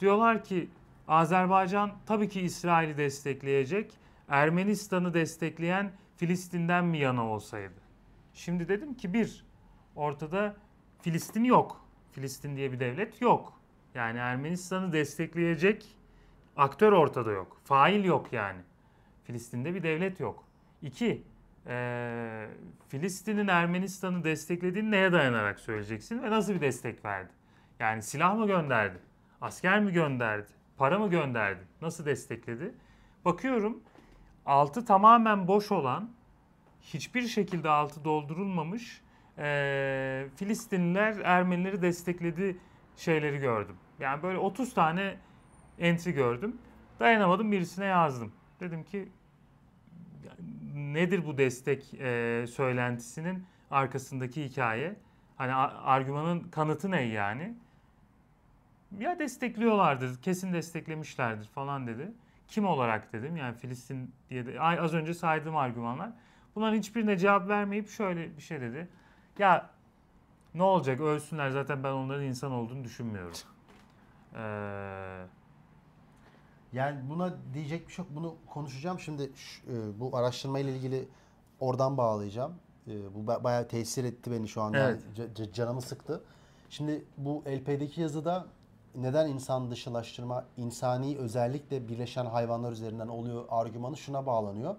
Diyorlar 0.00 0.44
ki 0.44 0.68
Azerbaycan 1.08 1.92
tabii 2.06 2.28
ki 2.28 2.40
İsrail'i 2.40 2.96
destekleyecek. 2.96 3.92
Ermenistan'ı 4.28 5.14
destekleyen 5.14 5.92
Filistin'den 6.16 6.84
mi 6.84 6.98
yana 6.98 7.26
olsaydı? 7.26 7.80
Şimdi 8.34 8.68
dedim 8.68 8.94
ki 8.94 9.14
bir, 9.14 9.44
ortada 9.96 10.56
Filistin 11.00 11.44
yok. 11.44 11.86
Filistin 12.12 12.56
diye 12.56 12.72
bir 12.72 12.80
devlet 12.80 13.20
yok. 13.20 13.60
Yani 13.94 14.18
Ermenistan'ı 14.18 14.92
destekleyecek 14.92 15.96
aktör 16.56 16.92
ortada 16.92 17.32
yok. 17.32 17.60
Fail 17.64 18.04
yok 18.04 18.32
yani. 18.32 18.60
Filistin'de 19.24 19.74
bir 19.74 19.82
devlet 19.82 20.20
yok. 20.20 20.44
İki, 20.82 21.22
eee, 21.66 22.48
Filistin'in 22.88 23.48
Ermenistan'ı 23.48 24.24
desteklediğini 24.24 24.90
neye 24.90 25.12
dayanarak 25.12 25.60
söyleyeceksin 25.60 26.22
ve 26.22 26.30
nasıl 26.30 26.54
bir 26.54 26.60
destek 26.60 27.04
verdi? 27.04 27.32
Yani 27.80 28.02
silah 28.02 28.36
mı 28.36 28.46
gönderdi? 28.46 28.98
Asker 29.40 29.80
mi 29.80 29.92
gönderdi? 29.92 30.48
Para 30.76 30.98
mı 30.98 31.10
gönderdi? 31.10 31.60
Nasıl 31.82 32.06
destekledi? 32.06 32.74
Bakıyorum 33.24 33.80
altı 34.46 34.84
tamamen 34.84 35.48
boş 35.48 35.72
olan, 35.72 36.10
hiçbir 36.82 37.22
şekilde 37.22 37.68
altı 37.68 38.04
doldurulmamış 38.04 39.02
eee 39.38 40.28
Filistinliler 40.36 41.16
Ermenileri 41.24 41.82
destekledi 41.82 42.56
şeyleri 42.96 43.38
gördüm. 43.38 43.76
Yani 44.00 44.22
böyle 44.22 44.38
30 44.38 44.74
tane 44.74 45.16
entry 45.78 46.12
gördüm. 46.12 46.56
Dayanamadım 47.00 47.52
birisine 47.52 47.84
yazdım. 47.84 48.32
Dedim 48.60 48.84
ki 48.84 49.08
nedir 50.74 51.26
bu 51.26 51.38
destek 51.38 51.94
eee, 51.94 52.46
söylentisinin 52.46 53.44
arkasındaki 53.70 54.44
hikaye? 54.44 54.96
Hani 55.36 55.54
argümanın 55.54 56.40
kanıtı 56.40 56.90
ne 56.90 57.02
yani? 57.02 57.54
Ya 58.98 59.18
destekliyorlardır, 59.18 60.22
kesin 60.22 60.52
desteklemişlerdir 60.52 61.48
falan 61.48 61.86
dedi. 61.86 62.12
Kim 62.48 62.66
olarak 62.66 63.12
dedim 63.12 63.36
yani 63.36 63.54
Filistin 63.56 64.14
diye 64.30 64.46
de 64.46 64.60
ay 64.60 64.78
az 64.80 64.94
önce 64.94 65.14
saydığım 65.14 65.56
argümanlar. 65.56 66.10
Bunların 66.54 66.78
hiçbirine 66.78 67.16
cevap 67.18 67.48
vermeyip 67.48 67.88
şöyle 67.88 68.36
bir 68.36 68.42
şey 68.42 68.60
dedi. 68.60 68.88
Ya 69.38 69.70
ne 70.54 70.62
olacak 70.62 71.00
ölsünler 71.00 71.50
zaten 71.50 71.84
ben 71.84 71.92
onların 71.92 72.24
insan 72.24 72.52
olduğunu 72.52 72.84
düşünmüyorum. 72.84 73.32
Ee, 74.38 75.26
Yani 76.72 77.00
buna 77.10 77.34
diyecek 77.54 77.88
bir 77.88 77.92
şey 77.92 78.04
yok. 78.04 78.14
Bunu 78.16 78.34
konuşacağım. 78.46 79.00
Şimdi 79.00 79.30
ş- 79.36 79.62
e, 79.72 80.00
bu 80.00 80.16
araştırma 80.16 80.58
ile 80.58 80.76
ilgili 80.76 81.08
oradan 81.60 81.96
bağlayacağım. 81.96 82.54
E, 82.88 83.14
bu 83.14 83.18
ba- 83.32 83.44
bayağı 83.44 83.68
tesir 83.68 84.04
etti 84.04 84.30
beni 84.30 84.48
şu 84.48 84.62
an. 84.62 84.72
Yani 84.72 84.82
Evet. 84.90 85.02
ca- 85.18 85.34
ca- 85.44 85.52
canımı 85.52 85.80
sıktı. 85.82 86.24
Şimdi 86.70 87.04
bu 87.16 87.44
LP'deki 87.48 88.00
yazıda 88.00 88.46
neden 88.96 89.28
insan 89.28 89.70
dışılaştırma 89.70 90.44
insani 90.56 91.16
özellikle 91.18 91.88
birleşen 91.88 92.26
hayvanlar 92.26 92.72
üzerinden 92.72 93.08
oluyor 93.08 93.44
argümanı 93.50 93.96
şuna 93.96 94.26
bağlanıyor. 94.26 94.76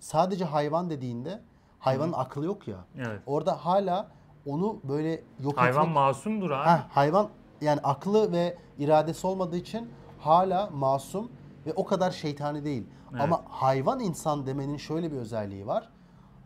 Sadece 0.00 0.44
hayvan 0.44 0.90
dediğinde 0.90 1.40
hayvanın 1.78 2.12
aklı 2.12 2.44
yok 2.44 2.68
ya. 2.68 2.76
evet. 2.98 3.20
Orada 3.26 3.64
hala 3.64 4.08
onu 4.46 4.80
böyle 4.84 5.22
yok 5.40 5.58
Hayvan 5.58 5.82
etmek 5.82 5.94
masumdur 5.94 6.50
abi. 6.50 6.68
Ha, 6.68 6.86
hayvan 6.90 7.28
yani 7.60 7.80
aklı 7.80 8.32
ve 8.32 8.58
iradesi 8.78 9.26
olmadığı 9.26 9.56
için 9.56 9.90
hala 10.18 10.70
masum 10.70 11.30
ve 11.66 11.72
o 11.72 11.84
kadar 11.84 12.10
şeytani 12.10 12.64
değil. 12.64 12.86
Evet. 13.12 13.20
Ama 13.22 13.42
hayvan 13.48 14.00
insan 14.00 14.46
demenin 14.46 14.76
şöyle 14.76 15.12
bir 15.12 15.16
özelliği 15.16 15.66
var. 15.66 15.88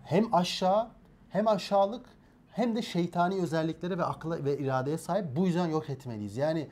Hem 0.05 0.35
aşağı 0.35 0.89
hem 1.29 1.49
aşağılık 1.49 2.07
hem 2.53 2.77
de 2.77 2.83
şeytani 2.83 3.43
özelliklere 3.43 3.99
ve 3.99 4.05
akla 4.05 4.45
ve 4.45 4.59
iradeye 4.59 4.99
sahip. 4.99 5.37
Bu 5.37 5.47
yüzden 5.47 5.67
yok 5.67 5.91
etmeliyiz. 5.91 6.37
Yani 6.37 6.69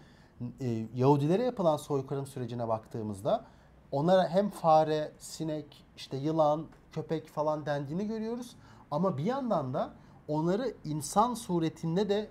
e, 0.61 0.87
Yahudilere 0.95 1.43
yapılan 1.43 1.77
soykırım 1.77 2.27
sürecine 2.27 2.69
baktığımızda 2.69 3.45
onlara 3.93 4.29
hem 4.29 4.51
fare, 4.51 5.13
sinek, 5.19 5.85
işte 5.97 6.17
yılan, 6.17 6.67
köpek 6.93 7.29
falan 7.29 7.67
dendiğini 7.67 8.07
görüyoruz. 8.07 8.57
Ama 8.91 9.19
bir 9.19 9.25
yandan 9.25 9.75
da 9.75 9.93
onları 10.29 10.75
insan 10.85 11.35
suretinde 11.35 12.09
de 12.09 12.29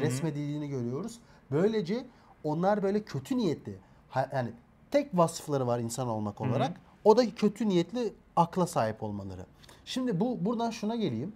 resmedildiğini 0.00 0.68
görüyoruz. 0.68 1.18
Böylece 1.50 2.06
onlar 2.44 2.82
böyle 2.82 3.04
kötü 3.04 3.36
niyetli. 3.36 3.78
ha- 4.10 4.28
Yani 4.32 4.52
tek 4.90 5.16
vasıfları 5.18 5.66
var 5.66 5.78
insan 5.78 6.08
olmak 6.08 6.40
olarak. 6.40 6.80
O 7.04 7.16
da 7.16 7.34
kötü 7.34 7.68
niyetli 7.68 8.14
akla 8.36 8.66
sahip 8.66 9.02
olmaları. 9.02 9.46
Şimdi 9.84 10.20
bu 10.20 10.44
buradan 10.44 10.70
şuna 10.70 10.96
geleyim. 10.96 11.32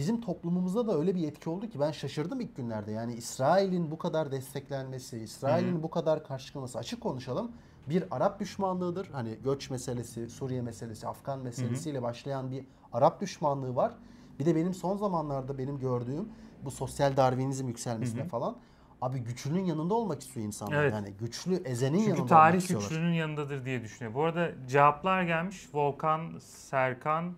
Bizim 0.00 0.20
toplumumuzda 0.20 0.86
da 0.86 0.98
öyle 0.98 1.14
bir 1.14 1.28
etki 1.28 1.50
oldu 1.50 1.68
ki 1.68 1.80
ben 1.80 1.90
şaşırdım 1.90 2.40
ilk 2.40 2.56
günlerde. 2.56 2.92
Yani 2.92 3.14
İsrail'in 3.14 3.90
bu 3.90 3.98
kadar 3.98 4.32
desteklenmesi, 4.32 5.18
İsrail'in 5.18 5.82
bu 5.82 5.90
kadar 5.90 6.24
karşı 6.24 6.46
çıkılması 6.46 6.78
açık 6.78 7.00
konuşalım. 7.00 7.52
Bir 7.88 8.04
Arap 8.10 8.40
düşmanlığıdır. 8.40 9.08
Hani 9.12 9.38
göç 9.44 9.70
meselesi, 9.70 10.30
Suriye 10.30 10.62
meselesi, 10.62 11.08
Afgan 11.08 11.38
meselesiyle 11.38 12.02
başlayan 12.02 12.50
bir 12.50 12.64
Arap 12.92 13.20
düşmanlığı 13.20 13.76
var. 13.76 13.92
Bir 14.38 14.46
de 14.46 14.56
benim 14.56 14.74
son 14.74 14.96
zamanlarda 14.96 15.58
benim 15.58 15.78
gördüğüm 15.78 16.28
bu 16.64 16.70
sosyal 16.70 17.16
darwinizm 17.16 17.68
yükselmesine 17.68 18.24
falan 18.24 18.56
abi 19.00 19.18
güçlünün 19.18 19.64
yanında 19.64 19.94
olmak 19.94 20.20
istiyor 20.20 20.46
insanlar. 20.46 20.82
Evet. 20.82 20.92
Yani 20.92 21.12
güçlü 21.12 21.54
ezenin 21.64 21.98
yanında 21.98 22.08
Çünkü 22.08 22.20
olmak 22.20 22.28
tarih 22.28 22.58
istiyorlar. 22.58 22.88
güçlünün 22.88 23.12
yanındadır 23.12 23.64
diye 23.64 23.82
düşünüyor. 23.82 24.14
Bu 24.14 24.24
arada 24.24 24.50
cevaplar 24.68 25.22
gelmiş. 25.22 25.68
Volkan, 25.74 26.38
Serkan 26.38 27.34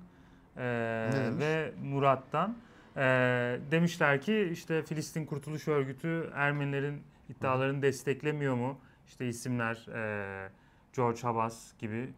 e, 0.57 0.63
ve 1.39 1.73
Murat'tan. 1.83 2.57
E, 2.97 3.03
demişler 3.71 4.21
ki 4.21 4.49
işte 4.53 4.83
Filistin 4.83 5.27
Kurtuluş 5.27 5.69
Örgütü 5.69 6.31
Ermenilerin 6.35 7.03
iddialarını 7.29 7.83
desteklemiyor 7.83 8.55
mu? 8.55 8.79
İşte 9.07 9.29
isimler 9.29 9.87
e, 9.95 10.51
George 10.97 11.21
Habas 11.23 11.79
gibi. 11.79 12.11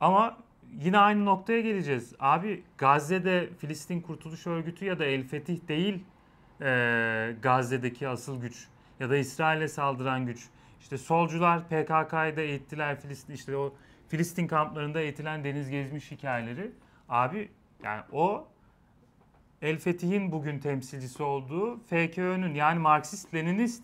Ama 0.00 0.36
yine 0.80 0.98
aynı 0.98 1.24
noktaya 1.24 1.60
geleceğiz. 1.60 2.14
Abi 2.20 2.62
Gazze'de 2.78 3.48
Filistin 3.58 4.00
Kurtuluş 4.00 4.46
Örgütü 4.46 4.84
ya 4.84 4.98
da 4.98 5.04
El 5.04 5.24
Fetih 5.24 5.68
değil 5.68 6.04
e, 6.60 7.34
Gazze'deki 7.42 8.08
asıl 8.08 8.40
güç 8.40 8.68
ya 9.00 9.10
da 9.10 9.16
İsrail'e 9.16 9.68
saldıran 9.68 10.26
güç. 10.26 10.48
İşte 10.80 10.98
solcular 10.98 11.64
PKK'yı 11.64 12.36
da 12.36 12.40
eğittiler 12.40 13.00
Filistin 13.00 13.34
işte 13.34 13.56
o 13.56 13.74
Filistin 14.08 14.46
kamplarında 14.46 15.00
eğitilen 15.00 15.44
deniz 15.44 15.70
gezmiş 15.70 16.10
hikayeleri. 16.10 16.70
Abi 17.08 17.48
yani 17.84 18.02
o 18.12 18.48
El 19.62 19.78
Fetih'in 19.78 20.32
bugün 20.32 20.58
temsilcisi 20.58 21.22
olduğu 21.22 21.80
FKÖ'nün 21.80 22.54
yani 22.54 22.80
Marksist-Leninist 22.80 23.82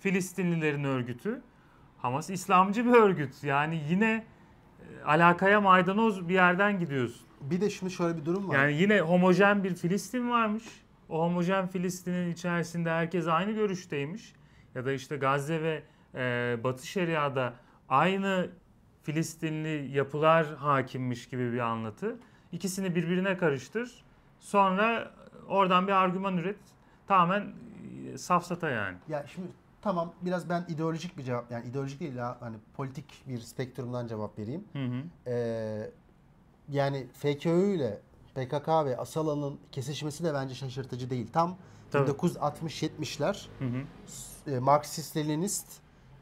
Filistinlilerin 0.00 0.84
örgütü. 0.84 1.42
Hamas 1.98 2.30
İslamcı 2.30 2.86
bir 2.86 2.92
örgüt. 2.92 3.44
Yani 3.44 3.82
yine 3.90 4.24
e, 4.80 5.04
alakaya 5.04 5.60
maydanoz 5.60 6.28
bir 6.28 6.34
yerden 6.34 6.78
gidiyorsun. 6.78 7.26
Bir 7.40 7.60
de 7.60 7.70
şimdi 7.70 7.92
şöyle 7.92 8.16
bir 8.16 8.24
durum 8.24 8.48
var. 8.48 8.54
Yani 8.54 8.74
yine 8.74 9.00
homojen 9.00 9.64
bir 9.64 9.74
Filistin 9.74 10.30
varmış. 10.30 10.64
O 11.08 11.22
homojen 11.22 11.66
Filistin'in 11.66 12.32
içerisinde 12.32 12.90
herkes 12.90 13.28
aynı 13.28 13.52
görüşteymiş. 13.52 14.34
Ya 14.74 14.84
da 14.84 14.92
işte 14.92 15.16
Gazze 15.16 15.62
ve 15.62 15.82
e, 16.14 16.56
Batı 16.64 16.86
Şeria'da 16.86 17.54
aynı 17.88 18.50
Filistinli 19.02 19.96
yapılar 19.96 20.54
hakimmiş 20.54 21.28
gibi 21.28 21.52
bir 21.52 21.58
anlatı. 21.58 22.18
İkisini 22.52 22.94
birbirine 22.94 23.38
karıştır. 23.38 24.04
Sonra 24.40 25.10
oradan 25.48 25.86
bir 25.86 25.92
argüman 25.92 26.36
üret. 26.36 26.58
Tamamen 27.06 27.52
e, 28.14 28.18
safsata 28.18 28.70
yani. 28.70 28.96
Ya 29.08 29.26
şimdi 29.34 29.48
tamam 29.82 30.12
biraz 30.22 30.48
ben 30.48 30.64
ideolojik 30.68 31.18
bir 31.18 31.22
cevap 31.22 31.50
yani 31.50 31.66
ideolojik 31.66 32.00
değil 32.00 32.14
ya 32.14 32.36
hani 32.40 32.56
politik 32.76 33.22
bir 33.28 33.40
spektrumdan 33.40 34.06
cevap 34.06 34.38
vereyim. 34.38 34.64
Hı 34.72 34.84
hı. 34.84 35.02
Ee, 35.26 35.90
yani 36.68 37.06
FKÖ 37.12 37.74
ile 37.74 38.00
PKK 38.34 38.68
ve 38.68 38.96
Asala'nın 38.96 39.58
kesişmesi 39.72 40.24
de 40.24 40.34
bence 40.34 40.54
şaşırtıcı 40.54 41.10
değil. 41.10 41.26
Tam 41.32 41.56
Tabii. 41.90 42.10
1960-70'ler 42.10 43.46
Hı 43.58 43.64
hı. 43.64 43.80
e, 44.50 44.58
Marksist-Leninist 44.58 45.66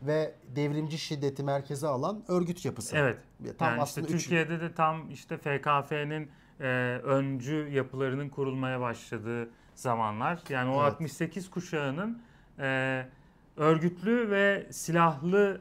ve 0.03 0.35
devrimci 0.57 0.99
şiddeti 0.99 1.43
merkeze 1.43 1.87
alan 1.87 2.25
örgüt 2.29 2.65
yapısı. 2.65 2.97
Evet. 2.97 3.19
Tam 3.59 3.69
yani 3.69 3.83
aslında 3.83 4.07
işte 4.07 4.17
üç- 4.17 4.23
Türkiye'de 4.23 4.61
de 4.61 4.75
tam 4.75 5.11
işte 5.11 5.37
FKF'nin 5.39 6.31
e, 6.61 6.67
öncü 7.05 7.69
yapılarının 7.73 8.29
kurulmaya 8.29 8.81
başladığı 8.81 9.49
zamanlar. 9.75 10.39
Yani 10.49 10.71
o 10.71 10.83
Evet. 10.83 10.93
68 10.93 11.51
kuşağının 11.51 12.23
e, 12.59 13.07
örgütlü 13.57 14.31
ve 14.31 14.67
silahlı 14.71 15.61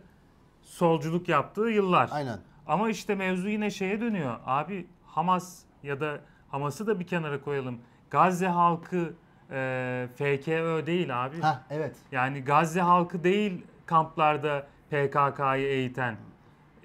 solculuk 0.61 1.29
yaptığı 1.29 1.69
yıllar. 1.69 2.09
Aynen. 2.11 2.39
Ama 2.67 2.89
işte 2.89 3.15
mevzu 3.15 3.49
yine 3.49 3.69
şeye 3.71 4.01
dönüyor. 4.01 4.39
Abi 4.45 4.87
Hamas 5.05 5.59
ya 5.83 5.99
da 5.99 6.19
Hamas'ı 6.49 6.87
da 6.87 6.99
bir 6.99 7.07
kenara 7.07 7.41
koyalım. 7.41 7.79
Gazze 8.09 8.47
halkı 8.47 9.13
e, 9.51 10.07
FKÖ 10.15 10.85
değil 10.85 11.25
abi. 11.25 11.41
Ha 11.41 11.63
evet. 11.69 11.95
Yani 12.11 12.43
Gazze 12.43 12.81
halkı 12.81 13.23
değil 13.23 13.65
kamplarda 13.85 14.67
PKK'yı 14.89 15.67
eğiten. 15.67 16.15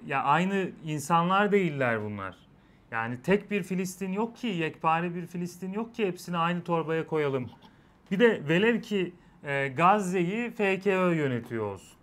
Ya 0.05 0.23
aynı 0.23 0.69
insanlar 0.83 1.51
değiller 1.51 2.03
bunlar. 2.03 2.35
Yani 2.91 3.21
tek 3.21 3.51
bir 3.51 3.63
Filistin 3.63 4.11
yok 4.11 4.37
ki, 4.37 4.47
yekpare 4.47 5.15
bir 5.15 5.25
Filistin 5.25 5.73
yok 5.73 5.95
ki 5.95 6.07
hepsini 6.07 6.37
aynı 6.37 6.63
torbaya 6.63 7.07
koyalım. 7.07 7.49
Bir 8.11 8.19
de 8.19 8.47
velev 8.47 8.81
ki 8.81 9.13
e, 9.43 9.67
Gazze'yi 9.67 10.51
FKÖ 10.51 11.13
yönetiyor 11.15 11.65
olsun. 11.73 11.97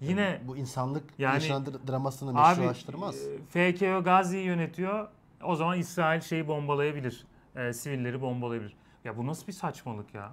Yine 0.00 0.40
bu 0.46 0.56
insanlık 0.56 1.04
Yani- 1.18 1.42
dra- 1.42 1.88
dramasını 1.90 2.32
meşrulaştırmaz. 2.34 3.16
e, 3.54 3.72
FKÖ 3.72 4.00
Gazze'yi 4.02 4.44
yönetiyor. 4.46 5.08
O 5.44 5.56
zaman 5.56 5.78
İsrail 5.78 6.20
şeyi 6.20 6.48
bombalayabilir. 6.48 7.26
E, 7.56 7.72
sivilleri 7.72 8.20
bombalayabilir. 8.20 8.76
Ya 9.04 9.16
bu 9.16 9.26
nasıl 9.26 9.46
bir 9.46 9.52
saçmalık 9.52 10.14
ya? 10.14 10.32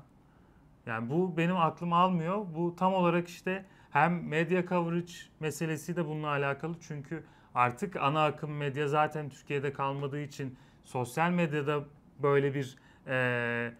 Yani 0.85 1.10
bu 1.10 1.38
benim 1.38 1.57
aklım 1.57 1.94
almıyor. 1.94 2.45
Bu 2.56 2.76
tam 2.76 2.94
olarak 2.94 3.27
işte 3.27 3.65
hem 3.91 4.27
medya 4.27 4.65
coverage 4.65 5.14
meselesi 5.39 5.95
de 5.95 6.05
bununla 6.05 6.27
alakalı. 6.27 6.76
Çünkü 6.88 7.23
artık 7.55 7.95
ana 7.95 8.26
akım 8.26 8.51
medya 8.57 8.88
zaten 8.88 9.30
Türkiye'de 9.30 9.73
kalmadığı 9.73 10.22
için 10.22 10.57
sosyal 10.84 11.31
medyada 11.31 11.84
böyle 12.23 12.53
bir 12.53 12.77
e, 13.07 13.73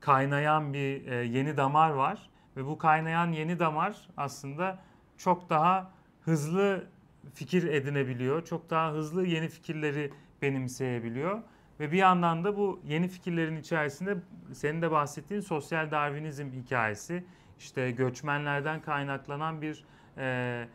kaynayan 0.00 0.72
bir 0.72 1.06
e, 1.06 1.14
yeni 1.14 1.56
damar 1.56 1.90
var. 1.90 2.30
Ve 2.56 2.66
bu 2.66 2.78
kaynayan 2.78 3.32
yeni 3.32 3.58
damar 3.58 4.08
aslında 4.16 4.78
çok 5.18 5.50
daha 5.50 5.90
hızlı 6.20 6.86
fikir 7.34 7.62
edinebiliyor. 7.62 8.44
Çok 8.44 8.70
daha 8.70 8.92
hızlı 8.92 9.26
yeni 9.26 9.48
fikirleri 9.48 10.12
benimseyebiliyor. 10.42 11.42
Ve 11.80 11.92
bir 11.92 11.96
yandan 11.96 12.44
da 12.44 12.56
bu 12.56 12.80
yeni 12.84 13.08
fikirlerin 13.08 13.56
içerisinde 13.56 14.16
senin 14.52 14.82
de 14.82 14.90
bahsettiğin 14.90 15.40
sosyal 15.40 15.90
darwinizm 15.90 16.50
hikayesi, 16.50 17.24
işte 17.58 17.90
göçmenlerden 17.90 18.82
kaynaklanan 18.82 19.62
bir 19.62 19.84
e, 20.18 20.68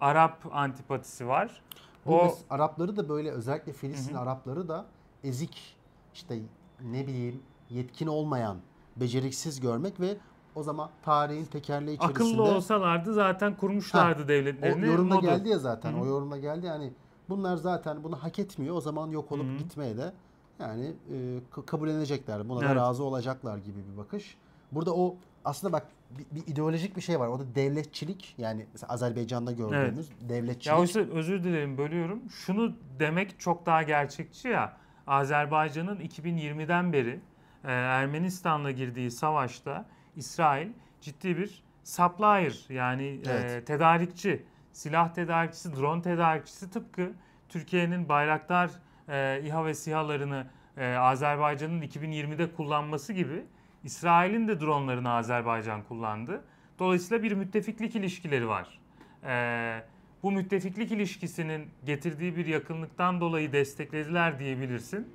Arap 0.00 0.46
antipatisi 0.52 1.28
var. 1.28 1.62
Bu 2.06 2.20
O 2.20 2.34
Arapları 2.50 2.96
da 2.96 3.08
böyle 3.08 3.30
özellikle 3.30 3.72
Filistin 3.72 4.14
Arapları 4.14 4.68
da 4.68 4.86
ezik 5.24 5.76
işte 6.14 6.38
ne 6.80 7.06
bileyim 7.06 7.42
yetkin 7.70 8.06
olmayan, 8.06 8.56
beceriksiz 8.96 9.60
görmek 9.60 10.00
ve 10.00 10.16
o 10.54 10.62
zaman 10.62 10.90
tarihin 11.02 11.44
tekerleği 11.44 11.96
içerisinde 11.96 12.24
akıllı 12.24 12.42
olsalardı 12.42 13.14
zaten 13.14 13.56
kurmuşlardı 13.56 14.24
o 14.24 14.28
devletlerini. 14.28 14.86
yorumda 14.86 15.14
modu. 15.14 15.26
geldi 15.26 15.48
ya 15.48 15.58
zaten. 15.58 15.92
Hı 15.92 15.96
hı. 15.96 16.00
O 16.00 16.06
yorumda 16.06 16.38
geldi 16.38 16.66
yani 16.66 16.92
bunlar 17.28 17.56
zaten 17.56 18.04
bunu 18.04 18.16
hak 18.16 18.38
etmiyor. 18.38 18.76
O 18.76 18.80
zaman 18.80 19.08
yok 19.10 19.32
olup 19.32 19.46
Hı 19.46 19.52
hı. 19.52 19.56
gitmeye 19.56 19.96
de 19.96 20.12
yani 20.58 20.86
e, 20.86 21.40
kabullenecekler. 21.66 22.48
Buna 22.48 22.60
da 22.60 22.64
Evet. 22.64 22.76
razı 22.76 23.04
olacaklar 23.04 23.58
gibi 23.58 23.78
bir 23.92 23.96
bakış. 23.96 24.36
Burada 24.72 24.94
o 24.94 25.16
aslında 25.44 25.72
bak 25.72 25.86
bir, 26.18 26.40
bir 26.40 26.52
ideolojik 26.52 26.96
bir 26.96 27.00
şey 27.02 27.20
var. 27.20 27.28
O 27.28 27.38
da 27.38 27.54
devletçilik. 27.54 28.34
Yani 28.38 28.66
mesela 28.72 28.92
Azerbaycan'da 28.92 29.52
gördüğümüz 29.52 30.10
devletçilik. 30.20 30.66
Ya 30.66 30.78
oysa 30.78 31.00
özür 31.00 31.44
dilerim 31.44 31.78
bölüyorum. 31.78 32.22
Şunu 32.30 32.76
demek 32.98 33.40
çok 33.40 33.66
daha 33.66 33.82
gerçekçi 33.82 34.48
ya. 34.48 34.76
Azerbaycan'ın 35.06 36.00
2020'den 36.00 36.92
beri 36.92 37.20
e, 37.64 37.72
Ermenistan'la 37.72 38.70
girdiği 38.70 39.10
savaşta 39.10 39.86
İsrail 40.16 40.68
ciddi 41.00 41.36
bir 41.38 41.62
supplier 41.84 42.64
yani 42.68 43.04
e, 43.06 43.30
Evet. 43.30 43.66
tedarikçi, 43.66 44.42
silah 44.72 45.14
tedarikçisi, 45.14 45.76
drone 45.76 46.02
tedarikçisi 46.02 46.70
tıpkı 46.70 47.12
Türkiye'nin 47.48 48.08
Bayraktar 48.08 48.70
e, 49.08 49.42
İHA 49.44 49.64
ve 49.66 49.74
SİHA'larını 49.74 50.46
e, 50.76 50.94
Azerbaycan'ın 50.94 51.82
2020'de 51.82 52.52
kullanması 52.52 53.12
gibi 53.12 53.44
İsrail'in 53.84 54.48
de 54.48 54.60
dronlarını 54.60 55.10
Azerbaycan 55.10 55.82
kullandı. 55.82 56.44
Dolayısıyla 56.78 57.22
bir 57.22 57.32
müttefiklik 57.32 57.96
ilişkileri 57.96 58.48
var. 58.48 58.78
Ee, 59.24 59.82
bu 60.22 60.32
müttefiklik 60.32 60.92
ilişkisinin 60.92 61.68
getirdiği 61.84 62.36
bir 62.36 62.46
yakınlıktan 62.46 63.20
dolayı 63.20 63.52
desteklediler 63.52 64.38
diyebilirsin. 64.38 65.08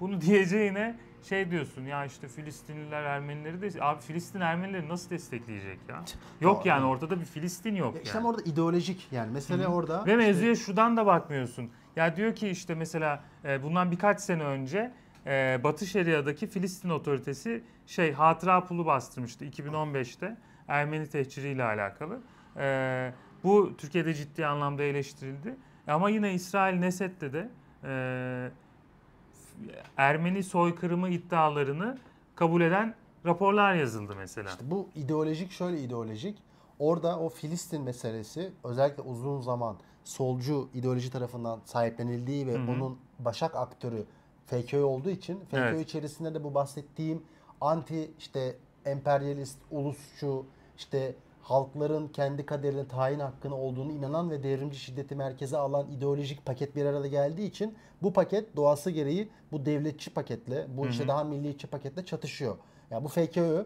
Bunu 0.00 0.20
diyeceğine 0.20 0.96
şey 1.22 1.50
diyorsun 1.50 1.84
ya 1.84 2.04
işte 2.04 2.28
Filistinliler 2.28 3.02
Ermenileri 3.04 3.62
de 3.74 3.84
abi 3.84 4.00
Filistin 4.00 4.40
Ermenileri 4.40 4.88
nasıl 4.88 5.10
destekleyecek 5.10 5.78
ya? 5.88 6.02
Yok 6.40 6.66
yani 6.66 6.84
ortada 6.86 7.20
bir 7.20 7.24
Filistin 7.24 7.74
yok 7.74 7.94
Ya 7.96 8.02
işte 8.02 8.18
yani. 8.18 8.26
orada 8.26 8.42
ideolojik 8.42 9.08
yani 9.12 9.32
mesele 9.32 9.66
orada. 9.66 9.96
Ve 9.98 10.00
işte- 10.00 10.16
mevzuya 10.16 10.54
şuradan 10.54 10.96
da 10.96 11.06
bakmıyorsun. 11.06 11.70
Ya 11.96 12.16
diyor 12.16 12.34
ki 12.34 12.48
işte 12.48 12.74
mesela 12.74 13.24
e, 13.44 13.62
bundan 13.62 13.90
birkaç 13.90 14.20
sene 14.20 14.42
önce 14.44 14.92
e, 15.26 15.60
Batı 15.64 15.86
Şeria'daki 15.86 16.46
Filistin 16.46 16.90
otoritesi 16.90 17.64
şey 17.86 18.12
hatıra 18.12 18.64
pulu 18.64 18.86
bastırmıştı 18.86 19.44
2015'te 19.44 20.36
Ermeni 20.68 21.06
tehciriyle 21.06 21.64
alakalı. 21.64 22.20
E, 22.56 23.12
bu 23.44 23.76
Türkiye'de 23.78 24.14
ciddi 24.14 24.46
anlamda 24.46 24.82
eleştirildi. 24.82 25.56
Ama 25.86 26.10
yine 26.10 26.34
İsrail 26.34 26.78
Neset'te 26.78 27.32
de 27.32 27.48
e, 27.84 28.50
Ermeni 29.96 30.42
soykırımı 30.42 31.08
iddialarını 31.08 31.98
kabul 32.34 32.60
eden 32.60 32.94
raporlar 33.26 33.74
yazıldı 33.74 34.14
mesela. 34.16 34.50
İşte 34.50 34.70
bu 34.70 34.88
ideolojik 34.94 35.52
şöyle 35.52 35.80
ideolojik. 35.80 36.38
Orada 36.78 37.18
o 37.18 37.28
Filistin 37.28 37.82
meselesi 37.82 38.52
özellikle 38.64 39.02
uzun 39.02 39.40
zaman 39.40 39.76
solcu 40.04 40.68
ideoloji 40.74 41.10
tarafından 41.10 41.60
sahiplenildiği 41.64 42.46
ve 42.46 42.52
Hı 42.52 42.58
hı. 42.58 42.70
onun 42.70 42.98
başak 43.18 43.56
aktörü 43.56 44.04
FKÖ 44.46 44.82
olduğu 44.82 45.10
için 45.10 45.40
FKÖ 45.50 45.58
Evet. 45.58 45.88
içerisinde 45.88 46.34
de 46.34 46.44
bu 46.44 46.54
bahsettiğim 46.54 47.22
anti 47.60 48.10
işte 48.18 48.56
emperyalist, 48.84 49.58
ulusçu, 49.70 50.46
işte 50.76 51.14
halkların 51.42 52.08
kendi 52.08 52.46
kaderine 52.46 52.88
tayin 52.88 53.20
hakkını 53.20 53.56
olduğunu 53.56 53.92
inanan 53.92 54.30
ve 54.30 54.42
devrimci 54.42 54.78
şiddeti 54.78 55.14
merkeze 55.16 55.56
alan 55.56 55.90
ideolojik 55.90 56.46
paket 56.46 56.76
bir 56.76 56.84
arada 56.84 57.06
geldiği 57.06 57.46
için 57.46 57.74
bu 58.02 58.12
paket 58.12 58.56
doğası 58.56 58.90
gereği 58.90 59.28
bu 59.52 59.66
devletçi 59.66 60.14
paketle, 60.14 60.66
bu 60.76 60.86
işte 60.86 61.08
daha 61.08 61.24
milliyetçi 61.24 61.66
paketle 61.66 62.04
çatışıyor. 62.04 62.56
Ya 62.90 63.04
bu 63.04 63.08
FKÖ 63.08 63.64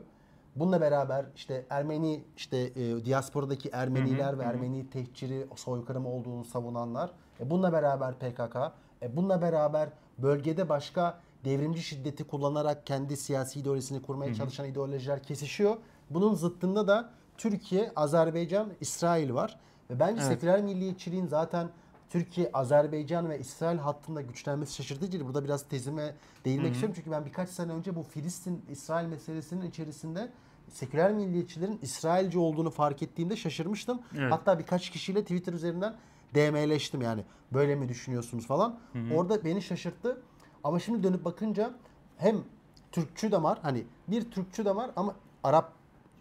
bununla 0.56 0.80
beraber 0.80 1.26
işte 1.36 1.64
Ermeni 1.70 2.24
işte 2.36 2.56
e, 2.56 3.04
diasporadaki 3.04 3.68
Ermeniler 3.72 4.38
ve 4.38 4.42
Ermeni 4.42 4.90
tehciri 4.90 5.46
soykırım 5.56 6.06
olduğunu 6.06 6.44
savunanlar, 6.44 7.10
e, 7.40 7.50
bununla 7.50 7.72
beraber 7.72 8.14
PKK, 8.14 8.72
e, 9.02 9.16
bununla 9.16 9.42
beraber 9.42 9.88
bölgede 10.18 10.68
başka 10.68 11.20
devrimci 11.44 11.82
şiddeti 11.82 12.24
kullanarak 12.24 12.86
kendi 12.86 13.16
siyasi 13.16 13.60
ideolojisini 13.60 14.02
kurmaya 14.02 14.34
çalışan 14.34 14.66
ideolojiler 14.66 15.22
kesişiyor. 15.22 15.76
Bunun 16.10 16.34
zıttında 16.34 16.88
da 16.88 17.10
Türkiye, 17.38 17.92
Azerbaycan, 17.96 18.72
İsrail 18.80 19.34
var. 19.34 19.60
Ve 19.90 20.00
bence 20.00 20.20
Evet. 20.22 20.32
seküler 20.32 20.62
milliyetçiliğin 20.62 21.26
zaten 21.26 21.68
Türkiye, 22.10 22.50
Azerbaycan 22.52 23.28
ve 23.30 23.38
İsrail 23.38 23.78
hattında 23.78 24.22
güçlenmesi 24.22 24.74
şaşırtıcı. 24.74 25.26
Burada 25.26 25.44
biraz 25.44 25.68
tezime 25.68 26.14
değinmek 26.44 26.72
istiyorum. 26.72 26.94
Çünkü 26.96 27.10
ben 27.10 27.26
birkaç 27.26 27.48
sene 27.48 27.72
önce 27.72 27.96
bu 27.96 28.02
Filistin-İsrail 28.02 29.06
meselesinin 29.06 29.68
içerisinde 29.70 30.32
seküler 30.68 31.12
milliyetçilerin 31.12 31.78
İsrailci 31.82 32.38
olduğunu 32.38 32.70
fark 32.70 33.02
ettiğimde 33.02 33.36
şaşırmıştım. 33.36 34.00
Evet. 34.18 34.32
Hatta 34.32 34.58
birkaç 34.58 34.90
kişiyle 34.90 35.22
Twitter 35.22 35.52
üzerinden 35.52 35.94
DM'leştim 36.36 37.02
yani. 37.02 37.24
Böyle 37.52 37.74
mi 37.74 37.88
düşünüyorsunuz 37.88 38.46
falan. 38.46 38.78
Orada 39.14 39.44
beni 39.44 39.62
şaşırttı. 39.62 40.22
Ama 40.64 40.80
şimdi 40.80 41.02
dönüp 41.02 41.24
bakınca 41.24 41.74
hem 42.16 42.36
Türkçü 42.92 43.32
de 43.32 43.42
var. 43.42 43.58
Hani 43.62 43.84
bir 44.08 44.30
Türkçü 44.30 44.64
de 44.64 44.76
var 44.76 44.90
ama 44.96 45.14
Arap 45.44 45.72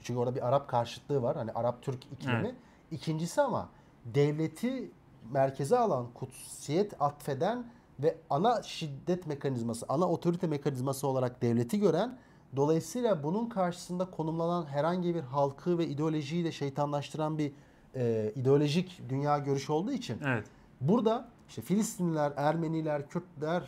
çünkü 0.01 0.19
orada 0.19 0.35
bir 0.35 0.47
Arap 0.47 0.67
karşıtlığı 0.67 1.21
var. 1.21 1.35
Hani 1.35 1.51
Arap-Türk 1.51 2.05
ikilemi. 2.05 2.47
Evet. 2.47 2.55
İkincisi 2.91 3.41
ama 3.41 3.69
devleti 4.05 4.91
merkeze 5.31 5.77
alan, 5.77 6.07
kutsiyet 6.13 7.01
atfeden 7.01 7.65
ve 7.99 8.17
ana 8.29 8.63
şiddet 8.63 9.27
mekanizması, 9.27 9.85
ana 9.89 10.09
otorite 10.09 10.47
mekanizması 10.47 11.07
olarak 11.07 11.41
devleti 11.41 11.79
gören 11.79 12.17
dolayısıyla 12.55 13.23
bunun 13.23 13.49
karşısında 13.49 14.11
konumlanan 14.11 14.65
herhangi 14.65 15.15
bir 15.15 15.21
halkı 15.21 15.77
ve 15.77 15.87
ideolojiyi 15.87 16.45
de 16.45 16.51
şeytanlaştıran 16.51 17.37
bir 17.37 17.51
e, 17.95 18.31
ideolojik 18.35 19.01
dünya 19.09 19.37
görüşü 19.37 19.71
olduğu 19.71 19.91
için 19.91 20.21
Evet. 20.25 20.45
Burada 20.81 21.29
işte 21.49 21.61
Filistinliler, 21.61 22.33
Ermeniler, 22.37 23.09
Kürtler 23.09 23.63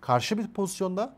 karşı 0.00 0.38
bir 0.38 0.52
pozisyonda. 0.52 1.16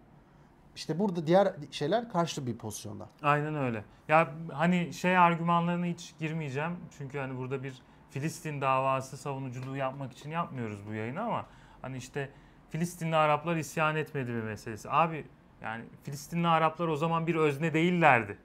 İşte 0.76 0.98
burada 0.98 1.26
diğer 1.26 1.54
şeyler 1.70 2.09
karşı 2.09 2.46
bir 2.46 2.59
pozisyonda. 2.59 3.09
Aynen 3.22 3.54
öyle. 3.54 3.84
Ya 4.09 4.32
hani 4.52 4.92
şey 4.92 5.18
argümanlarına 5.18 5.86
hiç 5.86 6.14
girmeyeceğim. 6.18 6.76
Çünkü 6.98 7.18
hani 7.18 7.38
burada 7.38 7.62
bir 7.62 7.74
Filistin 8.10 8.60
davası 8.60 9.16
savunuculuğu 9.16 9.76
yapmak 9.76 10.12
için 10.12 10.30
yapmıyoruz 10.30 10.86
bu 10.88 10.94
yayını 10.94 11.22
ama 11.22 11.46
hani 11.82 11.96
işte 11.96 12.30
Filistinli 12.70 13.16
Araplar 13.16 13.56
isyan 13.56 13.96
etmedi 13.96 14.30
mi 14.30 14.42
meselesi. 14.42 14.90
Abi 14.90 15.24
yani 15.62 15.84
Filistinli 16.02 16.48
Araplar 16.48 16.88
o 16.88 16.96
zaman 16.96 17.26
bir 17.26 17.34
özne 17.34 17.74
değillerdi. 17.74 18.38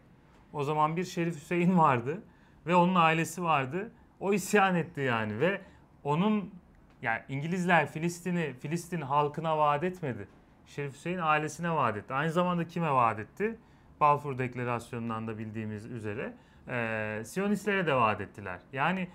O 0.54 0.64
zaman 0.64 0.98
bir 0.98 1.06
Şerif 1.06 1.36
Hüseyin 1.36 1.78
vardı 1.78 2.22
ve 2.68 2.76
onun 2.76 2.96
ailesi 2.96 3.44
vardı. 3.44 3.92
O 4.20 4.34
isyan 4.34 4.76
etti 4.76 5.02
yani 5.02 5.40
ve 5.40 5.62
onun 6.04 6.52
yani 7.02 7.22
İngilizler 7.30 7.88
Filistin'i 7.92 8.54
Filistin 8.60 9.02
halkına 9.02 9.58
vaat 9.58 9.84
etmedi. 9.84 10.28
Şerif 10.66 10.94
Hüseyin 10.94 11.20
ailesine 11.20 11.72
vaat 11.72 11.98
etti. 11.98 12.14
Aynı 12.14 12.32
zamanda 12.32 12.68
kime 12.68 12.92
vaat 12.92 13.20
etti? 13.20 13.58
Balfour 14.00 14.38
Deklarasyonu'ndan 14.38 15.28
da 15.28 15.38
bildiğimiz 15.38 15.86
üzere 15.86 16.34
eee 16.68 17.24
Siyonistlere 17.26 17.88
de 17.88 17.96
vaat 17.96 18.22
ettiler. 18.22 18.60
Yani 18.74 19.08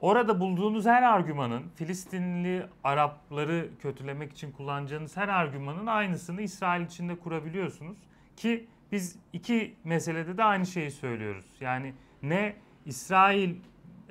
orada 0.00 0.40
bulduğunuz 0.40 0.86
her 0.86 1.02
argümanın 1.02 1.62
Filistinli 1.76 2.66
Arapları 2.84 3.68
kötülemek 3.82 4.32
için 4.32 4.52
kullanacağınız 4.52 5.16
her 5.16 5.28
argümanın 5.28 5.86
aynısını 5.86 6.42
İsrail 6.42 6.86
içinde 6.86 7.18
kurabiliyorsunuz. 7.18 7.98
Ki 8.36 8.68
biz 8.92 9.18
iki 9.32 9.74
meselede 9.84 10.36
de 10.36 10.44
aynı 10.44 10.66
şeyi 10.66 10.90
söylüyoruz. 10.90 11.46
Yani 11.60 11.94
ne 12.22 12.56
İsrail 12.86 13.54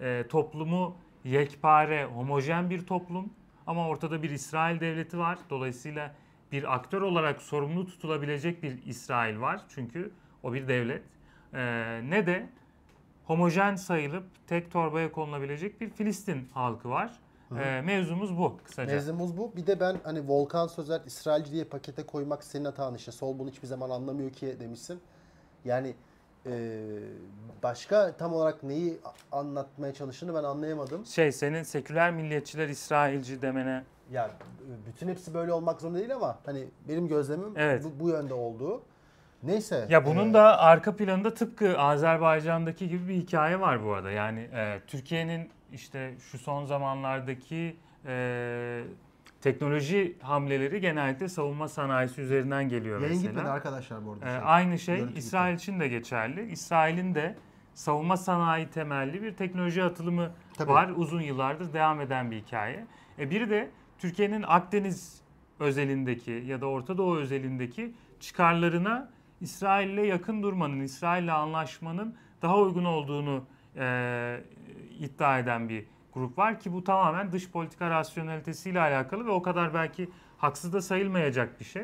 e, 0.01 0.27
toplumu 0.29 0.97
yekpare, 1.23 2.05
homojen 2.05 2.69
bir 2.69 2.85
toplum 2.85 3.33
ama 3.67 3.87
ortada 3.87 4.23
bir 4.23 4.29
İsrail 4.29 4.79
devleti 4.79 5.17
var. 5.17 5.39
Dolayısıyla 5.49 6.15
bir 6.51 6.75
aktör 6.75 7.01
olarak 7.01 7.41
sorumlu 7.41 7.85
tutulabilecek 7.85 8.63
bir 8.63 8.85
İsrail 8.85 9.39
var. 9.39 9.61
Çünkü 9.69 10.11
o 10.43 10.53
bir 10.53 10.67
devlet. 10.67 11.03
E, 11.53 11.61
ne 12.09 12.25
de 12.25 12.49
homojen 13.25 13.75
sayılıp 13.75 14.25
tek 14.47 14.71
torbaya 14.71 15.11
konulabilecek 15.11 15.81
bir 15.81 15.89
Filistin 15.89 16.47
halkı 16.53 16.89
var. 16.89 17.11
E, 17.57 17.81
mevzumuz 17.81 18.37
bu 18.37 18.57
kısaca. 18.63 18.93
Mevzumuz 18.93 19.37
bu. 19.37 19.55
Bir 19.55 19.67
de 19.67 19.79
ben 19.79 19.95
hani 20.03 20.27
Volkan 20.27 20.67
Sözer 20.67 21.01
İsrailci 21.05 21.51
diye 21.51 21.63
pakete 21.63 22.03
koymak 22.03 22.43
senin 22.43 22.65
hatan 22.65 22.95
işte. 22.95 23.11
Sol 23.11 23.39
bunu 23.39 23.49
hiçbir 23.49 23.67
zaman 23.67 23.89
anlamıyor 23.89 24.31
ki 24.31 24.57
demişsin. 24.59 24.99
Yani 25.65 25.93
e, 26.45 26.51
başka 27.63 28.17
tam 28.17 28.33
olarak 28.33 28.63
neyi 28.63 28.99
anlatmaya 29.31 29.93
çalıştığını 29.93 30.35
ben 30.35 30.43
anlayamadım. 30.43 31.05
Şey 31.05 31.31
senin 31.31 31.63
seküler 31.63 32.11
milliyetçiler 32.11 32.67
İsrailci 32.69 33.41
demene 33.41 33.83
Ya 34.11 34.29
bütün 34.87 35.07
hepsi 35.07 35.33
böyle 35.33 35.53
olmak 35.53 35.81
zorunda 35.81 35.99
değil 35.99 36.15
ama 36.15 36.39
hani 36.45 36.67
benim 36.87 37.07
gözlemim 37.07 37.53
Evet. 37.55 37.83
bu, 37.83 38.03
bu 38.03 38.09
yönde 38.09 38.33
olduğu. 38.33 38.81
Neyse. 39.43 39.85
Ya 39.89 40.05
bunun 40.05 40.29
e, 40.29 40.33
da 40.33 40.59
arka 40.59 40.95
planında 40.95 41.33
tıpkı 41.33 41.79
Azerbaycan'daki 41.79 42.89
gibi 42.89 43.07
bir 43.07 43.13
hikaye 43.13 43.59
var 43.59 43.83
bu 43.85 43.93
arada. 43.93 44.11
Yani 44.11 44.39
e, 44.39 44.79
Türkiye'nin 44.87 45.49
işte 45.73 46.15
şu 46.31 46.37
son 46.37 46.65
zamanlardaki 46.65 47.75
e, 48.05 48.83
teknoloji 49.41 50.17
hamleleri 50.21 50.81
genellikle 50.81 51.29
savunma 51.29 51.67
sanayisi 51.67 52.21
üzerinden 52.21 52.69
geliyor 52.69 53.01
Yayın 53.01 53.15
mesela. 53.15 53.31
gitmedi 53.31 53.49
arkadaşlar 53.49 54.05
bu 54.05 54.11
arada. 54.13 54.25
Ee, 54.25 54.29
Şey, 54.29 54.41
aynı 54.43 54.79
şey 54.79 55.05
İsrail 55.15 55.55
için 55.55 55.79
de 55.79 55.87
geçerli. 55.87 56.51
İsrail'in 56.51 57.15
de 57.15 57.35
savunma 57.73 58.17
sanayi 58.17 58.67
temelli 58.69 59.21
bir 59.23 59.33
teknoloji 59.33 59.83
atılımı 59.83 60.31
Tabii. 60.57 60.71
var. 60.71 60.89
Uzun 60.95 61.21
yıllardır 61.21 61.73
devam 61.73 62.01
eden 62.01 62.31
bir 62.31 62.37
hikaye. 62.37 62.85
E 63.19 63.29
biri 63.29 63.49
de 63.49 63.69
Türkiye'nin 63.99 64.43
Akdeniz 64.47 65.21
özelindeki 65.59 66.31
ya 66.31 66.61
da 66.61 66.65
Orta 66.65 66.97
Doğu 66.97 67.17
özelindeki 67.17 67.93
çıkarlarına 68.19 69.09
İsrail'le 69.41 70.03
yakın 70.07 70.43
durmanın, 70.43 70.79
İsrail'le 70.79 71.27
anlaşmanın 71.33 72.15
daha 72.41 72.57
uygun 72.57 72.85
olduğunu 72.85 73.43
e, 73.79 74.43
iddia 74.99 75.39
eden 75.39 75.69
bir 75.69 75.85
grup 76.13 76.37
var 76.37 76.59
ki 76.59 76.73
bu 76.73 76.83
tamamen 76.83 77.31
dış 77.31 77.51
politika 77.51 77.89
rasyonelitesiyle 77.89 78.79
alakalı 78.81 79.25
ve 79.25 79.31
o 79.31 79.41
kadar 79.41 79.73
belki 79.73 80.09
haksız 80.37 80.73
da 80.73 80.81
sayılmayacak 80.81 81.59
bir 81.59 81.65
şey. 81.65 81.81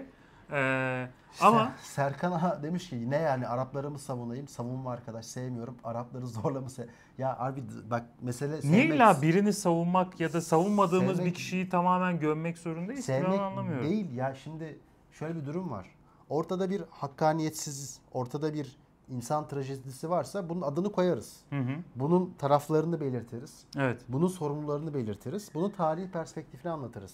E, 0.51 1.07
ama 1.41 1.57
Ser- 1.61 1.69
Serkan 1.81 2.31
Ağa 2.31 2.63
demiş 2.63 2.89
ki 2.89 3.09
ne 3.11 3.15
yani 3.17 3.47
Arapları 3.47 3.91
mı 3.91 3.99
savunayım? 3.99 4.47
Savunma 4.47 4.91
arkadaş 4.91 5.25
sevmiyorum. 5.25 5.75
Arapları 5.83 6.27
zorla 6.27 6.61
mı 6.61 6.67
se- 6.67 6.87
Ya 7.17 7.37
abi 7.39 7.63
bak 7.89 8.03
mesele 8.21 8.51
Niye 8.51 8.61
sevmek, 8.61 8.95
illa 8.95 9.21
birini 9.21 9.53
savunmak 9.53 10.19
ya 10.19 10.33
da 10.33 10.41
savunmadığımız 10.41 11.17
Sevmek- 11.17 11.25
bir 11.25 11.33
kişiyi 11.33 11.69
tamamen 11.69 12.19
gömmek 12.19 12.57
zorundayız? 12.57 12.99
Ben 13.09 13.21
sevmek 13.23 13.39
anlamıyorum. 13.39 13.83
değil 13.89 14.13
ya 14.13 14.35
şimdi 14.35 14.79
şöyle 15.11 15.35
bir 15.35 15.45
durum 15.45 15.71
var. 15.71 15.87
Ortada 16.29 16.69
bir 16.69 16.81
hakkaniyetsiz, 16.89 17.99
ortada 18.11 18.53
bir 18.53 18.77
insan 19.09 19.47
trajedisi 19.47 20.09
varsa 20.09 20.49
bunun 20.49 20.61
adını 20.61 20.91
koyarız. 20.91 21.39
Hı 21.49 21.59
hı. 21.59 21.71
Bunun 21.95 22.33
taraflarını 22.37 23.01
belirtiriz. 23.01 23.65
Evet. 23.77 24.01
Bunun 24.09 24.27
sorumlularını 24.27 24.93
belirtiriz. 24.93 25.49
Bunun 25.53 25.69
tarihi 25.69 26.11
perspektifini 26.11 26.71
anlatırız. 26.71 27.13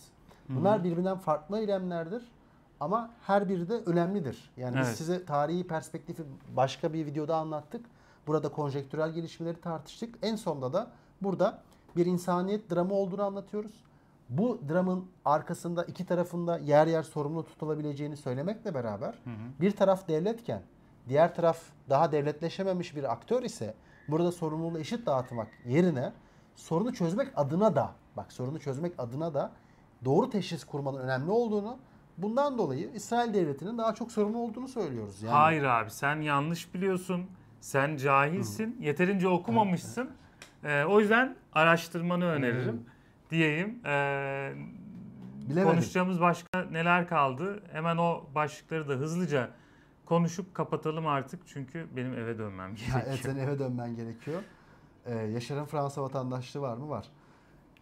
Bunlar 0.49 0.83
birbirinden 0.83 1.17
farklı 1.17 1.59
eylemlerdir 1.59 2.31
ama 2.79 3.11
her 3.21 3.49
biri 3.49 3.69
de 3.69 3.73
önemlidir. 3.73 4.51
Yani 4.57 4.77
biz 4.79 4.87
Evet. 4.87 4.97
size 4.97 5.25
tarihi 5.25 5.67
perspektifi 5.67 6.23
başka 6.55 6.93
bir 6.93 7.05
videoda 7.05 7.35
anlattık. 7.35 7.85
Burada 8.27 8.49
konjektürel 8.49 9.11
gelişmeleri 9.11 9.61
tartıştık. 9.61 10.15
En 10.21 10.35
sonunda 10.35 10.73
da 10.73 10.91
burada 11.21 11.61
bir 11.95 12.05
insaniyet 12.05 12.71
dramı 12.71 12.93
olduğunu 12.93 13.23
anlatıyoruz. 13.23 13.83
Bu 14.29 14.59
dramın 14.69 15.05
arkasında 15.25 15.83
iki 15.83 16.05
tarafında 16.05 16.57
yer 16.57 16.87
yer 16.87 17.03
sorumlu 17.03 17.45
tutulabileceğini 17.45 18.17
söylemekle 18.17 18.73
beraber 18.73 19.15
bir 19.61 19.71
taraf 19.71 20.07
devletken 20.07 20.61
diğer 21.09 21.35
taraf 21.35 21.59
daha 21.89 22.11
devletleşememiş 22.11 22.95
bir 22.95 23.11
aktör 23.11 23.43
ise 23.43 23.73
burada 24.07 24.31
sorumluluğu 24.31 24.79
eşit 24.79 25.05
dağıtmak 25.05 25.47
yerine 25.65 26.13
sorunu 26.55 26.93
çözmek 26.93 27.27
adına 27.35 27.75
da 27.75 27.91
bak 28.17 28.31
sorunu 28.31 28.59
çözmek 28.59 28.93
adına 28.97 29.33
da 29.33 29.51
doğru 30.05 30.29
teşhis 30.29 30.63
kurmanın 30.63 30.97
önemli 30.97 31.31
olduğunu 31.31 31.77
bundan 32.17 32.57
dolayı 32.57 32.89
İsrail 32.93 33.33
devletinin 33.33 33.77
daha 33.77 33.95
çok 33.95 34.11
sorumlu 34.11 34.37
olduğunu 34.37 34.67
söylüyoruz. 34.67 35.21
Yani 35.21 35.33
Hayır 35.33 35.63
abi 35.63 35.91
sen 35.91 36.21
yanlış 36.21 36.73
biliyorsun. 36.73 37.25
Sen 37.61 37.97
cahilsin. 37.97 38.77
Yeterince 38.79 39.27
okumamışsın. 39.27 40.09
Ee, 40.63 40.83
o 40.83 40.99
yüzden 40.99 41.35
araştırmanı 41.53 42.25
öneririm 42.25 42.85
diyeyim. 43.29 43.81
Ee, 43.85 44.53
Bilemedim. 45.49 45.69
konuşacağımız 45.71 46.21
başka 46.21 46.61
neler 46.71 47.07
kaldı? 47.07 47.63
Hemen 47.71 47.97
o 47.97 48.23
başlıkları 48.35 48.89
da 48.89 48.93
hızlıca 48.93 49.49
konuşup 50.15 50.55
kapatalım 50.55 51.07
artık 51.07 51.39
çünkü 51.47 51.87
benim 51.95 52.13
eve 52.13 52.37
dönmem 52.37 52.69
Ha, 52.69 52.75
gerekiyor. 52.75 53.03
evet 53.07 53.19
senin 53.23 53.39
eve 53.39 53.59
dönmen 53.59 53.95
gerekiyor. 53.95 54.41
Ee, 55.05 55.15
Yaşar'ın 55.15 55.65
Fransa 55.65 56.01
vatandaşlığı 56.03 56.61
var 56.61 56.77
mı? 56.77 56.89
Var. 56.89 57.05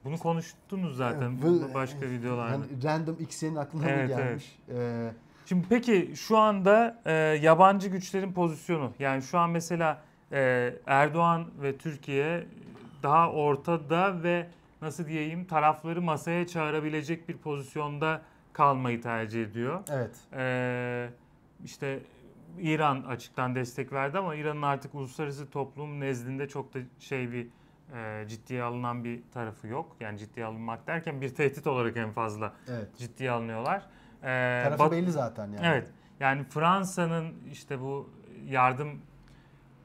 Bunu 0.05 0.17
konuştunuz 0.17 0.97
zaten 0.97 1.41
Bu- 1.41 1.73
başka 1.73 2.01
videolarda. 2.09 2.51
Yani 2.51 2.83
random 2.83 3.15
X'in 3.19 3.55
aklına 3.55 3.83
mı 3.83 3.89
Evet, 3.89 4.07
gelmiş? 4.09 4.59
Ee, 4.69 5.11
Şimdi 5.45 5.65
peki 5.69 6.11
şu 6.15 6.37
anda 6.37 7.01
e, 7.05 7.11
yabancı 7.41 7.89
güçlerin 7.89 8.33
pozisyonu 8.33 8.91
yani 8.99 9.21
şu 9.21 9.39
an 9.39 9.49
mesela 9.49 10.01
e, 10.31 10.73
Erdoğan 10.85 11.47
ve 11.61 11.77
Türkiye 11.77 12.45
daha 13.03 13.31
ortada 13.31 14.23
ve 14.23 14.47
nasıl 14.81 15.07
diyeyim 15.07 15.45
tarafları 15.45 16.01
masaya 16.01 16.47
çağırabilecek 16.47 17.29
bir 17.29 17.37
pozisyonda 17.37 18.21
kalmayı 18.53 19.01
tercih 19.01 19.43
ediyor. 19.43 19.79
evet. 19.91 20.15
E, 20.35 21.09
işte 21.65 21.99
İran 22.59 23.01
açıktan 23.03 23.55
destek 23.55 23.93
verdi 23.93 24.17
ama 24.17 24.35
İran'ın 24.35 24.61
artık 24.61 24.95
uluslararası 24.95 25.49
toplum 25.49 25.99
nezdinde 25.99 26.47
çok 26.47 26.73
da 26.73 26.79
şey 26.99 27.31
bir 27.31 27.47
e, 27.95 28.27
ciddiye 28.27 28.63
alınan 28.63 29.03
bir 29.03 29.21
tarafı 29.33 29.67
yok. 29.67 29.95
Yani 29.99 30.17
ciddiye 30.17 30.45
alınmak 30.45 30.87
derken 30.87 31.21
bir 31.21 31.29
tehdit 31.35 31.67
olarak 31.67 31.97
en 31.97 32.11
fazla 32.11 32.53
Evet. 32.69 32.97
ciddiye 32.97 33.31
alınıyorlar. 33.31 33.81
E, 34.23 34.61
Tarafı 34.63 34.83
Bat- 34.83 34.91
belli 34.91 35.11
zaten 35.11 35.47
yani. 35.47 35.59
Evet. 35.63 35.87
Yani 36.19 36.43
Fransa'nın 36.43 37.33
işte 37.51 37.81
bu 37.81 38.09
yardım 38.47 39.01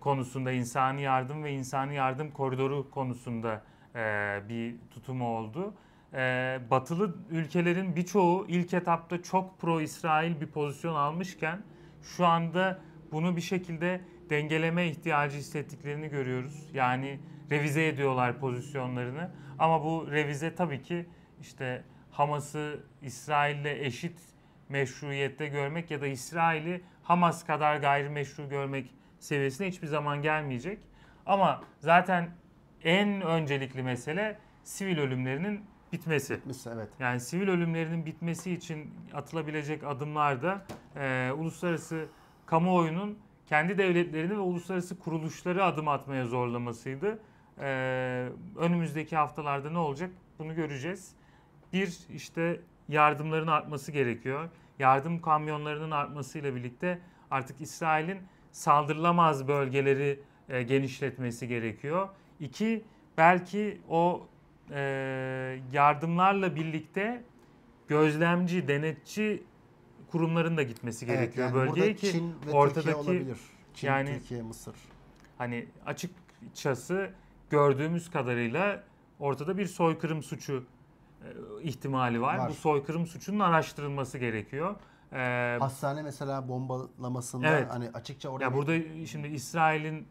konusunda 0.01 0.53
insani 0.53 1.03
yardım 1.03 1.45
ve 1.45 1.53
insani 1.53 1.95
yardım 1.95 2.31
koridoru 2.31 2.91
konusunda 2.91 3.63
e, 3.95 4.41
bir 4.49 4.75
tutumu 4.91 5.29
oldu. 5.39 5.75
E, 6.15 6.59
batılı 6.71 7.15
ülkelerin 7.31 7.97
birçoğu 7.97 8.47
ilk 8.49 8.75
etapta 8.75 9.23
çok 9.23 9.59
pro-İsrail 9.61 10.41
bir 10.41 10.47
pozisyon 10.47 10.95
almışken 10.95 11.63
şu 12.05 12.27
anda 12.27 12.81
bunu 13.13 13.37
bir 13.37 13.41
şekilde 13.41 14.01
dengeleme 14.31 14.87
ihtiyacı 14.87 15.37
hissettiklerini 15.37 16.09
görüyoruz. 16.09 16.71
Yani 16.75 17.21
revize 17.51 17.87
ediyorlar 17.87 18.39
pozisyonlarını. 18.39 19.31
Ama 19.59 19.85
bu 19.85 20.11
revize 20.11 20.55
tabii 20.55 20.83
ki 20.83 21.07
işte 21.41 21.85
Hamas'ı 22.11 22.85
İsrail'le 23.03 23.85
eşit 23.85 24.21
meşruiyette 24.69 25.47
görmek 25.47 25.91
ya 25.91 26.01
da 26.01 26.07
İsrail'i 26.07 26.81
Hamas 27.03 27.47
kadar 27.47 27.77
gayrimeşru 27.77 28.49
görmek 28.49 28.95
seviyesine 29.19 29.69
hiçbir 29.69 29.87
zaman 29.87 30.23
gelmeyecek. 30.23 30.79
Ama 31.27 31.65
zaten 31.81 32.31
en 32.85 33.21
öncelikli 33.21 33.83
mesele 33.83 34.39
sivil 34.65 34.99
ölümlerinin 34.99 35.65
bitmesi. 35.95 36.41
Mesela 36.45 36.77
evet. 36.77 36.89
Yani 37.01 37.21
sivil 37.21 37.49
ölümlerinin 37.49 38.07
bitmesi 38.07 38.53
için 38.53 38.91
atılabilecek 39.15 39.85
adımlar 39.85 40.43
da 40.43 40.67
e, 40.97 41.33
uluslararası 41.33 42.07
kamuoyunun 42.47 43.19
kendi 43.47 43.79
devletlerini 43.79 44.31
ve 44.31 44.39
uluslararası 44.39 44.99
kuruluşları 44.99 45.65
adım 45.65 45.89
atmaya 45.89 46.27
zorlamasıydı. 46.27 47.19
E, 47.61 47.69
önümüzdeki 48.57 49.17
haftalarda 49.17 49.71
ne 49.71 49.79
olacak 49.79 50.11
bunu 50.39 50.55
göreceğiz. 50.55 51.13
Bir 51.73 51.99
işte 52.15 52.61
yardımların 52.89 53.47
artması 53.47 53.93
gerekiyor. 53.93 54.49
Yardım 54.79 55.21
kamyonlarının 55.23 55.91
artmasıyla 55.91 56.55
birlikte 56.55 56.99
artık 57.31 57.61
İsrail'in 57.61 58.19
saldırılamaz 58.53 59.49
bölgeleri 59.49 60.21
e, 60.49 60.63
genişletmesi 60.63 61.49
gerekiyor. 61.49 62.09
İki 62.41 62.85
belki 63.19 63.81
o 63.89 64.27
e, 64.71 64.81
yardımlarla 65.73 66.57
birlikte 66.57 67.23
gözlemci, 67.89 68.69
denetçi 68.69 69.43
kurumların 70.11 70.57
da 70.57 70.63
gitmesi 70.63 71.07
Evet, 71.07 71.17
gerekiyor 71.19 71.47
yani 71.47 71.55
bölgeye 71.55 71.95
ki 71.95 72.13
Çin 72.13 72.29
ve 72.31 72.35
Türkiye 72.41 72.55
ortadaki 72.57 72.95
olabilir. 72.97 73.39
Çin, 73.75 73.87
yani- 73.89 74.19
Türkiye, 74.19 74.43
Mısır. 74.43 74.75
hani 75.39 75.67
açıkçası 75.87 77.11
gördüğümüz 77.51 78.11
kadarıyla 78.11 78.83
ortada 79.19 79.59
bir 79.59 79.67
soykırım 79.67 80.23
suçu 80.23 80.65
e, 81.23 81.27
ihtimali 81.63 82.21
var. 82.21 82.39
Var. 82.39 82.49
Bu 82.51 82.55
soykırım 82.55 83.07
suçunun 83.07 83.41
araştırılması 83.41 84.19
gerekiyor. 84.19 84.75
E, 85.13 85.57
Hastane 85.61 86.03
mesela 86.03 86.49
bombalamasında 86.49 87.49
Evet. 87.49 87.67
hani 87.71 87.91
açıkça 87.95 88.29
orada 88.29 88.45
Ya 88.45 88.55
burada 88.55 89.07
şimdi 89.07 89.29
İsrail'in 89.29 90.07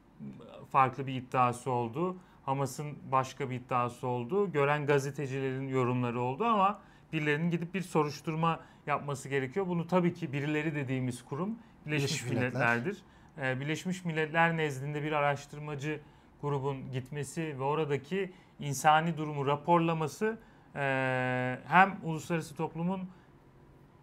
farklı 0.72 1.08
bir 1.08 1.14
iddiası 1.16 1.72
oldu. 1.72 2.18
Hamas'ın 2.46 2.98
başka 3.12 3.50
bir 3.50 3.56
iddiası 3.56 4.08
oldu. 4.08 4.52
Gören 4.52 4.86
gazetecilerin 4.86 5.68
yorumları 5.68 6.22
oldu 6.22 6.46
ama 6.46 6.80
birilerinin 7.14 7.50
gidip 7.50 7.74
bir 7.74 7.82
soruşturma 7.82 8.60
yapması 8.88 9.30
gerekiyor. 9.30 9.68
Bunu 9.68 9.88
tabii 9.88 10.14
ki 10.14 10.34
birileri 10.34 10.76
dediğimiz 10.76 11.26
kurum 11.26 11.60
Birleşmiş, 11.86 12.12
Birleşmiş 12.12 12.32
Milletler. 12.32 12.78
Milletler'dir. 12.78 13.04
Ee, 13.38 13.60
Birleşmiş 13.60 14.06
Milletler 14.06 14.58
nezdinde 14.58 15.04
bir 15.04 15.12
araştırmacı 15.12 16.00
grubun 16.42 16.92
gitmesi 16.92 17.60
ve 17.60 17.64
oradaki 17.64 18.34
insani 18.60 19.18
durumu 19.18 19.48
raporlaması 19.48 20.40
e, 20.76 21.60
hem 21.68 21.98
uluslararası 22.04 22.56
toplumun 22.56 23.10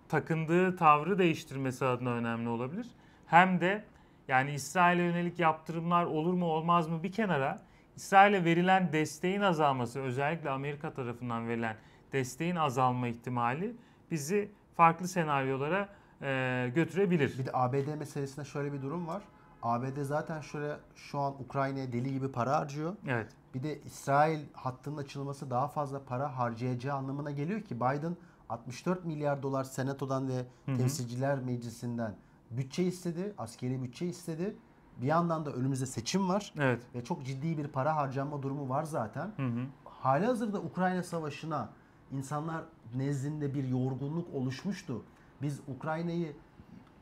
takındığı 0.08 0.76
tavrı 0.76 1.18
değiştirmesi 1.18 1.84
adına 1.84 2.10
önemli 2.10 2.48
olabilir. 2.48 2.86
Hem 3.26 3.60
de 3.60 3.84
yani 4.28 4.52
İsrail'e 4.52 5.02
yönelik 5.02 5.38
yaptırımlar 5.38 6.04
olur 6.04 6.34
mu 6.34 6.46
olmaz 6.46 6.88
mı 6.88 7.02
bir 7.02 7.12
kenara 7.12 7.62
İsrail'e 8.00 8.44
verilen 8.44 8.92
desteğin 8.92 9.40
azalması 9.40 10.00
özellikle 10.00 10.50
Amerika 10.50 10.92
tarafından 10.92 11.48
verilen 11.48 11.76
desteğin 12.12 12.56
azalma 12.56 13.08
ihtimali 13.08 13.76
bizi 14.10 14.50
farklı 14.76 15.08
senaryolara 15.08 15.88
e, 16.22 16.72
götürebilir. 16.74 17.38
Bir 17.38 17.46
de 17.46 17.50
ABD 17.52 17.98
meselesinde 17.98 18.44
şöyle 18.44 18.72
bir 18.72 18.82
durum 18.82 19.06
var. 19.06 19.22
ABD 19.62 20.02
zaten 20.02 20.40
şöyle 20.40 20.76
şu 20.94 21.18
an 21.18 21.34
Ukrayna'ya 21.42 21.92
deli 21.92 22.12
gibi 22.12 22.32
para 22.32 22.56
harcıyor. 22.56 22.96
Evet. 23.06 23.32
Bir 23.54 23.62
de 23.62 23.80
İsrail 23.80 24.40
hattının 24.52 24.96
açılması 24.96 25.50
daha 25.50 25.68
fazla 25.68 26.04
para 26.04 26.38
harcayacağı 26.38 26.96
anlamına 26.96 27.30
geliyor 27.30 27.60
ki 27.60 27.76
Biden 27.76 28.16
64 28.48 29.04
milyar 29.04 29.42
dolar 29.42 29.64
senatodan 29.64 30.28
ve 30.28 30.44
temsilciler 30.66 31.38
meclisinden 31.38 32.14
bütçe 32.50 32.82
istedi, 32.82 33.34
askeri 33.38 33.82
bütçe 33.82 34.06
istedi. 34.06 34.56
Bir 35.00 35.06
yandan 35.06 35.46
da 35.46 35.52
önümüzde 35.52 35.86
seçim 35.86 36.28
var 36.28 36.52
Evet. 36.58 36.82
ve 36.94 37.04
çok 37.04 37.26
ciddi 37.26 37.58
bir 37.58 37.68
para 37.68 37.96
harcanma 37.96 38.42
durumu 38.42 38.68
var 38.68 38.84
zaten. 38.84 39.32
Hı 39.36 39.46
hı. 39.46 39.66
Halihazırda 39.84 40.60
Ukrayna 40.60 41.02
Savaşı'na 41.02 41.68
insanlar 42.12 42.64
nezdinde 42.94 43.54
bir 43.54 43.68
yorgunluk 43.68 44.34
oluşmuştu. 44.34 45.02
Biz 45.42 45.60
Ukrayna'yı 45.76 46.32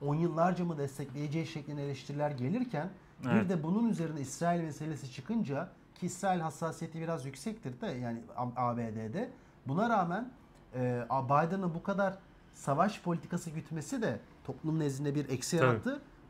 10 0.06 0.14
yıllarca 0.14 0.64
mı 0.64 0.78
destekleyeceği 0.78 1.46
şeklinde 1.46 1.84
eleştiriler 1.84 2.30
gelirken 2.30 2.90
bir 3.24 3.28
Evet. 3.30 3.48
de 3.50 3.62
bunun 3.62 3.88
üzerine 3.88 4.20
İsrail 4.20 4.60
meselesi 4.62 5.12
çıkınca 5.12 5.68
ki 5.94 6.06
İsrail 6.06 6.40
hassasiyeti 6.40 7.00
biraz 7.00 7.26
yüksektir 7.26 7.80
de 7.80 7.86
yani 7.86 8.22
ABD'de 8.56 9.30
buna 9.66 9.88
rağmen 9.90 10.30
e, 10.74 11.04
Biden'ın 11.10 11.74
bu 11.74 11.82
kadar 11.82 12.18
savaş 12.52 13.02
politikası 13.02 13.50
gütmesi 13.50 14.02
de 14.02 14.20
toplum 14.44 14.78
nezdinde 14.78 15.14
bir 15.14 15.28
eksi 15.28 15.58
Tabii. 15.58 15.68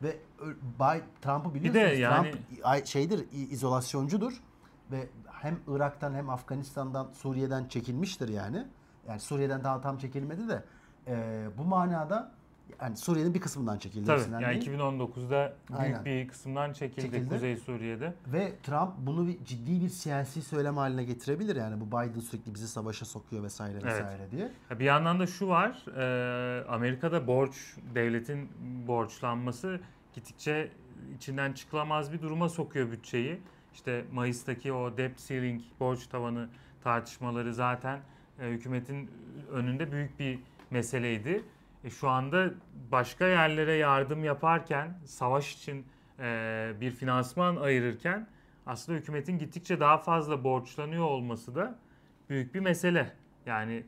Ve 0.03 0.17
Bay- 0.79 1.01
Trump'ı 1.21 1.49
de 1.49 1.53
biliyorsunuz 1.53 1.99
yani- 1.99 2.31
Trump 2.31 2.87
şeydir 2.87 3.25
izolasyoncudur 3.31 4.41
ve 4.91 5.07
hem 5.31 5.59
Irak'tan 5.67 6.13
hem 6.13 6.29
Afganistan'dan 6.29 7.09
Suriye'den 7.13 7.67
çekilmiştir 7.67 8.29
yani. 8.29 8.67
Yani 9.07 9.19
Suriye'den 9.19 9.63
daha 9.63 9.81
tam 9.81 9.97
çekilmedi 9.97 10.49
de 10.49 10.63
e, 11.07 11.47
bu 11.57 11.63
manada 11.63 12.31
yani 12.81 12.97
Suriye'nin 12.97 13.33
bir 13.33 13.41
kısmından 13.41 13.77
çekildi. 13.77 14.05
Tabii. 14.05 14.43
Yani 14.43 14.61
değil. 14.65 14.79
2019'da 14.79 15.53
büyük 15.69 15.79
Aynen. 15.81 16.05
bir 16.05 16.27
kısımdan 16.27 16.73
çekildi, 16.73 17.01
Çekildi. 17.01 17.29
Kuzey 17.29 17.57
Suriye'de. 17.57 18.13
Ve 18.27 18.53
Trump 18.63 18.91
bunu 18.97 19.27
bir 19.27 19.45
ciddi 19.45 19.81
bir 19.81 19.89
siyasi 19.89 20.41
söylem 20.41 20.77
haline 20.77 21.03
getirebilir 21.03 21.55
yani 21.55 21.81
bu 21.81 21.87
Biden 21.87 22.19
sürekli 22.19 22.53
bizi 22.55 22.67
savaşa 22.67 23.05
sokuyor 23.05 23.43
vesaire 23.43 23.79
Evet. 23.83 23.85
vesaire 23.85 24.31
diye. 24.31 24.51
Ya 24.69 24.79
Bir 24.79 24.85
yandan 24.85 25.19
da 25.19 25.27
şu 25.27 25.47
var, 25.47 25.85
e, 25.97 26.65
Amerika'da 26.67 27.27
borç, 27.27 27.75
devletin 27.95 28.49
borçlanması 28.87 29.79
gittikçe 30.13 30.71
içinden 31.15 31.53
çıkılamaz 31.53 32.13
bir 32.13 32.21
duruma 32.21 32.49
sokuyor 32.49 32.91
bütçeyi. 32.91 33.39
İşte 33.73 34.05
Mayıs'taki 34.13 34.73
o 34.73 34.97
debt 34.97 35.27
ceiling, 35.27 35.61
borç 35.79 36.07
tavanı 36.07 36.49
tartışmaları 36.83 37.53
zaten 37.53 37.99
e, 38.41 38.49
hükümetin 38.49 39.11
önünde 39.51 39.91
büyük 39.91 40.19
bir 40.19 40.39
meseleydi. 40.71 41.43
E, 41.83 41.89
şu 41.89 42.09
anda 42.09 42.49
başka 42.91 43.25
yerlere 43.27 43.73
yardım 43.73 44.23
yaparken, 44.23 44.99
savaş 45.05 45.55
için 45.55 45.85
e, 46.19 46.71
bir 46.81 46.91
finansman 46.91 47.55
ayırırken 47.55 48.27
aslında 48.65 48.97
hükümetin 48.97 49.37
gittikçe 49.39 49.79
daha 49.79 49.97
fazla 49.97 50.43
borçlanıyor 50.43 51.05
olması 51.05 51.55
da 51.55 51.75
büyük 52.29 52.53
bir 52.55 52.59
mesele. 52.59 53.11
Yani 53.45 53.83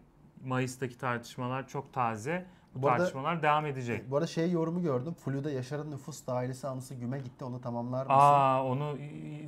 Mayıs'taki 0.46 0.98
tartışmalar 0.98 1.68
çok 1.68 1.94
taze. 1.94 2.46
Bu, 2.76 2.82
Bu 2.82 2.88
arada- 2.88 2.98
tartışmalar 2.98 3.44
devam 3.44 3.66
edecek. 3.66 4.12
Bu 4.12 4.16
arada 4.18 4.28
şey 4.28 4.52
yorumu 4.52 4.82
gördüm. 4.82 5.14
Flu'da 5.14 5.52
Yaşar'ın 5.52 5.92
nüfus 5.92 6.28
dairesi 6.28 6.68
anısı 6.68 6.96
güme 6.96 7.20
gitti. 7.20 7.46
Onu 7.46 7.62
tamamlar 7.62 8.00
mısın? 8.06 8.18
Aa 8.20 8.64
onu 8.66 8.98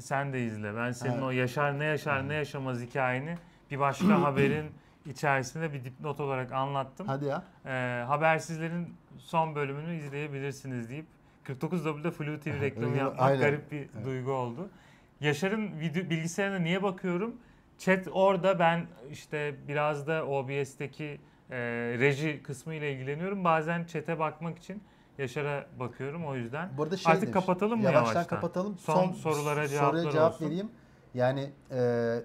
sen 0.01 0.33
de 0.33 0.45
izle. 0.45 0.75
Ben 0.75 0.91
senin 0.91 1.13
Evet. 1.13 1.23
o 1.23 1.31
yaşar 1.31 1.79
ne 1.79 1.85
yaşar 1.85 2.29
ne 2.29 2.33
yaşamaz 2.33 2.81
hikayeni 2.81 3.37
bir 3.71 3.79
başka 3.79 4.21
haberin 4.23 4.71
içerisinde 5.05 5.73
bir 5.73 5.83
dipnot 5.83 6.19
olarak 6.19 6.51
anlattım. 6.51 7.07
Hadi 7.07 7.25
ya. 7.25 7.43
Ee, 7.65 8.03
habersizlerin 8.07 8.93
son 9.17 9.55
bölümünü 9.55 9.95
izleyebilirsiniz 9.95 10.89
deyip 10.89 11.05
49W'de 11.45 12.11
Flu 12.11 12.39
TV 12.39 12.49
reklamı 12.61 12.87
Aynen. 12.91 12.97
yapmak 13.05 13.39
garip 13.39 13.71
bir 13.71 13.87
duygu 14.05 14.31
oldu. 14.31 14.69
Yaşar'ın 15.19 15.79
video 15.79 16.09
bilgisayarına 16.09 16.59
niye 16.59 16.83
bakıyorum? 16.83 17.35
Chat 17.77 18.07
orada 18.11 18.59
ben 18.59 18.85
işte 19.11 19.55
biraz 19.67 20.07
da 20.07 20.25
OBS'teki 20.25 21.19
e, 21.49 21.57
reji 21.99 22.43
kısmı 22.43 22.73
ile 22.75 22.93
ilgileniyorum. 22.93 23.43
Bazen 23.43 23.85
chat'e 23.85 24.19
bakmak 24.19 24.57
için 24.57 24.83
Yaşar'a 25.17 25.65
bakıyorum 25.79 26.25
o 26.25 26.35
yüzden. 26.35 26.69
Bu 26.77 26.83
arada 26.83 26.97
şey 26.97 27.11
Artık 27.11 27.21
demiş, 27.23 27.33
kapatalım 27.33 27.79
mı 27.79 27.85
yavaştan? 27.85 28.13
yavaştan? 28.13 28.27
kapatalım. 28.35 28.77
Son 28.77 29.11
sorulara 29.11 29.67
cevaplar 29.67 30.11
cevap 30.11 30.33
olsun. 30.33 30.45
vereyim. 30.45 30.71
Yani 31.13 31.51
e, 31.71 31.77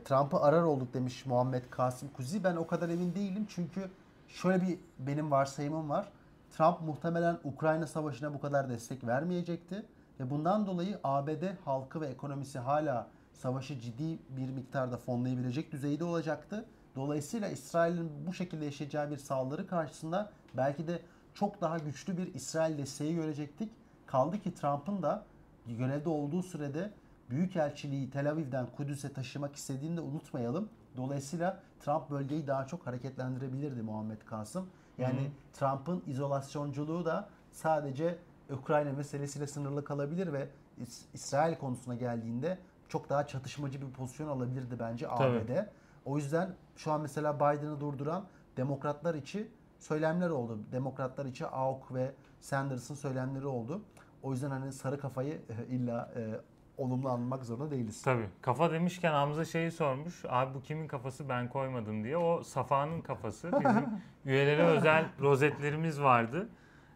Trump'ı 0.04 0.40
arar 0.40 0.62
olduk 0.62 0.94
demiş 0.94 1.26
Muhammed 1.26 1.62
Kasım 1.70 2.08
Kuzi. 2.08 2.44
Ben 2.44 2.56
o 2.56 2.66
kadar 2.66 2.88
emin 2.88 3.14
değilim 3.14 3.46
çünkü 3.48 3.90
şöyle 4.28 4.62
bir 4.62 4.78
benim 4.98 5.30
varsayımım 5.30 5.90
var. 5.90 6.08
Trump 6.50 6.80
muhtemelen 6.80 7.38
Ukrayna 7.44 7.86
Savaşı'na 7.86 8.34
bu 8.34 8.40
kadar 8.40 8.68
destek 8.68 9.06
vermeyecekti. 9.06 9.86
Ve 10.20 10.30
bundan 10.30 10.66
dolayı 10.66 10.98
ABD 11.04 11.44
halkı 11.64 12.00
ve 12.00 12.06
ekonomisi 12.06 12.58
hala 12.58 13.06
savaşı 13.32 13.80
ciddi 13.80 14.18
bir 14.28 14.50
miktarda 14.50 14.96
fonlayabilecek 14.96 15.72
düzeyde 15.72 16.04
olacaktı. 16.04 16.64
Dolayısıyla 16.96 17.48
İsrail'in 17.48 18.10
bu 18.26 18.34
şekilde 18.34 18.64
yaşayacağı 18.64 19.10
bir 19.10 19.16
saldırı 19.16 19.66
karşısında 19.66 20.30
belki 20.54 20.88
de 20.88 21.02
çok 21.34 21.60
daha 21.60 21.78
güçlü 21.78 22.18
bir 22.18 22.34
İsrail 22.34 22.78
desteği 22.78 23.14
görecektik. 23.14 23.72
Kaldı 24.06 24.38
ki 24.38 24.54
Trump'ın 24.54 25.02
da 25.02 25.24
görevde 25.66 26.08
olduğu 26.08 26.42
sürede 26.42 26.90
Büyükelçiliği 27.30 28.10
Tel 28.10 28.30
Aviv'den 28.30 28.66
Kudüs'e 28.76 29.12
taşımak 29.12 29.56
istediğini 29.56 29.96
de 29.96 30.00
unutmayalım. 30.00 30.68
Dolayısıyla 30.96 31.60
Trump 31.80 32.10
bölgeyi 32.10 32.46
daha 32.46 32.66
çok 32.66 32.86
hareketlendirebilirdi 32.86 33.82
Muhammed 33.82 34.22
Kasım. 34.22 34.66
Yani 34.98 35.30
Trump'ın 35.52 36.02
izolasyonculuğu 36.06 37.04
da 37.04 37.28
sadece 37.52 38.18
Ukrayna 38.50 38.92
meselesiyle 38.92 39.46
sınırlı 39.46 39.84
kalabilir 39.84 40.32
ve 40.32 40.48
İs- 40.80 41.04
İsrail 41.14 41.56
konusuna 41.56 41.94
geldiğinde 41.94 42.58
çok 42.88 43.08
daha 43.08 43.26
çatışmacı 43.26 43.80
bir 43.82 43.90
pozisyon 43.92 44.28
alabilirdi 44.28 44.78
bence 44.78 45.06
Tabii. 45.18 45.38
ABD. 45.38 45.66
O 46.04 46.16
yüzden 46.16 46.54
şu 46.76 46.92
an 46.92 47.00
mesela 47.00 47.36
Biden'ı 47.36 47.80
durduran 47.80 48.24
demokratlar 48.56 49.14
içi 49.14 49.48
söylemler 49.78 50.30
oldu. 50.30 50.58
Demokratlar 50.72 51.26
içi 51.26 51.46
AOK 51.46 51.94
ve 51.94 52.12
Sanders'ın 52.40 52.94
söylemleri 52.94 53.46
oldu. 53.46 53.82
O 54.22 54.32
yüzden 54.32 54.50
hani 54.50 54.72
sarı 54.72 55.00
kafayı 55.00 55.34
e, 55.34 55.74
illa 55.74 56.10
e, 56.16 56.40
olumlu 56.78 57.08
anlamak 57.08 57.44
zorunda 57.44 57.70
değiliz. 57.70 58.02
Tabii. 58.02 58.26
Kafa 58.42 58.72
demişken 58.72 59.12
Hamza 59.12 59.44
şeyi 59.44 59.70
sormuş. 59.70 60.24
Abi 60.28 60.54
bu 60.54 60.62
kimin 60.62 60.88
kafası 60.88 61.28
ben 61.28 61.48
koymadım 61.48 62.04
diye. 62.04 62.16
O 62.16 62.42
Safa'nın 62.42 63.00
kafası. 63.00 63.52
Bizim 63.52 63.86
üyelere 64.24 64.62
özel 64.62 65.04
rozetlerimiz 65.20 66.02
vardı. 66.02 66.48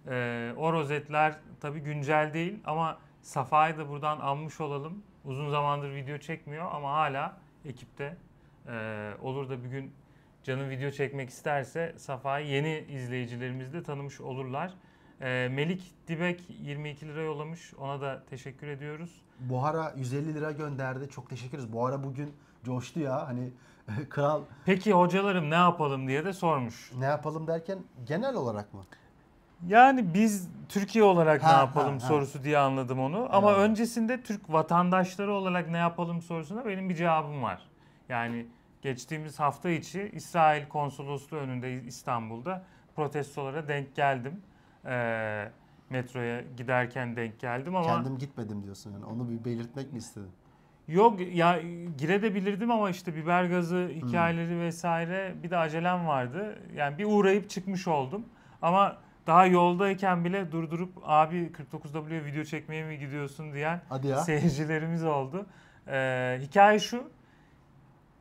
Ee, 0.09 0.53
o 0.57 0.73
rozetler 0.73 1.35
tabii 1.61 1.81
güncel 1.81 2.35
değil 2.35 2.61
ama 2.65 2.99
Safa'yı 3.23 3.79
da 3.79 3.89
buradan 3.89 4.21
anmış 4.21 4.61
olalım. 4.61 5.03
Uzun 5.25 5.51
zamandır 5.51 5.95
video 5.95 6.19
çekmiyor 6.19 6.71
ama 6.73 6.93
hala 6.93 7.37
ekipte. 7.65 8.17
Ee, 8.69 9.13
olur 9.23 9.49
da 9.49 9.65
bir 9.65 9.69
gün 9.69 9.93
canım 10.45 10.71
video 10.71 10.91
çekmek 10.91 11.29
isterse 11.29 11.95
Safa'yı 11.97 12.47
yeni 12.47 12.85
izleyicilerimiz 12.89 13.73
de 13.73 13.83
tanımış 13.83 14.21
olurlar. 14.21 14.75
Ee, 15.23 15.49
Melik 15.53 15.94
Dibek 16.09 16.40
22 16.62 17.09
lira 17.09 17.20
yollamış. 17.23 17.74
Ona 17.74 18.01
da 18.01 18.23
teşekkür 18.31 18.66
ediyoruz. 18.69 19.23
Buhara 19.40 19.93
150 19.97 20.35
lira 20.35 20.53
gönderdi. 20.53 21.09
Çok 21.11 21.31
teşekkür 21.31 21.59
ederiz. 21.59 21.73
Buhara 21.73 22.05
bugün 22.05 22.32
coştu 22.65 23.01
ya. 23.01 23.28
Hani 23.28 23.51
kral 24.11 24.43
Peki 24.66 24.93
hocalarım 24.93 25.51
ne 25.51 25.55
yapalım 25.55 26.09
diye 26.09 26.24
de 26.24 26.32
sormuş. 26.32 26.93
ne 26.99 27.05
yapalım 27.05 27.47
derken 27.47 27.78
genel 28.07 28.35
olarak 28.35 28.74
mı? 28.74 28.81
Yani 29.69 30.15
biz 30.15 30.49
Türkiye 30.69 31.05
olarak 31.05 31.43
Ha, 31.44 31.53
ne 31.53 31.59
yapalım 31.59 31.93
ha. 31.99 32.01
sorusu 32.07 32.44
diye 32.44 32.59
anladım 32.59 33.01
onu. 33.01 33.28
Ama 33.31 33.51
Evet. 33.53 33.61
öncesinde 33.61 34.23
Türk 34.23 34.53
vatandaşları 34.53 35.32
olarak 35.32 35.70
ne 35.70 35.77
yapalım 35.78 36.23
sorusuna 36.23 36.66
benim 36.66 36.89
bir 36.89 36.94
cevabım 36.94 37.43
var. 37.43 37.62
Yani 38.09 38.47
geçtiğimiz 38.82 39.40
hafta 39.40 39.70
içi 39.70 40.11
İsrail 40.15 40.69
konsolosluğu 40.69 41.36
önünde 41.36 41.82
İstanbul'da 41.82 42.65
protestolara 42.97 43.69
denk 43.69 43.97
geldim. 43.97 44.40
Ee, 44.87 45.49
metroya 45.91 46.41
giderken 46.57 47.17
denk 47.17 47.41
geldim 47.41 47.77
ama 47.77 47.87
Kendim 47.87 48.19
gitmedim 48.19 48.63
diyorsun 48.63 48.93
yani. 48.93 49.05
Onu 49.05 49.31
bir 49.31 49.45
belirtmek 49.45 49.93
mi 49.93 49.99
istedin? 49.99 50.31
Yok 50.89 51.21
ya 51.35 51.61
girebilirdim 51.99 52.71
ama 52.71 52.91
işte 52.91 53.15
biber 53.17 53.45
gazı 53.45 53.77
Hmm. 53.77 54.09
hikayeleri 54.09 54.61
vesaire 54.61 55.35
bir 55.43 55.51
de 55.51 55.57
acelem 55.57 56.07
vardı. 56.07 56.59
Yani 56.77 56.99
bir 56.99 57.05
uğrayıp 57.05 57.51
çıkmış 57.51 57.89
oldum. 57.89 58.25
Ama 58.63 58.97
daha 59.27 59.47
yoldayken 59.47 60.25
bile 60.25 60.53
durdurup 60.53 60.93
abi 61.03 61.51
49W'ye 61.53 62.25
video 62.25 62.45
çekmeye 62.45 62.85
mi 62.85 62.99
gidiyorsun 62.99 63.53
diyen 63.53 63.81
seyircilerimiz 64.23 65.05
oldu. 65.05 65.47
Ee, 65.89 66.39
hikaye 66.43 66.79
şu. 66.79 67.11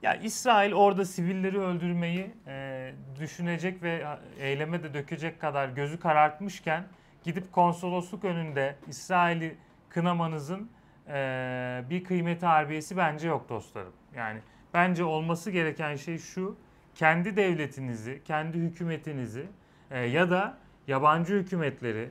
Ya 0.02 0.16
İsrail 0.16 0.74
orada 0.74 1.06
sivilleri 1.06 1.60
öldürmeyi 1.60 2.32
e, 2.48 2.94
düşünecek 3.20 3.84
ve 3.84 4.06
eyleme 4.40 4.84
de 4.84 4.94
dökecek 4.94 5.42
kadar 5.42 5.70
gözü 5.70 6.00
karartmışken 6.00 6.84
gidip 7.24 7.52
konsolosluk 7.52 8.26
önünde 8.26 8.76
İsrail'i 8.88 9.56
kınamanızın 9.90 10.70
e, 11.08 11.84
bir 11.90 12.04
kıymeti 12.04 12.46
harbiyesi 12.46 12.98
bence 12.98 13.28
yok 13.28 13.50
dostlarım. 13.50 13.94
Yani 14.16 14.40
bence 14.74 15.04
olması 15.04 15.52
gereken 15.52 15.96
şey 15.96 16.18
şu. 16.18 16.58
Kendi 16.96 17.38
devletinizi, 17.38 18.22
kendi 18.26 18.58
hükümetinizi 18.58 19.46
e, 19.92 20.00
ya 20.00 20.30
da 20.30 20.58
yabancı 20.88 21.34
hükümetleri 21.36 22.10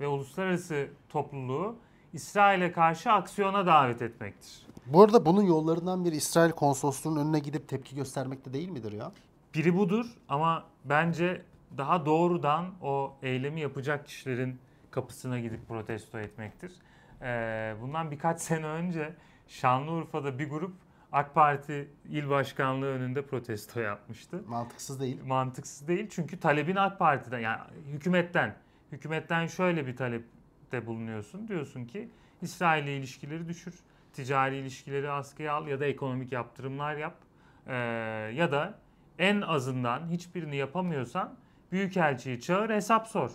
ve 0.00 0.06
uluslararası 0.06 0.88
topluluğu 1.08 1.76
İsrail'e 2.12 2.72
karşı 2.72 3.12
aksiyona 3.12 3.66
davet 3.66 4.02
etmektir. 4.02 4.69
Bu 4.92 5.02
arada 5.02 5.26
bunun 5.26 5.42
yollarından 5.42 6.04
biri 6.04 6.16
İsrail 6.16 6.52
konsolosluğunun 6.52 7.20
önüne 7.20 7.38
gidip 7.38 7.68
tepki 7.68 7.96
göstermek 7.96 8.44
de 8.44 8.52
değil 8.52 8.68
midir 8.68 8.92
ya? 8.92 9.12
Biri 9.54 9.76
budur 9.76 10.06
ama 10.28 10.64
bence 10.84 11.42
daha 11.78 12.06
doğrudan 12.06 12.66
o 12.82 13.12
eylemi 13.22 13.60
yapacak 13.60 14.06
kişilerin 14.06 14.58
kapısına 14.90 15.40
gidip 15.40 15.68
protesto 15.68 16.18
etmektir. 16.18 16.72
Ee, 17.22 17.74
bundan 17.82 18.10
birkaç 18.10 18.40
sene 18.40 18.66
önce 18.66 19.14
Şanlıurfa'da 19.48 20.38
bir 20.38 20.50
grup 20.50 20.72
AK 21.12 21.34
Parti 21.34 21.88
il 22.08 22.28
başkanlığı 22.30 22.86
önünde 22.86 23.26
protesto 23.26 23.80
yapmıştı. 23.80 24.44
Mantıksız 24.48 25.00
değil. 25.00 25.18
Mantıksız 25.26 25.88
değil 25.88 26.06
çünkü 26.10 26.40
talebin 26.40 26.76
AK 26.76 26.98
Parti'den 26.98 27.38
yani 27.38 27.60
hükümetten 27.86 28.56
hükümetten 28.92 29.46
şöyle 29.46 29.86
bir 29.86 29.96
talepte 29.96 30.86
bulunuyorsun. 30.86 31.48
Diyorsun 31.48 31.84
ki 31.84 32.08
İsrail 32.42 32.84
ile 32.84 32.96
ilişkileri 32.96 33.48
düşür, 33.48 33.74
ticari 34.12 34.56
ilişkileri 34.56 35.10
askıya 35.10 35.54
al 35.54 35.66
ya 35.66 35.80
da 35.80 35.86
ekonomik 35.86 36.32
yaptırımlar 36.32 36.96
yap. 36.96 37.14
Ee, 37.66 37.74
ya 38.34 38.52
da 38.52 38.78
en 39.18 39.40
azından 39.40 40.08
hiçbirini 40.08 40.56
yapamıyorsan 40.56 41.34
büyükelçiyi 41.72 42.40
çağır 42.40 42.70
hesap 42.70 43.06
sor. 43.06 43.30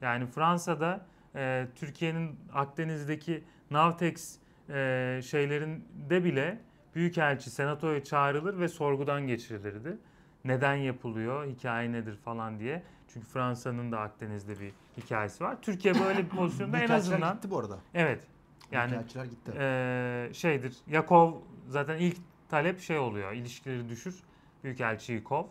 Yani 0.00 0.26
Fransa'da 0.26 1.06
e, 1.34 1.66
Türkiye'nin 1.74 2.40
Akdeniz'deki 2.54 3.44
Navtex 3.70 4.38
e, 4.68 5.20
şeylerinde 5.24 6.24
bile 6.24 6.60
büyükelçi 6.94 7.50
senatoya 7.50 8.04
çağrılır 8.04 8.58
ve 8.58 8.68
sorgudan 8.68 9.26
geçirilirdi 9.26 9.98
neden 10.44 10.74
yapılıyor, 10.74 11.46
hikaye 11.46 11.92
nedir 11.92 12.16
falan 12.16 12.58
diye. 12.58 12.82
Çünkü 13.08 13.26
Fransa'nın 13.26 13.92
da 13.92 14.00
Akdeniz'de 14.00 14.60
bir 14.60 14.72
hikayesi 14.96 15.44
var. 15.44 15.56
Türkiye 15.62 15.94
böyle 15.94 16.24
bir 16.24 16.28
pozisyonda 16.36 16.78
en 16.78 16.88
azından 16.88 17.34
gitti 17.34 17.50
bu 17.50 17.58
arada. 17.58 17.78
evet 17.94 18.26
yani 18.74 19.30
gitti. 19.30 19.52
eee, 19.58 20.30
şeydir. 20.34 20.76
Yakov 20.86 21.32
zaten 21.68 21.96
ilk 21.98 22.16
talep 22.48 22.80
şey 22.80 22.98
oluyor. 22.98 23.32
ilişkileri 23.32 23.88
düşür. 23.88 24.22
Büyükelçiyi 24.64 25.24
kov. 25.24 25.44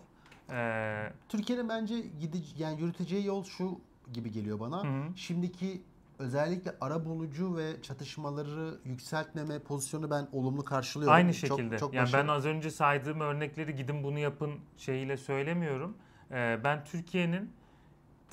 Eee, 0.50 1.14
Türkiye'nin 1.30 1.70
bence 1.70 1.96
gidici, 2.20 2.64
yani 2.64 2.82
yürüteceği 2.82 3.26
yol 3.26 3.44
şu 3.44 3.80
gibi 4.14 4.32
geliyor 4.32 4.60
bana. 4.60 4.84
Hı. 4.84 4.88
Şimdiki 5.16 5.82
özellikle 6.20 6.76
ara 6.82 7.06
bulucu 7.06 7.58
ve 7.58 7.82
çatışmaları 7.82 8.78
yükseltmeme 8.86 9.60
pozisyonu 9.60 10.10
ben 10.12 10.28
olumlu 10.32 10.64
karşılıyorum. 10.66 11.16
Aynı 11.16 11.34
Çok- 11.34 11.50
şekilde. 11.60 11.78
çok 11.78 11.94
yani 11.94 12.10
ben 12.14 12.28
az 12.28 12.46
önce 12.46 12.72
saydığım 12.72 13.20
örnekleri 13.20 13.76
gidin 13.76 14.04
bunu 14.04 14.20
yapın 14.20 14.52
şeyiyle 14.78 15.18
söylemiyorum. 15.18 15.98
Eee, 16.32 16.60
ben 16.64 16.84
Türkiye'nin 16.84 17.52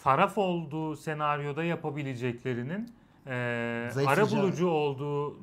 taraf 0.03 0.39
olduğu 0.39 0.97
senaryoda 0.97 1.65
yapabileceklerinin 1.65 2.93
eee 3.27 4.07
ara 4.07 4.31
bulucu 4.31 4.69
olduğu 4.69 5.37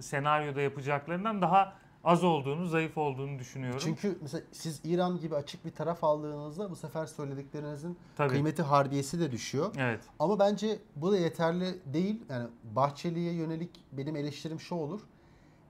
senaryoda 0.00 0.60
yapacaklarından 0.60 1.42
daha 1.42 1.72
az 2.04 2.24
olduğunu, 2.24 2.66
zayıf 2.66 2.98
olduğunu 2.98 3.38
düşünüyorum. 3.38 3.80
Çünkü 3.82 4.18
mesela 4.22 4.44
siz 4.52 4.80
İran 4.84 5.18
gibi 5.18 5.36
açık 5.36 5.64
bir 5.64 5.70
taraf 5.70 6.04
aldığınızda 6.04 6.70
bu 6.70 6.76
sefer 6.76 7.06
söylediklerinizin 7.06 7.98
Tabii. 8.16 8.28
kıymeti 8.28 8.62
harbiyesi 8.62 9.20
de 9.20 9.32
düşüyor. 9.32 9.74
Evet. 9.78 10.00
Ama 10.18 10.38
bence 10.38 10.78
bu 10.96 11.12
da 11.12 11.18
yeterli 11.18 11.78
değil. 11.86 12.24
Yani 12.28 12.48
Bahçeli'ye 12.64 13.32
yönelik 13.32 13.70
benim 13.92 14.16
eleştirim 14.16 14.60
şu 14.60 14.74
olur. 14.74 15.00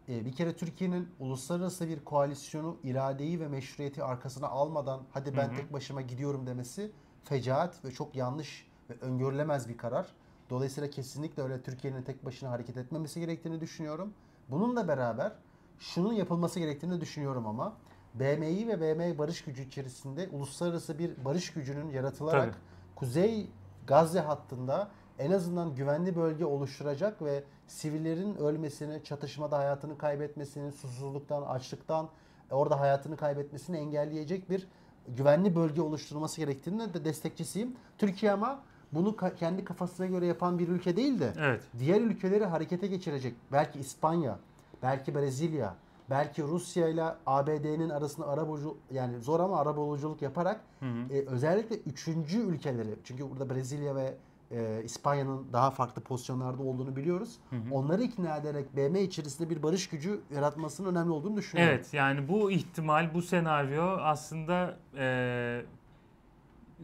e, 0.08 0.24
bir 0.24 0.32
kere 0.32 0.56
Türkiye'nin 0.56 1.08
uluslararası 1.20 1.88
bir 1.88 2.04
koalisyonu 2.04 2.76
iradeyi 2.84 3.40
ve 3.40 3.48
meşruiyeti 3.48 4.04
arkasına 4.04 4.46
almadan 4.48 5.00
hadi 5.12 5.36
ben 5.36 5.48
Hı 5.48 5.52
hı. 5.52 5.56
tek 5.56 5.72
başıma 5.72 6.00
gidiyorum 6.02 6.46
demesi 6.46 6.90
fecaat 7.24 7.84
ve 7.84 7.90
çok 7.90 8.16
yanlış 8.16 8.66
ve 8.90 8.94
öngörülemez 9.00 9.68
bir 9.68 9.76
karar. 9.76 10.06
Dolayısıyla 10.50 10.90
kesinlikle 10.90 11.42
öyle 11.42 11.62
Türkiye'nin 11.62 12.02
tek 12.02 12.24
başına 12.24 12.50
hareket 12.50 12.76
etmemesi 12.76 13.20
gerektiğini 13.20 13.60
düşünüyorum. 13.60 14.14
Bununla 14.50 14.88
beraber 14.88 15.32
şunun 15.78 16.12
yapılması 16.12 16.60
gerektiğini 16.60 17.00
düşünüyorum 17.00 17.46
ama 17.46 17.76
BM'yi 18.14 18.68
ve 18.68 18.80
BM 18.80 19.18
barış 19.18 19.44
gücü 19.44 19.62
içerisinde 19.62 20.28
uluslararası 20.32 20.98
bir 20.98 21.24
barış 21.24 21.52
gücünün 21.52 21.90
yaratılarak 21.90 22.52
Tabii. 22.52 22.62
Kuzey 22.96 23.46
Gazze 23.86 24.20
hattında 24.20 24.90
en 25.18 25.30
azından 25.30 25.74
güvenli 25.74 26.16
bölge 26.16 26.44
oluşturacak 26.44 27.22
ve 27.22 27.44
sivillerin 27.66 28.34
ölmesini, 28.34 29.04
çatışmada 29.04 29.58
hayatını 29.58 29.98
kaybetmesini, 29.98 30.72
susuzluktan, 30.72 31.42
açlıktan 31.42 32.08
orada 32.50 32.80
hayatını 32.80 33.16
kaybetmesini 33.16 33.76
engelleyecek 33.76 34.50
bir 34.50 34.68
güvenli 35.08 35.56
bölge 35.56 35.80
oluşturulması 35.82 36.40
gerektiğini 36.40 36.94
de 36.94 37.04
destekçisiyim. 37.04 37.76
Türkiye 37.98 38.32
ama 38.32 38.62
bunu 38.92 39.08
ka- 39.08 39.34
kendi 39.36 39.64
kafasına 39.64 40.06
göre 40.06 40.26
yapan 40.26 40.58
bir 40.58 40.68
ülke 40.68 40.96
değil 40.96 41.20
de 41.20 41.32
Evet. 41.38 41.62
diğer 41.78 42.00
ülkeleri 42.00 42.44
harekete 42.44 42.86
geçirecek. 42.86 43.34
Belki 43.52 43.78
İspanya, 43.78 44.38
belki 44.82 45.14
Brezilya, 45.14 45.74
belki 46.10 46.42
Rusya 46.42 46.88
ile 46.88 47.04
ABD'nin 47.26 47.88
arasında 47.88 48.28
arabulucu 48.28 48.76
yani 48.92 49.18
zor 49.20 49.40
ama 49.40 49.60
arabuluculuk 49.60 50.22
yaparak 50.22 50.60
Hı 50.80 50.86
hı. 50.86 51.12
e, 51.14 51.26
özellikle 51.26 51.76
üçüncü 51.76 52.38
ülkeleri 52.38 52.94
çünkü 53.04 53.30
burada 53.30 53.50
Brezilya 53.54 53.94
ve 53.96 54.14
e, 54.50 54.80
İspanya'nın 54.84 55.46
daha 55.52 55.70
farklı 55.70 56.02
pozisyonlarda 56.02 56.62
olduğunu 56.62 56.96
biliyoruz. 56.96 57.36
Hı 57.50 57.56
hı. 57.56 57.74
Onları 57.74 58.02
ikna 58.02 58.36
ederek 58.36 58.76
BM 58.76 59.00
içerisinde 59.02 59.50
bir 59.50 59.62
barış 59.62 59.88
gücü 59.88 60.20
yaratmasının 60.34 60.90
önemli 60.90 61.10
olduğunu 61.12 61.36
düşünüyorum. 61.36 61.74
Evet 61.74 61.94
yani 61.94 62.28
bu 62.28 62.50
ihtimal, 62.50 63.14
bu 63.14 63.22
senaryo 63.22 63.82
aslında 63.84 64.76
e, 64.96 65.62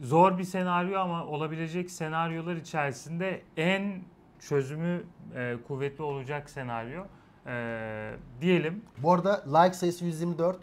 zor 0.01 0.37
bir 0.37 0.43
senaryo 0.43 0.99
ama 0.99 1.25
olabilecek 1.25 1.91
senaryolar 1.91 2.55
içerisinde 2.55 3.41
en 3.57 4.01
çözümü 4.39 5.03
e, 5.35 5.55
kuvvetli 5.67 6.03
olacak 6.03 6.49
senaryo 6.49 7.03
E, 7.47 8.11
diyelim. 8.41 8.81
Bu 8.97 9.13
arada 9.13 9.43
like 9.59 9.73
sayısı 9.73 10.05
124. 10.05 10.57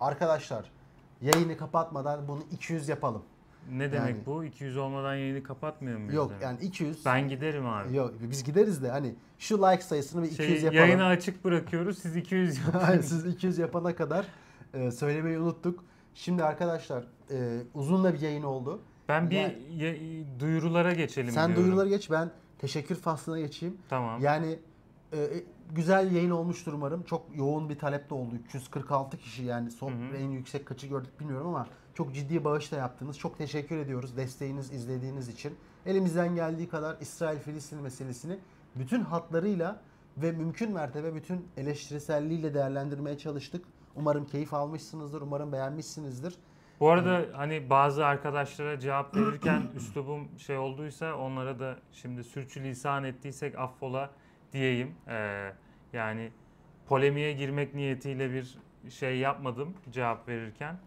Arkadaşlar 0.00 0.64
yayını 1.22 1.56
kapatmadan 1.56 2.28
bunu 2.28 2.40
200 2.52 2.88
yapalım. 2.88 3.22
Ne 3.72 3.92
demek 3.92 4.08
Yani- 4.16 4.26
bu? 4.26 4.44
200 4.44 4.76
olmadan 4.76 5.14
yayını 5.14 5.42
kapatmıyor 5.42 5.98
muyuz? 5.98 6.14
Yok 6.14 6.30
demek? 6.30 6.42
yani 6.42 6.60
200. 6.60 7.04
Ben 7.06 7.28
giderim 7.28 7.66
abi. 7.66 7.96
Yok 7.96 8.12
biz 8.20 8.44
gideriz 8.44 8.82
de 8.82 8.90
hani 8.90 9.14
şu 9.38 9.58
like 9.62 9.82
sayısını 9.82 10.22
bir 10.22 10.26
200 10.30 10.48
Şey, 10.48 10.56
yapalım. 10.62 10.74
yayını 10.74 11.04
açık 11.04 11.44
bırakıyoruz. 11.44 11.98
Siz 11.98 12.16
200 12.16 12.58
yapın. 12.66 12.78
Hayır, 12.78 13.02
Siz 13.02 13.26
200 13.26 13.58
yapana 13.58 13.94
kadar 13.94 14.26
e, 14.74 14.90
söylemeyi 14.90 15.38
unuttuk. 15.38 15.84
Şimdi 16.18 16.44
arkadaşlar 16.44 17.04
e, 17.30 17.60
uzun 17.74 18.04
da 18.04 18.14
bir 18.14 18.20
yayın 18.20 18.42
oldu. 18.42 18.80
Ben 19.08 19.30
bir 19.30 19.36
Yani- 19.36 19.58
ya- 19.76 20.40
duyurulara 20.40 20.92
geçelim 20.92 21.30
Sen 21.30 21.46
diyorum. 21.48 21.64
duyuruları 21.64 21.88
geç 21.88 22.10
ben 22.10 22.30
teşekkür 22.58 22.94
faslına 22.94 23.38
geçeyim. 23.40 23.78
Tamam. 23.88 24.20
Yani 24.22 24.58
e, 25.12 25.18
e, 25.20 25.44
güzel 25.74 26.12
yayın 26.12 26.30
olmuştur 26.30 26.72
umarım. 26.72 27.02
Çok 27.02 27.26
yoğun 27.36 27.68
bir 27.68 27.78
talep 27.78 28.10
de 28.10 28.14
oldu. 28.14 28.34
346 28.46 29.18
kişi 29.18 29.44
yani 29.44 29.70
son 29.70 29.90
Hı 29.92 29.94
hı. 30.12 30.16
en 30.16 30.28
yüksek 30.30 30.66
kaçı 30.66 30.86
gördük 30.86 31.20
bilmiyorum 31.20 31.46
ama 31.48 31.66
çok 31.94 32.14
ciddi 32.14 32.44
bağış 32.44 32.72
da 32.72 32.76
yaptınız. 32.76 33.18
Çok 33.18 33.38
teşekkür 33.38 33.76
ediyoruz 33.76 34.16
desteğiniz, 34.16 34.72
izlediğiniz 34.72 35.28
için. 35.28 35.54
Elimizden 35.86 36.34
geldiği 36.34 36.68
kadar 36.68 36.96
İsrail-Filistin 37.00 37.80
meselesini 37.82 38.38
bütün 38.76 39.00
hatlarıyla 39.00 39.80
ve 40.16 40.32
mümkün 40.32 40.72
mertebe 40.72 41.14
bütün 41.14 41.46
eleştiriselliğiyle 41.56 42.54
değerlendirmeye 42.54 43.18
çalıştık. 43.18 43.64
Umarım 43.98 44.26
keyif 44.26 44.54
almışsınızdır, 44.54 45.22
umarım 45.22 45.52
beğenmişsinizdir. 45.52 46.34
Bu 46.80 46.90
arada 46.90 47.26
hani 47.32 47.70
bazı 47.70 48.06
arkadaşlara 48.06 48.80
cevap 48.80 49.16
verirken 49.16 49.62
üslubum 49.76 50.28
şey 50.38 50.58
olduysa 50.58 51.14
onlara 51.16 51.58
da 51.60 51.76
şimdi 51.92 52.24
sürçülisan 52.24 53.04
ettiysek 53.04 53.58
affola 53.58 54.10
diyeyim. 54.52 54.94
Ee, 55.08 55.52
yani 55.92 56.32
polemiğe 56.86 57.32
girmek 57.32 57.74
niyetiyle 57.74 58.32
bir 58.32 58.58
şey 58.90 59.18
yapmadım 59.18 59.74
cevap 59.90 60.28
verirken. 60.28 60.78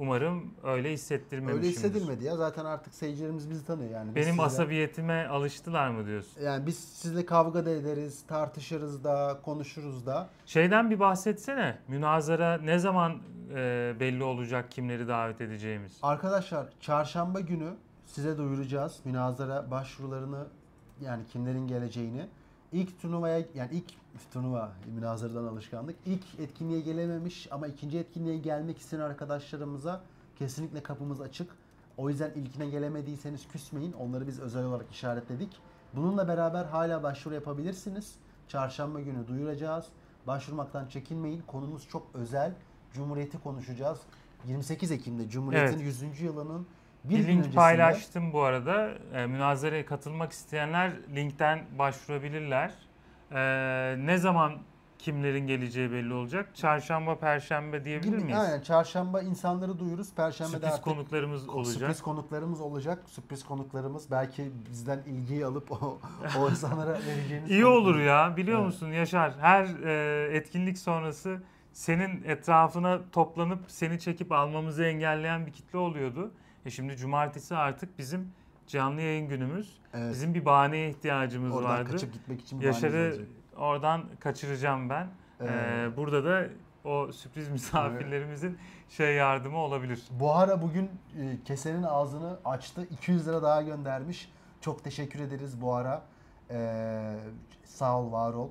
Umarım 0.00 0.54
öyle 0.64 0.92
hissettirmemişimdir. 0.92 1.66
Öyle 1.66 1.76
hissedilmedi 1.76 2.24
ya. 2.24 2.36
Zaten 2.36 2.64
artık 2.64 2.94
seyircilerimiz 2.94 3.50
bizi 3.50 3.66
tanıyor 3.66 3.90
yani. 3.90 4.08
Biz 4.08 4.14
Benim 4.16 4.28
sizle- 4.28 4.42
asabiyetime 4.42 5.26
alıştılar 5.26 5.88
mı 5.90 6.06
diyorsun? 6.06 6.42
Yani 6.42 6.66
biz 6.66 6.78
sizle 6.78 7.26
kavga 7.26 7.66
da 7.66 7.70
ederiz, 7.70 8.22
tartışırız 8.26 9.04
da, 9.04 9.40
konuşuruz 9.42 10.06
da. 10.06 10.28
Şeyden 10.46 10.90
bir 10.90 11.00
bahsetsene. 11.00 11.78
Münazara 11.88 12.58
ne 12.58 12.78
zaman 12.78 13.18
e, 13.54 13.94
belli 14.00 14.24
olacak 14.24 14.70
kimleri 14.70 15.08
davet 15.08 15.40
edeceğimiz? 15.40 15.98
Arkadaşlar 16.02 16.66
çarşamba 16.80 17.40
günü 17.40 17.70
size 18.06 18.38
duyuracağız 18.38 19.00
münazara 19.04 19.70
başvurularını 19.70 20.46
yani 21.00 21.22
kimlerin 21.32 21.66
geleceğini. 21.66 22.26
İlk 22.72 23.00
turnuvaya 23.00 23.38
yani 23.54 23.70
ilk 23.72 23.84
turnuva 24.32 24.72
münazaradan 24.94 25.44
alışkanlık. 25.44 25.96
İlk 26.06 26.40
etkinliğe 26.40 26.80
gelememiş 26.80 27.48
ama 27.50 27.66
ikinci 27.66 27.98
etkinliğe 27.98 28.38
gelmek 28.38 28.78
isteyen 28.78 29.00
arkadaşlarımıza 29.00 30.00
kesinlikle 30.36 30.82
kapımız 30.82 31.20
açık. 31.20 31.50
O 31.96 32.08
yüzden 32.10 32.30
ilkine 32.30 32.66
gelemediyseniz 32.70 33.48
küsmeyin. 33.48 33.92
Onları 33.92 34.26
biz 34.26 34.40
özel 34.40 34.64
olarak 34.64 34.90
işaretledik. 34.90 35.56
Bununla 35.94 36.28
beraber 36.28 36.64
hala 36.64 37.02
başvuru 37.02 37.34
yapabilirsiniz. 37.34 38.14
Çarşamba 38.48 39.00
günü 39.00 39.28
duyuracağız. 39.28 39.86
Başvurmaktan 40.26 40.86
çekinmeyin. 40.86 41.42
Konumuz 41.46 41.88
çok 41.88 42.06
özel. 42.14 42.54
Cumhuriyeti 42.92 43.38
konuşacağız. 43.42 43.98
28 44.48 44.90
Ekim'de 44.90 45.28
Cumhuriyet'in 45.28 45.78
Evet. 45.78 46.02
100. 46.02 46.20
yılının 46.20 46.66
bir, 47.04 47.18
Bir 47.18 47.28
link 47.28 47.54
paylaştım 47.54 48.32
bu 48.32 48.42
arada. 48.42 48.90
E, 49.14 49.26
münazaraya 49.26 49.86
katılmak 49.86 50.32
isteyenler 50.32 50.92
linkten 51.14 51.64
başvurabilirler. 51.78 52.72
E, 53.32 54.06
ne 54.06 54.18
zaman 54.18 54.52
kimlerin 54.98 55.46
geleceği 55.46 55.92
belli 55.92 56.14
olacak. 56.14 56.56
Çarşamba, 56.56 57.18
perşembe 57.18 57.84
diyebilir 57.84 58.12
Gibi- 58.12 58.24
miyiz? 58.24 58.38
Aynen 58.38 58.60
çarşamba 58.60 59.22
insanları 59.22 59.78
duyururuz. 59.78 60.14
Perşembe 60.14 60.50
Sürpriz 60.50 60.68
artık 60.72 60.84
konuklarımız 60.84 61.48
olacak. 61.48 61.72
Sürpriz 61.74 62.02
konuklarımız 62.02 62.60
olacak. 62.60 63.02
Sürpriz 63.06 63.44
konuklarımız 63.44 64.10
belki 64.10 64.50
bizden 64.70 64.98
ilgiyi 65.06 65.46
alıp 65.46 65.72
o, 65.72 65.98
o 66.40 66.50
insanlara 66.50 66.90
vereceğiniz 67.06 67.50
İyi 67.50 67.66
olur 67.66 67.98
ya 67.98 68.36
biliyor 68.36 68.58
Evet. 68.58 68.66
musun 68.66 68.88
Yaşar? 68.92 69.32
Her 69.40 69.64
e, 69.84 70.36
etkinlik 70.36 70.78
sonrası 70.78 71.42
senin 71.72 72.24
etrafına 72.24 73.00
toplanıp 73.12 73.60
seni 73.68 74.00
çekip 74.00 74.32
almamızı 74.32 74.84
engelleyen 74.84 75.46
bir 75.46 75.52
kitle 75.52 75.78
oluyordu. 75.78 76.30
E 76.66 76.70
şimdi 76.70 76.96
cumartesi 76.96 77.56
artık 77.56 77.98
bizim 77.98 78.32
canlı 78.66 79.00
yayın 79.00 79.28
günümüz. 79.28 79.80
Evet. 79.94 80.12
Bizim 80.12 80.34
bir 80.34 80.44
bahaneye 80.44 80.90
ihtiyacımız 80.90 81.52
Oradan 81.52 81.70
vardı. 81.70 81.90
kaçıp 81.90 82.12
gitmek 82.12 82.40
için 82.40 82.60
bir 82.60 82.66
Yaşar'ı 82.66 83.24
oradan 83.56 84.04
kaçıracağım 84.20 84.90
ben. 84.90 85.08
Evet. 85.40 85.50
Ee, 85.52 85.96
burada 85.96 86.24
da 86.24 86.48
o 86.84 87.12
sürpriz 87.12 87.48
misafirlerimizin 87.58 88.58
şey 88.88 89.14
yardımı 89.14 89.58
olabilir. 89.58 90.02
Buhara 90.10 90.62
bugün 90.62 90.84
e, 91.18 91.38
kesenin 91.44 91.82
ağzını 91.82 92.38
açtı. 92.44 92.86
200 92.90 93.28
lira 93.28 93.42
daha 93.42 93.62
göndermiş. 93.62 94.32
Çok 94.60 94.84
teşekkür 94.84 95.20
ederiz 95.20 95.60
Buhara. 95.60 96.02
Ee, 96.50 97.14
sağ 97.64 98.00
ol, 98.00 98.12
var 98.12 98.34
ol. 98.34 98.48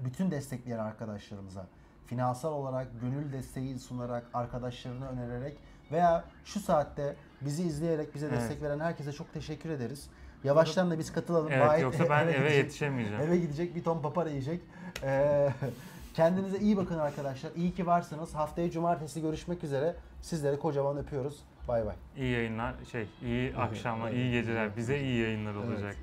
Bütün 0.00 0.30
destekleyen 0.30 0.78
arkadaşlarımıza 0.78 1.66
finansal 2.06 2.52
olarak 2.52 3.00
gönül 3.00 3.32
desteği 3.32 3.78
sunarak, 3.78 4.26
arkadaşlarını 4.34 5.08
önererek 5.08 5.58
veya 5.92 6.24
şu 6.44 6.60
saatte 6.60 7.16
bizi 7.40 7.62
izleyerek 7.62 8.14
bize 8.14 8.26
Evet. 8.26 8.38
destek 8.40 8.62
veren 8.62 8.80
herkese 8.80 9.12
çok 9.12 9.32
teşekkür 9.32 9.70
ederiz. 9.70 10.10
Yavaştan 10.44 10.90
da 10.90 10.98
biz 10.98 11.12
katılalım. 11.12 11.52
Evet 11.52 11.68
Bayit 11.68 11.82
yoksa 11.82 12.10
ben 12.10 12.24
eve 12.26 12.32
gidecek. 12.38 12.56
yetişemeyeceğim. 12.56 13.22
Eve 13.22 13.36
gidecek 13.38 13.74
bir 13.76 13.84
ton 13.84 14.02
papara 14.02 14.28
yiyecek. 14.28 14.60
Ee, 15.02 15.48
kendinize 16.14 16.58
iyi 16.58 16.76
bakın 16.76 16.98
arkadaşlar. 16.98 17.52
İyi 17.56 17.74
ki 17.74 17.86
varsınız. 17.86 18.34
Haftaya 18.34 18.70
cumartesi 18.70 19.20
görüşmek 19.22 19.64
üzere. 19.64 19.96
Sizleri 20.22 20.58
kocaman 20.58 20.96
öpüyoruz. 20.96 21.40
Bay 21.68 21.86
bay. 21.86 21.94
İyi 22.16 22.32
yayınlar, 22.32 22.74
şey 22.92 23.08
iyi 23.22 23.56
akşamlar, 23.56 24.08
evet, 24.08 24.16
iyi 24.18 24.32
geceler. 24.32 24.76
Bize 24.76 25.00
iyi 25.00 25.20
yayınlar 25.22 25.54
Evet. 25.54 25.64
olacak. 25.68 25.96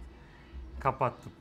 Kapattım. 0.80 1.32